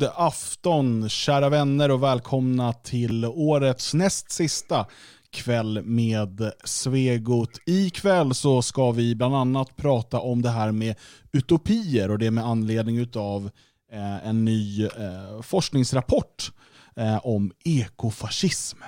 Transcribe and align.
God 0.00 0.10
afton 0.16 1.08
kära 1.08 1.48
vänner 1.48 1.90
och 1.90 2.02
välkomna 2.02 2.72
till 2.72 3.24
årets 3.24 3.94
näst 3.94 4.30
sista 4.30 4.86
kväll 5.30 5.82
med 5.84 6.52
Svegot. 6.64 7.50
Ikväll 7.66 8.34
så 8.34 8.62
ska 8.62 8.90
vi 8.90 9.14
bland 9.14 9.36
annat 9.36 9.76
prata 9.76 10.20
om 10.20 10.42
det 10.42 10.50
här 10.50 10.72
med 10.72 10.96
utopier 11.32 12.10
och 12.10 12.18
det 12.18 12.30
med 12.30 12.46
anledning 12.46 13.08
av 13.14 13.50
eh, 13.92 14.28
en 14.28 14.44
ny 14.44 14.84
eh, 14.84 15.42
forskningsrapport 15.42 16.52
eh, 16.96 17.26
om 17.26 17.52
ekofascism. 17.64 18.78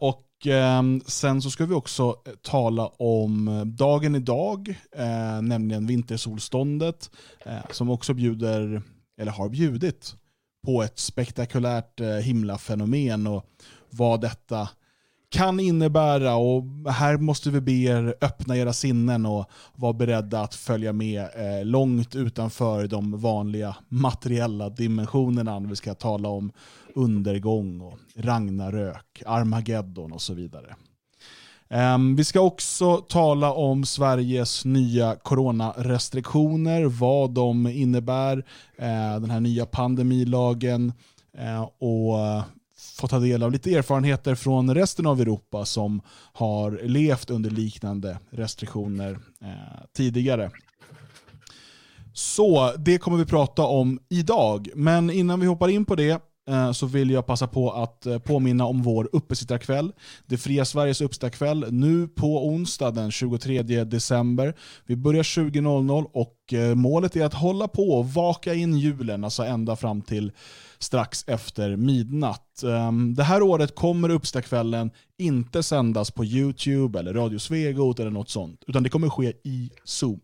Och 0.00 0.46
ehm, 0.46 1.02
sen 1.06 1.42
så 1.42 1.50
ska 1.50 1.66
vi 1.66 1.74
också 1.74 2.16
tala 2.42 2.86
om 2.86 3.62
dagen 3.76 4.14
idag, 4.14 4.80
nämligen 5.42 5.86
vintersolståndet, 5.86 7.10
som 7.70 7.90
också 7.90 8.14
bjuder 8.14 8.82
eller 9.20 9.32
har 9.32 9.48
bjudit 9.48 10.16
på 10.66 10.82
ett 10.82 10.98
spektakulärt 10.98 12.00
eh, 12.00 12.08
himlafenomen 12.08 13.26
och 13.26 13.44
vad 13.90 14.20
detta 14.20 14.68
kan 15.28 15.60
innebära. 15.60 16.36
Och 16.36 16.62
här 16.92 17.16
måste 17.16 17.50
vi 17.50 17.60
be 17.60 17.72
er 17.72 18.14
öppna 18.20 18.56
era 18.56 18.72
sinnen 18.72 19.26
och 19.26 19.50
vara 19.74 19.92
beredda 19.92 20.40
att 20.40 20.54
följa 20.54 20.92
med 20.92 21.20
eh, 21.20 21.64
långt 21.64 22.16
utanför 22.16 22.86
de 22.86 23.20
vanliga 23.20 23.76
materiella 23.88 24.68
dimensionerna 24.68 25.58
när 25.58 25.68
vi 25.68 25.76
ska 25.76 25.94
tala 25.94 26.28
om 26.28 26.52
undergång, 26.94 27.80
och 27.80 27.98
Ragnarök, 28.14 29.22
Armageddon 29.26 30.12
och 30.12 30.22
så 30.22 30.34
vidare. 30.34 30.76
Ehm, 31.68 32.16
vi 32.16 32.24
ska 32.24 32.40
också 32.40 32.96
tala 32.96 33.52
om 33.52 33.84
Sveriges 33.84 34.64
nya 34.64 35.16
coronarestriktioner, 35.16 36.84
vad 36.84 37.30
de 37.30 37.66
innebär, 37.66 38.38
eh, 38.78 39.20
den 39.20 39.30
här 39.30 39.40
nya 39.40 39.66
pandemilagen 39.66 40.92
eh, 41.38 41.62
och 41.62 42.44
få 42.98 43.08
ta 43.08 43.18
del 43.18 43.42
av 43.42 43.52
lite 43.52 43.74
erfarenheter 43.74 44.34
från 44.34 44.74
resten 44.74 45.06
av 45.06 45.20
Europa 45.20 45.64
som 45.64 46.00
har 46.32 46.80
levt 46.82 47.30
under 47.30 47.50
liknande 47.50 48.18
restriktioner 48.30 49.18
eh, 49.42 49.84
tidigare. 49.96 50.50
Så 52.12 52.72
det 52.78 52.98
kommer 52.98 53.18
vi 53.18 53.24
prata 53.24 53.62
om 53.62 53.98
idag, 54.08 54.68
men 54.74 55.10
innan 55.10 55.40
vi 55.40 55.46
hoppar 55.46 55.68
in 55.68 55.84
på 55.84 55.94
det 55.94 56.22
Eh, 56.48 56.72
så 56.72 56.86
vill 56.86 57.10
jag 57.10 57.26
passa 57.26 57.46
på 57.46 57.70
att 57.70 58.06
eh, 58.06 58.18
påminna 58.18 58.64
om 58.64 58.82
vår 58.82 59.08
uppesittarkväll. 59.12 59.92
Det 60.26 60.38
fria 60.38 60.64
Sveriges 60.64 61.00
uppesittarkväll 61.00 61.66
nu 61.70 62.08
på 62.08 62.46
onsdag 62.46 62.90
den 62.90 63.10
23 63.10 63.62
december. 63.62 64.54
Vi 64.84 64.96
börjar 64.96 65.22
20.00 65.22 66.06
och 66.12 66.52
eh, 66.52 66.74
målet 66.74 67.16
är 67.16 67.24
att 67.24 67.34
hålla 67.34 67.68
på 67.68 67.90
och 67.90 68.12
vaka 68.12 68.54
in 68.54 68.78
julen, 68.78 69.24
alltså 69.24 69.42
ända 69.42 69.76
fram 69.76 70.02
till 70.02 70.32
strax 70.78 71.24
efter 71.26 71.76
midnatt. 71.76 72.62
Ehm, 72.62 73.14
det 73.14 73.24
här 73.24 73.42
året 73.42 73.74
kommer 73.74 74.08
uppesittarkvällen 74.08 74.90
inte 75.18 75.62
sändas 75.62 76.10
på 76.10 76.24
YouTube 76.24 76.98
eller 76.98 77.14
Radio 77.14 77.38
Svegot 77.38 78.00
eller 78.00 78.10
något 78.10 78.30
sånt, 78.30 78.64
utan 78.66 78.82
det 78.82 78.88
kommer 78.88 79.08
ske 79.08 79.32
i 79.44 79.70
Zoom. 79.84 80.20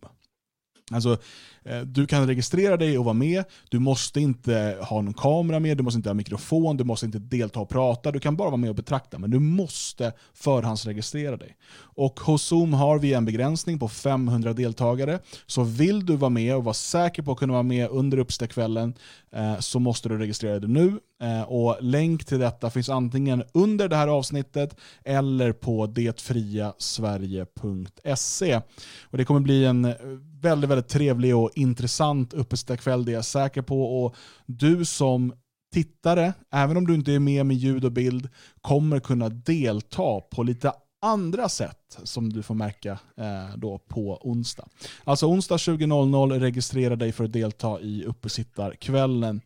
Alltså, 0.91 1.17
Eh, 1.65 1.81
du 1.81 2.07
kan 2.07 2.27
registrera 2.27 2.77
dig 2.77 2.97
och 2.97 3.05
vara 3.05 3.13
med. 3.13 3.43
Du 3.69 3.79
måste 3.79 4.21
inte 4.21 4.77
ha 4.81 5.01
någon 5.01 5.13
kamera 5.13 5.59
med, 5.59 5.77
du 5.77 5.83
måste 5.83 5.97
inte 5.97 6.09
ha 6.09 6.13
mikrofon, 6.13 6.77
du 6.77 6.83
måste 6.83 7.05
inte 7.05 7.19
delta 7.19 7.59
och 7.59 7.69
prata. 7.69 8.11
Du 8.11 8.19
kan 8.19 8.35
bara 8.35 8.49
vara 8.49 8.57
med 8.57 8.69
och 8.69 8.75
betrakta, 8.75 9.19
men 9.19 9.31
du 9.31 9.39
måste 9.39 10.13
förhandsregistrera 10.33 11.37
dig. 11.37 11.55
Och 11.95 12.19
hos 12.19 12.43
Zoom 12.43 12.73
har 12.73 12.99
vi 12.99 13.13
en 13.13 13.25
begränsning 13.25 13.79
på 13.79 13.87
500 13.87 14.53
deltagare. 14.53 15.19
Så 15.45 15.63
vill 15.63 16.05
du 16.05 16.15
vara 16.15 16.29
med 16.29 16.55
och 16.55 16.63
vara 16.63 16.73
säker 16.73 17.23
på 17.23 17.31
att 17.31 17.37
kunna 17.37 17.53
vara 17.53 17.63
med 17.63 17.89
under 17.89 18.17
uppstegskvällen 18.17 18.93
eh, 19.35 19.59
så 19.59 19.79
måste 19.79 20.09
du 20.09 20.17
registrera 20.17 20.59
dig 20.59 20.69
nu. 20.69 20.99
Eh, 21.21 21.41
och 21.41 21.77
länk 21.81 22.25
till 22.25 22.39
detta 22.39 22.69
finns 22.69 22.89
antingen 22.89 23.43
under 23.53 23.87
det 23.87 23.95
här 23.95 24.07
avsnittet 24.07 24.75
eller 25.03 25.51
på 25.51 25.85
detfriasverige.se. 25.85 28.61
Och 29.03 29.17
det 29.17 29.25
kommer 29.25 29.39
bli 29.39 29.65
en 29.65 29.93
väldigt, 30.41 30.69
väldigt 30.69 30.87
trevlig 30.87 31.35
och 31.35 31.51
intressant 31.55 32.33
uppesittarkväll, 32.33 33.05
det 33.05 33.11
är 33.11 33.15
jag 33.15 33.25
säker 33.25 33.61
på. 33.61 34.03
Och 34.03 34.15
du 34.45 34.85
som 34.85 35.33
tittare, 35.73 36.33
även 36.51 36.77
om 36.77 36.87
du 36.87 36.93
inte 36.93 37.11
är 37.13 37.19
med 37.19 37.45
med 37.45 37.57
ljud 37.57 37.85
och 37.85 37.91
bild, 37.91 38.29
kommer 38.61 38.99
kunna 38.99 39.29
delta 39.29 40.19
på 40.19 40.43
lite 40.43 40.73
andra 41.01 41.49
sätt 41.49 41.99
som 42.03 42.33
du 42.33 42.43
får 42.43 42.55
märka 42.55 42.99
eh, 43.17 43.57
då 43.57 43.77
på 43.77 44.19
onsdag. 44.21 44.67
Alltså 45.03 45.25
onsdag 45.25 45.55
20.00, 45.55 46.39
registrera 46.39 46.95
dig 46.95 47.11
för 47.11 47.23
att 47.23 47.33
delta 47.33 47.81
i 47.81 48.03
uppesittarkvällen. 48.05 49.41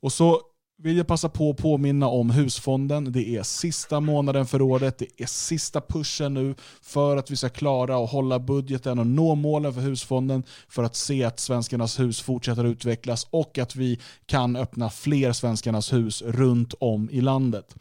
Och 0.00 0.12
så 0.12 0.40
vill 0.82 0.96
jag 0.96 1.06
passa 1.06 1.28
på 1.28 1.50
att 1.50 1.56
påminna 1.56 2.08
om 2.08 2.30
husfonden. 2.30 3.12
Det 3.12 3.36
är 3.36 3.42
sista 3.42 4.00
månaden 4.00 4.46
för 4.46 4.62
året, 4.62 4.98
det 4.98 5.22
är 5.22 5.26
sista 5.26 5.80
pushen 5.80 6.34
nu 6.34 6.54
för 6.82 7.16
att 7.16 7.30
vi 7.30 7.36
ska 7.36 7.48
klara 7.48 8.04
att 8.04 8.10
hålla 8.10 8.38
budgeten 8.38 8.98
och 8.98 9.06
nå 9.06 9.34
målen 9.34 9.74
för 9.74 9.80
husfonden 9.80 10.42
för 10.68 10.82
att 10.82 10.96
se 10.96 11.24
att 11.24 11.40
Svenskarnas 11.40 12.00
hus 12.00 12.20
fortsätter 12.20 12.64
utvecklas 12.64 13.26
och 13.30 13.58
att 13.58 13.76
vi 13.76 13.98
kan 14.26 14.56
öppna 14.56 14.90
fler 14.90 15.32
Svenskarnas 15.32 15.92
hus 15.92 16.22
runt 16.22 16.74
om 16.80 17.10
i 17.10 17.20
landet. 17.20 17.74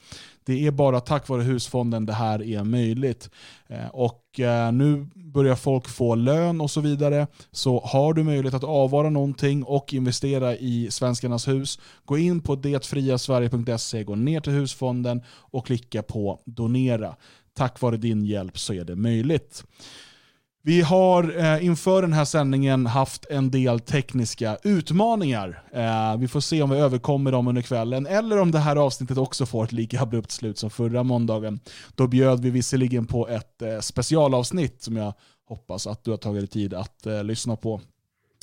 Det 0.47 0.68
är 0.68 0.72
bara 0.72 1.00
tack 1.00 1.28
vare 1.28 1.41
husfonden 1.41 2.06
det 2.06 2.13
här 2.13 2.44
är 2.44 2.63
möjligt. 2.63 3.30
Eh, 3.68 3.88
och 3.88 4.40
eh, 4.40 4.72
nu 4.72 5.08
börjar 5.16 5.56
folk 5.56 5.88
få 5.88 6.16
lön 6.16 6.62
och 6.62 6.72
så 6.72 6.81
vidare. 6.81 7.28
Så 7.52 7.80
har 7.80 8.13
du 8.13 8.24
möjlighet 8.24 8.53
att 8.53 8.63
avvara 8.63 9.09
någonting 9.09 9.63
och 9.63 9.94
investera 9.94 10.56
i 10.56 10.88
Svenskarnas 10.91 11.47
hus, 11.47 11.80
gå 12.06 12.18
in 12.18 12.41
på 12.41 12.56
detfriasverige.se, 12.56 14.03
gå 14.03 14.16
ner 14.16 14.40
till 14.40 14.53
husfonden 14.53 15.24
och 15.28 15.66
klicka 15.66 16.03
på 16.03 16.40
donera. 16.46 17.16
Tack 17.53 17.81
vare 17.81 17.97
din 17.97 18.25
hjälp 18.25 18.59
så 18.59 18.74
är 18.74 18.84
det 18.84 18.96
möjligt. 18.96 19.63
Vi 20.68 20.82
har 20.82 21.38
eh, 21.40 21.66
inför 21.66 22.02
den 22.02 22.14
här 22.14 22.26
sändningen 22.26 22.86
haft 22.86 23.26
en 23.30 23.52
del 23.52 23.80
tekniska 23.80 24.58
utmaningar. 24.64 25.64
Eh, 25.74 26.18
vi 26.18 26.28
får 26.28 26.40
se 26.40 26.62
om 26.62 26.70
vi 26.70 26.78
överkommer 26.78 27.32
dem 27.32 27.48
under 27.48 27.62
kvällen 27.62 28.06
eller 28.06 28.40
om 28.40 28.52
det 28.52 28.60
här 28.60 28.76
avsnittet 28.76 29.18
också 29.18 29.46
får 29.46 29.64
ett 29.64 29.72
lika 29.72 30.02
abrupt 30.02 30.32
slut 30.32 30.58
som 30.58 30.70
förra 30.70 31.04
måndagen. 31.04 31.60
Då 31.96 32.08
bjöd 32.08 32.40
vi 32.40 32.50
visserligen 32.50 33.06
på 33.06 33.28
ett 33.28 33.62
eh, 33.62 33.80
specialavsnitt 33.80 34.84
som 34.84 34.98
jag 34.98 35.14
hoppas 35.48 35.88
att 35.88 36.04
du 36.04 36.12
har 36.12 36.18
tagit 36.18 36.42
dig 36.42 36.48
tid 36.48 36.74
att 36.74 37.06
eh, 37.06 37.24
lyssna 37.24 37.56
på. 37.56 37.82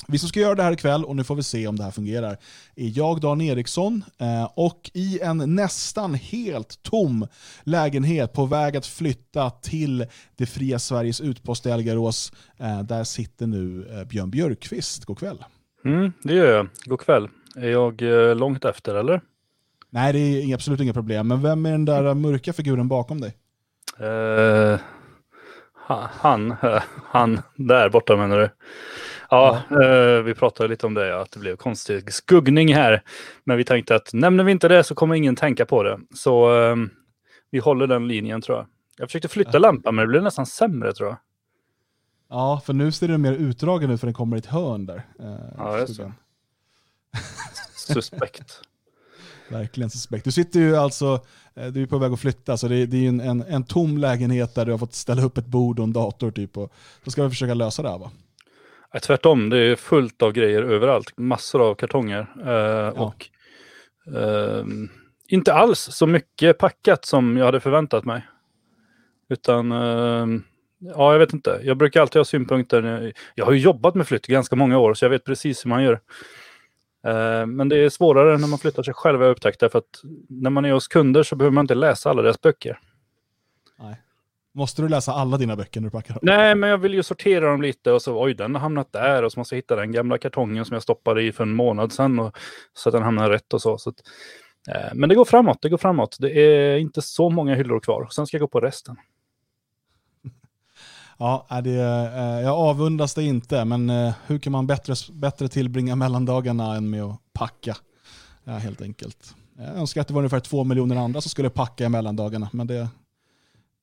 Vi 0.09 0.19
som 0.19 0.29
ska 0.29 0.41
göra 0.41 0.55
det 0.55 0.63
här 0.63 0.73
ikväll, 0.73 1.05
och 1.05 1.17
nu 1.17 1.25
får 1.25 1.35
vi 1.35 1.43
se 1.43 1.67
om 1.67 1.77
det 1.77 1.85
här 1.85 1.91
fungerar, 1.91 2.37
är 2.77 2.99
jag 2.99 3.21
Dan 3.21 3.41
Eriksson 3.41 4.05
eh, 4.19 4.51
och 4.55 4.91
i 4.95 5.21
en 5.21 5.55
nästan 5.55 6.15
helt 6.15 6.83
tom 6.83 7.27
lägenhet 7.63 8.33
på 8.33 8.47
väg 8.47 8.77
att 8.77 8.87
flytta 8.87 9.51
till 9.51 10.07
det 10.37 10.47
fria 10.47 10.79
Sveriges 10.79 11.21
utpost 11.21 11.67
i 11.67 11.73
Algarås. 11.73 12.33
Eh, 12.59 12.83
där 12.83 13.05
sitter 13.05 13.47
nu 13.47 13.89
eh, 13.91 14.05
Björn 14.05 14.31
Björkqvist. 14.31 15.05
God 15.05 15.19
kväll. 15.19 15.45
Mm, 15.85 16.13
det 16.23 16.35
gör 16.35 16.57
jag. 16.57 16.69
God 16.85 17.01
kväll. 17.01 17.29
Är 17.57 17.69
jag 17.69 18.03
långt 18.37 18.65
efter 18.65 18.95
eller? 18.95 19.21
Nej, 19.91 20.13
det 20.13 20.19
är 20.19 20.55
absolut 20.55 20.81
inga 20.81 20.93
problem. 20.93 21.29
Men 21.29 21.43
vem 21.43 21.67
är 21.67 21.71
den 21.71 21.85
där 21.85 22.15
mörka 22.15 22.53
figuren 22.53 22.89
bakom 22.89 23.21
dig? 23.21 23.35
Uh, 24.01 24.79
han, 26.21 26.57
han 27.05 27.43
där 27.57 27.91
borta 27.91 28.17
menar 28.17 28.39
du? 28.39 28.51
Ja, 29.35 29.63
eh, 29.83 30.23
vi 30.23 30.35
pratade 30.35 30.69
lite 30.69 30.87
om 30.87 30.95
det, 30.95 31.21
att 31.21 31.33
det 31.33 31.39
blev 31.39 31.57
konstig 31.57 32.13
skuggning 32.13 32.75
här. 32.75 33.03
Men 33.45 33.57
vi 33.57 33.65
tänkte 33.65 33.95
att 33.95 34.13
nämner 34.13 34.45
vi 34.45 34.53
inte 34.53 34.69
det 34.69 34.85
så 34.85 34.95
kommer 34.95 35.15
ingen 35.15 35.37
tänka 35.37 35.67
på 35.67 35.83
det. 35.83 36.01
Så 36.15 36.63
eh, 36.63 36.77
vi 37.51 37.59
håller 37.59 37.87
den 37.87 38.09
linjen 38.09 38.41
tror 38.41 38.59
jag. 38.59 38.67
Jag 38.99 39.09
försökte 39.09 39.29
flytta 39.29 39.59
lampan 39.59 39.95
men 39.95 40.03
det 40.03 40.09
blev 40.09 40.23
nästan 40.23 40.47
sämre 40.47 40.93
tror 40.93 41.09
jag. 41.09 41.19
Ja, 42.31 42.63
för 42.67 42.73
nu 42.73 42.93
ser 42.93 43.09
den 43.09 43.23
mer 43.23 43.33
utdragen 43.33 43.91
ut 43.91 44.01
för 44.01 44.07
den 44.07 44.15
kommer 44.15 44.37
i 44.37 44.39
ett 44.39 44.47
hörn 44.47 44.87
där. 44.87 45.07
Eh, 45.21 45.37
ja, 45.57 45.79
just 45.79 45.97
det. 45.97 46.13
Suspekt. 47.77 48.61
Verkligen 49.49 49.91
suspekt. 49.91 50.25
Du 50.25 50.33
sitter 50.33 50.61
ju 50.61 50.77
alltså, 50.77 51.21
eh, 51.55 51.67
du 51.67 51.83
är 51.83 51.87
på 51.87 51.99
väg 51.99 52.13
att 52.13 52.21
flytta, 52.21 52.57
så 52.57 52.69
det 52.69 52.77
är, 52.77 52.87
det 52.87 52.97
är 52.97 53.09
en, 53.09 53.21
en, 53.21 53.43
en, 53.43 53.65
tom 53.65 53.99
lägenhet 53.99 54.55
där 54.55 54.67
du 54.67 54.71
har 54.71 54.79
fått 54.79 54.95
ställa 54.95 55.23
upp 55.23 55.39
ett 55.39 55.47
bord 55.47 55.79
och 55.79 55.85
en 55.85 55.93
dator 55.93 56.31
typ. 56.31 56.57
Och 56.57 56.73
då 57.05 57.11
ska 57.11 57.23
vi 57.23 57.31
försöka 57.31 57.55
lösa 57.55 57.83
det 57.83 57.91
här 57.91 57.99
va? 57.99 58.11
Nej, 58.95 59.01
tvärtom, 59.01 59.51
det 59.51 59.59
är 59.59 59.77
fullt 59.77 60.23
av 60.23 60.33
grejer 60.33 60.63
överallt. 60.63 61.13
Massor 61.17 61.63
av 61.63 61.75
kartonger. 61.75 62.27
Eh, 62.47 62.53
ja. 62.53 62.91
Och 62.91 63.29
eh, 64.17 64.65
inte 65.29 65.55
alls 65.55 65.81
så 65.81 66.07
mycket 66.07 66.59
packat 66.59 67.05
som 67.05 67.37
jag 67.37 67.45
hade 67.45 67.61
förväntat 67.61 68.05
mig. 68.05 68.27
Utan, 69.29 69.73
eh, 69.73 70.27
ja 70.79 71.13
jag 71.13 71.19
vet 71.19 71.33
inte. 71.33 71.61
Jag 71.63 71.77
brukar 71.77 72.01
alltid 72.01 72.21
ha 72.21 72.25
synpunkter. 72.25 73.13
Jag 73.35 73.45
har 73.45 73.53
ju 73.53 73.59
jobbat 73.59 73.95
med 73.95 74.07
flytt 74.07 74.29
i 74.29 74.33
ganska 74.33 74.57
många 74.57 74.79
år 74.79 74.95
så 74.95 75.05
jag 75.05 75.11
vet 75.11 75.25
precis 75.25 75.65
hur 75.65 75.69
man 75.69 75.83
gör. 75.83 76.01
Eh, 77.07 77.47
men 77.47 77.69
det 77.69 77.77
är 77.77 77.89
svårare 77.89 78.39
när 78.39 78.49
man 78.49 78.59
flyttar 78.59 78.83
sig 78.83 78.95
själv 78.95 79.19
har 79.19 79.27
jag 79.27 79.33
upptäckt. 79.33 79.61
För 79.61 79.79
att 79.79 80.03
när 80.29 80.51
man 80.51 80.65
är 80.65 80.73
hos 80.73 80.89
kunder 80.89 81.23
så 81.23 81.37
behöver 81.37 81.55
man 81.55 81.65
inte 81.65 81.75
läsa 81.75 82.11
alla 82.11 82.23
deras 82.23 82.41
böcker. 82.41 82.79
Måste 84.57 84.83
du 84.83 84.89
läsa 84.89 85.13
alla 85.13 85.37
dina 85.37 85.57
böcker 85.57 85.81
när 85.81 85.87
du 85.87 85.91
packar? 85.91 86.19
Nej, 86.23 86.55
men 86.55 86.71
jag 86.71 86.79
vill 86.79 86.95
ju 86.95 87.03
sortera 87.03 87.51
dem 87.51 87.63
lite 87.63 87.93
och 87.93 88.03
så 88.03 88.23
oj, 88.23 88.35
den 88.35 88.55
har 88.55 88.61
hamnat 88.61 88.93
där 88.93 89.23
och 89.23 89.33
så 89.33 89.41
måste 89.41 89.55
jag 89.55 89.59
hitta 89.59 89.77
den 89.77 89.93
gamla 89.93 90.19
kartongen 90.19 90.65
som 90.65 90.75
jag 90.75 90.83
stoppade 90.83 91.23
i 91.23 91.33
för 91.33 91.43
en 91.43 91.55
månad 91.55 91.93
sedan 91.93 92.19
och, 92.19 92.37
så 92.73 92.89
att 92.89 92.93
den 92.93 93.03
hamnar 93.03 93.31
rätt 93.31 93.55
och 93.55 93.63
så. 93.63 93.79
så 93.79 93.91
att, 93.91 93.97
eh, 94.69 94.95
men 94.95 95.09
det 95.09 95.15
går 95.15 95.25
framåt, 95.25 95.59
det 95.63 95.69
går 95.69 95.79
framåt. 95.79 96.17
Det 96.21 96.41
är 96.41 96.77
inte 96.77 97.03
så 97.03 97.31
många 97.31 97.55
hyllor 97.55 97.81
kvar. 97.81 98.09
Sen 98.11 98.27
ska 98.27 98.37
jag 98.37 98.41
gå 98.41 98.49
på 98.49 98.61
resten. 98.61 98.97
Ja, 101.19 101.47
det, 101.65 101.71
eh, 101.71 102.41
jag 102.41 102.55
avundas 102.55 103.15
det 103.15 103.23
inte, 103.23 103.65
men 103.65 103.91
eh, 103.91 104.15
hur 104.27 104.39
kan 104.39 104.53
man 104.53 104.67
bättre, 104.67 104.95
bättre 105.13 105.49
tillbringa 105.49 105.97
mellandagarna 105.97 106.77
än 106.77 106.91
med 106.91 107.03
att 107.03 107.21
packa? 107.33 107.77
Ja, 108.45 108.53
helt 108.53 108.83
enkelt. 108.83 109.35
Jag 109.59 109.77
önskar 109.77 110.01
att 110.01 110.09
det 110.09 110.15
var 110.15 110.21
ungefär 110.21 110.41
två 110.41 110.65
miljoner 110.65 110.97
andra 110.97 111.21
som 111.21 111.31
skulle 111.31 111.51
packa 111.51 111.85
i 111.85 111.89
mellandagarna, 111.89 112.49
men 112.53 112.67
det, 112.67 112.89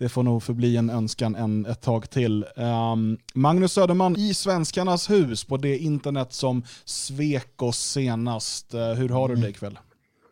det 0.01 0.09
får 0.09 0.23
nog 0.23 0.43
förbli 0.43 0.77
en 0.77 0.89
önskan 0.89 1.35
en, 1.35 1.65
ett 1.65 1.81
tag 1.81 2.09
till. 2.09 2.45
Um, 2.55 3.17
Magnus 3.33 3.73
Söderman 3.73 4.15
i 4.15 4.33
Svenskarnas 4.33 5.09
hus 5.09 5.43
på 5.43 5.57
det 5.57 5.77
internet 5.77 6.33
som 6.33 6.63
svek 6.85 7.61
oss 7.61 7.79
senast. 7.79 8.73
Uh, 8.73 8.81
hur 8.81 9.09
har 9.09 9.29
du 9.29 9.35
det 9.35 9.49
ikväll? 9.49 9.79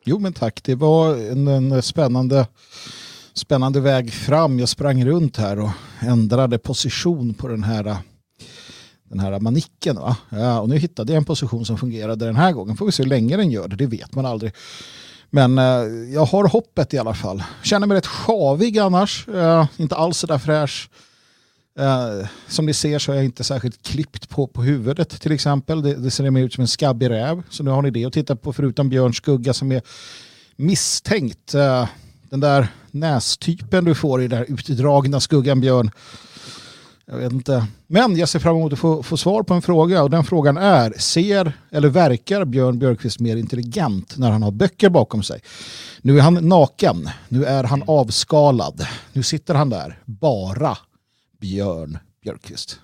Jo 0.05 0.19
men 0.19 0.33
tack, 0.33 0.63
det 0.63 0.75
var 0.75 1.15
en, 1.15 1.47
en 1.47 1.81
spännande 1.81 2.47
spännande 3.33 3.79
väg 3.79 4.13
fram. 4.13 4.59
Jag 4.59 4.69
sprang 4.69 5.05
runt 5.05 5.37
här 5.37 5.59
och 5.59 5.69
ändrade 5.99 6.57
position 6.57 7.33
på 7.33 7.47
den 7.47 7.63
här 7.63 7.97
den 9.09 9.19
här 9.19 9.39
manicken. 9.39 9.95
Va? 9.95 10.17
Ja, 10.29 10.59
och 10.59 10.69
nu 10.69 10.77
hittade 10.77 11.13
jag 11.13 11.17
en 11.17 11.25
position 11.25 11.65
som 11.65 11.77
fungerade 11.77 12.25
den 12.25 12.35
här 12.35 12.51
gången. 12.51 12.77
Får 12.77 12.85
vi 12.85 12.91
se 12.91 13.03
hur 13.03 13.09
länge 13.09 13.37
den 13.37 13.51
gör 13.51 13.67
det, 13.67 13.75
det 13.75 13.87
vet 13.87 14.15
man 14.15 14.25
aldrig. 14.25 14.51
Men 15.29 15.57
eh, 15.57 16.13
jag 16.13 16.25
har 16.25 16.47
hoppet 16.47 16.93
i 16.93 16.97
alla 16.97 17.13
fall. 17.13 17.43
Känner 17.63 17.87
mig 17.87 17.97
rätt 17.97 18.07
sjavig 18.07 18.79
annars. 18.79 19.27
Eh, 19.27 19.65
inte 19.77 19.95
alls 19.95 20.17
så 20.17 20.27
där 20.27 20.37
fräsch. 20.37 20.89
Eh, 21.79 22.27
som 22.47 22.65
ni 22.65 22.73
ser 22.73 22.99
så 22.99 23.11
är 23.11 23.15
jag 23.15 23.25
inte 23.25 23.43
särskilt 23.43 23.83
klippt 23.83 24.29
på, 24.29 24.47
på 24.47 24.63
huvudet 24.63 25.21
till 25.21 25.31
exempel. 25.31 25.81
Det, 25.81 25.93
det 25.93 26.11
ser 26.11 26.31
mer 26.31 26.43
ut 26.43 26.53
som 26.53 26.61
en 26.61 26.67
skabbig 26.67 27.09
räv. 27.09 27.43
Så 27.49 27.63
nu 27.63 27.71
har 27.71 27.81
ni 27.81 27.91
det 27.91 28.05
att 28.05 28.13
titta 28.13 28.35
på 28.35 28.53
förutom 28.53 28.89
Björns 28.89 29.17
skugga 29.17 29.53
som 29.53 29.71
är 29.71 29.81
misstänkt. 30.55 31.53
Eh, 31.53 31.87
den 32.29 32.39
där 32.39 32.67
nästypen 32.91 33.85
du 33.85 33.95
får 33.95 34.21
i 34.21 34.27
den 34.27 34.39
där 34.39 34.45
utdragna 34.49 35.19
skuggan 35.19 35.61
Björn. 35.61 35.91
Jag 37.11 37.17
vet 37.17 37.31
inte. 37.31 37.67
Men 37.87 38.15
jag 38.15 38.29
ser 38.29 38.39
fram 38.39 38.55
emot 38.55 38.73
att 38.73 38.79
få, 38.79 39.03
få 39.03 39.17
svar 39.17 39.43
på 39.43 39.53
en 39.53 39.61
fråga 39.61 40.03
och 40.03 40.09
den 40.09 40.23
frågan 40.23 40.57
är, 40.57 40.91
ser 40.91 41.53
eller 41.71 41.89
verkar 41.89 42.45
Björn 42.45 42.79
Björkqvist 42.79 43.19
mer 43.19 43.37
intelligent 43.37 44.17
när 44.17 44.31
han 44.31 44.43
har 44.43 44.51
böcker 44.51 44.89
bakom 44.89 45.23
sig? 45.23 45.41
Nu 46.01 46.17
är 46.17 46.21
han 46.21 46.33
naken, 46.33 47.09
nu 47.29 47.45
är 47.45 47.63
han 47.63 47.83
avskalad, 47.87 48.87
nu 49.13 49.23
sitter 49.23 49.55
han 49.55 49.69
där, 49.69 49.99
bara 50.05 50.77
Björn 51.41 51.97
Björkqvist. 52.23 52.79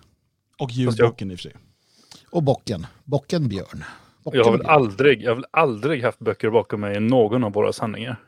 Och 0.60 0.71
julbocken 0.71 1.31
i 1.31 1.36
och 1.36 1.39
för 1.39 1.44
sig. 1.44 1.54
Och 2.30 2.44
bocken, 2.44 2.88
bocken 3.04 3.48
Björn. 3.48 3.83
Bocken 4.24 4.39
jag 4.39 4.45
har 4.45 4.57
väl 4.57 4.66
aldrig, 4.66 5.21
jag 5.21 5.31
har 5.31 5.36
väl 5.36 5.45
aldrig 5.51 6.04
haft 6.04 6.19
böcker 6.19 6.50
bakom 6.50 6.81
mig 6.81 6.98
i 6.98 7.00
någon 7.00 7.44
av 7.44 7.54
våra 7.54 7.74
sanningar. 7.74 8.19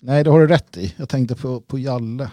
Nej, 0.00 0.24
det 0.24 0.30
har 0.30 0.40
du 0.40 0.46
rätt 0.46 0.76
i. 0.76 0.94
Jag 0.96 1.08
tänkte 1.08 1.34
på, 1.34 1.60
på 1.60 1.78
Jalle. 1.78 2.30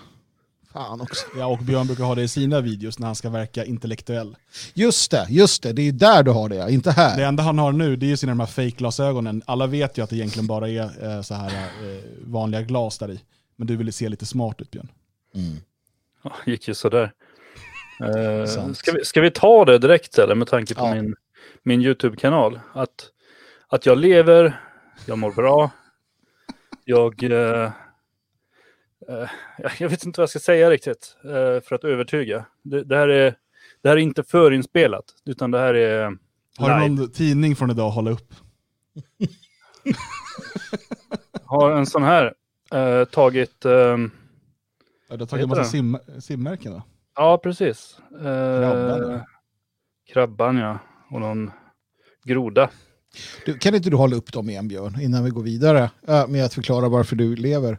Fan 0.73 1.01
också. 1.01 1.25
Ja, 1.37 1.45
och 1.45 1.57
Björn 1.57 1.87
brukar 1.87 2.03
ha 2.03 2.15
det 2.15 2.23
i 2.23 2.27
sina 2.27 2.61
videos 2.61 2.99
när 2.99 3.07
han 3.07 3.15
ska 3.15 3.29
verka 3.29 3.65
intellektuell. 3.65 4.35
Just 4.73 5.11
det, 5.11 5.27
just 5.29 5.63
det. 5.63 5.73
Det 5.73 5.81
är 5.81 5.91
där 5.91 6.23
du 6.23 6.31
har 6.31 6.49
det, 6.49 6.71
inte 6.71 6.91
här. 6.91 7.17
Det 7.17 7.25
enda 7.25 7.43
han 7.43 7.59
har 7.59 7.71
nu 7.71 7.95
det 7.95 8.05
är 8.05 8.07
ju 8.07 8.17
sina 8.17 8.31
de 8.31 8.39
här 8.39 8.47
fake-glasögonen. 8.47 9.41
Alla 9.45 9.67
vet 9.67 9.97
ju 9.97 10.03
att 10.03 10.09
det 10.09 10.15
egentligen 10.15 10.47
bara 10.47 10.69
är 10.69 11.15
eh, 11.15 11.21
så 11.21 11.33
här 11.33 11.49
eh, 11.49 12.03
vanliga 12.25 12.61
glas 12.61 12.97
där 12.97 13.11
i. 13.11 13.19
Men 13.55 13.67
du 13.67 13.75
ville 13.75 13.91
se 13.91 14.09
lite 14.09 14.25
smart 14.25 14.61
ut 14.61 14.71
Björn. 14.71 14.91
Mm. 15.35 15.57
Ja, 16.23 16.31
gick 16.45 16.67
ju 16.67 16.73
sådär. 16.73 17.11
Uh, 18.01 18.73
ska, 18.73 18.91
vi, 18.91 19.05
ska 19.05 19.21
vi 19.21 19.31
ta 19.31 19.65
det 19.65 19.77
direkt 19.77 20.17
eller 20.17 20.35
med 20.35 20.47
tanke 20.47 20.75
på 20.75 20.85
ja. 20.85 20.95
min, 20.95 21.15
min 21.63 21.81
YouTube-kanal? 21.81 22.59
Att, 22.73 23.09
att 23.67 23.85
jag 23.85 23.97
lever, 23.97 24.61
jag 25.05 25.17
mår 25.17 25.31
bra, 25.31 25.71
jag... 26.85 27.23
Uh, 27.23 27.69
jag 29.79 29.89
vet 29.89 30.05
inte 30.05 30.19
vad 30.19 30.23
jag 30.23 30.29
ska 30.29 30.39
säga 30.39 30.69
riktigt 30.69 31.15
uh, 31.25 31.61
för 31.61 31.73
att 31.73 31.83
övertyga. 31.83 32.45
Det, 32.63 32.83
det, 32.83 32.97
här 32.97 33.07
är, 33.07 33.35
det 33.81 33.89
här 33.89 33.97
är 33.97 34.01
inte 34.01 34.23
förinspelat, 34.23 35.05
utan 35.25 35.51
det 35.51 35.59
här 35.59 35.73
är 35.73 36.17
Har 36.57 36.79
du 36.79 36.87
någon 36.87 37.11
tidning 37.11 37.55
från 37.55 37.71
idag 37.71 37.87
att 37.87 37.95
hålla 37.95 38.11
upp? 38.11 38.33
har 41.45 41.71
en 41.71 41.85
sån 41.85 42.03
här 42.03 42.33
tagit... 43.05 43.65
Um, 43.65 44.11
ja, 45.09 45.15
du 45.15 45.21
har 45.21 45.27
tagit 45.27 45.43
en 45.43 45.49
massa 45.49 45.63
sim, 45.63 45.97
simmärken 46.19 46.71
då? 46.71 46.83
Ja, 47.15 47.37
precis. 47.37 47.97
Krabban, 48.09 49.11
ja. 49.11 49.25
Krabban, 50.13 50.57
ja. 50.57 50.79
Och 51.09 51.21
någon 51.21 51.51
groda. 52.23 52.69
Du, 53.45 53.57
kan 53.57 53.75
inte 53.75 53.89
du 53.89 53.95
hålla 53.95 54.15
upp 54.15 54.33
dem 54.33 54.49
igen 54.49 54.67
Björn 54.67 55.01
innan 55.01 55.23
vi 55.23 55.29
går 55.29 55.43
vidare 55.43 55.91
uh, 56.09 56.27
med 56.27 56.45
att 56.45 56.53
förklara 56.53 56.89
varför 56.89 57.15
du 57.15 57.35
lever? 57.35 57.77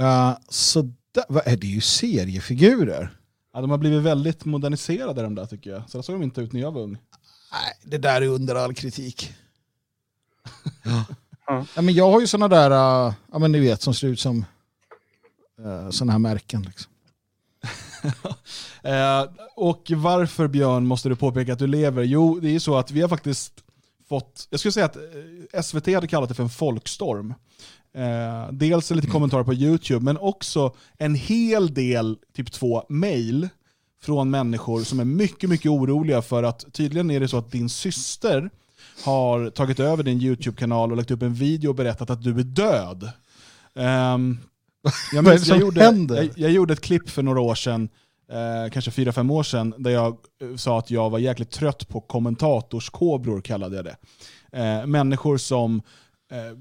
Uh, 0.00 0.38
så 0.48 0.82
där, 1.12 1.24
vad 1.28 1.48
är 1.48 1.56
det 1.56 1.66
ju 1.66 1.80
seriefigurer? 1.80 3.16
Ja, 3.52 3.60
de 3.60 3.70
har 3.70 3.78
blivit 3.78 4.02
väldigt 4.02 4.44
moderniserade 4.44 5.22
de 5.22 5.34
där 5.34 5.46
tycker 5.46 5.70
jag. 5.70 5.90
Så 5.90 5.98
där 5.98 6.02
såg 6.02 6.14
de 6.14 6.22
inte 6.22 6.40
ut 6.40 6.52
när 6.52 6.60
jag 6.60 6.72
var 6.72 6.82
ung. 6.82 6.98
Nej, 7.52 7.72
det 7.84 7.98
där 7.98 8.22
är 8.22 8.26
under 8.26 8.54
all 8.54 8.74
kritik. 8.74 9.32
ja. 10.84 11.04
ja. 11.46 11.82
men 11.82 11.94
jag 11.94 12.10
har 12.10 12.20
ju 12.20 12.26
sådana 12.26 12.48
där, 12.48 12.70
uh, 12.70 13.14
ja 13.32 13.38
men 13.38 13.52
ni 13.52 13.60
vet, 13.60 13.82
som 13.82 13.94
ser 13.94 14.08
ut 14.08 14.20
som 14.20 14.44
uh, 15.64 15.90
sådana 15.90 16.12
här 16.12 16.18
märken. 16.18 16.62
Liksom. 16.62 16.92
eh, 18.82 19.24
och 19.56 19.90
varför 19.96 20.48
Björn 20.48 20.86
måste 20.86 21.08
du 21.08 21.16
påpeka 21.16 21.52
att 21.52 21.58
du 21.58 21.66
lever? 21.66 22.02
Jo, 22.02 22.40
det 22.40 22.48
är 22.48 22.52
ju 22.52 22.60
så 22.60 22.76
att 22.76 22.90
vi 22.90 23.00
har 23.00 23.08
faktiskt 23.08 23.64
fått, 24.08 24.46
jag 24.50 24.60
skulle 24.60 24.72
säga 24.72 24.86
att 24.86 24.96
eh, 24.96 25.62
SVT 25.62 25.94
hade 25.94 26.06
kallat 26.06 26.28
det 26.28 26.34
för 26.34 26.42
en 26.42 26.50
folkstorm. 26.50 27.34
Eh, 27.94 28.52
dels 28.52 28.90
lite 28.90 29.06
kommentarer 29.06 29.44
på 29.44 29.54
YouTube, 29.54 30.04
men 30.04 30.18
också 30.18 30.74
en 30.98 31.14
hel 31.14 31.74
del, 31.74 32.18
typ 32.36 32.52
två, 32.52 32.82
mail 32.88 33.48
från 34.02 34.30
människor 34.30 34.80
som 34.80 35.00
är 35.00 35.04
mycket, 35.04 35.50
mycket 35.50 35.70
oroliga 35.70 36.22
för 36.22 36.42
att 36.42 36.72
tydligen 36.72 37.10
är 37.10 37.20
det 37.20 37.28
så 37.28 37.36
att 37.36 37.52
din 37.52 37.68
syster 37.68 38.50
har 39.04 39.50
tagit 39.50 39.80
över 39.80 40.02
din 40.02 40.22
YouTube-kanal 40.22 40.90
och 40.90 40.96
lagt 40.96 41.10
upp 41.10 41.22
en 41.22 41.34
video 41.34 41.68
och 41.68 41.74
berättat 41.74 42.10
att 42.10 42.22
du 42.22 42.38
är 42.38 42.44
död. 42.44 43.10
Um, 43.74 44.38
jag, 45.12 45.24
minns, 45.24 45.48
jag, 45.48 45.60
gjorde, 45.60 45.80
jag, 45.80 46.30
jag, 46.36 46.50
gjorde 46.50 46.72
ett 46.72 46.80
klipp 46.80 47.10
för 47.10 47.22
några 47.22 47.40
år 47.40 47.54
sedan 47.54 47.88
eh, 48.30 48.70
kanske 48.72 48.90
fyra, 48.90 49.12
fem 49.12 49.30
år 49.30 49.42
sedan, 49.42 49.74
där 49.78 49.90
jag 49.90 50.16
eh, 50.42 50.56
sa 50.56 50.78
att 50.78 50.90
jag 50.90 51.10
var 51.10 51.18
jäkligt 51.18 51.50
trött 51.50 51.88
på 51.88 52.00
kommentatorskobror, 52.00 53.40
kallade 53.40 53.76
jag 53.76 53.84
det. 53.84 53.96
Eh, 54.52 54.86
människor 54.86 55.36
som 55.36 55.82
eh, 56.32 56.58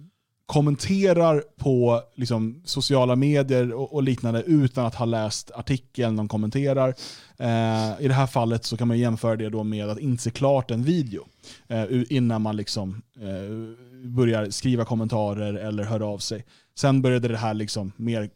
kommenterar 0.50 1.44
på 1.58 2.02
liksom, 2.16 2.62
sociala 2.66 3.16
medier 3.16 3.74
och, 3.74 3.94
och, 3.94 4.04
liknande 4.04 4.44
utan 4.44 4.86
att 4.86 4.96
ha 4.96 5.06
läst 5.06 5.52
artikeln 5.52 6.16
de 6.16 6.28
kommenterar. 6.28 6.90
Eh, 7.38 8.02
I 8.02 8.08
det 8.08 8.14
här 8.14 8.28
fallet 8.28 8.66
så 8.66 8.78
kan 8.78 8.88
man 8.88 9.00
jämföra 9.00 9.36
det 9.36 9.50
då 9.50 9.64
med 9.64 9.90
att 9.90 10.00
inte 10.00 10.24
se 10.24 10.32
klart 10.32 10.72
en 10.72 10.84
video 10.84 11.26
eh, 11.68 11.86
innan 12.10 12.42
man 12.42 12.56
liksom, 12.56 13.02
eh, 13.20 14.08
börjar 14.08 14.50
skriva 14.50 14.86
kommentarer 14.86 15.54
eller 15.54 15.84
höra 15.84 16.06
av 16.06 16.18
sig. 16.18 16.46
Sen 16.76 17.02
började 17.02 17.28
det 17.28 17.38
här 17.38 17.54
liksom 17.54 17.92
mer 17.96 18.30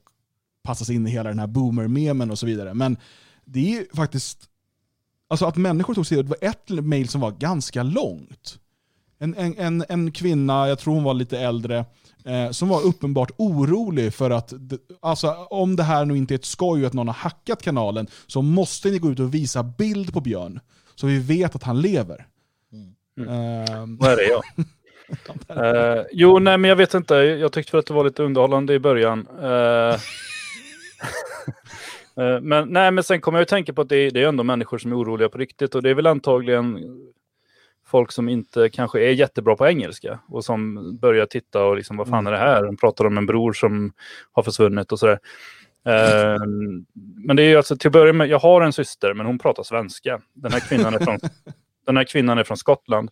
passas 0.63 0.89
in 0.89 1.08
i 1.08 1.10
hela 1.10 1.29
den 1.29 1.39
här 1.39 1.48
boomer-memen 1.48 2.32
och 2.32 2.39
så 2.39 2.46
vidare. 2.46 2.74
Men 2.74 2.98
det 3.46 3.77
är 3.77 3.96
faktiskt, 3.96 4.39
alltså 5.27 5.46
att 5.46 5.58
människor 5.58 5.93
tog 5.93 6.08
sig 6.08 6.24
det 6.24 6.29
var 6.29 6.50
ett 6.50 6.70
mail 6.70 7.08
som 7.08 7.22
var 7.22 7.32
ganska 7.32 7.84
långt. 7.84 8.60
En, 9.20 9.36
en, 9.36 9.58
en, 9.58 9.86
en 9.89 10.12
kvinna, 10.12 10.67
jag 10.67 10.79
tror 10.79 10.93
hon 10.93 11.03
var 11.03 11.13
lite 11.13 11.39
äldre, 11.39 11.86
eh, 12.25 12.51
som 12.51 12.70
var 12.70 12.86
uppenbart 12.86 13.32
orolig 13.38 14.13
för 14.13 14.30
att, 14.30 14.53
alltså, 15.00 15.48
om 15.50 15.75
det 15.75 15.84
här 15.84 16.06
nu 16.06 16.18
inte 16.18 16.34
är 16.34 16.36
ett 16.36 16.46
skoj 16.46 16.86
att 16.86 16.94
någon 16.94 17.08
har 17.08 17.15
hackat 17.15 17.62
kanalen, 17.62 18.08
så 18.27 18.42
måste 18.42 18.89
ni 18.89 19.00
gå 19.00 19.12
ut 19.12 19.20
och 19.20 19.34
visa 19.34 19.63
bild 19.63 20.13
på 20.13 20.22
Björn, 20.22 20.60
så 20.96 21.08
vi 21.08 21.20
vet 21.20 21.56
att 21.56 21.63
han 21.63 21.82
lever. 21.82 22.25
Mm. 23.18 23.30
Uh, 23.30 23.98
Vad 24.00 24.12
är 24.12 24.15
det 24.15 24.24
ja? 24.24 24.42
uh, 25.98 26.06
jo, 26.12 26.39
nej 26.39 26.58
men 26.58 26.70
jag 26.70 26.75
vet 26.75 26.94
inte. 26.94 27.15
Jag 27.15 27.51
tyckte 27.51 27.72
för 27.72 27.77
att 27.77 27.86
det 27.86 27.94
var 27.94 28.03
lite 28.03 28.24
underhållande 28.24 28.74
i 28.74 28.80
början. 28.80 29.27
Uh, 29.27 29.96
Eh, 32.18 32.42
men, 32.42 32.70
nej, 32.70 32.92
men 32.92 33.03
sen 33.03 33.22
kommer 33.22 33.39
jag 33.39 33.44
att 33.44 33.50
tänka 33.50 33.74
på 33.74 33.82
att 33.82 33.89
det 33.89 33.98
är, 33.98 34.12
det 34.12 34.24
är 34.24 34.27
ändå 34.27 34.44
människor 34.44 34.77
som 34.77 34.92
är 34.92 34.98
oroliga 34.98 35.30
på 35.30 35.38
riktigt 35.38 35.75
och 35.75 35.84
det 35.84 35.89
är 35.89 35.94
väl 35.94 36.08
antagligen 36.08 36.80
folk 37.93 38.12
som 38.12 38.29
inte 38.29 38.69
kanske 38.69 39.00
är 39.00 39.12
jättebra 39.12 39.55
på 39.55 39.67
engelska 39.67 40.19
och 40.27 40.45
som 40.45 40.97
börjar 41.01 41.25
titta 41.25 41.65
och 41.65 41.75
liksom 41.75 41.97
vad 41.97 42.07
fan 42.07 42.27
mm. 42.27 42.33
är 42.33 42.38
det 42.38 42.43
här? 42.43 42.63
De 42.63 42.77
pratar 42.77 43.05
om 43.05 43.17
en 43.17 43.25
bror 43.25 43.53
som 43.53 43.93
har 44.31 44.43
försvunnit 44.43 44.91
och 44.91 45.00
sådär. 45.00 45.19
Uh, 45.88 46.45
men 47.27 47.35
det 47.35 47.43
är 47.43 47.50
ju 47.50 47.57
alltså 47.57 47.77
till 47.77 47.88
att 47.88 47.93
börja 47.93 48.13
med, 48.13 48.27
jag 48.27 48.39
har 48.39 48.62
en 48.62 48.73
syster 48.73 49.13
men 49.13 49.25
hon 49.25 49.39
pratar 49.39 49.63
svenska. 49.63 50.21
Den 50.33 50.51
här 50.51 50.59
kvinnan 50.59 50.93
är 50.93 51.00
från, 51.00 51.19
den 51.85 51.97
här 51.97 52.03
kvinnan 52.03 52.38
är 52.38 52.43
från 52.43 52.57
Skottland. 52.57 53.09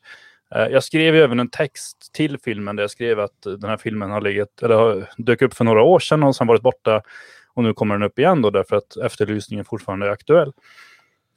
Uh, 0.56 0.68
jag 0.68 0.84
skrev 0.84 1.16
även 1.16 1.40
en 1.40 1.50
text 1.50 2.14
till 2.14 2.38
filmen 2.38 2.76
där 2.76 2.84
jag 2.84 2.92
skrev 2.92 3.20
att 3.20 3.42
den 3.44 3.70
här 3.70 3.78
filmen 3.78 4.12
har 4.12 4.22
legat, 4.22 4.64
eller 4.64 5.10
dök 5.18 5.42
upp 5.42 5.54
för 5.54 5.64
några 5.64 5.82
år 5.82 6.00
sedan 6.00 6.24
och 6.24 6.36
sen 6.36 6.48
varit 6.48 6.62
borta 6.62 7.02
Och 7.54 7.64
nu 7.64 7.74
kommer 7.74 7.96
den 7.96 8.04
upp 8.04 8.20
igen 8.20 8.42
då 8.42 8.50
därför 8.50 8.76
att 8.76 8.98
efterlysningen 8.98 9.66
fortfarande 9.66 10.06
är 10.06 10.12
aktuell. 10.12 10.54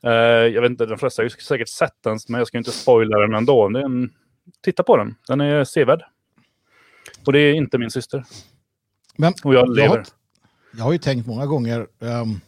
Uh, 0.06 0.12
jag 0.54 0.62
vet 0.62 0.70
inte, 0.70 0.86
de 0.86 0.98
flesta 0.98 1.22
har 1.22 1.24
ju 1.24 1.30
säkert 1.30 1.68
sett 1.68 2.02
den, 2.04 2.18
men 2.28 2.38
jag 2.38 2.48
ska 2.48 2.58
inte 2.58 2.70
spoila 2.70 3.18
den 3.18 3.34
ändå. 3.34 3.68
Det 3.68 3.80
är 3.80 3.84
en, 3.84 4.10
titta 4.64 4.82
på 4.82 4.96
den, 4.96 5.14
den 5.28 5.40
är 5.40 5.64
sevärd. 5.64 6.02
Och 7.26 7.32
det 7.32 7.38
är 7.38 7.54
inte 7.54 7.78
min 7.78 7.90
syster. 7.90 8.24
Men 9.16 9.34
och 9.44 9.54
jag 9.54 9.76
lever. 9.76 9.88
Jag 9.88 9.96
har, 9.96 10.04
jag 10.76 10.84
har 10.84 10.92
ju 10.92 10.98
tänkt 10.98 11.26
många 11.26 11.46
gånger, 11.46 11.86
um, 11.98 12.40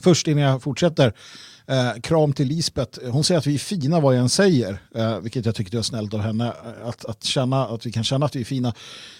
först 0.00 0.28
innan 0.28 0.42
jag 0.42 0.62
fortsätter, 0.62 1.12
Eh, 1.66 2.00
kram 2.00 2.32
till 2.32 2.48
Lisbeth. 2.48 3.10
Hon 3.10 3.24
säger 3.24 3.38
att 3.38 3.46
vi 3.46 3.54
är 3.54 3.58
fina 3.58 4.00
vad 4.00 4.14
jag 4.14 4.20
än 4.20 4.28
säger, 4.28 4.78
eh, 4.94 5.18
vilket 5.20 5.46
jag 5.46 5.54
tycker 5.54 5.78
är 5.78 5.82
snällt 5.82 6.14
av 6.14 6.20
henne. 6.20 6.46
Eh, 6.46 6.88
att, 6.88 7.04
att, 7.04 7.24
känna, 7.24 7.66
att 7.66 7.86
vi 7.86 7.92
kan 7.92 8.04
känna 8.04 8.26
att 8.26 8.36
vi 8.36 8.40
är 8.40 8.44
fina. 8.44 8.74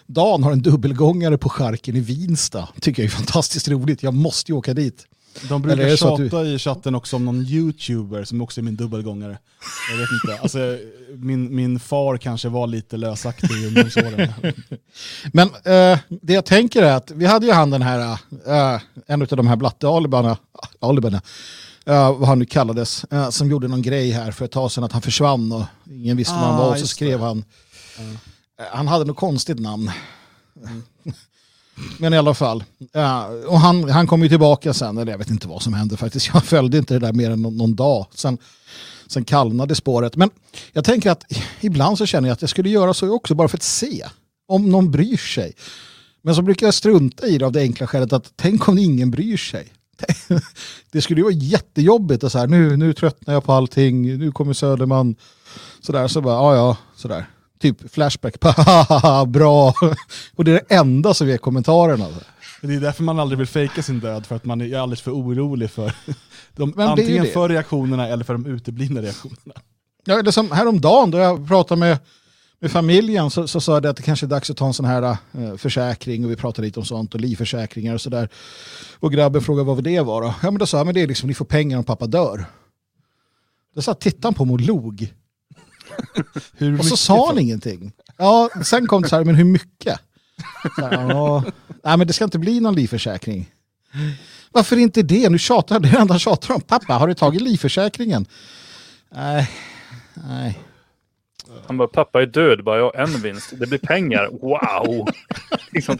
Dan 0.06 0.42
har 0.42 0.52
en 0.52 0.62
dubbelgångare 0.62 1.38
på 1.38 1.48
charken 1.48 1.96
i 1.96 2.00
Vinsta. 2.00 2.68
Tycker 2.80 3.02
jag 3.02 3.12
är 3.12 3.16
fantastiskt 3.16 3.68
roligt. 3.68 4.02
Jag 4.02 4.14
måste 4.14 4.52
ju 4.52 4.58
åka 4.58 4.74
dit. 4.74 5.06
De 5.48 5.62
brukar 5.62 5.96
tjata 5.96 6.42
du... 6.42 6.48
i 6.48 6.58
chatten 6.58 6.94
också 6.94 7.16
om 7.16 7.24
någon 7.24 7.46
youtuber 7.46 8.24
som 8.24 8.40
också 8.40 8.60
är 8.60 8.62
min 8.62 8.76
dubbelgångare. 8.76 9.38
Jag 9.90 9.98
vet 9.98 10.08
inte. 10.24 10.42
Alltså, 10.42 10.78
min, 11.16 11.56
min 11.56 11.80
far 11.80 12.16
kanske 12.16 12.48
var 12.48 12.66
lite 12.66 12.96
lösaktig 12.96 13.50
i 13.50 13.66
ungdomsåren. 13.66 14.32
Men 15.32 15.48
uh, 15.48 15.98
det 16.08 16.32
jag 16.32 16.44
tänker 16.44 16.82
är 16.82 16.92
att 16.92 17.10
vi 17.10 17.26
hade 17.26 17.46
ju 17.46 17.52
han 17.52 17.70
den 17.70 17.82
här, 17.82 18.18
uh, 18.48 18.80
en 19.06 19.22
av 19.22 19.28
de 19.28 19.46
här 19.46 19.56
blatte-alibarna, 19.56 20.36
uh, 21.88 22.18
vad 22.18 22.28
han 22.28 22.38
nu 22.38 22.44
kallades, 22.44 23.04
uh, 23.12 23.30
som 23.30 23.50
gjorde 23.50 23.68
någon 23.68 23.82
grej 23.82 24.10
här 24.10 24.30
för 24.30 24.44
ett 24.44 24.52
tag 24.52 24.72
sedan 24.72 24.84
att 24.84 24.92
han 24.92 25.02
försvann 25.02 25.52
och 25.52 25.64
ingen 25.90 26.16
visste 26.16 26.34
ah, 26.34 26.40
var 26.40 26.46
han 26.46 26.58
var. 26.58 26.70
Och 26.70 26.78
så 26.78 26.86
skrev 26.86 27.18
det. 27.18 27.24
han, 27.24 27.38
uh, 27.38 28.16
han 28.72 28.88
hade 28.88 29.04
något 29.04 29.16
konstigt 29.16 29.58
namn. 29.58 29.90
Mm. 30.66 30.82
Men 31.98 32.14
i 32.14 32.18
alla 32.18 32.34
fall. 32.34 32.64
Eh, 32.94 33.24
och 33.46 33.60
han, 33.60 33.90
han 33.90 34.06
kom 34.06 34.22
ju 34.22 34.28
tillbaka 34.28 34.74
sen, 34.74 34.98
eller 34.98 35.12
jag 35.12 35.18
vet 35.18 35.30
inte 35.30 35.48
vad 35.48 35.62
som 35.62 35.72
hände 35.72 35.96
faktiskt. 35.96 36.30
Jag 36.34 36.44
följde 36.44 36.78
inte 36.78 36.94
det 36.94 37.00
där 37.06 37.12
mer 37.12 37.30
än 37.30 37.42
någon, 37.42 37.56
någon 37.56 37.74
dag. 37.74 38.06
Sen, 38.14 38.38
sen 39.06 39.24
kallnade 39.24 39.74
spåret. 39.74 40.16
Men 40.16 40.30
jag 40.72 40.84
tänker 40.84 41.10
att 41.10 41.24
ibland 41.60 41.98
så 41.98 42.06
känner 42.06 42.28
jag 42.28 42.34
att 42.34 42.42
jag 42.42 42.50
skulle 42.50 42.70
göra 42.70 42.94
så 42.94 43.14
också 43.14 43.34
bara 43.34 43.48
för 43.48 43.56
att 43.56 43.62
se. 43.62 44.04
Om 44.48 44.70
någon 44.70 44.90
bryr 44.90 45.16
sig. 45.16 45.52
Men 46.22 46.34
så 46.34 46.42
brukar 46.42 46.66
jag 46.66 46.74
strunta 46.74 47.26
i 47.26 47.38
det 47.38 47.46
av 47.46 47.52
det 47.52 47.60
enkla 47.60 47.86
skälet 47.86 48.12
att 48.12 48.32
tänk 48.36 48.68
om 48.68 48.78
ingen 48.78 49.10
bryr 49.10 49.36
sig. 49.36 49.72
det 50.92 51.02
skulle 51.02 51.20
ju 51.20 51.24
vara 51.24 51.34
jättejobbigt 51.34 52.24
och 52.24 52.32
så 52.32 52.38
här, 52.38 52.46
nu, 52.46 52.76
nu 52.76 52.92
tröttnar 52.92 53.34
jag 53.34 53.44
på 53.44 53.52
allting, 53.52 54.18
nu 54.18 54.32
kommer 54.32 54.52
Söderman. 54.52 55.16
Sådär, 55.80 56.08
så 56.08 56.20
bara, 56.20 56.34
ja 56.34 56.56
ja, 56.56 56.76
sådär. 56.96 57.26
Typ 57.62 57.92
flashback, 57.92 58.40
bra. 59.26 59.74
och 60.36 60.44
det 60.44 60.50
är 60.50 60.54
det 60.54 60.74
enda 60.74 61.14
som 61.14 61.28
är 61.28 61.36
kommentarerna. 61.36 62.06
Det 62.62 62.74
är 62.74 62.80
därför 62.80 63.02
man 63.02 63.20
aldrig 63.20 63.38
vill 63.38 63.46
fejka 63.46 63.82
sin 63.82 64.00
död, 64.00 64.26
för 64.26 64.36
att 64.36 64.44
man 64.44 64.60
är 64.60 64.78
alldeles 64.78 65.00
för 65.00 65.10
orolig 65.10 65.70
för 65.70 65.92
de, 66.56 66.74
antingen 66.76 67.26
för 67.26 67.48
reaktionerna 67.48 68.08
eller 68.08 68.24
för 68.24 68.32
de 68.32 68.46
uteblivna 68.46 69.02
reaktionerna. 69.02 69.54
Ja, 70.04 70.18
eller 70.18 70.30
som 70.30 70.50
häromdagen 70.50 71.10
då 71.10 71.18
jag 71.18 71.48
pratade 71.48 71.78
med 71.78 71.98
med 72.62 72.70
familjen 72.70 73.30
så, 73.30 73.48
så 73.48 73.60
sa 73.60 73.72
jag 73.72 73.86
att 73.86 73.96
det 73.96 74.02
kanske 74.02 74.26
är 74.26 74.28
dags 74.28 74.50
att 74.50 74.56
ta 74.56 74.66
en 74.66 74.74
sån 74.74 74.86
här 74.86 75.16
uh, 75.38 75.56
försäkring 75.56 76.24
och 76.24 76.30
vi 76.30 76.36
pratade 76.36 76.66
lite 76.66 76.80
om 76.80 76.86
sånt 76.86 77.14
och 77.14 77.20
livförsäkringar 77.20 77.94
och 77.94 78.00
sådär. 78.00 78.28
Och 78.98 79.12
grabben 79.12 79.42
frågade 79.42 79.66
vad 79.66 79.84
det 79.84 80.00
var 80.00 80.22
då? 80.22 80.34
Ja 80.42 80.50
men 80.50 80.58
då 80.58 80.66
sa 80.66 80.76
jag, 80.76 80.84
men 80.86 80.94
det 80.94 81.00
är 81.00 81.06
liksom 81.06 81.28
ni 81.28 81.34
får 81.34 81.44
pengar 81.44 81.78
om 81.78 81.84
pappa 81.84 82.06
dör. 82.06 82.44
Då 83.74 83.82
satt 83.82 84.00
tittaren 84.00 84.34
på 84.34 84.44
mig 84.44 84.52
och 84.52 84.60
log. 84.60 85.12
och 86.78 86.84
så 86.84 86.96
sa 86.96 87.26
han 87.26 87.38
ingenting. 87.38 87.92
Ja, 88.16 88.50
sen 88.64 88.86
kom 88.86 89.02
det 89.02 89.08
så 89.08 89.16
här, 89.16 89.24
men 89.24 89.34
hur 89.34 89.44
mycket? 89.44 90.00
Så 90.76 90.86
här, 90.86 91.10
ja, 91.10 91.44
nej 91.84 91.96
men 91.96 92.06
det 92.06 92.12
ska 92.12 92.24
inte 92.24 92.38
bli 92.38 92.60
någon 92.60 92.74
livförsäkring. 92.74 93.50
Varför 94.50 94.76
inte 94.76 95.02
det? 95.02 95.28
Nu 95.28 95.38
tjatar 95.38 95.80
det 95.80 95.98
enda 95.98 96.18
tjatar 96.18 96.54
om. 96.54 96.60
Pappa, 96.60 96.92
har 96.92 97.08
du 97.08 97.14
tagit 97.14 97.42
livförsäkringen? 97.42 98.26
Nej, 99.14 99.50
nej. 100.14 100.58
Han 101.66 101.76
bara, 101.76 101.88
pappa 101.88 102.22
är 102.22 102.26
död, 102.26 102.64
bara 102.64 102.78
jag 102.78 103.00
en 103.00 103.20
vinst. 103.20 103.52
Det 103.56 103.66
blir 103.66 103.78
pengar, 103.78 104.28
wow! 104.32 105.08
liksom, 105.72 105.98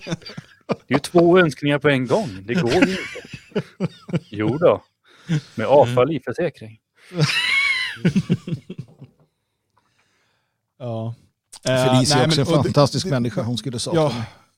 det 0.66 0.94
är 0.94 0.94
ju 0.94 0.98
två 0.98 1.38
önskningar 1.38 1.78
på 1.78 1.88
en 1.88 2.06
gång, 2.06 2.28
det 2.42 2.54
går 2.54 2.72
ju 2.72 2.78
inte. 2.80 3.62
Jo 4.30 4.58
då, 4.58 4.82
med 5.54 5.66
AFA 5.66 6.04
livförsäkring. 6.04 6.78
Ja. 10.82 11.14
Felicia 11.62 12.18
är 12.18 12.26
också 12.26 12.40
en 12.40 12.46
fantastisk 12.46 13.06
det, 13.06 13.10
människa, 13.10 13.42
hon 13.42 13.58
skulle 13.58 13.78
sakna 13.78 14.00
ja, 14.00 14.12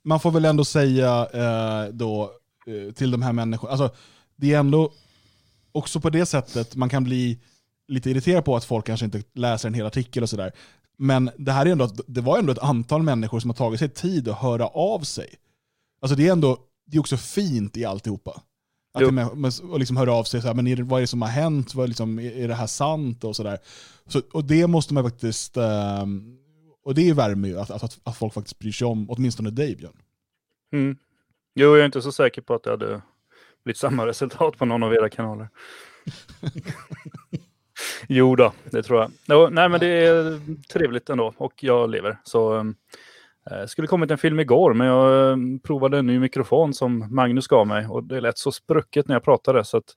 Man 0.04 0.20
får 0.20 0.30
väl 0.30 0.44
ändå 0.44 0.64
säga 0.64 1.28
eh, 1.32 1.92
då 1.92 2.30
eh, 2.66 2.92
till 2.92 3.10
de 3.10 3.22
här 3.22 3.32
människorna, 3.32 3.70
alltså, 3.70 3.90
det 4.36 4.54
är 4.54 4.58
ändå 4.58 4.92
också 5.72 6.00
på 6.00 6.10
det 6.10 6.26
sättet 6.26 6.76
man 6.76 6.88
kan 6.88 7.04
bli 7.04 7.38
lite 7.88 8.10
irriterad 8.10 8.44
på 8.44 8.56
att 8.56 8.64
folk 8.64 8.86
kanske 8.86 9.04
inte 9.06 9.22
läser 9.34 9.68
en 9.68 9.74
hel 9.74 9.86
artikel 9.86 10.22
och 10.22 10.30
sådär. 10.30 10.52
Men 10.96 11.30
det, 11.38 11.52
här 11.52 11.66
är 11.66 11.70
ändå, 11.70 11.90
det 12.06 12.20
var 12.20 12.38
ändå 12.38 12.52
ett 12.52 12.58
antal 12.58 13.02
människor 13.02 13.40
som 13.40 13.50
har 13.50 13.54
tagit 13.54 13.80
sig 13.80 13.88
tid 13.88 14.28
att 14.28 14.38
höra 14.38 14.66
av 14.66 15.00
sig. 15.00 15.34
Alltså 16.00 16.16
det 16.16 16.28
är 16.28 16.32
ändå 16.32 16.58
det 16.86 16.96
är 16.96 17.00
också 17.00 17.16
fint 17.16 17.76
i 17.76 17.84
alltihopa. 17.84 18.40
Att 18.94 19.02
jo. 19.02 19.10
med, 19.10 19.52
och 19.62 19.78
liksom 19.78 19.96
höra 19.96 20.12
av 20.12 20.24
sig, 20.24 20.40
så 20.40 20.46
här, 20.46 20.54
men 20.54 20.66
är 20.66 20.76
det, 20.76 20.82
vad 20.82 20.98
är 20.98 21.00
det 21.00 21.06
som 21.06 21.22
har 21.22 21.28
hänt? 21.28 21.74
Vad, 21.74 21.88
liksom, 21.88 22.18
är, 22.18 22.32
är 22.32 22.48
det 22.48 22.54
här 22.54 22.66
sant? 22.66 23.24
Och, 23.24 23.36
så 23.36 23.42
där. 23.42 23.58
Så, 24.06 24.22
och 24.32 24.44
det 24.44 24.66
måste 24.66 24.94
man 24.94 25.04
faktiskt, 25.04 25.56
um, 25.56 26.38
och 26.84 26.94
det 26.94 27.12
värmer 27.12 27.48
ju 27.48 27.58
att, 27.58 27.70
att, 27.70 27.98
att, 28.04 28.16
folk 28.16 28.34
faktiskt 28.34 28.58
bryr 28.58 28.72
sig 28.72 28.86
om, 28.86 29.10
åtminstone 29.10 29.50
dig 29.50 29.76
Björn. 29.76 29.96
Mm. 30.72 30.96
Jo, 31.54 31.68
jag 31.68 31.80
är 31.80 31.84
inte 31.84 32.02
så 32.02 32.12
säker 32.12 32.42
på 32.42 32.54
att 32.54 32.62
det 32.62 32.70
hade 32.70 33.02
blivit 33.64 33.78
samma 33.78 34.06
resultat 34.06 34.58
på 34.58 34.64
någon 34.64 34.82
av 34.82 34.94
era 34.94 35.08
kanaler. 35.08 35.48
Jo 38.08 38.36
då, 38.36 38.52
det 38.70 38.82
tror 38.82 39.00
jag. 39.00 39.10
No, 39.26 39.48
nej, 39.50 39.68
men 39.68 39.80
det 39.80 39.86
är 39.86 40.40
trevligt 40.72 41.10
ändå 41.10 41.34
och 41.36 41.64
jag 41.64 41.90
lever. 41.90 42.18
Så 42.24 42.72
eh, 43.50 43.66
skulle 43.66 43.88
kommit 43.88 44.10
en 44.10 44.18
film 44.18 44.40
igår, 44.40 44.74
men 44.74 44.86
jag 44.86 45.30
eh, 45.30 45.36
provade 45.62 45.98
en 45.98 46.06
ny 46.06 46.18
mikrofon 46.18 46.74
som 46.74 47.14
Magnus 47.14 47.46
gav 47.46 47.66
mig 47.66 47.86
och 47.86 48.04
det 48.04 48.20
lät 48.20 48.38
så 48.38 48.52
sprucket 48.52 49.08
när 49.08 49.14
jag 49.14 49.24
pratade 49.24 49.64
så 49.64 49.76
att 49.76 49.96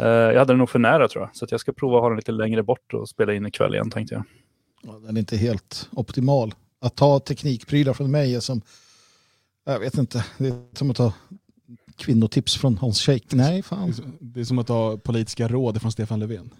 eh, 0.00 0.06
jag 0.06 0.38
hade 0.38 0.52
den 0.52 0.58
nog 0.58 0.70
för 0.70 0.78
nära 0.78 1.08
tror 1.08 1.24
jag. 1.24 1.36
Så 1.36 1.46
jag 1.50 1.60
ska 1.60 1.72
prova 1.72 1.96
att 1.96 2.02
ha 2.02 2.08
den 2.08 2.16
lite 2.16 2.32
längre 2.32 2.62
bort 2.62 2.94
och 2.94 3.08
spela 3.08 3.34
in 3.34 3.46
ikväll 3.46 3.74
igen 3.74 3.90
tänkte 3.90 4.14
jag. 4.14 4.24
Ja, 4.82 4.92
den 4.92 5.16
är 5.16 5.20
inte 5.20 5.36
helt 5.36 5.88
optimal. 5.92 6.54
Att 6.80 6.96
ta 6.96 7.20
teknikprylar 7.20 7.92
från 7.92 8.10
mig 8.10 8.34
är 8.34 8.40
som, 8.40 8.62
jag 9.64 9.80
vet 9.80 9.98
inte, 9.98 10.24
det 10.38 10.48
är 10.48 10.76
som 10.76 10.90
att 10.90 10.96
ta 10.96 11.12
kvinnotips 11.96 12.56
från 12.56 12.78
Hans 12.78 13.00
Scheik. 13.00 13.32
Nej, 13.32 13.62
fan. 13.62 13.92
Det 14.20 14.40
är 14.40 14.44
som 14.44 14.58
att 14.58 14.66
ta 14.66 14.98
politiska 14.98 15.48
råd 15.48 15.80
från 15.80 15.92
Stefan 15.92 16.20
Löfven. 16.20 16.50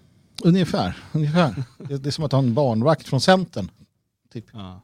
Ungefär. 0.45 0.97
ungefär. 1.13 1.65
Det 1.79 2.07
är 2.07 2.11
som 2.11 2.25
att 2.25 2.33
ha 2.33 2.39
en 2.39 2.55
barnvakt 2.55 3.09
från 3.09 3.21
Centern. 3.21 3.71
Typ. 4.33 4.45
Ja. 4.53 4.83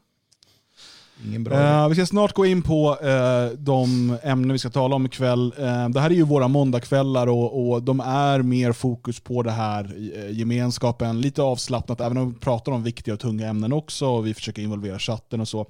Uh, 1.24 1.88
vi 1.88 1.94
ska 1.94 2.06
snart 2.06 2.32
gå 2.32 2.46
in 2.46 2.62
på 2.62 2.90
uh, 2.90 3.58
de 3.58 4.16
ämnen 4.22 4.52
vi 4.52 4.58
ska 4.58 4.70
tala 4.70 4.96
om 4.96 5.06
ikväll. 5.06 5.54
Uh, 5.58 5.88
det 5.88 6.00
här 6.00 6.10
är 6.10 6.14
ju 6.14 6.22
våra 6.22 6.48
måndagskvällar 6.48 7.26
och, 7.26 7.70
och 7.70 7.82
de 7.82 8.00
är 8.00 8.42
mer 8.42 8.72
fokus 8.72 9.20
på 9.20 9.42
det 9.42 9.50
här 9.50 9.94
gemenskapen. 10.30 11.20
Lite 11.20 11.42
avslappnat, 11.42 12.00
även 12.00 12.16
om 12.16 12.32
vi 12.32 12.38
pratar 12.38 12.72
om 12.72 12.82
viktiga 12.82 13.14
och 13.14 13.20
tunga 13.20 13.48
ämnen 13.48 13.72
också. 13.72 14.06
Och 14.06 14.26
vi 14.26 14.34
försöker 14.34 14.62
involvera 14.62 14.98
chatten 14.98 15.40
och 15.40 15.48
så. 15.48 15.66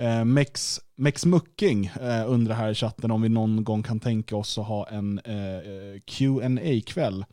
Uh, 0.00 0.24
Mex, 0.24 0.80
Mex 0.96 1.26
Mucking 1.26 1.90
undrar 2.26 2.54
här 2.54 2.70
i 2.70 2.74
chatten 2.74 3.10
om 3.10 3.22
vi 3.22 3.28
någon 3.28 3.64
gång 3.64 3.82
kan 3.82 4.00
tänka 4.00 4.36
oss 4.36 4.58
att 4.58 4.66
ha 4.66 4.88
en 4.88 5.20
uh, 5.28 6.00
qa 6.06 6.80
kväll 6.86 7.24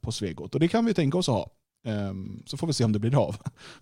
på 0.00 0.12
Svegot. 0.12 0.54
Och 0.54 0.60
det 0.60 0.68
kan 0.68 0.84
vi 0.84 0.94
tänka 0.94 1.18
oss 1.18 1.28
att 1.28 1.34
ha. 1.34 1.50
Um, 1.84 2.42
så 2.46 2.56
får 2.56 2.66
vi 2.66 2.72
se 2.72 2.84
om 2.84 2.92
det 2.92 2.98
blir 2.98 3.22
av. 3.22 3.36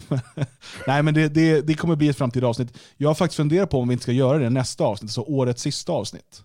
Nej 0.87 1.02
men 1.02 1.14
det, 1.14 1.28
det, 1.28 1.61
det, 1.61 1.75
kommer 1.75 1.97
bli 1.97 2.09
ett 2.09 2.17
framtida 2.17 2.47
avsnitt. 2.47 2.78
Jag 2.97 3.09
har 3.09 3.14
faktiskt 3.14 3.37
funderat 3.37 3.71
på 3.71 3.81
om 3.81 3.88
vi 3.88 3.93
inte 3.93 4.02
ska 4.02 4.12
göra 4.12 4.38
det 4.38 4.50
nästa 4.50 4.85
avsnitt, 4.85 5.11
så 5.11 5.23
årets 5.23 5.62
sista 5.62 5.93
avsnitt. 5.93 6.43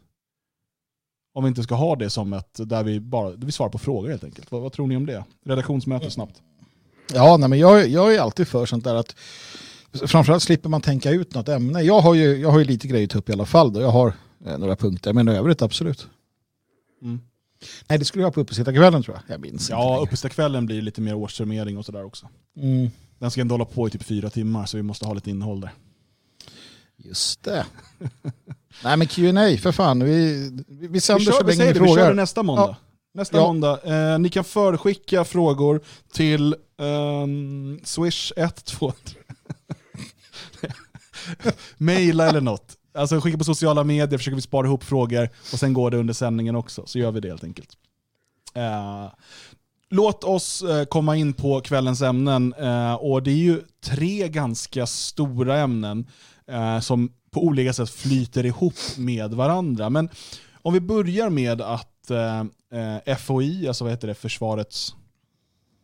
Om 1.34 1.44
vi 1.44 1.48
inte 1.48 1.64
ska 1.64 1.76
ha 1.76 1.96
det 1.96 2.10
som 2.10 2.34
ett, 2.34 2.60
där 2.70 2.84
vi 2.84 3.00
bara 3.00 3.30
där 3.30 3.46
vi 3.46 3.52
svarar 3.52 3.72
på 3.72 3.78
frågor 3.78 4.10
helt 4.10 4.24
enkelt. 4.24 4.52
Vad, 4.52 4.62
vad 4.62 4.74
tror 4.74 4.88
ni 4.88 4.98
om 4.98 5.06
det? 5.06 5.24
Redaktionsmöte 5.46 6.12
snabbt. 6.12 6.42
Ja, 7.14 7.38
nej, 7.38 7.50
men 7.50 7.60
jag, 7.60 7.88
jag 7.88 8.16
är 8.16 8.20
alltid 8.20 8.48
för 8.48 8.66
sånt 8.66 8.84
där 8.84 8.96
att 8.96 9.16
framförallt 10.06 10.44
slipper 10.44 10.70
man 10.70 10.82
tänka 10.82 11.12
ut 11.12 11.36
något 11.36 11.50
ämne. 11.50 11.82
Jag 11.82 12.00
har 12.00 12.14
ju, 12.14 12.38
jag 12.38 12.52
har 12.52 12.60
ju 12.60 12.66
lite 12.66 12.88
grejer 12.88 13.18
upp 13.18 13.30
i 13.30 13.34
alla 13.34 13.46
fall. 13.46 13.74
Då. 13.74 13.82
Jag 13.82 13.92
har 13.92 14.14
eh, 14.46 14.58
några 14.58 14.76
punkter, 14.76 15.14
men 15.14 15.28
övrigt 15.28 15.62
absolut. 15.62 16.08
Mm. 17.02 17.20
Nej, 17.88 18.00
det 18.00 18.06
skulle 18.06 18.22
jag 18.22 18.28
ha 18.28 18.34
på 18.34 18.42
uppesittarkvällen 18.42 19.04
tror 19.04 19.16
jag. 19.16 19.36
Jag 19.36 19.42
minns 19.42 19.70
Ja, 19.70 20.00
uppesittarkvällen 20.04 20.66
blir 20.66 20.82
lite 20.82 21.02
mer 21.02 21.14
årssummering 21.14 21.78
och 21.78 21.86
sådär 21.86 22.06
också. 22.06 22.30
Mm. 22.58 22.90
Den 23.20 23.32
ska 23.32 23.42
ändå 23.42 23.54
hålla 23.54 23.66
på 23.66 23.88
i 23.88 23.92
typ 23.92 24.04
fyra 24.04 24.30
timmar 24.30 24.66
så 24.66 24.78
vi 24.78 24.84
måste 24.84 25.06
ha 25.06 25.14
lite 25.14 25.30
innehåll 25.30 25.62
där. 25.62 25.72
Just 26.98 27.44
det. 27.44 27.66
Nej 28.84 28.98
men 28.98 29.08
Q&A 29.08 29.58
för 29.58 29.72
fan. 29.72 30.04
Vi, 30.04 30.50
vi 30.68 31.02
sänder 31.02 31.20
vi 31.20 31.26
kör, 31.26 31.32
så 31.32 31.44
länge 31.44 31.66
ni 31.66 31.74
frågar. 31.74 31.94
Vi 31.94 32.02
kör 32.02 32.10
det 32.10 32.16
nästa 32.16 32.44
måndag. 32.44 32.64
Ja. 32.64 32.76
Nästa 33.14 33.38
ja. 33.38 33.48
måndag. 33.48 33.80
Eh, 33.84 34.20
ni 34.20 34.30
kan 34.30 34.44
förskicka 34.44 35.26
frågor 35.26 35.82
till 36.12 36.56
um, 36.78 37.80
swish 37.84 38.32
123. 38.38 38.92
Maila 41.78 42.30
eller 42.30 42.42
något. 42.42 42.78
Alltså 42.94 43.20
skicka 43.20 43.38
på 43.38 43.44
sociala 43.44 43.84
medier, 43.84 44.18
försöker 44.18 44.36
vi 44.36 44.42
spara 44.42 44.68
ihop 44.68 44.84
frågor 44.84 45.30
och 45.54 45.60
sen 45.60 45.74
går 45.74 45.92
det 45.92 45.98
under 45.98 46.14
sändningen 46.14 46.56
också. 46.56 46.84
Så 46.86 47.00
gör 47.00 47.12
vi 47.12 47.20
det 47.20 47.28
helt 47.28 47.44
enkelt. 47.44 47.78
Uh, 48.58 49.14
låt 49.90 50.24
oss 50.24 50.64
uh, 50.64 50.84
komma 50.84 51.16
in 51.16 51.34
på 51.34 51.62
kvällens 51.62 52.02
ämnen. 52.02 52.54
Uh, 52.54 52.94
och 52.94 53.24
det 53.24 53.32
är 53.32 53.36
ju 53.36 53.62
tre 53.84 54.30
ganska 54.30 54.86
stora 54.86 55.60
ämnen 55.60 56.08
som 56.82 57.14
på 57.32 57.44
olika 57.44 57.74
sätt 57.74 57.90
flyter 57.90 58.46
ihop 58.46 58.74
med 58.98 59.34
varandra. 59.34 59.90
Men 59.90 60.10
om 60.54 60.74
vi 60.74 60.80
börjar 60.80 61.30
med 61.30 61.62
att 61.62 62.12
FOI, 63.20 63.68
alltså 63.68 63.84
vad 63.84 63.94
heter 63.94 64.08
det, 64.08 64.14
Försvarets 64.14 64.96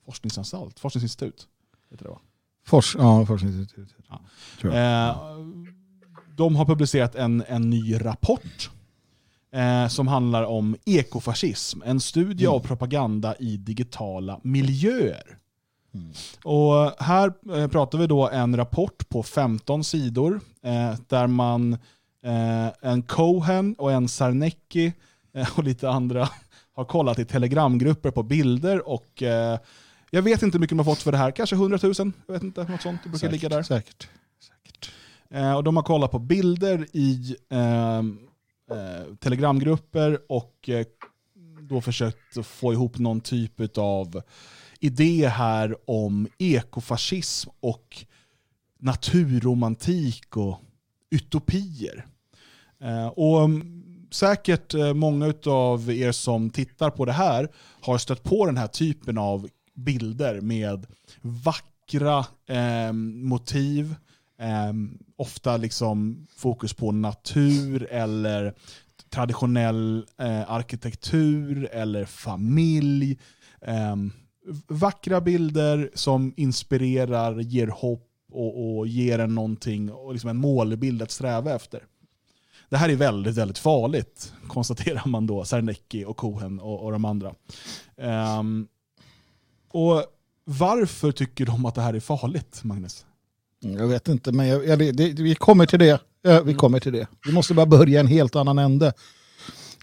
forskningsanstalt, 0.05 0.79
forskningsinstitut, 0.79 1.47
heter 1.91 2.03
det 2.03 2.09
va? 2.09 2.19
Fors 2.65 2.95
ja, 2.99 3.25
forskningsinstitut. 3.25 3.95
Ja. 4.09 4.21
De 6.39 6.55
har 6.55 6.65
publicerat 6.65 7.15
en, 7.15 7.43
en 7.47 7.69
ny 7.69 8.05
rapport 8.05 8.69
eh, 9.53 9.87
som 9.87 10.07
handlar 10.07 10.43
om 10.43 10.75
ekofascism. 10.85 11.81
En 11.85 11.99
studie 11.99 12.45
mm. 12.45 12.55
av 12.55 12.59
propaganda 12.59 13.35
i 13.39 13.57
digitala 13.57 14.39
miljöer. 14.43 15.37
Mm. 15.93 16.11
Och 16.43 17.03
här 17.03 17.33
eh, 17.55 17.67
pratar 17.67 17.97
vi 17.97 18.07
då 18.07 18.29
en 18.29 18.57
rapport 18.57 19.09
på 19.09 19.23
15 19.23 19.83
sidor 19.83 20.39
eh, 20.63 20.93
där 21.07 21.27
man, 21.27 21.73
eh, 22.25 22.67
en 22.81 23.01
Cohen 23.01 23.75
och 23.77 23.91
en 23.91 24.07
Sarnecki 24.07 24.93
eh, 25.33 25.57
och 25.57 25.63
lite 25.63 25.89
andra 25.89 26.29
har 26.75 26.85
kollat 26.85 27.19
i 27.19 27.25
telegramgrupper 27.25 28.11
på 28.11 28.23
bilder 28.23 28.89
och 28.89 29.23
eh, 29.23 29.59
jag 30.11 30.21
vet 30.21 30.43
inte 30.43 30.55
hur 30.55 30.59
mycket 30.59 30.77
de 30.77 30.79
har 30.79 30.95
fått 30.95 31.03
för 31.03 31.11
det 31.11 31.17
här, 31.17 31.31
kanske 31.31 31.55
100 31.55 31.79
000, 31.83 31.93
jag 32.27 32.33
vet 32.33 32.43
inte, 32.43 32.63
något 32.63 32.81
sånt. 32.81 33.03
Det 33.03 33.09
brukar 33.09 33.27
säkert, 33.27 33.31
ligga 33.31 33.49
där. 33.49 33.63
Säkert. 33.63 34.07
Eh, 35.33 35.53
och 35.53 35.63
de 35.63 35.75
har 35.75 35.83
kollat 35.83 36.11
på 36.11 36.19
bilder 36.19 36.85
i 36.93 37.35
ehm, 37.49 38.19
eh, 38.71 39.15
telegramgrupper 39.15 40.19
och 40.29 40.69
eh, 40.69 40.85
då 41.61 41.81
försökt 41.81 42.45
få 42.45 42.73
ihop 42.73 42.97
någon 42.97 43.21
typ 43.21 43.77
av 43.77 44.21
idé 44.79 45.27
här 45.27 45.89
om 45.89 46.27
ekofascism 46.37 47.49
och 47.59 48.05
naturromantik 48.79 50.37
och 50.37 50.59
utopier. 51.11 52.05
Eh, 52.81 53.07
och 53.07 53.43
mm, 53.43 53.83
säkert 54.11 54.73
eh, 54.73 54.93
många 54.93 55.33
av 55.45 55.91
er 55.91 56.11
som 56.11 56.49
tittar 56.49 56.89
på 56.89 57.05
det 57.05 57.11
här 57.11 57.49
har 57.81 57.97
stött 57.97 58.23
på 58.23 58.45
den 58.45 58.57
här 58.57 58.67
typen 58.67 59.17
av 59.17 59.49
bilder 59.75 60.41
med 60.41 60.87
vackra 61.21 62.25
eh, 62.47 62.93
motiv, 62.93 63.95
Ehm, 64.39 64.97
ofta 65.15 65.57
liksom 65.57 66.27
fokus 66.35 66.73
på 66.73 66.91
natur 66.91 67.87
eller 67.91 68.53
traditionell 69.09 70.05
eh, 70.17 70.51
arkitektur 70.51 71.69
eller 71.71 72.05
familj. 72.05 73.19
Ehm, 73.61 74.11
vackra 74.67 75.21
bilder 75.21 75.91
som 75.93 76.33
inspirerar, 76.37 77.39
ger 77.39 77.67
hopp 77.67 78.07
och, 78.31 78.77
och 78.77 78.87
ger 78.87 79.19
en 79.19 79.35
någonting, 79.35 79.91
och 79.91 80.13
liksom 80.13 80.29
en 80.29 80.37
målbild 80.37 81.01
att 81.01 81.11
sträva 81.11 81.55
efter. 81.55 81.83
Det 82.69 82.77
här 82.77 82.89
är 82.89 82.95
väldigt, 82.95 83.35
väldigt 83.35 83.57
farligt, 83.57 84.33
konstaterar 84.47 85.07
man 85.07 85.27
då, 85.27 85.45
Sarnecki 85.45 86.05
och 86.05 86.17
Cohen 86.17 86.59
och, 86.59 86.83
och 86.83 86.91
de 86.91 87.05
andra. 87.05 87.35
Um, 88.39 88.67
och 89.71 90.03
varför 90.43 91.11
tycker 91.11 91.45
de 91.45 91.65
att 91.65 91.75
det 91.75 91.81
här 91.81 91.93
är 91.93 91.99
farligt, 91.99 92.63
Magnus? 92.63 93.05
Jag 93.59 93.87
vet 93.87 94.07
inte, 94.07 94.31
men 94.31 94.47
jag, 94.47 94.67
jag, 94.67 94.95
det, 94.95 95.13
vi 95.13 95.35
kommer 95.35 95.65
till 95.65 95.79
det. 95.79 96.01
vi 96.23 96.31
mm. 96.31 96.55
kommer 96.55 96.79
till 96.79 96.93
det. 96.93 97.07
Vi 97.25 97.31
måste 97.31 97.53
bara 97.53 97.65
börja 97.65 97.99
en 97.99 98.07
helt 98.07 98.35
annan 98.35 98.59
ände. 98.59 98.93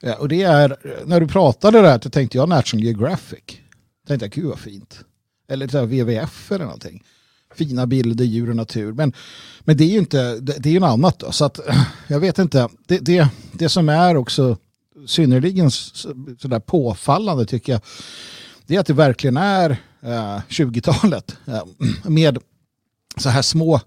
Ja, 0.03 0.15
och 0.15 0.29
det 0.29 0.43
är, 0.43 0.77
när 1.07 1.21
du 1.21 1.29
pratade 1.29 1.81
där 1.83 2.01
så 2.03 2.11
tänkte 2.11 2.39
jag 2.39 2.49
National 2.49 2.85
Geographic. 2.85 3.45
Tänkte 4.09 4.27
jag, 4.27 4.33
gud 4.33 4.45
vad 4.45 4.59
fint. 4.59 5.01
Eller 5.49 5.69
så 5.69 5.83
WWF 5.85 6.53
eller 6.53 6.65
någonting. 6.65 7.05
Fina 7.55 7.87
bilder, 7.87 8.25
djur 8.25 8.51
och 8.51 8.57
natur. 8.57 8.93
Men, 8.93 9.13
men 9.61 9.77
det 9.77 9.85
är 9.85 9.89
ju 9.89 9.99
inte, 9.99 10.39
det, 10.41 10.57
det 10.59 10.69
är 10.69 10.73
ju 10.73 10.81
något 10.81 10.91
annat 10.91 11.19
då. 11.19 11.33
Så 11.33 11.45
att, 11.45 11.61
jag 12.09 12.21
vet 12.21 12.39
inte. 12.39 12.69
Det, 12.87 12.99
det, 12.99 13.29
det 13.53 13.69
som 13.69 13.89
är 13.89 14.17
också 14.17 14.57
synnerligen 15.07 15.71
sådär 15.71 16.61
påfallande 16.61 17.47
tycker 17.47 17.73
jag, 17.73 17.81
det 18.67 18.77
är 18.77 18.81
att 18.81 18.87
det 18.87 18.93
verkligen 18.93 19.37
är 19.37 19.71
eh, 20.01 20.41
20-talet. 20.49 21.37
Eh, 21.47 21.63
med 22.11 22.39
så 23.17 23.29
här 23.29 23.43
små 23.43 23.81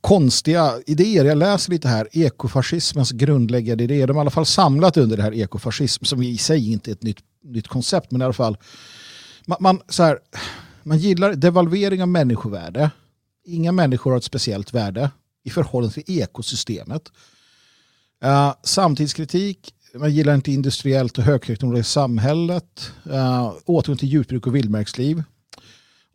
konstiga 0.00 0.72
idéer. 0.86 1.24
Jag 1.24 1.38
läser 1.38 1.70
lite 1.70 1.88
här, 1.88 2.08
ekofascismens 2.12 3.12
grundläggande 3.12 3.84
idéer. 3.84 4.06
De 4.06 4.16
har 4.16 4.20
i 4.20 4.24
alla 4.24 4.30
fall 4.30 4.46
samlat 4.46 4.96
under 4.96 5.16
det 5.16 5.22
här 5.22 5.34
ekofascism 5.34 6.04
som 6.04 6.22
i 6.22 6.38
sig 6.38 6.72
inte 6.72 6.90
är 6.90 6.92
ett 6.92 7.02
nytt, 7.02 7.18
nytt 7.44 7.68
koncept, 7.68 8.10
men 8.10 8.20
i 8.20 8.24
alla 8.24 8.32
fall. 8.32 8.56
Man, 9.46 9.58
man, 9.60 9.80
så 9.88 10.02
här, 10.02 10.18
man 10.82 10.98
gillar 10.98 11.32
devalvering 11.32 12.02
av 12.02 12.08
människovärde. 12.08 12.90
Inga 13.44 13.72
människor 13.72 14.10
har 14.10 14.18
ett 14.18 14.24
speciellt 14.24 14.74
värde 14.74 15.10
i 15.44 15.50
förhållande 15.50 15.94
till 15.94 16.20
ekosystemet. 16.20 17.12
Uh, 18.24 18.54
samtidskritik, 18.62 19.74
man 19.94 20.14
gillar 20.14 20.34
inte 20.34 20.52
industriellt 20.52 21.18
och 21.18 21.24
högteknologiskt 21.24 21.92
samhället. 21.92 22.92
Uh, 23.06 23.52
återgång 23.64 23.96
till 23.96 24.08
djurbruk 24.08 24.46
och 24.46 24.54
vildmarksliv. 24.54 25.22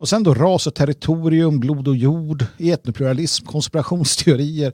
Och 0.02 0.08
sen 0.08 0.22
då 0.22 0.34
ras 0.34 0.66
och 0.66 0.74
territorium, 0.74 1.60
blod 1.60 1.88
och 1.88 1.96
jord, 1.96 2.46
etnopluralism, 2.58 3.46
konspirationsteorier. 3.46 4.72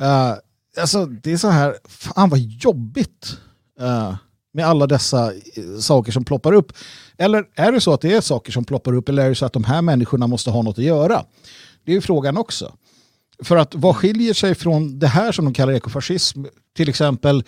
Uh, 0.00 0.34
alltså 0.80 1.06
det 1.06 1.32
är 1.32 1.36
så 1.36 1.48
här, 1.48 1.76
fan 1.88 2.28
vad 2.28 2.38
jobbigt 2.38 3.36
uh, 3.80 4.14
med 4.52 4.66
alla 4.66 4.86
dessa 4.86 5.32
eh, 5.32 5.78
saker 5.78 6.12
som 6.12 6.24
ploppar 6.24 6.52
upp. 6.52 6.72
Eller 7.18 7.44
är 7.54 7.72
det 7.72 7.80
så 7.80 7.92
att 7.92 8.00
det 8.00 8.12
är 8.12 8.20
saker 8.20 8.52
som 8.52 8.64
ploppar 8.64 8.94
upp 8.94 9.08
eller 9.08 9.24
är 9.24 9.28
det 9.28 9.34
så 9.34 9.46
att 9.46 9.52
de 9.52 9.64
här 9.64 9.82
människorna 9.82 10.26
måste 10.26 10.50
ha 10.50 10.62
något 10.62 10.78
att 10.78 10.84
göra? 10.84 11.24
Det 11.84 11.92
är 11.92 11.94
ju 11.94 12.00
frågan 12.00 12.36
också. 12.36 12.72
För 13.42 13.56
att 13.56 13.74
vad 13.74 13.96
skiljer 13.96 14.34
sig 14.34 14.54
från 14.54 14.98
det 14.98 15.06
här 15.06 15.32
som 15.32 15.44
de 15.44 15.54
kallar 15.54 15.72
ekofascism, 15.72 16.44
till 16.76 16.88
exempel 16.88 17.44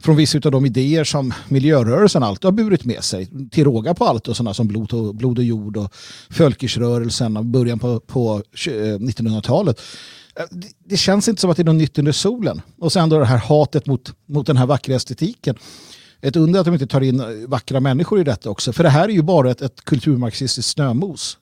från 0.00 0.16
vissa 0.16 0.38
av 0.44 0.50
de 0.50 0.66
idéer 0.66 1.04
som 1.04 1.34
miljörörelsen 1.48 2.22
alltid 2.22 2.44
har 2.44 2.52
burit 2.52 2.84
med 2.84 3.04
sig, 3.04 3.28
till 3.50 3.64
råga 3.64 3.94
på 3.94 4.04
allt 4.04 4.28
och 4.28 4.36
sådana 4.36 4.54
som 4.54 4.68
blod 4.68 4.92
och, 4.92 5.14
blod 5.14 5.38
och 5.38 5.44
jord 5.44 5.76
och 5.76 5.94
Fölkersrörelsen 6.30 7.36
av 7.36 7.44
början 7.44 7.78
på, 7.78 8.00
på 8.00 8.42
1900-talet. 8.54 9.80
Eh, 10.36 10.42
eh, 10.42 10.48
det, 10.50 10.68
det 10.84 10.96
känns 10.96 11.28
inte 11.28 11.40
som 11.40 11.50
att 11.50 11.56
det 11.56 11.62
är 11.62 11.64
något 11.64 11.74
nytt 11.74 11.98
under 11.98 12.12
solen. 12.12 12.62
Och 12.78 12.92
sen 12.92 13.08
då 13.08 13.18
det 13.18 13.24
här 13.24 13.38
hatet 13.38 13.86
mot, 13.86 14.12
mot 14.26 14.46
den 14.46 14.56
här 14.56 14.66
vackra 14.66 14.94
estetiken. 14.94 15.56
Ett 16.20 16.36
under 16.36 16.60
att 16.60 16.66
de 16.66 16.74
inte 16.74 16.86
tar 16.86 17.00
in 17.00 17.20
eh, 17.20 17.26
vackra 17.48 17.80
människor 17.80 18.20
i 18.20 18.24
detta 18.24 18.50
också. 18.50 18.72
För 18.72 18.82
det 18.82 18.90
här 18.90 19.08
är 19.08 19.12
ju 19.12 19.22
bara 19.22 19.50
ett, 19.50 19.62
ett 19.62 19.84
kulturmarxistiskt 19.84 20.70
snömos. 20.70 21.38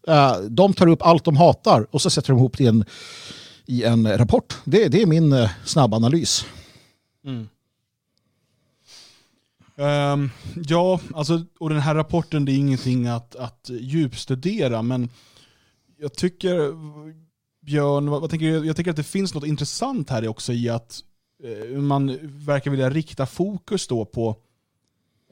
De 0.49 0.75
tar 0.75 0.87
upp 0.87 1.03
allt 1.03 1.25
de 1.25 1.37
hatar 1.37 1.87
och 1.91 2.03
så 2.03 2.11
sätter 2.11 2.29
de 2.29 2.39
ihop 2.39 2.59
det 2.59 2.65
i 2.65 2.67
en 2.67 2.85
i 3.67 3.85
en 3.85 4.19
rapport. 4.19 4.59
Det, 4.65 4.89
det 4.89 5.03
är 5.03 5.07
min 5.07 5.33
eh, 5.33 5.51
snabbanalys. 5.65 6.47
Mm. 7.25 7.49
Um, 9.77 10.31
ja, 10.55 11.01
alltså, 11.15 11.45
och 11.59 11.71
den 11.71 11.79
här 11.79 11.95
rapporten 11.95 12.45
det 12.45 12.53
är 12.53 12.57
ingenting 12.57 13.07
att, 13.07 13.37
att 13.37 13.71
djupstudera, 13.73 14.83
men 14.83 15.09
jag 15.99 16.15
tycker, 16.15 16.73
Björn, 17.61 18.11
vad, 18.11 18.21
vad 18.21 18.31
tänker 18.31 18.47
du? 18.47 18.67
jag 18.67 18.77
tycker 18.77 18.91
att 18.91 18.97
det 18.97 19.03
finns 19.03 19.35
något 19.35 19.47
intressant 19.47 20.11
här 20.11 20.29
också 20.29 20.53
i 20.53 20.69
att 20.69 21.01
eh, 21.45 21.79
man 21.79 22.19
verkar 22.23 22.71
vilja 22.71 22.91
rikta 22.91 23.27
fokus 23.27 23.87
då 23.87 24.05
på 24.05 24.37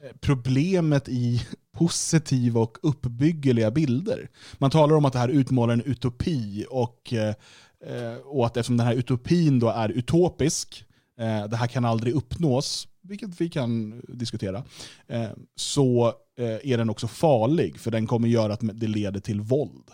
eh, 0.03 0.15
problemet 0.19 1.09
i 1.09 1.45
positiva 1.77 2.59
och 2.59 2.77
uppbyggeliga 2.81 3.71
bilder. 3.71 4.29
Man 4.57 4.71
talar 4.71 4.95
om 4.95 5.05
att 5.05 5.13
det 5.13 5.19
här 5.19 5.29
utmålar 5.29 5.73
en 5.73 5.81
utopi 5.81 6.65
och 6.69 7.13
eh, 7.13 7.35
eh, 7.85 8.17
åt, 8.17 8.25
och 8.25 8.45
eftersom 8.45 8.77
den 8.77 8.87
här 8.87 8.95
utopin 8.95 9.59
då 9.59 9.69
är 9.69 9.89
utopisk, 9.89 10.85
eh, 11.19 11.47
det 11.47 11.55
här 11.55 11.67
kan 11.67 11.85
aldrig 11.85 12.13
uppnås, 12.13 12.87
vilket 13.01 13.41
vi 13.41 13.49
kan 13.49 14.01
diskutera, 14.07 14.63
eh, 15.07 15.29
så 15.55 16.13
eh, 16.37 16.71
är 16.71 16.77
den 16.77 16.89
också 16.89 17.07
farlig, 17.07 17.79
för 17.79 17.91
den 17.91 18.07
kommer 18.07 18.27
göra 18.27 18.53
att 18.53 18.61
det 18.73 18.87
leder 18.87 19.19
till 19.19 19.41
våld. 19.41 19.91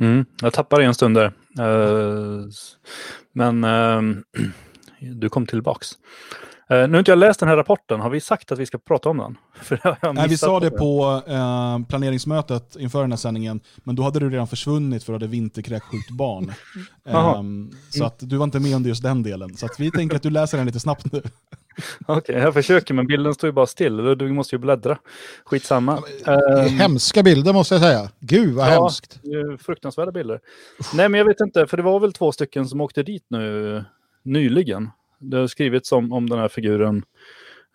Mm, 0.00 0.24
jag 0.40 0.52
tappade 0.52 0.84
en 0.84 0.94
stund 0.94 1.16
där. 1.16 1.32
Eh, 1.58 2.46
men 3.32 3.64
eh, 3.64 4.02
du 5.14 5.28
kom 5.28 5.46
tillbaks. 5.46 5.88
Uh, 6.70 6.76
nu 6.76 6.92
har 6.92 6.98
inte 6.98 7.10
jag 7.10 7.18
läst 7.18 7.40
den 7.40 7.48
här 7.48 7.56
rapporten. 7.56 8.00
Har 8.00 8.10
vi 8.10 8.20
sagt 8.20 8.52
att 8.52 8.58
vi 8.58 8.66
ska 8.66 8.78
prata 8.78 9.08
om 9.08 9.18
den? 9.18 9.36
Nej, 10.14 10.28
vi 10.28 10.36
sa 10.36 10.60
det 10.60 10.70
på 10.70 11.22
uh, 11.28 11.86
planeringsmötet 11.88 12.76
inför 12.76 13.00
den 13.00 13.12
här 13.12 13.16
sändningen, 13.16 13.60
men 13.76 13.96
då 13.96 14.02
hade 14.02 14.20
du 14.20 14.30
redan 14.30 14.46
försvunnit 14.46 15.04
för 15.04 15.12
att 15.12 15.20
du 15.20 15.24
hade 15.24 15.32
vinterkräksjukt 15.32 16.10
barn. 16.10 16.52
um, 17.38 17.72
så 17.90 18.04
att 18.04 18.16
du 18.18 18.36
var 18.36 18.44
inte 18.44 18.60
med 18.60 18.74
under 18.74 18.88
just 18.88 19.02
den 19.02 19.22
delen. 19.22 19.56
Så 19.56 19.66
att 19.66 19.80
vi 19.80 19.90
tänker 19.90 20.16
att 20.16 20.22
du 20.22 20.30
läser 20.30 20.58
den 20.58 20.66
lite 20.66 20.80
snabbt 20.80 21.12
nu. 21.12 21.18
Okej, 22.06 22.16
okay, 22.16 22.40
jag 22.40 22.54
försöker, 22.54 22.94
men 22.94 23.06
bilden 23.06 23.34
står 23.34 23.48
ju 23.48 23.52
bara 23.52 23.66
still. 23.66 24.18
Du 24.18 24.32
måste 24.32 24.54
ju 24.54 24.58
bläddra. 24.58 24.98
Skitsamma. 25.44 26.02
Ja, 26.24 26.34
um, 26.34 26.78
hemska 26.78 27.22
bilder 27.22 27.52
måste 27.52 27.74
jag 27.74 27.82
säga. 27.82 28.08
Gud 28.20 28.54
vad 28.54 28.66
ja, 28.66 28.82
hemskt. 28.82 29.20
Fruktansvärda 29.60 30.12
bilder. 30.12 30.40
Nej, 30.94 31.08
men 31.08 31.18
jag 31.18 31.24
vet 31.24 31.40
inte, 31.40 31.66
för 31.66 31.76
det 31.76 31.82
var 31.82 32.00
väl 32.00 32.12
två 32.12 32.32
stycken 32.32 32.68
som 32.68 32.80
åkte 32.80 33.02
dit 33.02 33.24
nu 33.28 33.84
nyligen. 34.22 34.90
Det 35.30 35.36
har 35.36 35.46
skrivits 35.46 35.92
om, 35.92 36.12
om 36.12 36.30
den 36.30 36.38
här 36.38 36.48
figuren, 36.48 37.04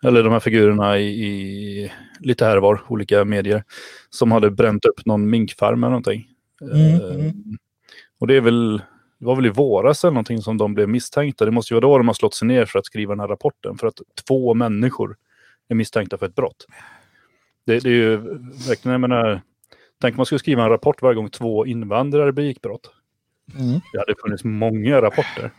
eller 0.04 0.22
de 0.22 0.32
här 0.32 0.40
figurerna 0.40 0.98
i, 0.98 1.06
i 1.06 1.92
lite 2.20 2.44
här 2.44 2.56
var, 2.56 2.82
olika 2.88 3.24
medier, 3.24 3.64
som 4.10 4.32
hade 4.32 4.50
bränt 4.50 4.84
upp 4.84 5.06
någon 5.06 5.30
minkfarm 5.30 5.84
eller 5.84 5.90
någonting. 5.90 6.28
Mm, 6.62 7.20
mm. 7.20 7.32
Och 8.18 8.26
det 8.26 8.36
är 8.36 8.40
väl, 8.40 8.82
det 9.18 9.24
var 9.24 9.36
väl 9.36 9.46
i 9.46 9.50
våras 9.50 10.04
eller 10.04 10.12
någonting 10.12 10.42
som 10.42 10.58
de 10.58 10.74
blev 10.74 10.88
misstänkta. 10.88 11.44
Det 11.44 11.50
måste 11.50 11.74
ju 11.74 11.80
vara 11.80 11.92
då 11.92 11.98
de 11.98 12.06
har 12.08 12.14
slått 12.14 12.34
sig 12.34 12.48
ner 12.48 12.64
för 12.64 12.78
att 12.78 12.86
skriva 12.86 13.12
den 13.12 13.20
här 13.20 13.28
rapporten. 13.28 13.78
För 13.78 13.86
att 13.86 14.00
två 14.28 14.54
människor 14.54 15.16
är 15.68 15.74
misstänkta 15.74 16.18
för 16.18 16.26
ett 16.26 16.34
brott. 16.34 16.66
Det, 17.66 17.78
det 17.78 17.88
är 17.88 17.94
ju 17.94 18.16
verkligen, 18.68 18.92
jag 18.92 19.00
menar, 19.00 19.42
tänk 20.00 20.14
om 20.14 20.16
man 20.16 20.26
skulle 20.26 20.38
skriva 20.38 20.62
en 20.62 20.70
rapport 20.70 21.02
varje 21.02 21.14
gång 21.14 21.30
två 21.30 21.66
invandrare 21.66 22.32
begick 22.32 22.62
brott. 22.62 22.90
Mm. 23.58 23.80
Det 23.92 23.98
hade 23.98 24.14
funnits 24.22 24.44
många 24.44 25.02
rapporter. 25.02 25.50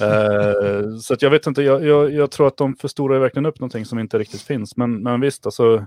Eh, 0.00 0.96
så 0.96 1.14
att 1.14 1.22
jag 1.22 1.30
vet 1.30 1.46
inte, 1.46 1.62
jag, 1.62 1.84
jag, 1.84 2.12
jag 2.12 2.30
tror 2.30 2.46
att 2.46 2.56
de 2.56 2.76
förstorar 2.76 3.18
verkligen 3.18 3.46
upp 3.46 3.60
någonting 3.60 3.84
som 3.84 3.98
inte 3.98 4.18
riktigt 4.18 4.42
finns. 4.42 4.76
Men, 4.76 5.02
men 5.02 5.20
visst, 5.20 5.46
alltså, 5.46 5.86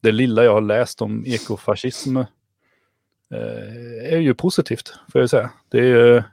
det 0.00 0.12
lilla 0.12 0.44
jag 0.44 0.52
har 0.52 0.60
läst 0.60 1.02
om 1.02 1.24
ekofascism 1.26 2.16
eh, 2.16 2.26
är 4.12 4.18
ju 4.18 4.34
positivt, 4.34 4.94
får 5.12 5.20
jag 5.20 5.30
säga. 5.30 5.50
Det 5.68 5.78
är, 5.78 6.16
eh, 6.16 6.24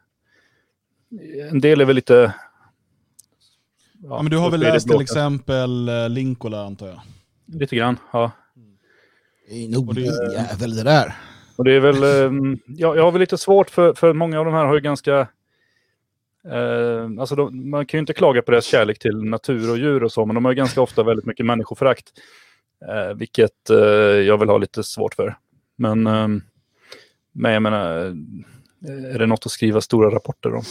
en 1.51 1.59
del 1.61 1.81
är 1.81 1.85
väl 1.85 1.95
lite... 1.95 2.33
Ja, 4.03 4.21
men 4.21 4.31
du 4.31 4.37
har 4.37 4.51
väl 4.51 4.59
läst 4.59 4.87
till 4.87 5.01
exempel 5.01 5.89
eh, 5.89 6.09
Linkola 6.09 6.65
antar 6.65 6.87
jag? 6.87 7.01
Lite 7.45 7.75
grann, 7.75 7.97
ja. 8.13 8.31
Det 9.49 9.65
är 9.65 9.69
nog 9.69 9.97
en 9.97 10.03
jävel 10.31 10.75
det 10.75 10.83
där. 10.83 11.15
Och 11.55 11.63
det 11.63 11.73
är 11.73 11.79
väl, 11.79 12.03
ehm, 12.03 12.59
ja, 12.65 12.95
jag 12.95 13.03
har 13.03 13.11
väl 13.11 13.19
lite 13.19 13.37
svårt 13.37 13.69
för, 13.69 13.93
för 13.93 14.13
många 14.13 14.39
av 14.39 14.45
de 14.45 14.53
här 14.53 14.65
har 14.65 14.73
ju 14.73 14.81
ganska, 14.81 15.27
eh, 16.51 17.19
alltså 17.19 17.35
de, 17.35 17.69
man 17.69 17.85
kan 17.85 17.97
ju 17.97 17.99
inte 17.99 18.13
klaga 18.13 18.41
på 18.41 18.51
deras 18.51 18.65
kärlek 18.65 18.99
till 18.99 19.23
natur 19.23 19.71
och 19.71 19.77
djur 19.77 20.03
och 20.03 20.11
så, 20.11 20.25
men 20.25 20.35
de 20.35 20.45
har 20.45 20.51
ju 20.51 20.55
ganska 20.55 20.81
ofta 20.81 21.03
väldigt 21.03 21.25
mycket 21.25 21.45
människoförakt. 21.45 22.11
Eh, 22.89 23.13
vilket 23.15 23.69
eh, 23.69 23.77
jag 24.27 24.37
vill 24.37 24.49
ha 24.49 24.57
lite 24.57 24.83
svårt 24.83 25.13
för. 25.13 25.37
Men, 25.75 26.07
ehm, 26.07 26.41
men 27.31 27.53
jag 27.53 27.61
menar, 27.61 28.05
eh, 28.05 29.13
är 29.15 29.19
det 29.19 29.25
något 29.25 29.45
att 29.45 29.51
skriva 29.51 29.81
stora 29.81 30.15
rapporter 30.15 30.55
om? 30.55 30.63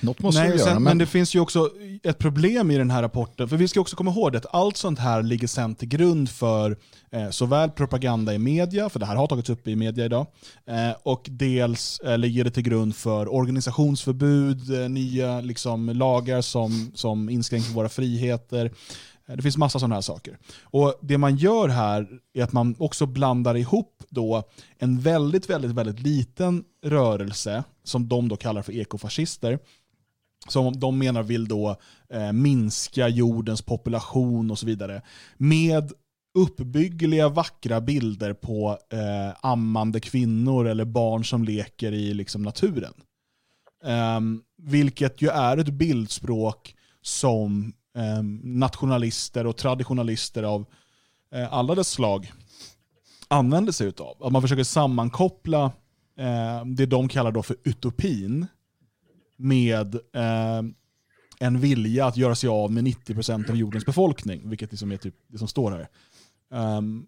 Något 0.00 0.20
måste 0.20 0.40
Nej, 0.40 0.50
vi 0.50 0.58
göra. 0.58 0.66
sen, 0.66 0.74
men... 0.74 0.82
Men, 0.82 0.98
det 0.98 1.06
finns 1.06 1.34
ju 1.34 1.40
också 1.40 1.70
ett 2.02 2.18
problem 2.18 2.70
i 2.70 2.78
den 2.78 2.90
här 2.90 3.02
rapporten, 3.02 3.48
för 3.48 3.56
vi 3.56 3.68
ska 3.68 3.80
också 3.80 3.96
komma 3.96 4.10
ihåg 4.10 4.36
att 4.36 4.54
allt 4.54 4.76
sånt 4.76 4.98
här 4.98 5.22
ligger 5.22 5.46
sen 5.46 5.74
till 5.74 5.88
grund 5.88 6.30
för 6.30 6.76
eh, 7.10 7.30
såväl 7.30 7.70
propaganda 7.70 8.34
i 8.34 8.38
media, 8.38 8.88
för 8.88 9.00
det 9.00 9.06
här 9.06 9.16
har 9.16 9.26
tagits 9.26 9.50
upp 9.50 9.68
i 9.68 9.76
media 9.76 10.04
idag, 10.04 10.26
eh, 10.66 10.96
och 11.02 11.26
dels 11.30 12.00
eh, 12.00 12.18
ligger 12.18 12.44
det 12.44 12.50
till 12.50 12.62
grund 12.62 12.96
för 12.96 13.34
organisationsförbud, 13.34 14.82
eh, 14.82 14.88
nya 14.88 15.40
liksom, 15.40 15.88
lagar 15.88 16.40
som, 16.40 16.92
som 16.94 17.28
inskränker 17.28 17.72
våra 17.72 17.88
friheter. 17.88 18.70
Eh, 19.28 19.36
det 19.36 19.42
finns 19.42 19.56
massa 19.56 19.78
sådana 19.78 19.94
här 19.94 20.02
saker. 20.02 20.38
Och 20.62 20.94
Det 21.02 21.18
man 21.18 21.36
gör 21.36 21.68
här 21.68 22.08
är 22.34 22.44
att 22.44 22.52
man 22.52 22.74
också 22.78 23.06
blandar 23.06 23.56
ihop 23.56 24.02
då 24.08 24.42
en 24.78 25.00
väldigt, 25.00 25.50
väldigt, 25.50 25.70
väldigt 25.70 26.00
liten 26.00 26.64
rörelse 26.84 27.64
som 27.84 28.08
de 28.08 28.28
då 28.28 28.36
kallar 28.36 28.62
för 28.62 28.72
ekofascister 28.72 29.58
som 30.48 30.80
de 30.80 30.98
menar 30.98 31.22
vill 31.22 31.48
då 31.48 31.76
eh, 32.08 32.32
minska 32.32 33.08
jordens 33.08 33.62
population 33.62 34.50
och 34.50 34.58
så 34.58 34.66
vidare, 34.66 35.02
med 35.36 35.92
uppbyggliga 36.34 37.28
vackra 37.28 37.80
bilder 37.80 38.32
på 38.32 38.78
eh, 38.92 39.36
ammande 39.40 40.00
kvinnor 40.00 40.66
eller 40.66 40.84
barn 40.84 41.24
som 41.24 41.44
leker 41.44 41.92
i 41.92 42.14
liksom, 42.14 42.42
naturen. 42.42 42.94
Um, 43.84 44.42
vilket 44.56 45.22
ju 45.22 45.28
är 45.28 45.56
ett 45.56 45.68
bildspråk 45.68 46.74
som 47.02 47.72
Ehm, 47.94 48.40
nationalister 48.42 49.46
och 49.46 49.56
traditionalister 49.56 50.42
av 50.42 50.66
eh, 51.34 51.52
alla 51.52 51.74
dess 51.74 51.88
slag 51.88 52.32
använder 53.28 53.72
sig 53.72 53.86
utav. 53.86 54.16
Att 54.20 54.32
man 54.32 54.42
försöker 54.42 54.64
sammankoppla 54.64 55.72
ehm, 56.18 56.74
det 56.76 56.86
de 56.86 57.08
kallar 57.08 57.32
då 57.32 57.42
för 57.42 57.56
utopin 57.64 58.46
med 59.36 59.98
ehm, 60.12 60.74
en 61.38 61.60
vilja 61.60 62.06
att 62.06 62.16
göra 62.16 62.34
sig 62.34 62.48
av 62.48 62.72
med 62.72 62.84
90% 62.84 63.50
av 63.50 63.56
jordens 63.56 63.86
befolkning, 63.86 64.48
vilket 64.48 64.70
liksom 64.70 64.92
är 64.92 64.96
typ 64.96 65.14
det 65.26 65.38
som 65.38 65.48
står 65.48 65.70
här. 65.70 65.88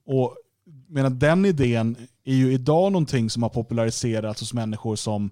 Och 0.05 0.37
menar, 0.89 1.11
den 1.11 1.45
idén 1.45 1.97
är 2.25 2.35
ju 2.35 2.53
idag 2.53 2.93
någonting 2.93 3.31
som 3.31 3.43
har 3.43 3.51
populariserats 3.51 4.41
hos 4.41 4.55
människor 4.55 4.97
som 4.97 5.31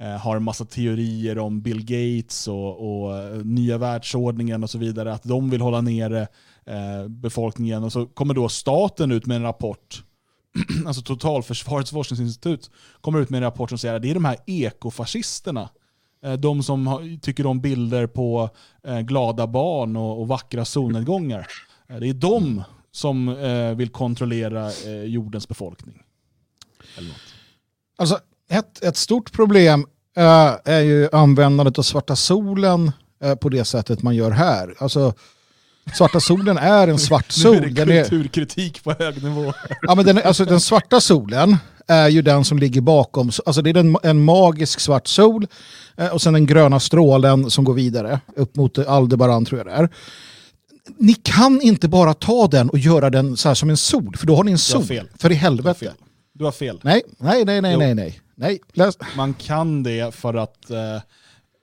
Eh, 0.00 0.16
har 0.16 0.36
en 0.36 0.42
massa 0.42 0.64
teorier 0.64 1.38
om 1.38 1.60
Bill 1.62 1.84
Gates 1.84 2.48
och, 2.48 3.02
och 3.04 3.18
eh, 3.18 3.36
nya 3.44 3.78
världsordningen 3.78 4.62
och 4.62 4.70
så 4.70 4.78
vidare, 4.78 5.12
att 5.12 5.22
de 5.22 5.50
vill 5.50 5.60
hålla 5.60 5.80
nere 5.80 6.20
eh, 6.66 7.08
befolkningen. 7.08 7.84
Och 7.84 7.92
så 7.92 8.06
kommer 8.06 8.34
då 8.34 8.48
staten 8.48 9.12
ut 9.12 9.26
med 9.26 9.36
en 9.36 9.42
rapport, 9.42 10.04
alltså 10.86 11.02
Totalförsvarets 11.02 11.90
forskningsinstitut, 11.90 12.70
kommer 13.00 13.20
ut 13.20 13.30
med 13.30 13.38
en 13.38 13.42
rapport 13.44 13.68
som 13.68 13.78
säger 13.78 13.94
att 13.94 14.02
det 14.02 14.10
är 14.10 14.14
de 14.14 14.24
här 14.24 14.36
ekofascisterna 14.46 15.68
Eh, 16.24 16.32
De 16.32 16.62
som 16.62 16.86
har- 16.86 17.20
tycker 17.20 17.46
om 17.46 17.60
bilder 17.60 18.06
på 18.06 18.50
eh, 18.84 19.00
glada 19.00 19.46
barn 19.46 19.96
och, 19.96 20.20
och 20.20 20.28
vackra 20.28 20.64
solnedgångar. 20.64 21.46
Eh, 21.88 21.96
det 21.96 22.08
är 22.08 22.14
de 22.14 22.62
som 22.92 23.28
eh, 23.28 23.74
vill 23.74 23.88
kontrollera 23.88 24.66
eh, 24.86 25.02
jordens 25.04 25.48
befolkning. 25.48 26.02
Eller 26.98 27.08
något. 27.08 27.16
alltså, 27.98 28.18
ett, 28.50 28.84
ett 28.84 28.96
stort 28.96 29.32
problem 29.32 29.86
eh, 30.16 30.54
är 30.64 30.80
ju 30.80 31.08
användandet 31.12 31.78
av 31.78 31.82
svarta 31.82 32.16
solen 32.16 32.92
eh, 33.24 33.34
på 33.34 33.48
det 33.48 33.64
sättet 33.64 34.02
man 34.02 34.14
gör 34.16 34.30
här. 34.30 34.74
Alltså, 34.78 35.14
svarta 35.94 36.20
solen 36.20 36.58
är 36.58 36.88
en 36.88 36.98
svart 36.98 37.34
Nu 37.44 37.50
är 37.50 37.54
sol. 37.54 37.74
det 37.74 38.08
kulturkritik 38.08 38.84
på 38.84 38.92
hög 38.98 39.22
nivå. 39.24 39.52
Ja, 39.82 39.94
men 39.94 40.04
den, 40.04 40.20
alltså, 40.24 40.44
den 40.44 40.60
svarta 40.60 41.00
solen 41.00 41.56
är 41.86 42.08
ju 42.08 42.22
den 42.22 42.44
som 42.44 42.58
ligger 42.58 42.80
bakom. 42.80 43.30
Alltså, 43.46 43.62
det 43.62 43.70
är 43.70 43.74
den, 43.74 43.96
en 44.02 44.24
magisk 44.24 44.80
svart 44.80 45.06
sol 45.06 45.46
eh, 45.96 46.08
och 46.08 46.22
sen 46.22 46.32
den 46.32 46.46
gröna 46.46 46.80
strålen 46.80 47.50
som 47.50 47.64
går 47.64 47.74
vidare 47.74 48.20
upp 48.36 48.56
mot 48.56 48.78
Aldebaran 48.78 49.44
tror 49.44 49.58
jag 49.58 49.66
det 49.66 49.72
är. 49.72 49.88
Ni 50.98 51.14
kan 51.14 51.60
inte 51.60 51.88
bara 51.88 52.14
ta 52.14 52.46
den 52.46 52.70
och 52.70 52.78
göra 52.78 53.10
den 53.10 53.36
så 53.36 53.48
här 53.48 53.54
som 53.54 53.70
en 53.70 53.76
sol, 53.76 54.16
för 54.16 54.26
då 54.26 54.36
har 54.36 54.44
ni 54.44 54.52
en 54.52 54.58
sol. 54.58 54.84
fel. 54.84 55.08
För 55.18 55.32
i 55.32 55.34
helvete. 55.34 55.92
Du 56.34 56.44
har 56.44 56.52
fel. 56.52 56.80
Nej, 56.82 57.02
nej, 57.18 57.44
nej, 57.44 57.60
nej, 57.60 57.72
Jo. 57.72 57.78
nej, 57.78 57.94
nej 57.94 58.20
nej. 58.40 58.60
Läs. 58.72 58.98
Man 59.16 59.34
kan 59.34 59.82
det 59.82 60.14
för 60.14 60.34
att 60.34 60.70
eh, 60.70 60.94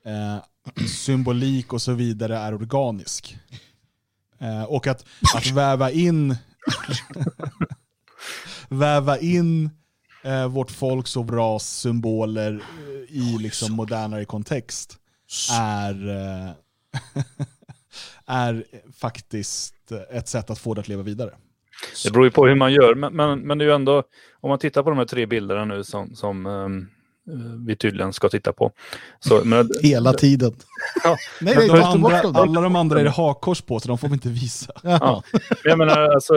eh, 0.05 0.37
symbolik 0.87 1.73
och 1.73 1.81
så 1.81 1.93
vidare 1.93 2.37
är 2.37 2.53
organisk. 2.53 3.37
Eh, 4.39 4.63
och 4.63 4.87
att, 4.87 5.05
att 5.35 5.47
väva 5.47 5.91
in 5.91 6.35
väva 8.69 9.17
in 9.19 9.69
eh, 10.23 10.47
vårt 10.47 10.71
folks 10.71 11.17
och 11.17 11.33
ras 11.33 11.79
symboler 11.79 12.53
eh, 12.53 13.17
i 13.17 13.37
liksom 13.39 13.73
modernare 13.73 14.25
kontext 14.25 14.97
är, 15.51 16.09
eh, 16.09 16.51
är 18.25 18.65
faktiskt 18.93 19.91
ett 20.11 20.27
sätt 20.27 20.49
att 20.49 20.59
få 20.59 20.73
det 20.73 20.81
att 20.81 20.87
leva 20.87 21.03
vidare. 21.03 21.35
Det 22.03 22.11
beror 22.11 22.25
ju 22.25 22.31
på 22.31 22.47
hur 22.47 22.55
man 22.55 22.73
gör, 22.73 22.95
men, 22.95 23.15
men, 23.15 23.39
men 23.39 23.57
det 23.57 23.63
är 23.63 23.67
ju 23.67 23.75
ändå, 23.75 24.03
om 24.39 24.49
man 24.49 24.59
tittar 24.59 24.83
på 24.83 24.89
de 24.89 24.99
här 24.99 25.05
tre 25.05 25.25
bilderna 25.25 25.65
nu 25.65 25.83
som, 25.83 26.15
som 26.15 26.45
eh, 26.45 26.67
vi 27.65 27.75
tydligen 27.75 28.13
ska 28.13 28.29
titta 28.29 28.53
på. 28.53 28.71
Så, 29.19 29.41
men, 29.45 29.69
Hela 29.83 30.13
tiden. 30.13 30.55
Ja. 31.03 31.17
Nej, 31.41 31.55
De 31.55 31.59
nej, 31.59 31.99
bort 31.99 32.13
andra, 32.13 32.41
alla 32.41 32.61
de 32.61 32.75
andra 32.75 32.99
är 32.99 33.03
det 33.03 33.09
hakkors 33.09 33.61
på 33.61 33.79
så 33.79 33.87
de 33.87 33.97
får 33.97 34.07
vi 34.07 34.13
inte 34.13 34.29
visa. 34.29 34.73
Ja. 34.83 35.23
jag 35.63 35.77
menar, 35.77 35.99
alltså, 35.99 36.33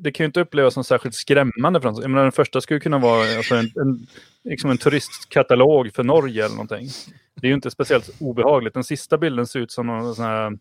det 0.00 0.12
kan 0.12 0.24
ju 0.24 0.26
inte 0.26 0.40
upplevas 0.40 0.74
som 0.74 0.84
särskilt 0.84 1.14
skrämmande. 1.14 1.80
För. 1.80 1.88
Jag 1.88 2.10
menar, 2.10 2.22
den 2.22 2.32
första 2.32 2.60
skulle 2.60 2.80
kunna 2.80 2.98
vara 2.98 3.36
alltså, 3.36 3.54
en, 3.54 3.64
en, 3.64 4.06
liksom 4.44 4.70
en 4.70 4.78
turistkatalog 4.78 5.94
för 5.94 6.04
Norge 6.04 6.44
eller 6.44 6.54
någonting. 6.54 6.88
Det 7.40 7.46
är 7.46 7.48
ju 7.48 7.54
inte 7.54 7.70
speciellt 7.70 8.10
obehagligt. 8.20 8.74
Den 8.74 8.84
sista 8.84 9.18
bilden 9.18 9.46
ser 9.46 9.60
ut 9.60 9.72
som 9.72 9.86
någon 9.86 10.14
sån 10.14 10.24
här 10.24 10.52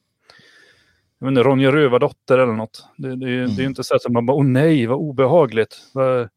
jag 1.27 1.31
inte, 1.31 1.43
Ronja 1.43 1.71
Rövardotter 1.71 2.37
eller 2.37 2.53
något. 2.53 2.85
Det, 2.97 3.15
det, 3.15 3.25
är 3.25 3.29
ju- 3.29 3.47
det 3.47 3.53
är 3.53 3.63
ju 3.63 3.67
inte 3.67 3.83
så 3.83 3.95
att 3.95 4.11
man 4.11 4.25
bara, 4.25 4.37
åh 4.37 4.43
nej, 4.45 4.85
vad 4.85 4.97
obehagligt. 4.97 5.77
Vad, 5.93 6.29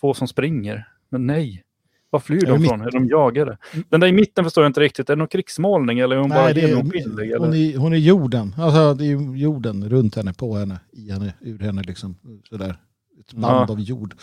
två 0.00 0.14
som 0.14 0.28
springer. 0.28 0.88
Men 1.08 1.26
nej. 1.26 1.64
Var 2.10 2.20
flyr 2.20 2.40
de 2.46 2.64
från? 2.64 2.80
Är 2.80 2.90
de 2.90 3.08
jagade? 3.08 3.58
Den 3.88 4.00
där 4.00 4.08
i 4.08 4.12
mitten 4.12 4.44
förstår 4.44 4.64
jag 4.64 4.68
inte 4.68 4.80
riktigt. 4.80 5.10
Är 5.10 5.16
det 5.16 5.18
någon 5.18 5.28
krigsmålning 5.28 5.98
eller 5.98 6.16
är 6.16 6.20
hon 6.20 6.30
bara 6.30 6.42
Nej, 6.44 6.64
är, 6.64 6.68
genomskinlig? 6.68 7.32
hon, 7.38 7.48
Eller? 7.52 7.74
är, 7.74 7.78
hon 7.78 7.92
är 7.92 7.96
jorden. 7.96 8.54
Alltså, 8.58 8.94
det 8.94 9.04
är 9.04 9.36
jorden 9.36 9.88
runt 9.90 10.14
henne, 10.16 10.32
på 10.32 10.56
henne, 10.56 10.80
i 10.92 11.10
henne, 11.12 11.34
ur 11.40 11.58
henne. 11.58 11.82
Liksom. 11.82 12.16
Sådär. 12.48 12.76
Ett 13.20 13.32
band 13.32 13.68
Ja. 13.68 13.72
av 13.72 13.80
jord. 13.80 14.14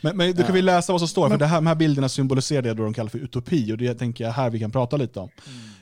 Men, 0.00 0.16
men 0.16 0.34
då 0.34 0.42
kan 0.42 0.54
vi 0.54 0.62
läsa 0.62 0.92
vad 0.92 1.00
som 1.00 1.08
står, 1.08 1.28
för 1.28 1.38
det 1.38 1.46
här, 1.46 1.56
de 1.56 1.66
här 1.66 1.74
bilderna 1.74 2.08
symboliserar 2.08 2.62
det 2.62 2.74
de 2.74 2.94
kallar 2.94 3.10
för 3.10 3.18
utopi, 3.18 3.72
och 3.72 3.78
det 3.78 3.94
tänker 3.94 4.24
jag 4.24 4.32
här 4.32 4.50
vi 4.50 4.60
kan 4.60 4.70
prata 4.70 4.96
lite 4.96 5.20
om. 5.20 5.28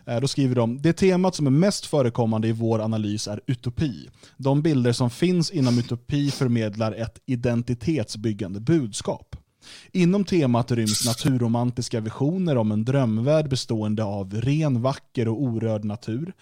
Eh, 0.07 0.20
Då 0.20 0.29
skriver 0.29 0.55
de, 0.55 0.83
det 0.83 0.92
temat 0.92 1.35
som 1.35 1.46
är 1.46 1.50
mest 1.50 1.87
förekommande 1.87 2.48
i 2.48 2.53
vår 2.53 2.81
analys 2.81 3.29
är 3.29 3.40
utopi. 3.46 4.09
De 4.37 4.62
bilder 4.62 4.92
som 4.92 5.11
finns 5.11 5.50
inom 5.50 5.79
utopi 5.79 6.31
förmedlar 6.31 6.92
ett 6.92 7.18
identitetsbyggande 7.27 8.61
budskap. 8.61 9.37
Inom 9.92 10.24
temat 10.24 10.70
ryms 10.70 11.07
naturromantiska 11.07 12.00
visioner 12.00 12.57
om 12.57 12.72
en 12.72 12.85
drömvärld 12.85 13.48
bestående 13.48 14.05
av 14.05 14.35
ren, 14.35 14.83
vacker 14.83 15.29
och 15.29 15.42
orörd 15.42 15.85
natur. 15.85 16.33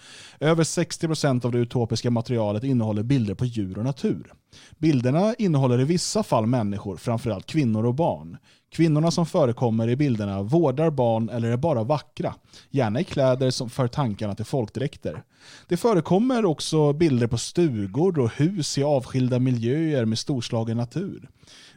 Över 0.40 0.64
60% 0.64 1.46
av 1.46 1.52
det 1.52 1.58
utopiska 1.58 2.10
materialet 2.10 2.64
innehåller 2.64 3.02
bilder 3.02 3.34
på 3.34 3.44
djur 3.44 3.78
och 3.78 3.84
natur. 3.84 4.32
Bilderna 4.78 5.34
innehåller 5.38 5.80
i 5.80 5.84
vissa 5.84 6.22
fall 6.22 6.46
människor, 6.46 6.96
framförallt 6.96 7.46
kvinnor 7.46 7.86
och 7.86 7.94
barn. 7.94 8.36
Kvinnorna 8.72 9.10
som 9.10 9.26
förekommer 9.26 9.88
i 9.88 9.96
bilderna 9.96 10.42
vårdar 10.42 10.90
barn 10.90 11.28
eller 11.28 11.50
är 11.50 11.56
bara 11.56 11.84
vackra, 11.84 12.34
gärna 12.70 13.00
i 13.00 13.04
kläder 13.04 13.50
som 13.50 13.70
för 13.70 13.88
tankarna 13.88 14.34
till 14.34 14.44
folkdräkter. 14.44 15.22
Det 15.68 15.76
förekommer 15.76 16.44
också 16.44 16.92
bilder 16.92 17.26
på 17.26 17.38
stugor 17.38 18.18
och 18.18 18.32
hus 18.32 18.78
i 18.78 18.82
avskilda 18.82 19.38
miljöer 19.38 20.04
med 20.04 20.18
storslagen 20.18 20.76
natur. 20.76 21.28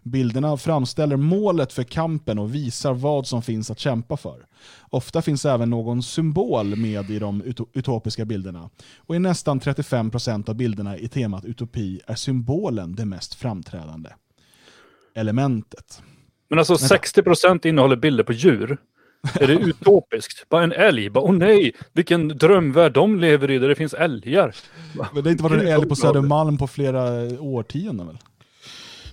Bilderna 0.05 0.57
framställer 0.57 1.15
målet 1.15 1.73
för 1.73 1.83
kampen 1.83 2.39
och 2.39 2.55
visar 2.55 2.93
vad 2.93 3.27
som 3.27 3.41
finns 3.41 3.71
att 3.71 3.79
kämpa 3.79 4.17
för. 4.17 4.45
Ofta 4.89 5.21
finns 5.21 5.45
även 5.45 5.69
någon 5.69 6.03
symbol 6.03 6.75
med 6.75 7.09
i 7.11 7.19
de 7.19 7.55
utopiska 7.73 8.25
bilderna. 8.25 8.69
Och 8.97 9.15
i 9.15 9.19
nästan 9.19 9.59
35% 9.59 10.49
av 10.49 10.55
bilderna 10.55 10.97
i 10.97 11.07
temat 11.07 11.45
utopi 11.45 12.01
är 12.07 12.15
symbolen 12.15 12.95
det 12.95 13.05
mest 13.05 13.35
framträdande 13.35 14.09
elementet. 15.15 16.01
Men 16.49 16.59
alltså 16.59 16.73
60% 16.73 17.67
innehåller 17.67 17.95
bilder 17.95 18.23
på 18.23 18.33
djur. 18.33 18.77
Är 19.33 19.47
det 19.47 19.53
utopiskt? 19.59 20.49
Bara 20.49 20.63
en 20.63 20.71
älg? 20.71 21.09
Bara, 21.09 21.23
åh 21.23 21.33
nej, 21.33 21.71
vilken 21.93 22.27
drömvärld 22.27 22.93
de 22.93 23.19
lever 23.19 23.51
i 23.51 23.59
där 23.59 23.69
det 23.69 23.75
finns 23.75 23.93
älgar. 23.93 24.55
Men 24.95 25.07
det 25.13 25.21
har 25.21 25.31
inte 25.31 25.43
varit 25.43 25.61
en 25.61 25.67
älg 25.67 25.89
på 25.89 25.95
Södermalm 25.95 26.57
på 26.57 26.67
flera 26.67 27.03
årtionden 27.41 28.07
väl? 28.07 28.17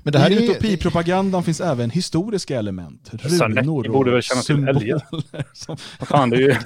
Men 0.02 0.12
det 0.12 0.18
här 0.18 0.30
I 0.30 0.34
är... 0.34 0.42
utopipropagandan 0.42 1.44
finns 1.44 1.60
även 1.60 1.90
historiska 1.90 2.58
element. 2.58 3.10
Runor 3.12 3.86
och 3.86 3.92
borde 3.92 4.10
väl 4.10 4.22
känna 4.22 4.42
till 4.42 4.68
älgar. 4.68 5.06
Som... 5.52 5.76
Fan, 6.06 6.30
det, 6.30 6.36
ju... 6.36 6.56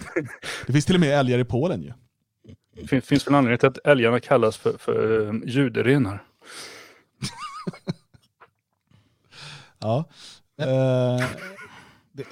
det 0.67 0.73
finns 0.73 0.85
till 0.85 0.95
och 0.95 1.01
med 1.01 1.19
älgar 1.19 1.39
i 1.39 1.45
Polen 1.45 1.83
ju. 1.83 1.93
Det 2.75 2.87
finns, 2.89 3.05
finns 3.05 3.27
väl 3.27 3.35
anledning 3.35 3.59
till 3.59 3.69
att 3.69 3.87
älgarna 3.87 4.21
kallas 4.21 4.57
för, 4.57 4.77
för 4.79 5.13
um, 5.13 5.43
juderenar. 5.47 6.23
ja. 9.79 10.05
Uh, 10.63 11.27
det, 12.13 12.25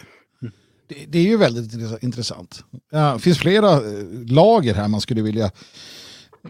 det, 0.88 1.04
det, 1.08 1.18
är 1.18 1.22
ju 1.22 1.36
väldigt 1.36 2.02
intressant. 2.02 2.64
Det 2.90 3.18
finns 3.18 3.38
flera 3.38 3.72
eh, 3.72 4.04
lager 4.26 4.74
här 4.74 4.88
man 4.88 5.00
skulle 5.00 5.22
vilja 5.22 5.50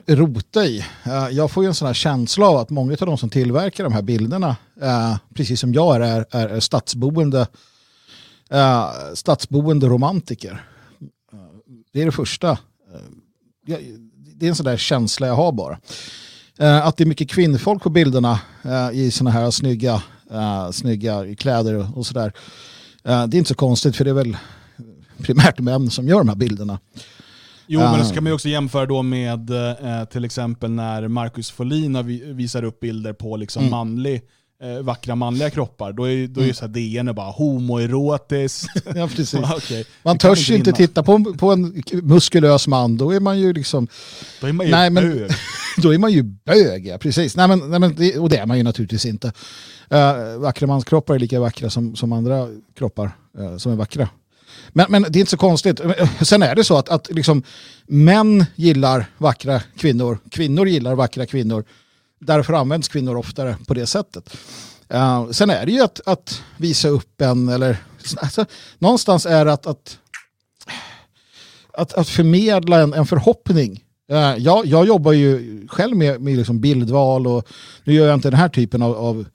rota 0.07 0.67
i. 0.67 0.85
Eh, 1.05 1.29
jag 1.31 1.51
får 1.51 1.65
ju 1.65 1.69
en 1.69 1.75
sån 1.75 1.87
här 1.87 1.95
känsla 1.95 2.47
av 2.47 2.57
att 2.57 2.71
många 2.71 2.93
av 2.93 3.07
de 3.07 3.19
som 3.19 3.31
tillverkar 3.31 3.85
de 3.85 3.93
här 3.93 4.03
bilderna, 4.03 4.57
eh, 4.83 5.17
precis 5.35 5.61
som 5.61 5.75
jag 5.75 5.97
är, 5.97 6.27
är, 6.31 6.49
är 6.49 6.61
stadsboende, 6.61 7.47
eh, 8.51 8.91
stadsboende 9.15 9.87
romantiker. 9.87 10.65
Det 11.93 12.01
är 12.01 12.07
det 12.07 12.13
första. 12.13 12.59
Det 14.37 14.47
är 14.47 14.49
en 14.49 14.57
sån 14.57 14.67
där 14.67 14.77
känsla 14.77 15.27
jag 15.27 15.35
har 15.35 15.53
bara. 15.53 15.79
Att 16.83 16.97
det 16.97 17.05
är 17.05 17.07
mycket 17.07 17.31
kvinnfolk 17.31 17.83
på 17.83 17.91
bilderna 17.91 18.41
i 18.93 19.11
såna 19.11 19.31
här 19.31 19.51
snygga, 19.51 20.03
snygga 20.73 21.35
kläder 21.35 21.99
och 21.99 22.07
sådär. 22.07 22.33
Det 23.03 23.11
är 23.11 23.35
inte 23.35 23.49
så 23.49 23.55
konstigt 23.55 23.97
för 23.97 24.05
det 24.05 24.11
är 24.11 24.15
väl 24.15 24.37
primärt 25.19 25.59
män 25.59 25.91
som 25.91 26.09
gör 26.09 26.19
de 26.19 26.29
här 26.29 26.37
bilderna. 26.37 26.79
Jo, 27.67 27.81
men 27.81 27.99
det 27.99 28.05
ska 28.05 28.21
man 28.21 28.31
ju 28.31 28.35
också 28.35 28.49
jämföra 28.49 28.87
då 28.87 29.03
med 29.03 29.51
eh, 29.51 30.05
till 30.05 30.25
exempel 30.25 30.71
när 30.71 31.09
Marcus 31.09 31.51
Folin 31.51 32.07
visar 32.37 32.65
upp 32.65 32.81
bilder 32.81 33.13
på 33.13 33.37
liksom 33.37 33.63
mm. 33.63 33.71
manlig 33.71 34.23
eh, 34.63 34.83
vackra 34.83 35.15
manliga 35.15 35.51
kroppar, 35.51 35.93
då 35.93 36.09
är, 36.09 36.27
då 36.27 36.41
är 36.41 36.45
mm. 36.45 36.55
så 36.55 36.67
här 36.67 36.73
DN 36.73 37.15
bara 37.15 37.31
homoerotiskt. 37.31 38.69
ja, 38.95 39.09
precis. 39.09 39.35
okay. 39.57 39.85
Man 40.03 40.19
törs 40.19 40.51
inte 40.51 40.73
titta 40.73 41.03
på, 41.03 41.35
på 41.39 41.53
en 41.53 41.83
muskulös 42.03 42.67
man, 42.69 42.97
då 42.97 43.11
är 43.11 43.21
man 43.21 43.41
ju 43.41 43.53
liksom... 43.53 43.89
Då 44.41 44.47
är 44.47 44.53
man 44.53 44.67
ju 44.67 44.73
nej, 44.73 44.91
bög. 44.91 45.05
Men, 45.05 45.29
då 45.83 45.95
är 45.95 45.99
man 45.99 46.13
ju 46.13 46.23
bög, 46.23 46.87
ja 46.87 46.99
precis. 46.99 47.37
Nej, 47.37 47.49
men, 47.49 47.71
nej, 47.71 47.81
men 47.81 47.95
det, 47.95 48.19
och 48.19 48.29
det 48.29 48.37
är 48.37 48.47
man 48.47 48.57
ju 48.57 48.63
naturligtvis 48.63 49.07
inte. 49.07 49.33
Uh, 49.93 50.39
vackra 50.39 50.67
manskroppar 50.67 51.15
är 51.15 51.19
lika 51.19 51.41
vackra 51.41 51.71
som, 51.71 51.97
som 51.97 52.13
andra 52.13 52.49
kroppar 52.79 53.11
uh, 53.39 53.57
som 53.57 53.73
är 53.73 53.77
vackra. 53.77 54.09
Men, 54.69 54.87
men 54.89 55.03
det 55.03 55.19
är 55.19 55.21
inte 55.21 55.31
så 55.31 55.37
konstigt. 55.37 55.81
Sen 56.21 56.43
är 56.43 56.55
det 56.55 56.65
så 56.65 56.77
att, 56.77 56.89
att 56.89 57.11
liksom, 57.11 57.43
män 57.87 58.45
gillar 58.55 59.07
vackra 59.19 59.61
kvinnor, 59.77 60.19
kvinnor 60.31 60.69
gillar 60.69 60.95
vackra 60.95 61.27
kvinnor. 61.27 61.65
Därför 62.21 62.53
används 62.53 62.89
kvinnor 62.89 63.17
oftare 63.17 63.57
på 63.67 63.75
det 63.75 63.87
sättet. 63.87 64.37
Uh, 64.95 65.31
sen 65.31 65.51
är 65.51 65.67
det 65.67 65.73
ju 65.73 65.81
att, 65.81 66.01
att 66.07 66.43
visa 66.57 66.89
upp 66.89 67.21
en, 67.21 67.49
eller 67.49 67.77
alltså, 68.17 68.45
någonstans 68.79 69.27
är 69.27 69.45
det 69.45 69.53
att, 69.53 69.67
att, 69.67 69.99
att, 71.73 71.93
att 71.95 72.09
förmedla 72.09 72.81
en, 72.81 72.93
en 72.93 73.07
förhoppning. 73.07 73.85
Uh, 74.13 74.37
jag, 74.39 74.67
jag 74.67 74.87
jobbar 74.87 75.13
ju 75.13 75.63
själv 75.69 75.97
med, 75.97 76.21
med 76.21 76.37
liksom 76.37 76.61
bildval 76.61 77.27
och 77.27 77.49
nu 77.85 77.93
gör 77.93 78.07
jag 78.07 78.15
inte 78.15 78.31
den 78.31 78.41
här 78.41 78.49
typen 78.49 78.83
av, 78.83 78.97
av 78.97 79.27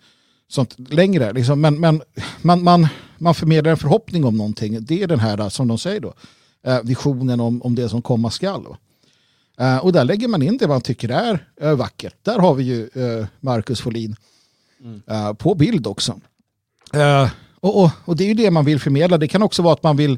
sånt 0.48 0.76
längre. 0.90 1.34
Liksom. 1.34 1.62
Men, 1.62 1.80
men 1.80 2.02
man, 2.42 2.64
man, 2.64 2.88
man 3.20 3.36
förmedlar 3.36 3.72
en 3.72 3.78
förhoppning 3.78 4.26
om 4.26 4.38
någonting. 4.38 4.78
Det 4.82 5.04
är 5.04 5.08
den 5.08 5.20
här, 5.20 5.50
som 5.50 5.68
de 5.68 5.78
säger 5.78 6.00
då, 6.00 6.14
eh, 6.64 6.80
visionen 6.84 7.40
om, 7.40 7.62
om 7.62 7.76
det 7.76 7.90
som 7.90 8.02
komma 8.02 8.32
skall. 8.32 8.66
Eh, 9.60 9.78
och 9.78 9.94
där 9.94 10.04
lägger 10.04 10.28
man 10.28 10.42
in 10.42 10.58
det 10.58 10.68
man 10.68 10.82
tycker 10.82 11.10
är 11.10 11.48
eh, 11.62 11.76
vackert. 11.76 12.16
Där 12.22 12.40
har 12.40 12.54
vi 12.54 12.64
ju 12.64 12.90
Marcus 13.40 13.82
Folin 13.82 14.16
mm. 14.84 15.36
på 15.36 15.56
bild 15.56 15.88
också. 15.88 16.20
Och, 17.62 17.84
och, 17.84 17.92
och, 18.06 18.16
det 18.16 18.24
är 18.24 18.28
ju 18.28 18.34
det 18.34 18.52
man 18.52 18.66
vill 18.66 18.80
förmedla. 18.80 19.18
Det 19.18 19.28
kan 19.28 19.44
också 19.44 19.62
vara 19.62 19.74
att 19.74 19.84
man 19.84 19.98
vill, 19.98 20.18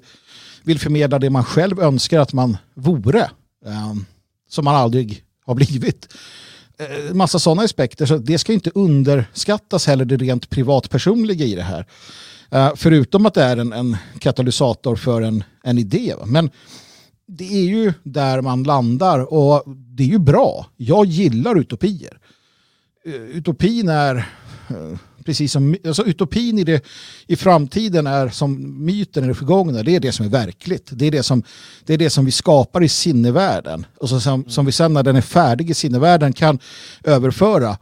vill 0.63 0.79
förmedla 0.79 1.19
det 1.19 1.29
man 1.29 1.43
själv 1.43 1.79
önskar 1.79 2.19
att 2.19 2.33
man 2.33 2.57
vore. 2.73 3.29
som 4.49 4.65
man 4.65 4.75
aldrig 4.75 5.23
har 5.45 5.55
blivit. 5.55 6.13
Eh, 6.81 7.13
massa 7.13 7.39
sådana 7.39 7.63
aspekter. 7.63 8.05
Så 8.05 8.17
det 8.17 8.37
ska 8.37 8.53
inte 8.53 8.71
underskattas 8.75 9.87
heller 9.87 10.05
det 10.05 10.17
rent 10.17 10.49
privatpersonliga 10.49 11.45
i 11.45 11.55
det 11.55 11.63
här. 11.63 11.85
Uh, 12.55 12.75
förutom 12.75 13.25
att 13.25 13.33
det 13.33 13.43
är 13.43 13.57
en, 13.57 13.73
en 13.73 13.97
katalysator 14.19 14.95
för 14.95 15.21
en, 15.21 15.43
en 15.63 15.77
idé. 15.77 16.15
Men 16.25 16.49
det 17.27 17.53
är 17.53 17.63
ju 17.63 17.93
där 18.03 18.41
man 18.41 18.63
landar 18.63 19.33
och 19.33 19.63
det 19.67 20.03
är 20.03 20.07
ju 20.07 20.19
bra. 20.19 20.65
Jag 20.77 21.05
gillar 21.05 21.59
utopier. 21.59 22.17
Uh, 23.07 23.15
utopin 23.15 23.89
är 23.89 24.15
uh, 24.71 24.97
precis 25.25 25.51
som 25.51 25.75
alltså 25.85 26.03
utopin 26.03 26.59
i, 26.59 26.63
det, 26.63 26.85
i 27.27 27.35
framtiden 27.35 28.07
är 28.07 28.29
som 28.29 28.85
myten 28.85 29.23
i 29.23 29.27
det 29.27 29.33
förgångna. 29.33 29.83
Det 29.83 29.95
är 29.95 29.99
det 29.99 30.11
som 30.11 30.25
är 30.25 30.29
verkligt. 30.29 30.89
Det 30.91 31.05
är 31.05 31.11
det 31.11 31.23
som, 31.23 31.43
det 31.85 31.93
är 31.93 31.97
det 31.97 32.09
som 32.09 32.25
vi 32.25 32.31
skapar 32.31 32.83
i 32.83 32.89
sinnevärlden. 32.89 33.85
Och 33.97 34.09
så 34.09 34.19
som, 34.19 34.49
som 34.49 34.65
vi 34.65 34.71
sen 34.71 34.93
när 34.93 35.03
den 35.03 35.15
är 35.15 35.21
färdig 35.21 35.69
i 35.69 35.73
sinnevärlden 35.73 36.33
kan 36.33 36.59
överföra 37.03 37.77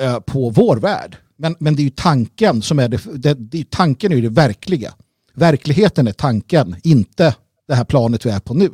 eh, 0.00 0.20
på 0.20 0.50
vår 0.50 0.76
värld. 0.76 1.16
Men, 1.36 1.56
men 1.58 1.76
det 1.76 1.82
är 1.82 1.84
ju 1.84 1.90
tanken 1.90 2.62
som 2.62 2.78
är 2.78 2.88
det, 2.88 3.00
det, 3.14 3.34
det 3.34 3.60
är 3.60 3.64
tanken 3.64 4.12
är 4.12 4.22
det 4.22 4.28
verkliga. 4.28 4.94
Verkligheten 5.34 6.08
är 6.08 6.12
tanken, 6.12 6.76
inte 6.82 7.34
det 7.68 7.74
här 7.74 7.84
planet 7.84 8.26
vi 8.26 8.30
är 8.30 8.40
på 8.40 8.54
nu. 8.54 8.70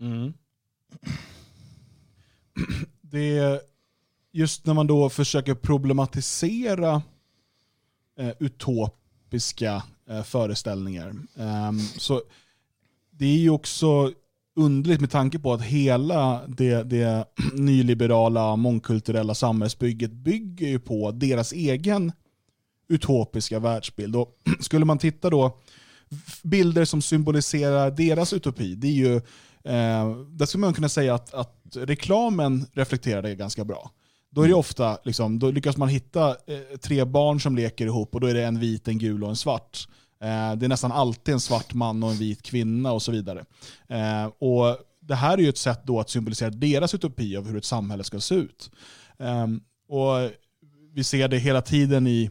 Mm. 0.00 0.32
Det 3.00 3.60
just 4.36 4.66
när 4.66 4.74
man 4.74 4.86
då 4.86 5.08
försöker 5.08 5.54
problematisera 5.54 7.02
eh, 8.18 8.30
utopiska 8.40 9.82
eh, 10.10 10.22
föreställningar. 10.22 11.14
Ehm, 11.36 11.78
så 11.78 12.22
det 13.10 13.26
är 13.26 13.38
ju 13.38 13.50
också 13.50 14.12
underligt 14.56 15.00
med 15.00 15.10
tanke 15.10 15.38
på 15.38 15.52
att 15.52 15.62
hela 15.62 16.46
det, 16.46 16.82
det 16.82 17.24
nyliberala, 17.52 18.56
mångkulturella 18.56 19.34
samhällsbygget 19.34 20.12
bygger 20.12 20.68
ju 20.68 20.78
på 20.78 21.10
deras 21.10 21.52
egen 21.52 22.12
utopiska 22.88 23.58
världsbild. 23.58 24.16
Och 24.16 24.38
skulle 24.60 24.84
man 24.84 24.98
titta 24.98 25.30
då, 25.30 25.58
bilder 26.42 26.84
som 26.84 27.02
symboliserar 27.02 27.90
deras 27.90 28.32
utopi, 28.32 28.74
det 28.74 28.86
är 28.86 28.92
ju, 28.92 29.16
eh, 29.64 30.16
där 30.28 30.46
skulle 30.46 30.60
man 30.60 30.74
kunna 30.74 30.88
säga 30.88 31.14
att, 31.14 31.34
att 31.34 31.76
reklamen 31.76 32.66
reflekterar 32.72 33.22
det 33.22 33.34
ganska 33.34 33.64
bra. 33.64 33.90
Då 34.36 34.42
är 34.42 34.48
det 34.48 34.54
ofta, 34.54 34.98
liksom, 35.04 35.38
då 35.38 35.50
lyckas 35.50 35.76
man 35.76 35.88
hitta 35.88 36.30
eh, 36.30 36.78
tre 36.80 37.04
barn 37.04 37.40
som 37.40 37.56
leker 37.56 37.86
ihop 37.86 38.14
och 38.14 38.20
då 38.20 38.26
är 38.26 38.34
det 38.34 38.44
en 38.44 38.60
vit, 38.60 38.88
en 38.88 38.98
gul 38.98 39.24
och 39.24 39.30
en 39.30 39.36
svart. 39.36 39.88
Eh, 40.20 40.56
det 40.56 40.66
är 40.66 40.68
nästan 40.68 40.92
alltid 40.92 41.34
en 41.34 41.40
svart 41.40 41.74
man 41.74 42.02
och 42.02 42.10
en 42.10 42.16
vit 42.16 42.42
kvinna 42.42 42.92
och 42.92 43.02
så 43.02 43.12
vidare. 43.12 43.44
Eh, 43.88 44.24
och 44.26 44.78
Det 45.00 45.14
här 45.14 45.38
är 45.38 45.42
ju 45.42 45.48
ett 45.48 45.58
sätt 45.58 45.80
då 45.84 46.00
att 46.00 46.10
symbolisera 46.10 46.50
deras 46.50 46.94
utopi 46.94 47.36
av 47.36 47.46
hur 47.46 47.56
ett 47.56 47.64
samhälle 47.64 48.04
ska 48.04 48.20
se 48.20 48.34
ut. 48.34 48.70
Ehm, 49.18 49.60
och 49.88 50.30
Vi 50.94 51.04
ser 51.04 51.28
det 51.28 51.38
hela 51.38 51.62
tiden 51.62 52.06
i, 52.06 52.30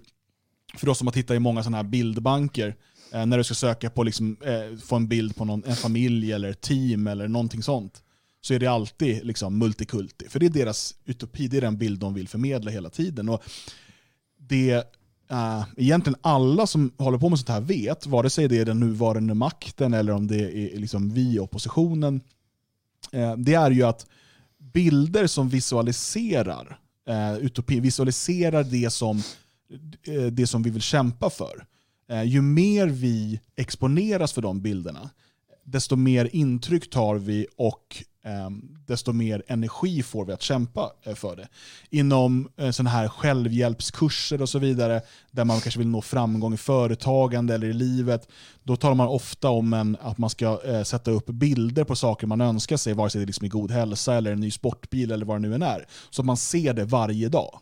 för 0.77 0.89
oss 0.89 0.97
som 0.97 1.07
har 1.07 1.13
tittat 1.13 1.35
i 1.35 1.39
många 1.39 1.63
sådana 1.63 1.77
här 1.77 1.83
bildbanker, 1.83 2.75
eh, 3.13 3.25
när 3.25 3.37
du 3.37 3.43
ska 3.43 3.53
söka 3.53 3.89
på 3.89 4.03
liksom, 4.03 4.37
eh, 4.43 4.77
få 4.79 4.95
en 4.95 5.07
bild 5.07 5.35
på 5.35 5.45
någon, 5.45 5.63
en 5.65 5.75
familj 5.75 6.31
eller 6.31 6.49
ett 6.49 6.61
team 6.61 7.07
eller 7.07 7.27
någonting 7.27 7.63
sånt 7.63 8.01
så 8.45 8.53
är 8.53 8.59
det 8.59 8.67
alltid 8.67 9.25
liksom 9.25 9.57
multikulti. 9.57 10.29
För 10.29 10.39
det 10.39 10.45
är 10.45 10.49
deras 10.49 10.95
utopi, 11.05 11.47
det 11.47 11.57
är 11.57 11.61
den 11.61 11.77
bild 11.77 11.99
de 11.99 12.13
vill 12.13 12.27
förmedla 12.27 12.71
hela 12.71 12.89
tiden. 12.89 13.29
Och 13.29 13.43
det 14.37 14.75
uh, 15.31 15.65
egentligen 15.77 16.19
alla 16.21 16.67
som 16.67 16.91
håller 16.97 17.17
på 17.17 17.29
med 17.29 17.39
sånt 17.39 17.49
här 17.49 17.61
vet, 17.61 18.07
vare 18.07 18.29
sig 18.29 18.47
det 18.47 18.57
är 18.57 18.65
den 18.65 18.79
nuvarande 18.79 19.33
makten 19.33 19.93
eller 19.93 20.13
om 20.13 20.27
det 20.27 20.57
är 20.57 20.79
liksom 20.79 21.09
vi, 21.09 21.39
oppositionen, 21.39 22.21
uh, 23.15 23.35
det 23.37 23.53
är 23.53 23.71
ju 23.71 23.83
att 23.83 24.05
bilder 24.57 25.27
som 25.27 25.49
visualiserar 25.49 26.79
uh, 27.09 27.37
utopi, 27.37 27.79
visualiserar 27.79 28.63
det 28.63 28.89
som, 28.89 29.21
det 30.31 30.47
som 30.47 30.63
vi 30.63 30.69
vill 30.69 30.81
kämpa 30.81 31.29
för. 31.29 31.65
ju 32.25 32.41
mer 32.41 32.87
vi 32.87 33.39
exponeras 33.55 34.33
för 34.33 34.41
de 34.41 34.61
bilderna, 34.61 35.09
desto 35.63 35.95
mer 35.95 36.29
intryck 36.33 36.89
tar 36.89 37.15
vi 37.15 37.47
och 37.57 38.03
Ehm, 38.25 38.61
desto 38.85 39.13
mer 39.13 39.43
energi 39.47 40.03
får 40.03 40.25
vi 40.25 40.33
att 40.33 40.41
kämpa 40.41 40.91
eh, 41.03 41.15
för 41.15 41.35
det. 41.35 41.47
Inom 41.89 42.49
eh, 42.57 42.71
sådana 42.71 42.89
här 42.89 43.07
självhjälpskurser 43.07 44.41
och 44.41 44.49
så 44.49 44.59
vidare, 44.59 45.01
där 45.31 45.45
man 45.45 45.61
kanske 45.61 45.79
vill 45.79 45.87
nå 45.87 46.01
framgång 46.01 46.53
i 46.53 46.57
företagande 46.57 47.55
eller 47.55 47.67
i 47.67 47.73
livet, 47.73 48.27
då 48.63 48.75
talar 48.75 48.95
man 48.95 49.07
ofta 49.07 49.49
om 49.49 49.73
en, 49.73 49.97
att 50.01 50.17
man 50.17 50.29
ska 50.29 50.61
eh, 50.65 50.83
sätta 50.83 51.11
upp 51.11 51.25
bilder 51.25 51.83
på 51.83 51.95
saker 51.95 52.27
man 52.27 52.41
önskar 52.41 52.77
sig, 52.77 52.93
vare 52.93 53.09
sig 53.09 53.21
det 53.21 53.25
liksom 53.25 53.45
är 53.45 53.47
liksom 53.47 53.59
god 53.61 53.71
hälsa 53.71 54.15
eller 54.15 54.31
en 54.31 54.39
ny 54.39 54.51
sportbil 54.51 55.11
eller 55.11 55.25
vad 55.25 55.37
det 55.37 55.47
nu 55.47 55.55
än 55.55 55.61
är. 55.61 55.85
Så 56.09 56.21
att 56.21 56.25
man 56.25 56.37
ser 56.37 56.73
det 56.73 56.85
varje 56.85 57.29
dag. 57.29 57.59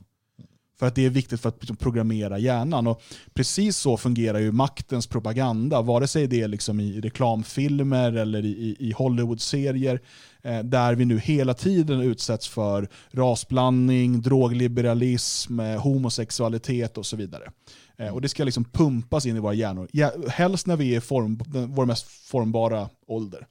För 0.79 0.87
att 0.87 0.95
det 0.95 1.05
är 1.05 1.09
viktigt 1.09 1.41
för 1.41 1.49
att 1.49 1.57
liksom 1.59 1.75
programmera 1.75 2.37
hjärnan. 2.37 2.87
Och 2.87 3.01
precis 3.33 3.77
så 3.77 3.97
fungerar 3.97 4.39
ju 4.39 4.51
maktens 4.51 5.07
propaganda, 5.07 5.81
vare 5.81 6.07
sig 6.07 6.27
det 6.27 6.41
är 6.41 6.47
liksom 6.47 6.79
i 6.79 7.01
reklamfilmer 7.01 8.13
eller 8.13 8.45
i, 8.45 8.75
i 8.79 8.91
Hollywood-serier, 8.91 9.99
Eh, 10.45 10.63
där 10.63 10.95
vi 10.95 11.05
nu 11.05 11.19
hela 11.19 11.53
tiden 11.53 12.01
utsätts 12.01 12.47
för 12.47 12.89
rasblandning, 13.11 14.21
drogliberalism, 14.21 15.59
eh, 15.59 15.81
homosexualitet 15.81 16.97
och 16.97 17.05
så 17.05 17.15
vidare. 17.15 17.51
Eh, 17.97 18.13
och 18.13 18.21
Det 18.21 18.29
ska 18.29 18.43
liksom 18.43 18.63
pumpas 18.63 19.25
in 19.25 19.35
i 19.35 19.39
våra 19.39 19.53
hjärnor, 19.53 19.87
helst 20.29 20.67
när 20.67 20.77
vi 20.77 20.95
är 20.95 20.99
form, 20.99 21.39
vår 21.47 21.85
mest 21.85 22.07
formbara 22.07 22.89
ålder. 23.07 23.47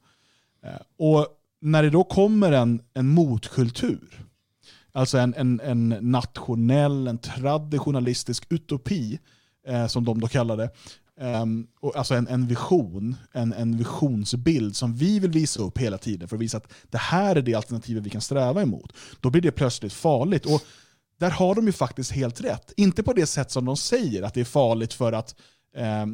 Och 0.98 1.26
när 1.60 1.82
det 1.82 1.90
då 1.90 2.04
kommer 2.04 2.52
en, 2.52 2.82
en 2.94 3.08
motkultur, 3.08 4.26
Alltså 4.94 5.18
en, 5.18 5.34
en, 5.34 5.60
en 5.60 5.88
nationell, 5.88 7.06
en 7.06 7.18
traditionalistisk 7.18 8.46
utopi, 8.50 9.18
som 9.88 10.04
de 10.04 10.20
då 10.20 10.28
kallar 10.28 10.56
det. 10.56 10.70
Um, 11.22 11.66
och 11.80 11.96
alltså 11.96 12.14
en, 12.14 12.28
en 12.28 12.46
vision, 12.46 13.16
en, 13.32 13.52
en 13.52 13.76
visionsbild 13.76 14.76
som 14.76 14.94
vi 14.94 15.18
vill 15.18 15.30
visa 15.30 15.62
upp 15.62 15.78
hela 15.78 15.98
tiden 15.98 16.28
för 16.28 16.36
att 16.36 16.42
visa 16.42 16.56
att 16.56 16.72
det 16.90 16.98
här 16.98 17.36
är 17.36 17.42
det 17.42 17.54
alternativet 17.54 18.06
vi 18.06 18.10
kan 18.10 18.20
sträva 18.20 18.62
emot. 18.62 18.92
Då 19.20 19.30
blir 19.30 19.42
det 19.42 19.50
plötsligt 19.50 19.92
farligt. 19.92 20.46
Och 20.46 20.62
där 21.18 21.30
har 21.30 21.54
de 21.54 21.66
ju 21.66 21.72
faktiskt 21.72 22.12
helt 22.12 22.40
rätt. 22.40 22.72
Inte 22.76 23.02
på 23.02 23.12
det 23.12 23.26
sätt 23.26 23.50
som 23.50 23.64
de 23.64 23.76
säger, 23.76 24.22
att 24.22 24.34
det 24.34 24.40
är 24.40 24.44
farligt 24.44 24.94
för 24.94 25.12
att 25.12 25.34
eh, 25.76 26.06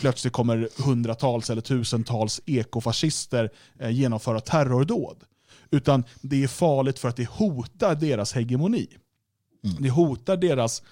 plötsligt 0.00 0.32
kommer 0.32 0.68
hundratals 0.82 1.50
eller 1.50 1.62
tusentals 1.62 2.40
ekofascister 2.46 3.50
eh, 3.78 3.90
genomföra 3.90 4.40
terrordåd. 4.40 5.24
Utan 5.70 6.04
det 6.20 6.44
är 6.44 6.48
farligt 6.48 6.98
för 6.98 7.08
att 7.08 7.16
det 7.16 7.28
hotar 7.28 7.94
deras 7.94 8.32
hegemoni. 8.32 8.88
Mm. 9.64 9.82
Det 9.82 9.90
hotar 9.90 10.36
deras, 10.36 10.82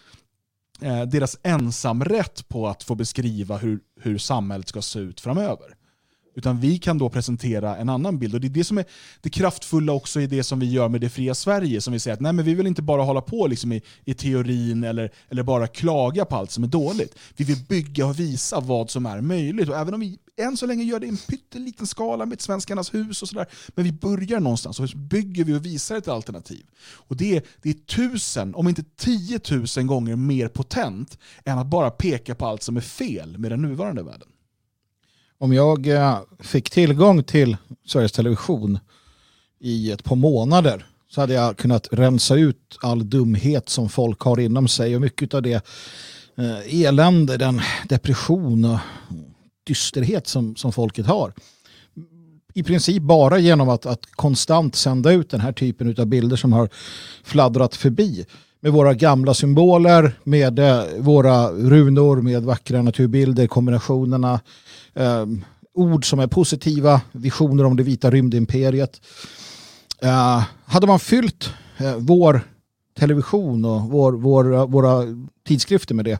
eh, 0.81 1.03
deras 1.03 1.39
ensamrätt 1.43 2.49
på 2.49 2.69
att 2.69 2.83
få 2.83 2.95
beskriva 2.95 3.57
hur, 3.57 3.81
hur 4.01 4.19
samhället 4.19 4.69
ska 4.69 4.83
se 4.83 4.99
ut 4.99 5.21
framöver. 5.21 5.77
Utan 6.37 6.61
vi 6.61 6.79
kan 6.79 6.99
då 6.99 7.11
presentera 7.11 7.77
en 7.77 7.89
annan 7.89 8.19
bild. 8.19 8.35
Och 8.35 8.41
Det 8.41 8.47
är 8.47 8.49
det 8.49 8.65
som 8.65 8.79
är 8.79 8.85
det 9.21 9.31
kraftfulla 9.31 9.93
också 9.93 10.21
i 10.21 10.27
det 10.27 10.45
som 10.45 10.61
vi 10.61 10.71
gör 10.71 10.89
med 10.89 11.01
det 11.01 11.09
fria 11.09 11.35
Sverige. 11.35 11.81
Som 11.81 11.93
vi 11.93 11.99
säger 11.99 12.15
att 12.15 12.21
nej, 12.21 12.33
men 12.33 12.45
vi 12.45 12.55
vill 12.55 12.67
inte 12.67 12.83
bara 12.83 13.03
hålla 13.03 13.21
på 13.21 13.47
liksom 13.47 13.73
i, 13.73 13.83
i 14.05 14.15
teorin 14.15 14.85
eller, 14.85 15.11
eller 15.29 15.43
bara 15.43 15.67
klaga 15.67 16.25
på 16.25 16.37
allt 16.37 16.51
som 16.51 16.65
är 16.65 16.69
dåligt. 16.69 17.19
Vi 17.37 17.45
vill 17.45 17.65
bygga 17.69 18.07
och 18.07 18.21
visa 18.21 18.61
vad 18.61 18.91
som 18.91 19.07
är 19.07 19.21
möjligt. 19.21 19.69
Och 19.69 19.77
även 19.77 19.95
om 19.95 20.01
vi 20.01 20.19
än 20.37 20.57
så 20.57 20.66
länge 20.66 20.85
gör 20.85 21.01
det 21.01 21.07
i 21.07 21.09
en 21.09 21.16
pytteliten 21.16 21.87
skala 21.87 22.27
med 22.27 22.40
Svenskarnas 22.40 22.94
hus 22.94 23.22
och 23.22 23.29
sådär. 23.29 23.46
Men 23.68 23.85
vi 23.85 23.92
börjar 23.92 24.40
någonstans 24.40 24.81
och 24.81 24.88
bygger 24.96 25.44
vi 25.44 25.55
och 25.55 25.66
visar 25.66 25.96
ett 25.96 26.09
alternativ. 26.09 26.66
Och 26.81 27.16
det 27.16 27.37
är, 27.37 27.42
det 27.62 27.70
är 27.70 27.75
tusen, 27.75 28.55
om 28.55 28.68
inte 28.68 28.85
tiotusen 28.96 29.87
gånger 29.87 30.16
mer 30.16 30.49
potent 30.49 31.18
än 31.44 31.59
att 31.59 31.66
bara 31.66 31.90
peka 31.90 32.35
på 32.35 32.46
allt 32.46 32.62
som 32.62 32.77
är 32.77 32.81
fel 32.81 33.38
med 33.38 33.51
den 33.51 33.62
nuvarande 33.62 34.03
världen. 34.03 34.29
Om 35.38 35.53
jag 35.53 35.87
eh, 35.87 36.18
fick 36.40 36.70
tillgång 36.70 37.25
till 37.25 37.57
Sveriges 37.87 38.12
Television 38.12 38.79
i 39.61 39.90
ett 39.90 40.05
par 40.05 40.16
månader 40.16 40.87
så 41.09 41.20
hade 41.20 41.35
jag 41.35 41.57
kunnat 41.57 41.88
rensa 41.92 42.35
ut 42.35 42.79
all 42.83 43.11
dumhet 43.11 43.68
som 43.68 43.88
folk 43.88 44.20
har 44.20 44.40
inom 44.40 44.68
sig 44.68 44.94
och 44.94 45.01
mycket 45.01 45.35
av 45.35 45.42
det 45.42 45.66
eh, 46.37 46.85
elände, 46.85 47.37
den 47.37 47.61
depression 47.88 48.64
och 48.64 48.79
dysterhet 49.66 50.26
som, 50.26 50.57
som 50.57 50.72
folket 50.72 51.07
har. 51.07 51.33
I 52.55 52.62
princip 52.62 53.02
bara 53.02 53.38
genom 53.38 53.68
att, 53.68 53.87
att 53.87 54.07
konstant 54.07 54.74
sända 54.74 55.12
ut 55.12 55.31
den 55.31 55.40
här 55.40 55.52
typen 55.52 55.94
av 55.98 56.07
bilder 56.07 56.37
som 56.37 56.52
har 56.52 56.68
fladdrat 57.24 57.74
förbi 57.74 58.26
med 58.61 58.72
våra 58.72 58.94
gamla 58.94 59.35
symboler, 59.35 60.18
med 60.24 60.59
eh, 60.59 60.83
våra 60.98 61.50
runor, 61.50 62.22
med 62.22 62.42
vackra 62.42 62.83
naturbilder, 62.83 63.46
kombinationerna, 63.46 64.40
eh, 64.94 65.26
ord 65.74 66.11
som 66.11 66.18
är 66.18 66.26
positiva, 66.26 67.00
visioner 67.12 67.64
om 67.64 67.76
det 67.76 67.83
vita 67.83 68.11
rymdimperiet. 68.11 69.00
Eh, 70.02 70.42
hade 70.64 70.87
man 70.87 70.98
fyllt 70.98 71.50
eh, 71.79 71.96
vår 71.98 72.40
television 72.98 73.64
och 73.64 73.83
vår, 73.83 74.12
vår, 74.12 74.66
våra 74.66 75.02
tidskrifter 75.48 75.94
med 75.94 76.05
det 76.05 76.18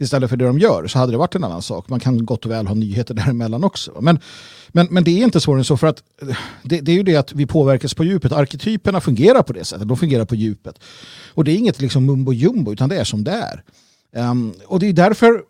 istället 0.00 0.30
för 0.30 0.36
det 0.36 0.44
de 0.44 0.58
gör 0.58 0.86
så 0.86 0.98
hade 0.98 1.12
det 1.12 1.18
varit 1.18 1.34
en 1.34 1.44
annan 1.44 1.62
sak. 1.62 1.88
Man 1.88 2.00
kan 2.00 2.26
gott 2.26 2.44
och 2.44 2.50
väl 2.50 2.66
ha 2.66 2.74
nyheter 2.74 3.14
däremellan 3.14 3.64
också. 3.64 3.98
Men, 4.00 4.18
men, 4.68 4.86
men 4.90 5.04
det 5.04 5.10
är 5.10 5.24
inte 5.24 5.40
svårare 5.40 5.60
än 5.60 5.64
så 5.64 5.76
för 5.76 5.86
att 5.86 6.02
eh, 6.22 6.36
det, 6.62 6.80
det, 6.80 6.92
är 6.92 6.96
ju 6.96 7.02
det 7.02 7.16
att 7.16 7.32
vi 7.32 7.46
påverkas 7.46 7.94
på 7.94 8.04
djupet. 8.04 8.32
Arketyperna 8.32 9.00
fungerar 9.00 9.42
på 9.42 9.52
det 9.52 9.64
sättet. 9.64 9.88
De 9.88 9.96
fungerar 9.96 10.24
på 10.24 10.34
djupet. 10.34 10.78
Och 11.34 11.44
det 11.44 11.52
är 11.52 11.56
inget 11.56 11.80
liksom 11.80 12.06
mumbo 12.06 12.32
jumbo 12.32 12.72
utan 12.72 12.88
det 12.88 12.96
är 12.96 13.04
som 13.04 13.24
det 13.24 13.30
är. 13.32 13.62
Um, 14.30 14.54
och 14.66 14.80
det 14.80 14.86
är 14.86 14.92
därför 14.92 15.42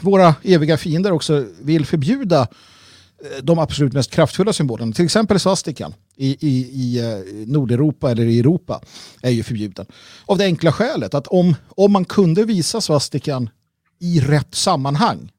våra 0.00 0.34
eviga 0.42 0.76
fiender 0.76 1.12
också 1.12 1.46
vill 1.60 1.86
förbjuda 1.86 2.40
eh, 2.40 3.42
de 3.42 3.58
absolut 3.58 3.92
mest 3.92 4.10
kraftfulla 4.10 4.52
symbolerna. 4.52 4.92
Till 4.92 5.04
exempel 5.04 5.40
svastikan 5.40 5.94
i, 6.16 6.48
i, 6.48 6.70
i 6.72 6.98
eh, 6.98 7.46
Nordeuropa 7.46 8.10
eller 8.10 8.24
i 8.24 8.38
Europa 8.38 8.80
är 9.22 9.30
ju 9.30 9.42
förbjuden. 9.42 9.86
Av 10.26 10.38
det 10.38 10.44
enkla 10.44 10.72
skälet 10.72 11.14
att 11.14 11.26
om, 11.26 11.54
om 11.68 11.92
man 11.92 12.04
kunde 12.04 12.44
visa 12.44 12.80
svastikan 12.80 13.50
i 13.98 14.20
rätt 14.20 14.54
sammanhang 14.54 15.30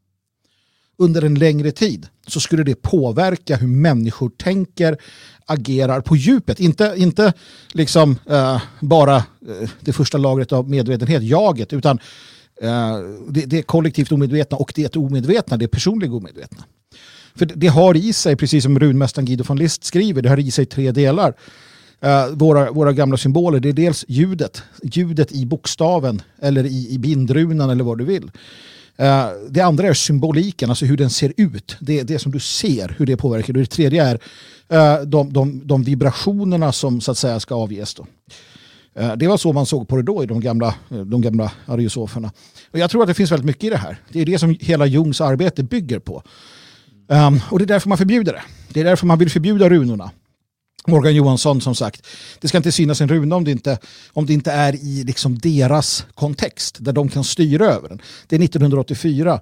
under 0.98 1.22
en 1.22 1.36
längre 1.36 1.72
tid 1.72 2.08
så 2.28 2.40
skulle 2.40 2.64
det 2.64 2.76
påverka 2.76 3.56
hur 3.56 3.68
människor 3.68 4.30
tänker, 4.30 4.98
agerar 5.46 6.02
på 6.02 6.16
djupet. 6.16 6.60
Inte, 6.60 6.94
inte 6.98 7.34
liksom 7.72 8.20
uh, 8.32 8.62
bara 8.80 9.18
uh, 9.18 9.70
det 9.82 9.94
första 9.94 10.18
lagret 10.18 10.52
av 10.52 10.70
medvetenhet, 10.70 11.24
jaget, 11.24 11.74
utan 11.74 12.00
uh, 12.64 13.00
det, 13.30 13.46
det 13.46 13.62
kollektivt 13.62 14.12
omedvetna 14.12 14.58
och 14.58 14.72
det 14.76 14.96
omedvetna, 14.96 15.58
det 15.58 15.68
personliga 15.68 16.14
omedvetna. 16.14 16.64
För 17.36 17.46
det, 17.46 17.54
det 17.56 17.68
har 17.68 17.98
i 17.98 18.14
sig, 18.14 18.36
precis 18.36 18.64
som 18.64 18.80
runmästaren 18.80 19.26
Guido 19.26 19.44
von 19.48 19.58
List 19.58 19.84
skriver, 19.84 20.22
det 20.22 20.30
har 20.30 20.40
i 20.40 20.52
sig 20.52 20.66
tre 20.66 20.92
delar. 20.92 21.34
Uh, 22.06 22.36
våra, 22.36 22.72
våra 22.72 22.94
gamla 22.94 23.18
symboler, 23.18 23.60
det 23.60 23.70
är 23.70 23.74
dels 23.74 24.06
ljudet, 24.08 24.64
ljudet 24.84 25.32
i 25.32 25.46
bokstaven 25.46 26.22
eller 26.42 26.66
i, 26.66 26.88
i 26.92 26.98
bindrunan 26.98 27.70
eller 27.70 27.84
vad 27.84 27.98
du 27.98 28.06
vill. 28.06 28.24
Uh, 28.24 29.26
det 29.50 29.62
andra 29.62 29.88
är 29.88 29.94
symboliken, 29.94 30.70
alltså 30.70 30.86
hur 30.86 30.98
den 30.98 31.10
ser 31.10 31.34
ut. 31.38 31.78
Det, 31.80 32.04
det 32.04 32.20
som 32.20 32.32
du 32.32 32.40
ser, 32.40 32.96
hur 32.98 33.06
det 33.06 33.18
påverkar. 33.18 33.54
Och 33.54 33.60
det 33.60 33.66
tredje 33.66 34.04
är 34.04 34.20
uh, 34.74 35.06
de, 35.06 35.34
de, 35.34 35.68
de 35.68 35.84
vibrationerna 35.84 36.72
som 36.72 37.02
så 37.02 37.12
att 37.12 37.18
säga 37.18 37.40
ska 37.40 37.56
avges. 37.56 37.94
Då. 37.94 38.08
Det 39.18 39.28
var 39.28 39.38
så 39.38 39.54
man 39.54 39.66
såg 39.66 39.88
på 39.88 39.96
det 39.96 40.04
då 40.04 40.24
i 40.24 40.26
de 40.26 40.40
gamla, 40.40 40.76
de 41.06 41.22
gamla 41.22 41.52
ariosoferna. 41.66 42.32
Och 42.72 42.80
jag 42.80 42.90
tror 42.90 43.02
att 43.02 43.08
det 43.08 43.14
finns 43.14 43.32
väldigt 43.32 43.46
mycket 43.46 43.64
i 43.64 43.70
det 43.70 43.78
här. 43.78 43.98
Det 44.10 44.22
är 44.22 44.26
det 44.26 44.40
som 44.40 44.58
hela 44.60 44.86
Jungs 44.86 45.22
arbete 45.22 45.64
bygger 45.64 46.00
på. 46.00 46.24
Um, 47.08 47.40
och 47.52 47.60
det 47.60 47.66
är 47.66 47.68
därför 47.68 47.90
man 47.90 47.98
förbjuder 47.98 48.34
det. 48.34 48.42
Det 48.74 48.80
är 48.80 48.84
därför 48.84 49.08
man 49.08 49.20
vill 49.20 49.30
förbjuda 49.30 49.70
runorna. 49.70 50.12
Morgan 50.88 51.16
Johansson 51.16 51.62
som 51.62 51.76
sagt, 51.76 52.08
det 52.40 52.48
ska 52.48 52.58
inte 52.58 52.72
synas 52.72 53.02
en 53.02 53.10
runa 53.10 53.36
om 53.36 53.44
det 53.44 53.52
inte, 53.52 53.78
om 54.14 54.26
det 54.26 54.34
inte 54.34 54.52
är 54.52 54.76
i 54.76 55.04
liksom 55.04 55.40
deras 55.40 56.06
kontext 56.16 56.78
där 56.80 56.94
de 56.94 57.10
kan 57.10 57.24
styra 57.24 57.66
över 57.66 57.90
den. 57.90 58.02
Det 58.28 58.36
är 58.36 58.44
1984 58.44 59.40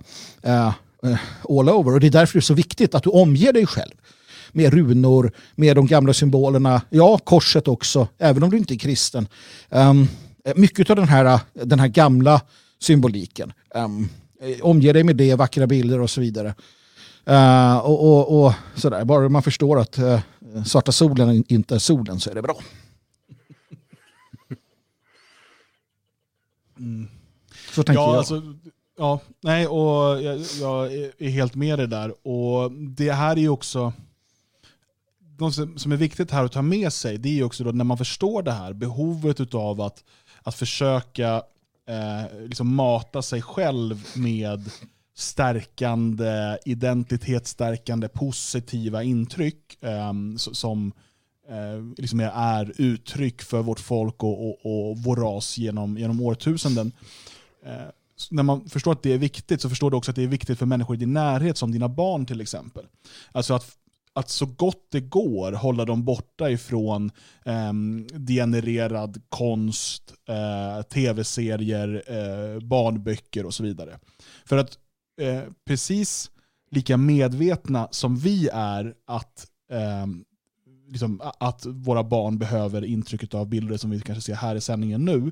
uh, 0.47 0.71
uh, 1.05 1.17
all 1.49 1.69
over 1.69 1.93
och 1.93 1.99
det 1.99 2.07
är 2.07 2.11
därför 2.11 2.33
det 2.33 2.39
är 2.39 2.41
så 2.41 2.53
viktigt 2.53 2.95
att 2.95 3.03
du 3.03 3.09
omger 3.09 3.53
dig 3.53 3.65
själv 3.65 3.93
med 4.51 4.73
runor, 4.73 5.31
med 5.55 5.75
de 5.75 5.87
gamla 5.87 6.13
symbolerna, 6.13 6.81
ja 6.89 7.17
korset 7.17 7.67
också, 7.67 8.07
även 8.17 8.43
om 8.43 8.49
du 8.49 8.57
inte 8.57 8.73
är 8.73 8.77
kristen. 8.77 9.27
Um, 9.69 10.07
mycket 10.55 10.89
av 10.89 10.95
den 10.95 11.07
här, 11.07 11.39
den 11.53 11.79
här 11.79 11.87
gamla 11.87 12.41
symboliken. 12.79 13.53
Ehm, 13.75 14.09
eh, 14.41 14.49
um, 14.49 14.55
omge 14.61 14.93
dig 14.93 15.03
med 15.03 15.15
det, 15.15 15.35
vackra 15.35 15.67
bilder 15.67 16.01
och 16.01 16.09
så 16.09 16.21
vidare. 16.21 16.55
Uh, 17.29 17.77
och, 17.77 18.03
och, 18.03 18.45
och, 18.45 18.53
sådär. 18.75 19.05
Bara 19.05 19.29
man 19.29 19.43
förstår 19.43 19.79
att 19.79 19.99
uh, 19.99 20.19
svarta 20.65 20.91
solen 20.91 21.43
inte 21.47 21.75
är 21.75 21.79
solen 21.79 22.19
så 22.19 22.29
är 22.29 22.35
det 22.35 22.41
bra. 22.41 22.57
Mm. 26.79 27.07
Så 27.73 27.83
tänker 27.83 28.01
ja, 28.01 28.09
jag. 28.09 28.17
Alltså, 28.17 28.41
Ja, 28.99 29.19
nej, 29.41 29.67
och 29.67 30.21
jag, 30.21 30.39
jag 30.59 30.93
är 31.17 31.29
helt 31.29 31.55
med 31.55 31.79
dig 31.79 31.87
där. 31.87 32.27
Och 32.27 32.71
det 32.71 33.11
här 33.11 33.31
är 33.31 33.39
ju 33.41 33.49
också, 33.49 33.93
något 35.39 35.53
som 35.53 35.91
är 35.91 35.97
viktigt 35.97 36.31
här 36.31 36.43
att 36.43 36.51
ta 36.51 36.61
med 36.61 36.93
sig, 36.93 37.17
det 37.17 37.29
är 37.29 37.33
ju 37.33 37.43
också 37.43 37.63
då 37.63 37.71
när 37.71 37.83
man 37.83 37.97
förstår 37.97 38.41
det 38.41 38.51
här, 38.51 38.73
behovet 38.73 39.53
av 39.53 39.81
att, 39.81 40.03
att 40.43 40.55
försöka 40.55 41.43
eh, 41.87 42.39
liksom 42.47 42.75
mata 42.75 43.21
sig 43.21 43.41
själv 43.41 44.07
med 44.15 44.69
stärkande, 45.17 46.57
identitetsstärkande, 46.65 48.07
positiva 48.07 49.03
intryck 49.03 49.83
eh, 49.83 50.13
som 50.37 50.93
eh, 51.49 51.83
liksom 51.97 52.19
är 52.33 52.73
uttryck 52.77 53.41
för 53.41 53.61
vårt 53.61 53.79
folk 53.79 54.23
och, 54.23 54.49
och, 54.49 54.57
och 54.65 54.97
vår 54.97 55.15
ras 55.15 55.57
genom, 55.57 55.97
genom 55.97 56.21
årtusenden. 56.21 56.91
Eh, 57.65 57.73
när 58.31 58.43
man 58.43 58.69
förstår 58.69 58.91
att 58.91 59.03
det 59.03 59.13
är 59.13 59.17
viktigt 59.17 59.61
så 59.61 59.69
förstår 59.69 59.91
du 59.91 59.97
också 59.97 60.11
att 60.11 60.15
det 60.15 60.23
är 60.23 60.27
viktigt 60.27 60.59
för 60.59 60.65
människor 60.65 60.95
i 60.95 60.99
din 60.99 61.13
närhet, 61.13 61.57
som 61.57 61.71
dina 61.71 61.89
barn 61.89 62.25
till 62.25 62.41
exempel. 62.41 62.85
Alltså 63.31 63.53
att, 63.53 63.77
att 64.13 64.29
så 64.29 64.45
gott 64.45 64.87
det 64.91 65.01
går 65.01 65.51
hålla 65.51 65.85
dem 65.85 66.05
borta 66.05 66.49
ifrån 66.49 67.11
eh, 67.45 67.73
degenererad 68.13 69.21
konst, 69.29 70.13
eh, 70.29 70.81
tv-serier, 70.81 72.03
eh, 72.07 72.59
barnböcker 72.59 73.45
och 73.45 73.53
så 73.53 73.63
vidare. 73.63 73.99
För 74.45 74.57
att 74.57 74.77
eh, 75.21 75.43
precis 75.65 76.31
lika 76.71 76.97
medvetna 76.97 77.87
som 77.91 78.17
vi 78.17 78.49
är 78.53 78.93
att 79.05 79.47
eh, 79.71 80.05
liksom, 80.87 81.21
att 81.39 81.65
våra 81.65 82.03
barn 82.03 82.37
behöver 82.37 82.85
intrycket 82.85 83.33
av 83.33 83.49
bilder 83.49 83.77
som 83.77 83.89
vi 83.89 84.01
kanske 84.01 84.21
ser 84.21 84.35
här 84.35 84.55
i 84.55 84.61
sändningen 84.61 85.05
nu, 85.05 85.31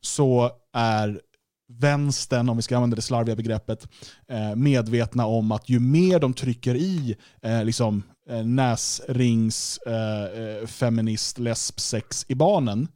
så 0.00 0.50
är 0.72 1.20
vänstern, 1.68 2.48
om 2.48 2.56
vi 2.56 2.62
ska 2.62 2.76
använda 2.76 2.96
det 2.96 3.02
slarviga 3.02 3.36
begreppet, 3.36 3.88
eh, 4.28 4.54
medvetna 4.54 5.26
om 5.26 5.52
att 5.52 5.68
ju 5.68 5.80
mer 5.80 6.18
de 6.18 6.34
trycker 6.34 6.74
i 6.74 7.16
eh, 7.42 7.64
liksom, 7.64 8.02
eh, 8.28 8.44
näsrings, 8.44 9.78
eh, 9.86 10.24
eh, 10.24 10.66
feminist, 10.66 11.38
lesb, 11.38 11.80
sex 11.80 12.24
i 12.28 12.34
barnen, 12.34 12.88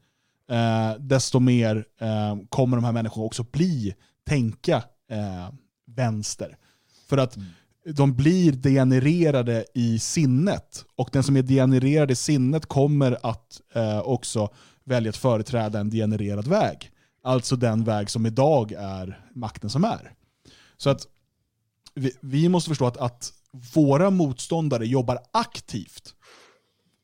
eh, 0.50 1.00
desto 1.00 1.40
mer 1.40 1.84
kommer 2.48 2.76
de 2.76 2.84
här 2.84 2.92
människorna 2.92 3.26
också 3.26 3.42
bli, 3.42 3.94
tänka 4.28 4.82
vänster. 5.98 6.56
För 7.08 7.18
att 7.18 7.36
mm. 7.36 7.48
de 7.94 8.14
blir 8.14 8.52
degenererade 8.52 9.64
i 9.74 9.98
sinnet. 9.98 10.84
Och 10.96 11.08
den 11.12 11.22
som 11.22 11.36
är 11.36 11.42
degenererad 11.42 12.10
i 12.10 12.14
sinnet 12.14 12.66
kommer 12.66 13.18
att 13.22 13.60
eh, 13.74 14.00
också 14.00 14.48
välja 14.84 15.10
att 15.10 15.16
företräda 15.16 15.80
en 15.80 15.90
degenererad 15.90 16.46
väg. 16.48 16.90
Alltså 17.22 17.56
den 17.56 17.84
väg 17.84 18.10
som 18.10 18.26
idag 18.26 18.72
är 18.72 19.20
makten 19.34 19.70
som 19.70 19.84
är. 19.84 20.12
Så 20.76 20.90
att 20.90 21.06
vi, 21.94 22.12
vi 22.20 22.48
måste 22.48 22.68
förstå 22.70 22.86
att, 22.86 22.96
att 22.96 23.32
våra 23.74 24.10
motståndare 24.10 24.86
jobbar 24.86 25.18
aktivt 25.32 26.14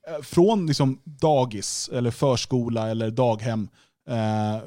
eh, 0.09 0.23
från 0.23 0.67
liksom 0.67 1.01
dagis, 1.05 1.91
eller 1.93 2.11
förskola 2.11 2.91
eller 2.91 3.11
daghem 3.11 3.69
eh, 4.09 4.59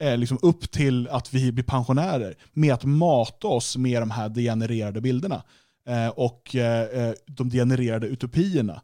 Eh, 0.00 0.18
liksom 0.18 0.38
upp 0.42 0.70
till 0.70 1.08
att 1.08 1.34
vi 1.34 1.52
blir 1.52 1.64
pensionärer 1.64 2.34
med 2.52 2.74
att 2.74 2.84
mata 2.84 3.48
oss 3.48 3.76
med 3.76 4.02
de 4.02 4.10
här 4.10 4.28
degenererade 4.28 5.00
bilderna 5.00 5.42
eh, 5.88 6.08
och 6.08 6.56
eh, 6.56 6.82
eh, 6.82 7.14
de 7.26 7.48
degenererade 7.48 8.06
utopierna 8.06 8.82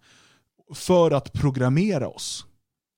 för 0.75 1.11
att 1.11 1.33
programmera 1.33 2.09
oss. 2.09 2.47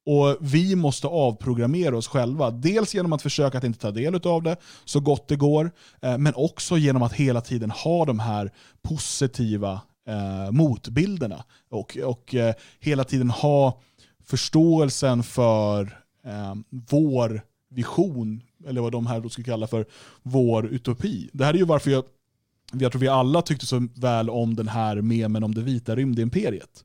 Och 0.07 0.37
vi 0.41 0.77
måste 0.77 1.07
avprogrammera 1.07 1.97
oss 1.97 2.09
själva. 2.09 2.51
Dels 2.51 2.95
genom 2.95 3.13
att 3.13 3.23
försöka 3.23 3.59
att 3.59 3.65
inte 3.65 3.79
ta 3.79 3.91
del 3.91 4.27
av 4.27 4.43
det 4.43 4.57
så 4.85 5.01
gott 5.01 5.29
det 5.29 5.37
går, 5.37 5.71
eh, 6.03 6.19
men 6.19 6.35
också 6.35 6.77
genom 6.77 7.03
att 7.03 7.13
hela 7.13 7.41
tiden 7.41 7.71
ha 7.71 8.05
de 8.05 8.19
här 8.19 8.53
positiva 8.83 9.81
eh, 10.09 10.51
motbilderna. 10.51 11.45
Och, 11.71 11.97
och 12.05 12.35
eh, 12.35 12.55
hela 12.81 13.05
tiden 13.05 13.31
ha 13.31 13.81
förståelsen 14.25 15.23
för 15.23 15.83
eh, 16.25 16.55
vår 16.91 17.43
vision, 17.71 18.43
eller 18.67 18.81
vad 18.81 18.93
de 18.93 19.07
här 19.07 19.21
då 19.21 19.29
skulle 19.29 19.45
kalla 19.45 19.67
för 19.67 19.87
vår 20.23 20.67
utopi. 20.67 21.31
Det 21.33 21.45
här 21.45 21.55
är 21.55 21.59
ju 21.59 21.65
varför 21.65 21.91
jag, 21.91 22.05
jag 22.73 22.93
tror 22.93 23.01
vi 23.01 23.09
alla 23.09 23.43
tyckte 23.43 23.67
så 23.67 23.89
väl 23.95 24.31
om 24.31 24.57
den 24.57 24.69
här 24.69 25.01
memen 25.01 25.45
om 25.45 25.55
det 25.55 25.63
vita 25.63 25.97
rymdimperiet. 25.97 26.85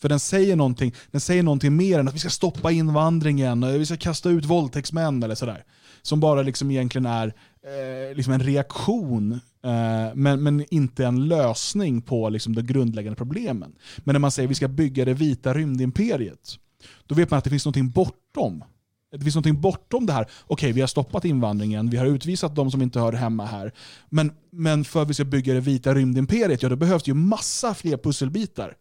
För 0.00 0.08
den 0.08 0.20
säger, 0.20 0.56
någonting, 0.56 0.94
den 1.10 1.20
säger 1.20 1.42
någonting 1.42 1.76
mer 1.76 1.98
än 1.98 2.08
att 2.08 2.14
vi 2.14 2.18
ska 2.18 2.30
stoppa 2.30 2.70
invandringen, 2.70 3.78
vi 3.78 3.86
ska 3.86 3.96
kasta 3.96 4.30
ut 4.30 4.44
våldtäktsmän 4.44 5.22
eller 5.22 5.34
sådär. 5.34 5.64
Som 6.02 6.20
bara 6.20 6.42
liksom 6.42 6.70
egentligen 6.70 7.06
är 7.06 7.26
eh, 7.62 8.16
liksom 8.16 8.32
en 8.32 8.42
reaktion, 8.42 9.32
eh, 9.62 10.14
men, 10.14 10.42
men 10.42 10.74
inte 10.74 11.06
en 11.06 11.28
lösning 11.28 12.02
på 12.02 12.28
liksom 12.28 12.54
de 12.54 12.62
grundläggande 12.62 13.16
problemen. 13.16 13.74
Men 13.98 14.12
när 14.12 14.20
man 14.20 14.30
säger 14.30 14.46
att 14.46 14.50
vi 14.50 14.54
ska 14.54 14.68
bygga 14.68 15.04
det 15.04 15.14
vita 15.14 15.54
rymdimperiet, 15.54 16.58
då 17.06 17.14
vet 17.14 17.30
man 17.30 17.38
att 17.38 17.44
det 17.44 17.50
finns 17.50 17.64
någonting 17.64 17.90
bortom. 17.90 18.64
Det 19.12 19.20
finns 19.20 19.34
någonting 19.34 19.60
bortom 19.60 20.06
det 20.06 20.12
här. 20.12 20.26
Okej, 20.46 20.72
vi 20.72 20.80
har 20.80 20.88
stoppat 20.88 21.24
invandringen, 21.24 21.90
vi 21.90 21.96
har 21.96 22.06
utvisat 22.06 22.56
de 22.56 22.70
som 22.70 22.82
inte 22.82 23.00
hör 23.00 23.12
hemma 23.12 23.46
här. 23.46 23.72
Men, 24.08 24.32
men 24.50 24.84
för 24.84 25.02
att 25.02 25.10
vi 25.10 25.14
ska 25.14 25.24
bygga 25.24 25.54
det 25.54 25.60
vita 25.60 25.94
rymdimperiet, 25.94 26.62
ja 26.62 26.68
då 26.68 26.76
behövs 26.76 27.02
det 27.02 27.10
ju 27.10 27.14
massa 27.14 27.74
fler 27.74 27.96
pusselbitar 27.96 28.76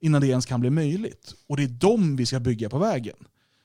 innan 0.00 0.20
det 0.20 0.26
ens 0.26 0.46
kan 0.46 0.60
bli 0.60 0.70
möjligt. 0.70 1.34
Och 1.48 1.56
det 1.56 1.62
är 1.62 1.68
dem 1.68 2.16
vi 2.16 2.26
ska 2.26 2.40
bygga 2.40 2.68
på 2.68 2.78
vägen. 2.78 3.16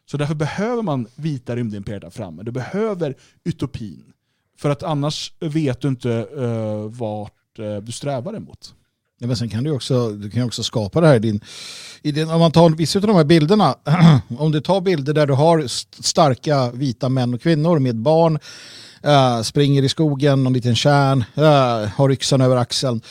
Så 0.06 0.18
därför 0.18 0.36
behöver 0.36 0.84
man 0.84 1.08
vita 1.16 1.56
rymdimperiet 1.56 2.02
där 2.02 2.10
framme. 2.10 2.44
Du 2.44 2.52
behöver 2.52 3.16
utopin. 3.44 4.14
För 4.58 4.70
att 4.70 4.84
annars 4.84 5.34
vet 5.40 5.82
du 5.82 5.88
inte 5.88 6.10
uh, 6.10 6.90
vart 6.90 7.60
uh, 7.60 7.78
du 7.78 7.92
strävar 7.92 8.36
emot. 8.36 8.76
Ja, 9.20 9.28
men 9.28 9.38
sen 9.38 9.50
kan 9.50 9.64
du 9.64 9.72
också, 9.72 10.10
du 10.10 10.30
kan 10.30 10.44
också 10.44 10.64
skapa 10.64 11.02
det 11.02 11.08
här 11.08 11.16
i 11.16 11.20
din, 11.20 11.42
i 12.02 12.12
din 12.12 12.30
om 12.30 12.40
man 12.40 12.52
tar 12.52 12.70
vissa 12.70 13.00
av 13.00 13.08
de 13.08 13.16
här 13.16 13.24
bilderna, 13.24 13.76
om 14.40 14.52
du 14.52 14.62
tar 14.62 14.82
bilder 14.82 15.14
där 15.14 15.28
du 15.28 15.34
har 15.34 15.66
starka 16.04 16.72
vita 16.72 17.10
män 17.10 17.34
och 17.34 17.42
kvinnor 17.42 17.80
med 17.80 17.96
barn, 17.96 18.40
äh, 19.04 19.42
springer 19.42 19.84
i 19.84 19.90
skogen, 19.90 20.44
någon 20.44 20.54
liten 20.54 20.76
kärn, 20.76 21.24
äh, 21.36 21.90
har 21.90 22.12
yxan 22.12 22.42
över 22.42 22.56
axeln 22.56 23.02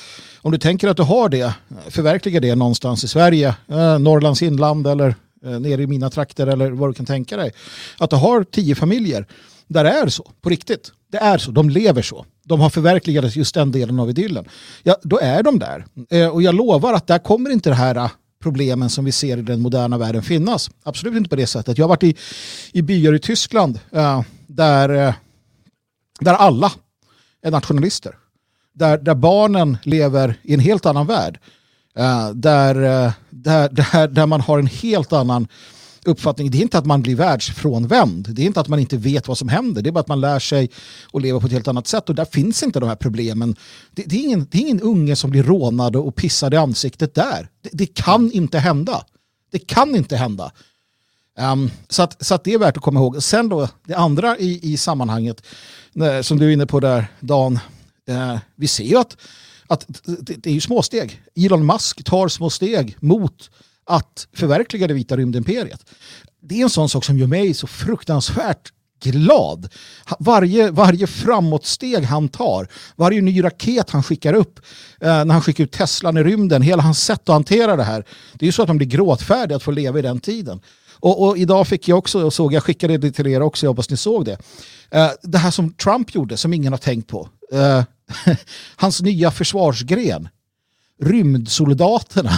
om 0.45 0.53
du 0.53 0.59
tänker 0.59 0.89
att 0.89 0.97
du 0.97 1.03
har 1.03 1.29
det, 1.29 1.55
förverkliga 1.89 2.41
det 2.41 2.55
någonstans 2.55 3.05
i 3.05 3.09
Sverige, 3.09 3.55
äh, 3.69 3.99
Norrlands 3.99 4.43
inland 4.43 4.87
eller 4.87 5.15
äh, 5.45 5.61
nere 5.61 5.83
i 5.83 5.87
mina 5.87 6.11
trakter 6.11 6.47
eller 6.47 6.71
vad 6.71 6.91
du 6.91 6.95
kan 6.95 7.07
tänka 7.07 7.37
dig. 7.37 7.53
Att 7.99 8.11
du 8.11 8.17
har 8.17 8.45
tio 8.45 8.75
familjer 8.75 9.27
där 9.69 9.85
det 9.85 9.91
är 9.91 10.09
så, 10.09 10.31
på 10.43 10.49
riktigt. 10.49 10.93
Det 11.15 11.19
är 11.19 11.39
så, 11.39 11.51
de 11.51 11.71
lever 11.71 12.03
så. 12.03 12.27
De 12.45 12.61
har 12.61 12.71
förverkligat 12.71 13.37
just 13.37 13.55
den 13.55 13.73
delen 13.73 14.01
av 14.01 14.11
idyllen. 14.11 14.45
Ja, 14.83 14.97
då 15.03 15.19
är 15.19 15.43
de 15.43 15.59
där. 15.59 15.87
Eh, 16.11 16.29
och 16.29 16.43
jag 16.43 16.55
lovar 16.55 16.93
att 16.93 17.07
där 17.07 17.19
kommer 17.19 17.51
inte 17.51 17.71
det 17.71 17.75
här 17.75 17.97
eh, 17.97 18.11
problemen 18.43 18.91
som 18.91 19.05
vi 19.05 19.13
ser 19.13 19.37
i 19.37 19.43
den 19.43 19.61
moderna 19.61 19.99
världen 19.99 20.23
finnas. 20.23 20.71
Absolut 20.83 21.17
inte 21.17 21.31
på 21.31 21.37
det 21.37 21.47
sättet. 21.47 21.79
Jag 21.79 21.85
har 21.85 21.89
varit 21.89 22.03
i, 22.03 22.17
i 22.73 22.83
byar 22.83 23.15
i 23.15 23.19
Tyskland 23.19 23.81
eh, 23.91 24.23
där, 24.47 24.89
eh, 24.89 25.15
där 26.21 26.35
alla 26.35 26.73
är 27.43 27.51
nationalister 27.51 28.15
där, 28.73 28.99
där 28.99 29.15
barnen 29.15 29.79
lever 29.83 30.35
i 30.43 30.55
en 30.55 30.61
helt 30.61 30.87
annan 30.87 31.07
värld. 31.07 31.41
Där, 32.35 32.75
där, 33.31 33.69
där, 33.71 34.09
där 34.09 34.27
man 34.27 34.41
har 34.41 34.59
en 34.59 34.67
helt 34.67 35.13
annan 35.13 35.49
uppfattning. 36.09 36.51
Det 36.51 36.59
är 36.59 36.63
inte 36.63 36.79
att 36.79 36.87
man 36.87 37.03
blir 37.03 37.17
världsfrånvänd. 37.17 38.29
Det 38.31 38.43
är 38.43 38.47
inte 38.47 38.61
att 38.61 38.69
man 38.69 38.79
inte 38.79 38.97
vet 38.97 39.29
vad 39.29 39.39
som 39.39 39.49
händer. 39.49 39.83
Det 39.83 39.91
är 39.91 39.93
bara 39.93 40.01
att 40.01 40.09
man 40.09 40.21
lär 40.21 40.39
sig 40.39 40.71
att 41.13 41.23
leva 41.23 41.41
på 41.41 41.47
ett 41.47 41.53
helt 41.53 41.69
annat 41.69 41.87
sätt. 41.87 42.09
Och 42.09 42.15
där 42.15 42.25
finns 42.25 42.63
inte 42.63 42.81
de 42.81 42.89
här 42.89 42.97
problemen. 42.97 43.57
Det, 43.91 44.03
det, 44.03 44.17
är, 44.17 44.25
ingen, 44.25 44.47
det 44.51 44.59
är 44.59 44.63
ingen 44.63 44.81
unge 44.81 45.17
som 45.17 45.31
blir 45.31 45.43
rånad 45.43 45.97
och 45.97 46.15
pissad 46.15 46.55
i 46.55 46.57
ansiktet 46.57 47.15
där. 47.15 47.49
Det, 47.63 47.71
det 47.73 47.87
kan 47.87 48.33
inte 48.33 48.59
hända. 48.59 49.05
Det 49.53 49.59
kan 49.59 49.97
inte 49.97 50.17
hända. 50.17 50.53
Um, 51.39 51.71
så, 51.89 52.03
att, 52.03 52.25
så 52.27 52.35
att 52.35 52.45
det 52.45 52.53
är 52.53 52.59
värt 52.59 52.77
att 52.77 52.83
komma 52.83 53.01
ihåg. 53.01 53.23
Sen 53.23 53.49
då, 53.49 53.69
det 53.87 53.95
andra 53.95 54.39
i, 54.39 54.73
i 54.73 54.77
sammanhanget, 54.77 55.43
eh, 55.95 56.21
som 56.21 56.39
du 56.39 56.49
är 56.49 56.51
inne 56.51 56.67
på 56.67 56.81
där, 56.81 57.07
Dan, 57.21 57.59
Eh, 58.07 58.39
vi 58.57 58.69
ser 58.69 58.85
ju 58.85 58.97
att, 58.97 59.17
att 59.67 59.87
det, 60.05 60.35
det 60.35 60.51
är 60.51 60.55
ju 60.55 60.61
småsteg. 60.61 61.23
Elon 61.37 61.67
Musk 61.67 62.05
tar 62.05 62.29
små 62.29 62.51
steg 62.51 62.97
mot 63.01 63.51
att 63.87 64.29
förverkliga 64.33 64.87
det 64.87 64.95
vita 64.95 65.17
rymdimperiet. 65.17 65.87
Det 66.41 66.59
är 66.59 66.63
en 66.63 66.71
sån 66.71 66.89
sak 66.89 67.05
som 67.05 67.19
gör 67.19 67.27
mig 67.27 67.55
så 67.55 67.67
fruktansvärt 67.67 68.73
glad. 69.05 69.69
Varje, 70.19 70.71
varje 70.71 71.07
framåtsteg 71.07 72.05
han 72.05 72.29
tar, 72.29 72.69
varje 72.97 73.23
ny 73.23 73.45
raket 73.45 73.91
han 73.91 74.03
skickar 74.03 74.35
upp, 74.35 74.61
eh, 75.01 75.25
när 75.25 75.33
han 75.33 75.43
skickar 75.43 75.65
ut 75.65 75.73
Teslan 75.73 76.17
i 76.17 76.23
rymden, 76.23 76.63
hela 76.63 76.83
hans 76.83 77.05
sätt 77.05 77.29
att 77.29 77.33
hantera 77.33 77.77
det 77.77 77.85
här. 77.85 78.05
Det 78.33 78.45
är 78.45 78.47
ju 78.47 78.53
så 78.53 78.63
att 78.63 78.69
man 78.69 78.77
blir 78.77 78.89
gråtfärdig 78.89 79.55
att 79.55 79.63
få 79.63 79.71
leva 79.71 79.99
i 79.99 80.03
den 80.03 80.21
tiden. 80.21 80.61
Och, 80.93 81.27
och, 81.29 81.39
idag 81.39 81.69
fick 81.69 81.89
jag 81.89 81.99
också, 81.99 82.25
och 82.25 82.33
såg, 82.33 82.53
jag 82.53 82.63
skickade 82.63 82.99
det 82.99 83.13
till 83.13 83.27
er 83.27 83.43
också, 83.43 83.67
jag 83.67 83.71
hoppas 83.71 83.91
ni 83.91 83.97
såg 83.97 84.25
det. 84.25 84.39
Eh, 84.91 85.11
det 85.23 85.39
här 85.39 85.51
som 85.51 85.73
Trump 85.73 86.15
gjorde, 86.15 86.37
som 86.37 86.53
ingen 86.53 86.73
har 86.73 86.79
tänkt 86.79 87.09
på. 87.09 87.29
Eh, 87.53 87.83
hans 88.77 89.03
nya 89.03 89.31
försvarsgren, 89.31 90.29
rymdsoldaterna. 91.03 92.33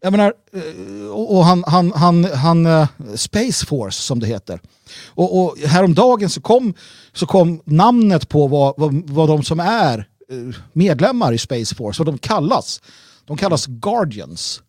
Jag 0.00 0.10
menar, 0.10 0.34
eh, 0.52 1.08
och 1.10 1.44
han, 1.44 1.64
han, 1.66 1.92
han, 1.92 2.24
han 2.24 2.66
eh, 2.66 2.88
Space 3.14 3.66
Force 3.66 4.02
som 4.02 4.20
det 4.20 4.26
heter. 4.26 4.60
Och, 5.06 5.40
och 5.40 5.58
häromdagen 5.58 6.30
så 6.30 6.40
kom, 6.40 6.74
så 7.12 7.26
kom 7.26 7.62
namnet 7.64 8.28
på 8.28 8.46
vad, 8.46 8.74
vad, 8.76 9.10
vad 9.10 9.28
de 9.28 9.42
som 9.42 9.60
är 9.60 9.98
eh, 10.30 10.56
medlemmar 10.72 11.32
i 11.32 11.38
Space 11.38 11.74
Force, 11.74 12.02
vad 12.02 12.14
de 12.14 12.18
kallas. 12.18 12.80
De 13.24 13.36
kallas 13.36 13.66
Guardians. 13.66 14.62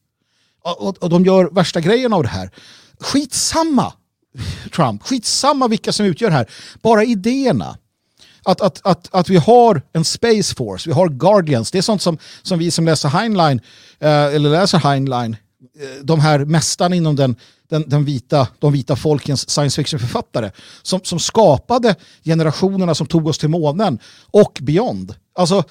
Och, 0.63 0.87
och, 0.87 1.03
och 1.03 1.09
de 1.09 1.25
gör 1.25 1.49
värsta 1.51 1.81
grejen 1.81 2.13
av 2.13 2.23
det 2.23 2.29
här. 2.29 2.51
Skitsamma 2.99 3.93
Trump, 4.75 5.03
skitsamma 5.03 5.67
vilka 5.67 5.91
som 5.91 6.05
utgör 6.05 6.29
det 6.29 6.35
här. 6.35 6.49
Bara 6.81 7.03
idéerna 7.03 7.77
att, 8.47 8.61
att, 8.61 8.81
att, 8.83 9.07
att 9.11 9.29
vi 9.29 9.37
har 9.37 9.81
en 9.93 10.05
Space 10.05 10.55
Force, 10.55 10.89
vi 10.89 10.93
har 10.93 11.09
Guardians, 11.09 11.71
det 11.71 11.77
är 11.77 11.81
sånt 11.81 12.01
som, 12.01 12.17
som 12.41 12.59
vi 12.59 12.71
som 12.71 12.85
läser 12.85 13.09
Heinlein, 13.09 13.61
eh, 13.99 14.09
eller 14.09 14.49
läser 14.49 14.77
Heinlein, 14.77 15.37
eh, 15.79 16.03
de 16.03 16.19
här 16.19 16.45
mästarna 16.45 16.95
inom 16.95 17.15
den, 17.15 17.35
den, 17.69 17.89
den, 17.89 18.05
vita, 18.05 18.47
de 18.59 18.73
vita 18.73 18.95
folkens 18.95 19.49
science 19.49 19.75
fiction-författare 19.75 20.51
som, 20.81 20.99
som 21.03 21.19
skapade 21.19 21.95
generationerna 22.23 22.95
som 22.95 23.07
tog 23.07 23.27
oss 23.27 23.37
till 23.37 23.49
månen 23.49 23.99
och 24.31 24.59
beyond. 24.61 25.15
Alltså, 25.35 25.63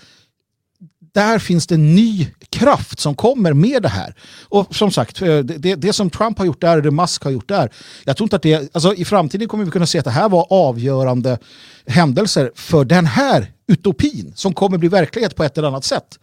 där 1.17 1.39
finns 1.39 1.67
det 1.67 1.77
ny 1.77 2.29
kraft 2.51 3.01
som 3.01 3.15
kommer 3.15 3.53
med 3.53 3.83
det 3.83 3.89
här. 3.89 4.15
Och 4.49 4.75
som 4.75 4.91
sagt, 4.91 5.23
eh, 5.23 5.39
det, 5.39 5.75
det 5.75 5.93
som 5.93 6.11
Trump 6.11 6.39
har 6.39 6.45
gjort 6.45 6.61
där, 6.61 6.77
och 6.77 6.83
det 6.83 6.91
Musk 6.91 7.25
har 7.25 7.31
gjort 7.31 7.49
där, 7.49 7.73
jag 8.05 8.17
tror 8.17 8.25
inte 8.25 8.37
att 8.37 8.43
det, 8.43 8.75
alltså 8.75 8.95
i 8.95 9.05
framtiden 9.05 9.49
kommer 9.49 9.65
vi 9.65 9.71
kunna 9.71 9.87
se 9.87 9.99
att 9.99 10.05
det 10.05 10.11
här 10.11 10.29
var 10.29 10.47
avgörande 10.51 11.39
händelser 11.87 12.53
för 12.55 12.85
den 12.85 13.07
här 13.07 13.53
utopin 13.67 14.33
som 14.35 14.55
kommer 14.55 14.79
bli 14.79 14.89
verklighet 14.89 15.37
på 15.37 15.45
ett 15.45 15.59
eller 15.59 15.69
annat 15.69 15.85
sätt. 15.85 16.19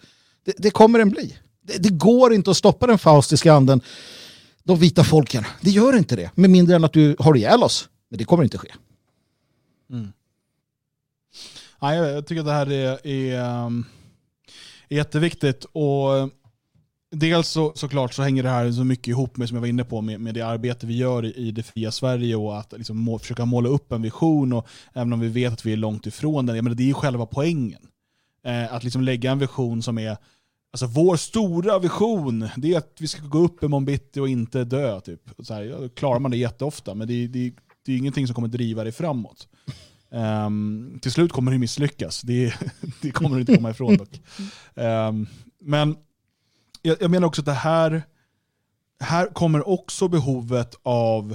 Det, 0.46 0.54
det 0.58 0.72
kommer 0.72 1.00
den 1.00 1.10
bli. 1.10 1.38
Det, 1.64 1.78
det, 1.78 1.90
går 1.90 2.34
inte 2.34 2.52
att 2.52 2.58
stoppa 2.58 2.88
den 2.88 2.98
faustiska 2.98 3.54
anden, 3.54 3.82
de 4.64 4.80
vita 4.80 5.04
folken. 5.04 5.46
Det 5.62 5.70
gör 5.70 5.98
inte 5.98 6.16
det, 6.16 6.32
med 6.36 6.50
mindre 6.50 6.76
än 6.76 6.84
att 6.84 6.94
du 6.94 7.16
har 7.20 7.38
ihjäl 7.38 7.64
oss. 7.64 7.90
Men 8.10 8.18
det 8.18 8.26
kommer 8.26 8.44
inte 8.44 8.58
ske. 8.58 8.70
Mm. 9.92 10.14
Nej, 11.82 11.98
jag 11.98 12.28
tycker 12.28 12.40
att 12.40 12.46
det 12.46 12.54
här 12.54 12.72
är, 12.72 13.08
är 13.08 13.66
um 13.66 13.86
jätteviktigt. 14.94 15.66
Och 15.72 16.18
eh, 16.18 16.28
dels 17.12 17.48
så, 17.48 17.74
såklart 17.76 18.14
så 18.14 18.24
hänger 18.24 18.44
det 18.44 18.50
här 18.50 18.72
så 18.72 18.84
mycket 18.84 19.08
ihop 19.08 19.38
med, 19.38 19.48
som 19.48 19.56
jag 19.56 19.62
var 19.62 19.68
inne 19.68 19.84
på, 19.84 20.02
med, 20.02 20.22
med 20.22 20.34
det 20.34 20.42
arbete 20.42 20.88
vi 20.88 20.98
gör 20.98 21.26
i, 21.26 21.34
i 21.34 21.52
det 21.52 21.64
fria 21.64 21.92
Sverige 21.92 22.36
och 22.36 22.60
att 22.60 22.74
liksom 22.78 22.98
må, 22.98 23.20
försöka 23.20 23.46
måla 23.46 23.70
upp 23.70 23.92
en 23.92 24.02
vision. 24.02 24.54
Och 24.54 24.68
även 24.94 25.14
om 25.14 25.20
vi 25.20 25.28
vet 25.28 25.54
att 25.54 25.66
vi 25.66 25.74
är 25.74 25.78
långt 25.78 26.08
ifrån 26.08 26.46
den, 26.46 26.56
menar, 26.56 26.76
det 26.76 26.84
är 26.84 26.88
ju 26.88 26.94
själva 26.94 27.26
poängen. 27.26 27.82
Eh, 28.46 28.74
att 28.74 28.84
liksom 28.84 29.02
lägga 29.02 29.32
en 29.32 29.40
vision 29.40 29.84
som 29.84 29.98
är 29.98 30.18
Alltså 30.74 30.86
vår 30.88 31.16
stora 31.16 31.80
vision, 31.80 32.50
det 32.58 32.74
är 32.74 32.78
att 32.78 32.98
vi 33.00 33.08
ska 33.08 33.22
gå 33.28 33.40
upp 33.40 33.64
imorgon 33.64 33.86
bitti 33.86 34.20
och 34.20 34.30
inte 34.30 34.64
dö. 34.64 35.02
Typ. 35.02 35.22
Så 35.40 35.54
här, 35.54 35.62
ja, 35.62 35.90
klarar 35.96 36.20
man 36.20 36.32
det 36.32 36.38
jätteofta, 36.38 36.94
men 36.94 37.08
det, 37.08 37.28
det, 37.28 37.54
det 37.86 37.94
är 37.94 37.98
ingenting 37.98 38.28
som 38.28 38.36
kommer 38.36 38.48
driva 38.48 38.84
dig 38.84 38.92
framåt. 38.92 39.48
Um, 40.14 41.00
till 41.02 41.12
slut 41.12 41.32
kommer 41.32 41.52
det 41.52 41.58
misslyckas, 41.58 42.22
det, 42.22 42.54
det 43.02 43.12
kommer 43.12 43.36
du 43.36 43.42
inte 43.42 43.56
komma 43.56 43.70
ifrån 43.70 43.98
dock. 43.98 44.22
Um, 44.74 45.28
men 45.60 45.96
jag, 46.82 46.98
jag, 47.02 47.12
menar 47.12 47.28
också 47.28 47.42
att 47.42 47.46
det 47.46 47.54
här, 47.54 48.04
här 49.00 49.28
kommer 49.28 49.68
också 49.68 50.08
behovet 50.08 50.76
av 50.84 51.32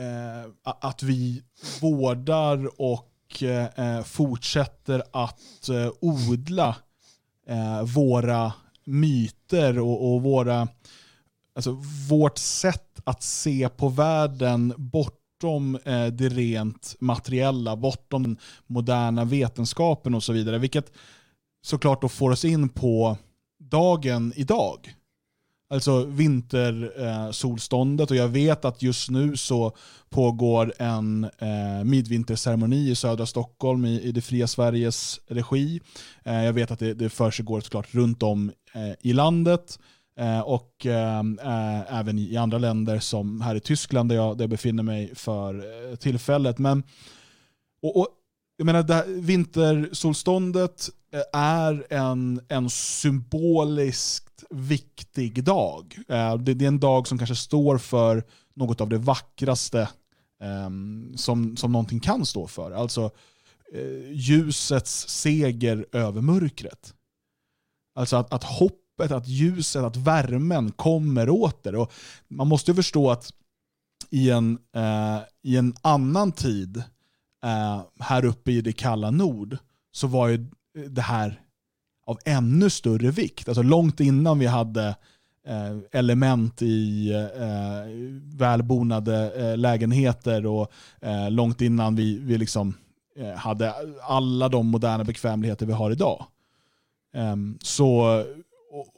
uh, 0.00 0.52
att 0.62 1.02
vi 1.02 1.42
vårdar 1.80 2.80
och 2.80 3.42
uh, 3.42 4.02
fortsätter 4.02 5.02
att 5.12 5.68
uh, 5.70 5.90
odla 6.00 6.76
våra 7.94 8.52
myter 8.84 9.78
och, 9.78 10.14
och 10.14 10.22
våra, 10.22 10.68
alltså 11.54 11.82
vårt 12.08 12.38
sätt 12.38 13.00
att 13.04 13.22
se 13.22 13.68
på 13.68 13.88
världen 13.88 14.74
bort 14.76 15.21
bortom 15.42 15.78
eh, 15.84 16.06
det 16.06 16.28
rent 16.28 16.96
materiella, 16.98 17.76
bortom 17.76 18.22
den 18.22 18.36
moderna 18.66 19.24
vetenskapen 19.24 20.14
och 20.14 20.22
så 20.22 20.32
vidare. 20.32 20.58
Vilket 20.58 20.92
såklart 21.62 22.02
då 22.02 22.08
får 22.08 22.30
oss 22.30 22.44
in 22.44 22.68
på 22.68 23.16
dagen 23.70 24.32
idag. 24.36 24.94
Alltså 25.70 26.04
vintersolståndet 26.04 28.10
eh, 28.10 28.14
och 28.14 28.16
jag 28.16 28.28
vet 28.28 28.64
att 28.64 28.82
just 28.82 29.10
nu 29.10 29.36
så 29.36 29.76
pågår 30.10 30.72
en 30.78 31.24
eh, 31.24 31.84
midvinterceremoni 31.84 32.90
i 32.90 32.94
södra 32.94 33.26
Stockholm 33.26 33.84
i, 33.84 34.00
i 34.00 34.12
det 34.12 34.20
fria 34.20 34.46
Sveriges 34.46 35.20
regi. 35.26 35.80
Eh, 36.24 36.44
jag 36.44 36.52
vet 36.52 36.70
att 36.70 36.78
det, 36.78 36.94
det 36.94 37.10
försiggår 37.10 37.60
såklart 37.60 37.94
runt 37.94 38.22
om 38.22 38.52
eh, 38.74 38.92
i 39.00 39.12
landet. 39.12 39.78
Eh, 40.22 40.40
och 40.40 40.86
eh, 40.86 41.20
eh, 41.20 41.98
även 41.98 42.18
i 42.18 42.36
andra 42.36 42.58
länder 42.58 42.98
som 42.98 43.40
här 43.40 43.54
i 43.54 43.60
Tyskland 43.60 44.08
där 44.08 44.16
jag, 44.16 44.36
där 44.36 44.42
jag 44.42 44.50
befinner 44.50 44.82
mig 44.82 45.14
för 45.14 45.54
eh, 45.90 45.96
tillfället. 45.96 46.58
Men, 46.58 46.82
och, 47.82 47.96
och, 47.96 48.08
jag 48.56 48.64
menar, 48.64 48.82
det 48.82 48.94
här, 48.94 49.06
vintersolståndet 49.06 50.88
är 51.32 51.86
en, 51.92 52.40
en 52.48 52.70
symboliskt 52.70 54.44
viktig 54.50 55.44
dag. 55.44 55.96
Det, 56.38 56.54
det, 56.54 56.64
är 56.64 56.68
en 56.68 56.80
dag 56.80 57.08
som 57.08 57.18
kanske 57.18 57.36
står 57.36 57.78
för 57.78 58.24
något 58.54 58.80
av 58.80 58.88
det 58.88 58.98
vackraste 58.98 59.88
ehm, 60.42 61.12
som, 61.16 61.56
som 61.56 61.72
någonting 61.72 62.00
kan 62.00 62.26
stå 62.26 62.46
för. 62.46 62.70
Alltså 62.70 63.10
ljusets 64.10 65.08
seger 65.08 65.86
över 65.92 66.20
mörkret. 66.20 66.94
Alltså 67.94 68.16
att, 68.16 68.32
att 68.32 68.44
hopp 68.44 68.81
hoppet, 68.92 69.16
att 69.16 69.28
ljuset, 69.28 69.82
att 69.82 69.96
värmen 69.96 70.72
kommer 70.72 71.30
åter. 71.30 71.74
Och 71.74 71.92
man 72.28 72.48
måste 72.48 72.74
förstå 72.74 73.10
att 73.10 73.32
i 74.10 74.30
en, 74.30 74.58
eh, 74.74 75.18
i 75.42 75.56
en 75.56 75.74
annan 75.82 76.32
tid, 76.32 76.76
eh, 77.44 77.82
här 78.00 78.24
uppe 78.24 78.52
i 78.52 78.60
det 78.60 78.72
kalla 78.72 79.10
nord, 79.10 79.56
så 79.92 80.06
var 80.06 80.28
ju 80.28 80.46
det 80.88 81.02
här 81.02 81.40
av 82.06 82.18
ännu 82.24 82.70
större 82.70 83.10
vikt. 83.10 83.48
Alltså 83.48 83.62
långt 83.62 84.00
innan 84.00 84.38
vi 84.38 84.46
hade 84.46 84.96
eh, 85.46 85.78
element 85.92 86.62
i 86.62 87.12
eh, 87.12 88.38
välbonade 88.38 89.32
eh, 89.36 89.56
lägenheter 89.56 90.46
och 90.46 90.72
eh, 91.00 91.30
långt 91.30 91.60
innan 91.60 91.96
vi, 91.96 92.18
vi 92.18 92.38
liksom, 92.38 92.74
eh, 93.16 93.34
hade 93.34 93.74
alla 94.02 94.48
de 94.48 94.66
moderna 94.66 95.04
bekvämligheter 95.04 95.66
vi 95.66 95.72
har 95.72 95.90
idag. 95.90 96.26
Ehm, 97.14 97.58
så 97.62 98.24
och, 98.72 98.88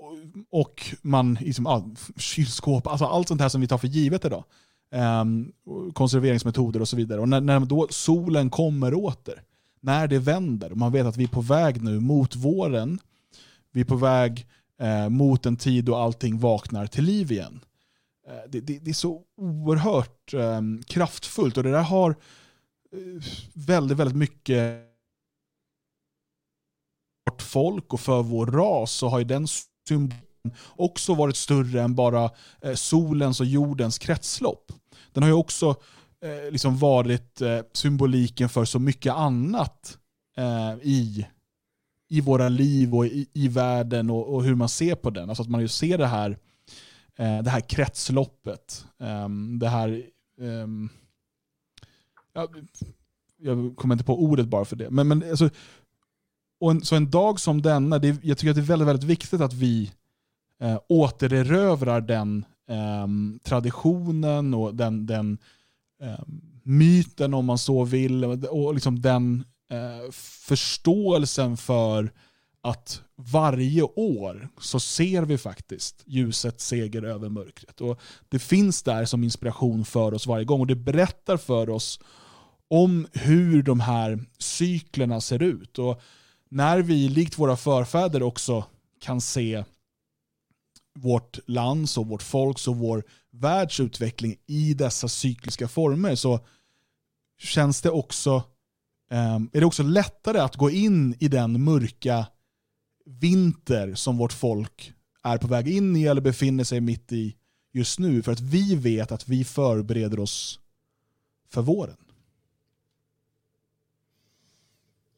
och 0.51 0.83
man, 1.03 1.39
liksom, 1.41 1.67
ja, 1.67 1.87
kylskåp, 2.17 2.87
alltså 2.87 3.05
allt 3.05 3.29
sånt 3.29 3.41
här 3.41 3.49
som 3.49 3.61
vi 3.61 3.67
tar 3.67 3.79
för 3.79 3.89
givet 3.89 4.25
idag. 4.25 4.45
Um, 4.91 5.53
konserveringsmetoder 5.93 6.81
och 6.81 6.89
så 6.89 6.97
vidare. 6.97 7.21
Och 7.21 7.29
när, 7.29 7.41
när 7.41 7.61
då 7.61 7.87
solen 7.91 8.51
kommer 8.51 8.95
åter, 8.95 9.43
när 9.81 10.09
det 10.09 10.19
vänder, 10.19 10.73
och 10.73 10.79
man 10.79 10.93
vet 10.93 11.07
att 11.07 11.17
vi 11.17 11.25
är 11.25 11.29
på 11.29 11.41
väg 11.41 11.83
nu 11.83 12.01
mot 12.01 12.37
våren, 12.37 12.99
vi 13.73 13.81
är 13.81 13.85
på 13.85 13.97
väg 13.97 14.47
eh, 14.81 15.09
mot 15.09 15.47
en 15.47 15.57
tid 15.57 15.85
då 15.85 15.97
allting 15.97 16.39
vaknar 16.39 16.87
till 16.87 17.05
liv 17.05 17.33
igen. 17.33 17.61
Eh, 18.29 18.51
det, 18.51 18.61
det, 18.61 18.79
det, 18.79 18.91
är 18.91 18.95
så 18.95 19.23
oerhört 19.37 20.35
eh, 20.35 20.61
kraftfullt 20.87 21.57
och 21.57 21.63
det 21.63 21.71
där 21.71 21.83
har 21.83 22.11
eh, 22.11 23.23
väldigt, 23.55 23.99
väldigt 23.99 24.17
mycket 24.17 24.94
vårt 27.35 27.43
folk 27.43 27.93
och 27.93 28.01
för 28.01 28.23
vår 28.23 28.47
ras 28.47 28.93
så 28.93 29.09
har 29.09 29.19
ju 29.19 29.25
den 29.25 29.47
symbolen 29.89 30.21
också 30.77 31.15
varit 31.15 31.37
större 31.37 31.83
än 31.83 31.95
bara 31.95 32.31
eh, 32.63 32.75
solens 32.75 33.41
och 33.41 33.47
jordens 33.47 33.99
kretslopp. 33.99 34.73
Den 35.13 35.23
har 35.23 35.31
ju 35.31 35.37
också 35.37 35.77
eh, 36.21 36.51
liksom 36.53 36.79
varit 36.79 37.41
eh, 37.41 37.61
symboliken 37.73 38.49
för 38.49 38.65
så 38.65 38.79
mycket 38.79 39.15
annat 39.15 39.99
i, 40.83 41.27
i 42.09 42.21
våra 42.21 42.49
liv 42.49 42.95
och 42.95 43.07
i, 43.07 43.27
i 43.33 43.49
världen 43.49 44.11
och, 44.11 44.35
och, 44.35 44.45
hur 44.45 44.55
man 44.55 44.69
ser 44.69 44.95
på 44.95 45.11
den. 45.11 45.29
Alltså 45.29 45.43
att 45.43 45.49
man 45.49 45.61
ju 45.61 45.69
ser 45.69 45.99
det 45.99 46.07
här, 46.07 46.39
det 47.17 47.51
här 47.51 47.61
kretsloppet. 47.61 48.87
Ehm, 49.01 49.59
det 49.59 49.69
här 49.69 50.03
ehm, 50.41 50.89
jag 53.37 53.77
kommer 53.77 53.95
inte 53.95 54.05
på 54.05 54.23
ordet 54.23 54.47
bara 54.47 54.65
för 54.65 54.77
det. 54.77 54.91
Men, 54.91 55.09
men 55.09 55.31
alltså, 55.31 55.51
och 56.61 56.71
en, 56.71 56.85
så 56.85 56.97
en 56.97 57.11
dag 57.11 57.41
som 57.41 57.63
denna, 57.63 57.99
det, 57.99 58.17
jag 58.23 58.39
tycker 58.39 58.51
att 58.51 58.57
det 58.57 58.63
är 58.63 58.77
väldigt, 58.77 58.89
väldigt 58.89 59.09
viktigt 59.11 59.41
att 59.41 59.53
vi 59.53 59.93
eh, 60.61 60.79
återerövrar 60.89 62.01
den 62.01 62.45
eh, 62.69 63.07
traditionen 63.45 64.55
och 64.55 64.75
den, 64.75 65.07
den 65.07 65.39
eh, 66.03 66.25
myten 66.63 67.35
om 67.35 67.45
man 67.45 67.59
så 67.59 67.85
vill. 67.85 68.25
Och 68.25 68.75
liksom 68.75 69.01
den 69.01 69.45
eh, 69.71 70.11
förståelsen 70.47 71.57
för 71.57 72.13
att 72.63 73.03
varje 73.17 73.83
år 73.83 74.49
så 74.61 74.81
ser 74.81 75.23
vi 75.23 75.39
faktiskt 75.39 76.03
ljuset 76.07 76.61
seger 76.61 77.03
över 77.03 77.29
mörkret. 77.29 77.81
Och 77.81 78.01
Det 78.29 78.39
finns 78.39 78.83
där 78.83 79.05
som 79.05 79.25
inspiration 79.25 79.85
för 79.85 80.15
oss 80.15 80.27
varje 80.27 80.45
gång 80.45 80.61
och 80.61 80.67
det 80.67 80.75
berättar 80.75 81.37
för 81.37 81.71
oss 81.71 82.01
om 82.69 83.07
hur 83.13 83.63
de 83.63 83.81
här 83.81 84.25
cyklerna 84.39 85.21
ser 85.21 85.43
ut. 85.43 85.79
Och 85.79 86.03
när 86.55 86.83
vi 86.83 87.09
likt 87.09 87.39
våra 87.39 87.57
förfäder 87.57 88.23
också 88.23 88.65
kan 89.01 89.21
se 89.21 89.65
vårt 90.99 91.39
lands 91.47 91.99
och 91.99 92.07
vårt 92.07 92.23
folks 92.23 92.69
och 92.69 92.77
vår 92.77 93.05
världsutveckling 93.31 94.37
i 94.47 94.75
dessa 94.75 95.09
cykliska 95.09 95.69
former 95.69 96.15
så 96.15 96.41
känns 97.39 97.81
det 97.81 97.91
också, 97.91 98.43
ehm, 99.11 99.51
är 99.53 99.61
det 99.61 99.67
också 99.67 99.83
lättare 99.83 100.39
att 100.39 100.57
gå 100.57 100.71
in 100.71 101.17
i 101.21 101.29
den 101.29 101.65
mörka 101.65 102.27
vinter 103.05 103.95
som 103.95 104.17
vårt 104.17 104.33
folk 104.33 104.93
är 105.23 105.39
på 105.39 105.47
väg 105.47 105.69
in 105.69 105.97
i 105.97 106.05
eller 106.05 106.21
befinner 106.21 106.65
sig 106.65 106.81
mitt 106.81 107.13
i 107.13 107.37
just 107.73 107.99
nu. 107.99 108.23
För 108.23 108.33
att 108.33 108.41
vi 108.41 108.75
vet 108.75 109.13
att 109.13 109.29
vi 109.29 109.45
förbereder 109.45 110.21
oss 110.21 110.61
för 111.49 111.63
våren. 111.63 111.97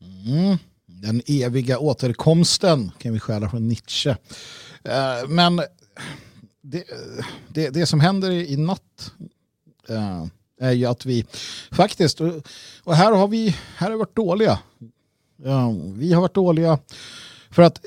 Mm. 0.01 0.59
Den 1.03 1.23
eviga 1.27 1.79
återkomsten 1.79 2.93
kan 2.99 3.13
vi 3.13 3.21
stjäla 3.21 3.51
från 3.51 3.69
Nietzsche. 3.69 4.11
Eh, 4.85 5.29
men 5.29 5.57
det, 6.63 6.85
det, 7.49 7.71
det, 7.71 7.87
som 7.87 8.01
händer 8.01 8.31
i 8.31 8.57
natt 8.57 9.13
eh, 9.89 10.25
är 10.61 10.73
ju 10.73 10.87
att 10.87 11.07
vi 11.07 11.25
faktiskt, 11.73 12.21
och 12.85 12.95
här 12.95 13.13
har 13.13 13.29
vi 13.29 13.57
här 13.77 13.87
har 13.87 13.91
vi 13.91 13.99
varit 13.99 14.17
dåliga. 14.17 14.59
Eh, 15.45 15.73
vi 15.95 16.13
har 16.13 16.21
varit 16.21 16.35
dåliga 16.35 16.79
för 17.51 17.63
att 17.63 17.85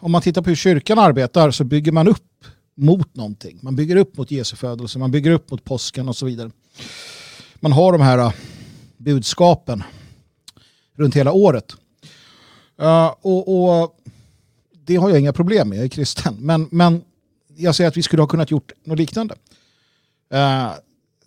om 0.00 0.12
man 0.12 0.22
tittar 0.22 0.42
på 0.42 0.48
hur 0.48 0.56
kyrkan 0.56 0.98
arbetar 0.98 1.50
så 1.50 1.64
bygger 1.64 1.92
man 1.92 2.08
upp 2.08 2.44
mot 2.74 3.14
någonting. 3.14 3.58
Man 3.62 3.76
bygger 3.76 3.96
upp 3.96 4.16
mot 4.16 4.30
Jesu 4.30 4.56
födelse, 4.56 4.98
man 4.98 5.10
bygger 5.10 5.30
upp 5.30 5.50
mot 5.50 5.64
påsken 5.64 6.08
och 6.08 6.16
så 6.16 6.26
vidare. 6.26 6.50
Man 7.54 7.72
har 7.72 7.92
de 7.92 8.00
här 8.00 8.32
budskapen 8.96 9.82
runt 10.96 11.16
hela 11.16 11.32
året. 11.32 11.76
Uh, 12.82 13.14
och, 13.20 13.80
och, 13.80 13.96
det 14.84 14.96
har 14.96 15.10
jag 15.10 15.20
inga 15.20 15.32
problem 15.32 15.68
med, 15.68 15.78
jag 15.78 15.84
är 15.84 15.88
kristen. 15.88 16.36
Men, 16.40 16.68
men 16.70 17.04
jag 17.56 17.74
säger 17.74 17.88
att 17.88 17.96
vi 17.96 18.02
skulle 18.02 18.22
ha 18.22 18.26
kunnat 18.26 18.50
gjort 18.50 18.72
något 18.84 18.98
liknande. 18.98 19.34
Uh, 20.34 20.72